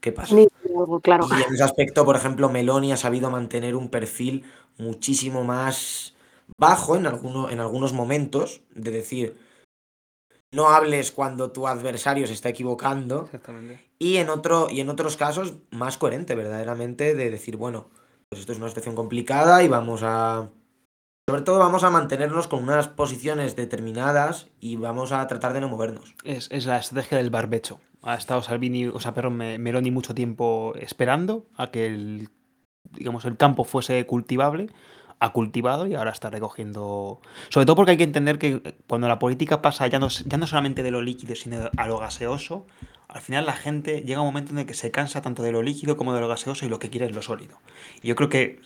¿qué 0.01 0.13
pasa? 0.13 0.37
Claro. 1.03 1.27
Y 1.37 1.43
en 1.43 1.53
ese 1.53 1.65
aspecto, 1.65 2.05
por 2.05 2.15
ejemplo, 2.15 2.49
Meloni 2.49 2.93
ha 2.93 2.97
sabido 2.97 3.29
mantener 3.29 3.75
un 3.75 3.89
perfil 3.89 4.45
muchísimo 4.79 5.43
más 5.43 6.15
bajo 6.59 6.95
en, 6.95 7.09
alguno, 7.09 7.51
en 7.51 7.59
algunos 7.59 7.93
momentos, 7.93 8.61
de 8.77 8.93
decir, 8.93 9.37
no 10.53 10.69
hables 10.69 11.13
cuando 11.13 11.51
tu 11.51 11.67
adversario 11.67 12.27
se 12.27 12.35
está 12.35 12.51
equivocando. 12.51 13.29
Y 13.99 14.17
en, 14.17 14.29
otro, 14.29 14.69
y 14.71 14.81
en 14.81 14.89
otros 14.89 15.17
casos, 15.17 15.55
más 15.71 15.99
coherente, 15.99 16.35
verdaderamente, 16.35 17.15
de 17.15 17.31
decir, 17.31 17.57
bueno, 17.57 17.89
pues 18.29 18.41
esto 18.41 18.53
es 18.53 18.59
una 18.59 18.69
situación 18.69 18.95
complicada 18.95 19.63
y 19.63 19.69
vamos 19.69 20.03
a. 20.05 20.51
Sobre 21.29 21.43
todo 21.43 21.59
vamos 21.61 21.85
a 21.85 21.91
mantenernos 21.91 22.49
con 22.49 22.65
unas 22.65 22.89
posiciones 22.89 23.55
determinadas 23.55 24.49
y 24.61 24.77
vamos 24.77 25.13
a 25.13 25.27
tratar 25.29 25.53
de 25.53 25.61
no 25.61 25.69
movernos. 25.69 26.15
Es, 26.25 26.49
es 26.51 26.67
la 26.67 26.79
estrategia 26.79 27.19
del 27.19 27.31
barbecho. 27.31 27.81
Ha 28.03 28.17
estado 28.17 28.43
Salvini, 28.43 28.89
o 28.89 28.99
sea, 28.99 29.15
perdón, 29.15 29.37
Meloni 29.37 29.93
mucho 29.93 30.15
tiempo 30.15 30.75
esperando 30.77 31.47
a 31.57 31.71
que 31.71 31.87
el 31.87 32.29
digamos, 32.93 33.25
el 33.25 33.37
campo 33.37 33.65
fuese 33.65 34.05
cultivable, 34.07 34.69
ha 35.23 35.31
cultivado 35.31 35.87
y 35.87 35.95
ahora 35.95 36.11
está 36.11 36.31
recogiendo. 36.31 37.21
Sobre 37.49 37.65
todo 37.65 37.77
porque 37.77 37.93
hay 37.93 37.97
que 37.97 38.03
entender 38.03 38.41
que 38.41 38.75
cuando 38.89 39.07
la 39.07 39.21
política 39.21 39.63
pasa 39.63 39.87
ya 39.87 40.01
no, 40.01 40.09
ya 40.09 40.37
no 40.37 40.49
solamente 40.49 40.83
de 40.83 40.91
lo 40.91 41.01
líquido, 41.01 41.37
sino 41.37 41.71
a 41.77 41.87
lo 41.87 41.99
gaseoso, 41.99 42.67
al 43.07 43.21
final 43.21 43.47
la 43.47 43.53
gente 43.53 44.01
llega 44.01 44.19
a 44.19 44.23
un 44.23 44.27
momento 44.27 44.51
en 44.51 44.59
el 44.59 44.67
que 44.67 44.75
se 44.75 44.91
cansa 44.91 45.23
tanto 45.23 45.45
de 45.45 45.53
lo 45.53 45.63
líquido 45.63 45.97
como 45.97 46.13
de 46.13 46.21
lo 46.21 46.27
gaseoso 46.27 46.67
y 46.67 46.69
lo 46.69 46.81
que 46.81 46.91
quiere 46.91 47.07
es 47.07 47.13
lo 47.13 47.23
sólido. 47.23 47.61
Y 48.03 48.09
yo 48.09 48.17
creo 48.17 48.29
que 48.29 48.59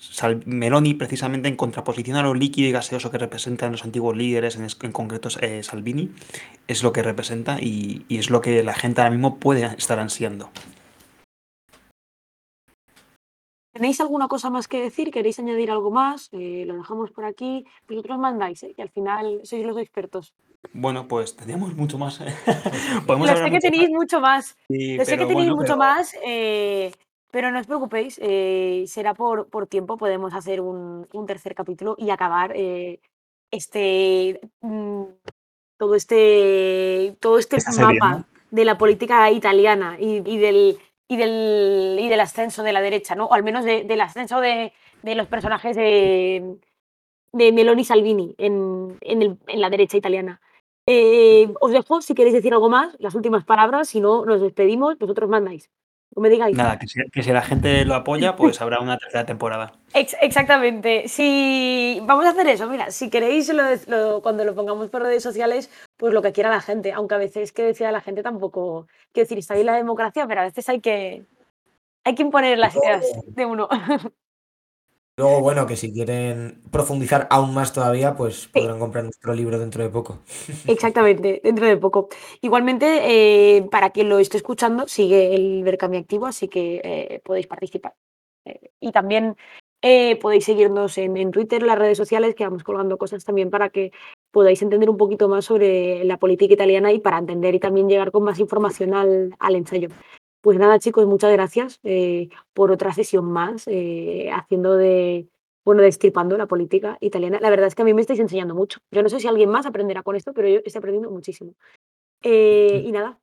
Meloni, 0.47 0.95
precisamente 0.95 1.51
en 1.51 1.57
contraposición 1.57 2.17
a 2.17 2.23
lo 2.23 2.33
líquido 2.33 2.71
y 2.71 2.73
gaseoso 2.73 3.11
que 3.11 3.19
representan 3.19 3.73
los 3.73 3.85
antiguos 3.85 4.17
líderes, 4.17 4.57
en, 4.57 4.93
concreto 4.93 5.29
eh, 5.43 5.63
Salvini, 5.63 6.11
es 6.69 6.83
lo 6.83 6.95
que 6.95 7.03
representa 7.03 7.59
y, 7.61 8.07
y 8.09 8.17
es 8.17 8.31
lo 8.31 8.41
que 8.41 8.63
la 8.63 8.73
gente 8.73 9.03
ahora 9.03 9.11
mismo 9.11 9.39
puede 9.39 9.67
estar 9.77 9.99
ansiando. 9.99 10.49
¿Tenéis 13.77 14.01
alguna 14.01 14.27
cosa 14.27 14.49
más 14.49 14.69
que 14.69 14.81
decir? 14.81 15.11
¿Queréis 15.11 15.39
añadir 15.39 15.71
algo 15.71 15.91
más? 15.91 16.31
Eh, 16.33 16.65
lo 16.67 16.77
dejamos 16.77 17.11
por 17.11 17.27
aquí. 17.27 17.67
Vosotros 17.87 18.19
mandáis, 18.19 18.63
¿eh? 18.63 18.73
que 18.75 18.81
al 18.81 18.89
final 18.89 19.41
sois 19.45 19.67
los 19.67 19.77
expertos. 19.77 20.33
Bueno, 20.73 21.07
pues 21.07 21.37
teníamos 21.37 21.75
mucho 21.75 21.99
más. 21.99 22.23
¿eh? 22.23 22.35
Podemos 23.07 23.29
sé 23.29 23.51
que 23.51 23.59
tenéis 23.59 23.91
mucho 23.91 24.19
más. 24.19 24.57
sé 24.67 25.19
que 25.19 25.27
tenéis 25.27 25.51
mucho 25.51 25.77
más, 25.77 26.15
pero 27.31 27.51
no 27.51 27.61
os 27.61 27.67
preocupéis. 27.67 28.15
será 28.91 29.13
por, 29.13 29.49
por, 29.49 29.67
tiempo. 29.67 29.99
Podemos 29.99 30.33
hacer 30.33 30.63
un, 30.63 31.07
un 31.13 31.27
tercer 31.27 31.55
capítulo 31.55 31.97
y 31.99 32.09
acabar 32.09 32.55
este 33.51 34.41
mm, 34.63 35.03
todo 35.77 35.95
este 35.97 37.15
todo 37.21 37.37
este 37.39 37.59
mapa 37.79 38.25
de 38.51 38.65
la 38.65 38.79
política 38.79 39.31
italiana 39.31 39.99
y 40.01 40.39
del 40.39 40.79
y 41.09 41.17
del, 41.17 41.99
y 42.01 42.09
del 42.09 42.21
ascenso 42.21 42.63
de 42.63 42.73
la 42.73 42.81
derecha, 42.81 43.15
¿no? 43.15 43.27
O 43.27 43.35
al 43.35 43.43
menos 43.43 43.65
del 43.65 44.01
ascenso 44.01 44.41
de, 44.41 44.73
de, 45.03 45.15
los 45.15 45.29
personajes 45.29 45.77
de, 45.77 46.57
de 47.33 47.53
Meloni 47.53 47.85
Salvini 47.85 48.35
en, 48.39 48.97
en, 49.01 49.39
en 49.47 49.61
la 49.61 49.71
derecha 49.71 49.97
italiana. 49.97 50.41
Eh, 50.89 51.53
os 51.61 51.73
dejo, 51.73 52.01
si 52.01 52.15
queréis 52.15 52.35
decir 52.35 52.53
algo 52.53 52.69
más, 52.69 52.97
las 53.01 53.15
últimas 53.15 53.45
palabras, 53.45 53.89
si 53.89 54.01
no, 54.01 54.25
nos 54.25 54.41
despedimos, 54.41 54.99
vosotros 54.99 55.29
mandáis. 55.29 55.71
No 56.15 56.23
me 56.23 56.31
digáis. 56.31 56.57
Nada, 56.57 56.79
que 56.79 56.87
si, 56.87 57.01
que 57.11 57.23
si, 57.23 57.33
la 57.33 57.43
gente 57.43 57.85
lo 57.85 57.95
apoya, 57.95 58.37
pues 58.37 58.61
habrá 58.61 58.81
una 58.81 58.97
tercera 58.97 59.27
temporada. 59.27 59.73
Ex 59.95 60.17
exactamente. 60.21 61.09
Si 61.09 61.99
vamos 62.05 62.25
a 62.27 62.31
hacer 62.31 62.47
eso, 62.49 62.69
mira, 62.69 62.91
si 62.91 63.11
queréis, 63.11 63.53
lo, 63.53 63.63
lo, 63.87 64.23
cuando 64.23 64.45
lo 64.45 64.55
pongamos 64.55 64.89
por 64.89 65.03
redes 65.03 65.23
sociales, 65.23 65.71
pues 65.97 66.15
lo 66.15 66.23
que 66.23 66.33
quiera 66.33 66.51
la 66.51 66.61
gente, 66.61 66.93
aunque 66.93 67.15
a 67.15 67.19
veces 67.19 67.53
que 67.53 67.63
decida 67.63 67.93
la 67.93 68.01
gente 68.01 68.23
tampoco, 68.23 68.87
quiero 69.13 69.25
decir, 69.25 69.39
está 69.39 69.55
bien 69.55 69.67
la 69.67 69.77
democracia, 69.77 70.27
pero 70.27 70.41
a 70.41 70.45
veces 70.45 70.69
hay 70.69 70.81
que, 70.81 71.27
hay 72.05 72.15
que 72.15 72.23
imponer 72.23 72.59
las 72.59 72.77
ideas 72.77 73.05
de 73.27 73.47
uno. 73.47 73.69
Luego, 75.19 75.41
bueno, 75.41 75.67
que 75.67 75.77
si 75.77 75.95
quieren 75.95 76.61
profundizar 76.71 77.27
aún 77.31 77.55
más 77.55 77.73
todavía, 77.73 78.15
pues 78.15 78.49
podrán 78.49 78.79
comprar 78.79 79.05
nuestro 79.05 79.33
libro 79.33 79.59
dentro 79.59 79.83
de 79.83 79.89
poco. 79.89 80.19
Exactamente, 80.69 81.41
dentro 81.43 81.67
de 81.67 81.79
poco. 81.79 82.11
Igualmente, 82.43 83.01
eh, 83.57 83.63
para 83.71 83.91
quien 83.91 84.11
lo 84.11 84.19
esté 84.19 84.37
escuchando, 84.37 84.87
sigue 84.89 85.35
el 85.35 85.63
Vercami 85.65 85.97
activo, 85.97 86.27
así 86.27 86.49
que 86.49 86.83
eh, 86.85 87.21
podéis 87.25 87.47
participar. 87.47 87.95
Eh, 88.45 88.73
y 88.79 88.93
también 88.93 89.37
eh, 89.81 90.17
podéis 90.17 90.45
seguirnos 90.45 90.99
en, 90.99 91.17
en, 91.17 91.31
Twitter, 91.31 91.63
en 91.63 91.69
las 91.69 91.79
redes 91.79 91.97
sociales, 91.97 92.35
que 92.35 92.45
vamos 92.45 92.63
colgando 92.63 92.99
cosas 92.99 93.25
también 93.25 93.49
para 93.49 93.71
que 93.71 93.93
podáis 94.31 94.61
entender 94.61 94.91
un 94.91 94.99
poquito 94.99 95.29
más 95.29 95.47
sobre 95.47 96.05
la 96.05 96.19
política 96.19 96.53
italiana 96.53 96.93
y 96.93 96.99
para 97.01 97.19
entender 97.19 97.55
y 97.55 97.61
también 97.61 97.89
llegar 97.89 98.11
con 98.11 98.23
más 98.23 98.39
información 98.39 98.93
al, 98.93 99.35
al 99.39 99.57
ensayo. 99.57 99.89
Pues 100.47 100.61
nada, 100.61 100.79
chicos, 100.79 101.05
muchas 101.07 101.33
gracias 101.33 101.81
eh, 101.83 102.29
por 102.53 102.71
otra 102.71 102.93
sesión 102.93 103.25
más, 103.25 103.65
eh, 103.67 104.31
haciendo 104.33 104.77
de, 104.77 105.27
bueno, 105.65 105.83
destripando 105.83 106.39
la 106.39 106.47
política 106.47 106.99
italiana. 107.01 107.41
La 107.41 107.51
verdad 107.51 107.67
es 107.67 107.75
que 107.75 107.83
a 107.83 107.85
mí 107.85 107.93
me 107.93 108.01
estáis 108.01 108.21
enseñando 108.21 108.55
mucho. 108.55 108.79
Yo 108.93 109.03
no 109.03 109.09
sé 109.09 109.19
si 109.19 109.27
alguien 109.27 109.51
más 109.51 109.67
aprenderá 109.67 110.05
con 110.05 110.15
esto, 110.15 110.33
pero 110.33 110.49
yo 110.49 110.61
estoy 110.65 110.79
aprendiendo 110.79 111.11
muchísimo. 111.11 111.57
Eh, 112.23 112.81
y 112.87 112.93
nada, 112.93 113.19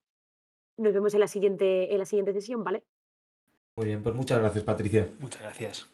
nos 0.76 0.94
vemos 0.94 1.14
en 1.14 1.22
la 1.22 1.30
siguiente, 1.30 1.94
en 1.94 2.00
la 2.00 2.06
siguiente 2.06 2.34
sesión, 2.34 2.62
¿vale? 2.62 2.84
Muy 3.78 3.86
bien, 3.86 4.04
pues 4.04 4.14
muchas 4.14 4.40
gracias, 4.40 4.66
Patricia. 4.66 5.08
Muchas 5.22 5.44
gracias. 5.44 5.90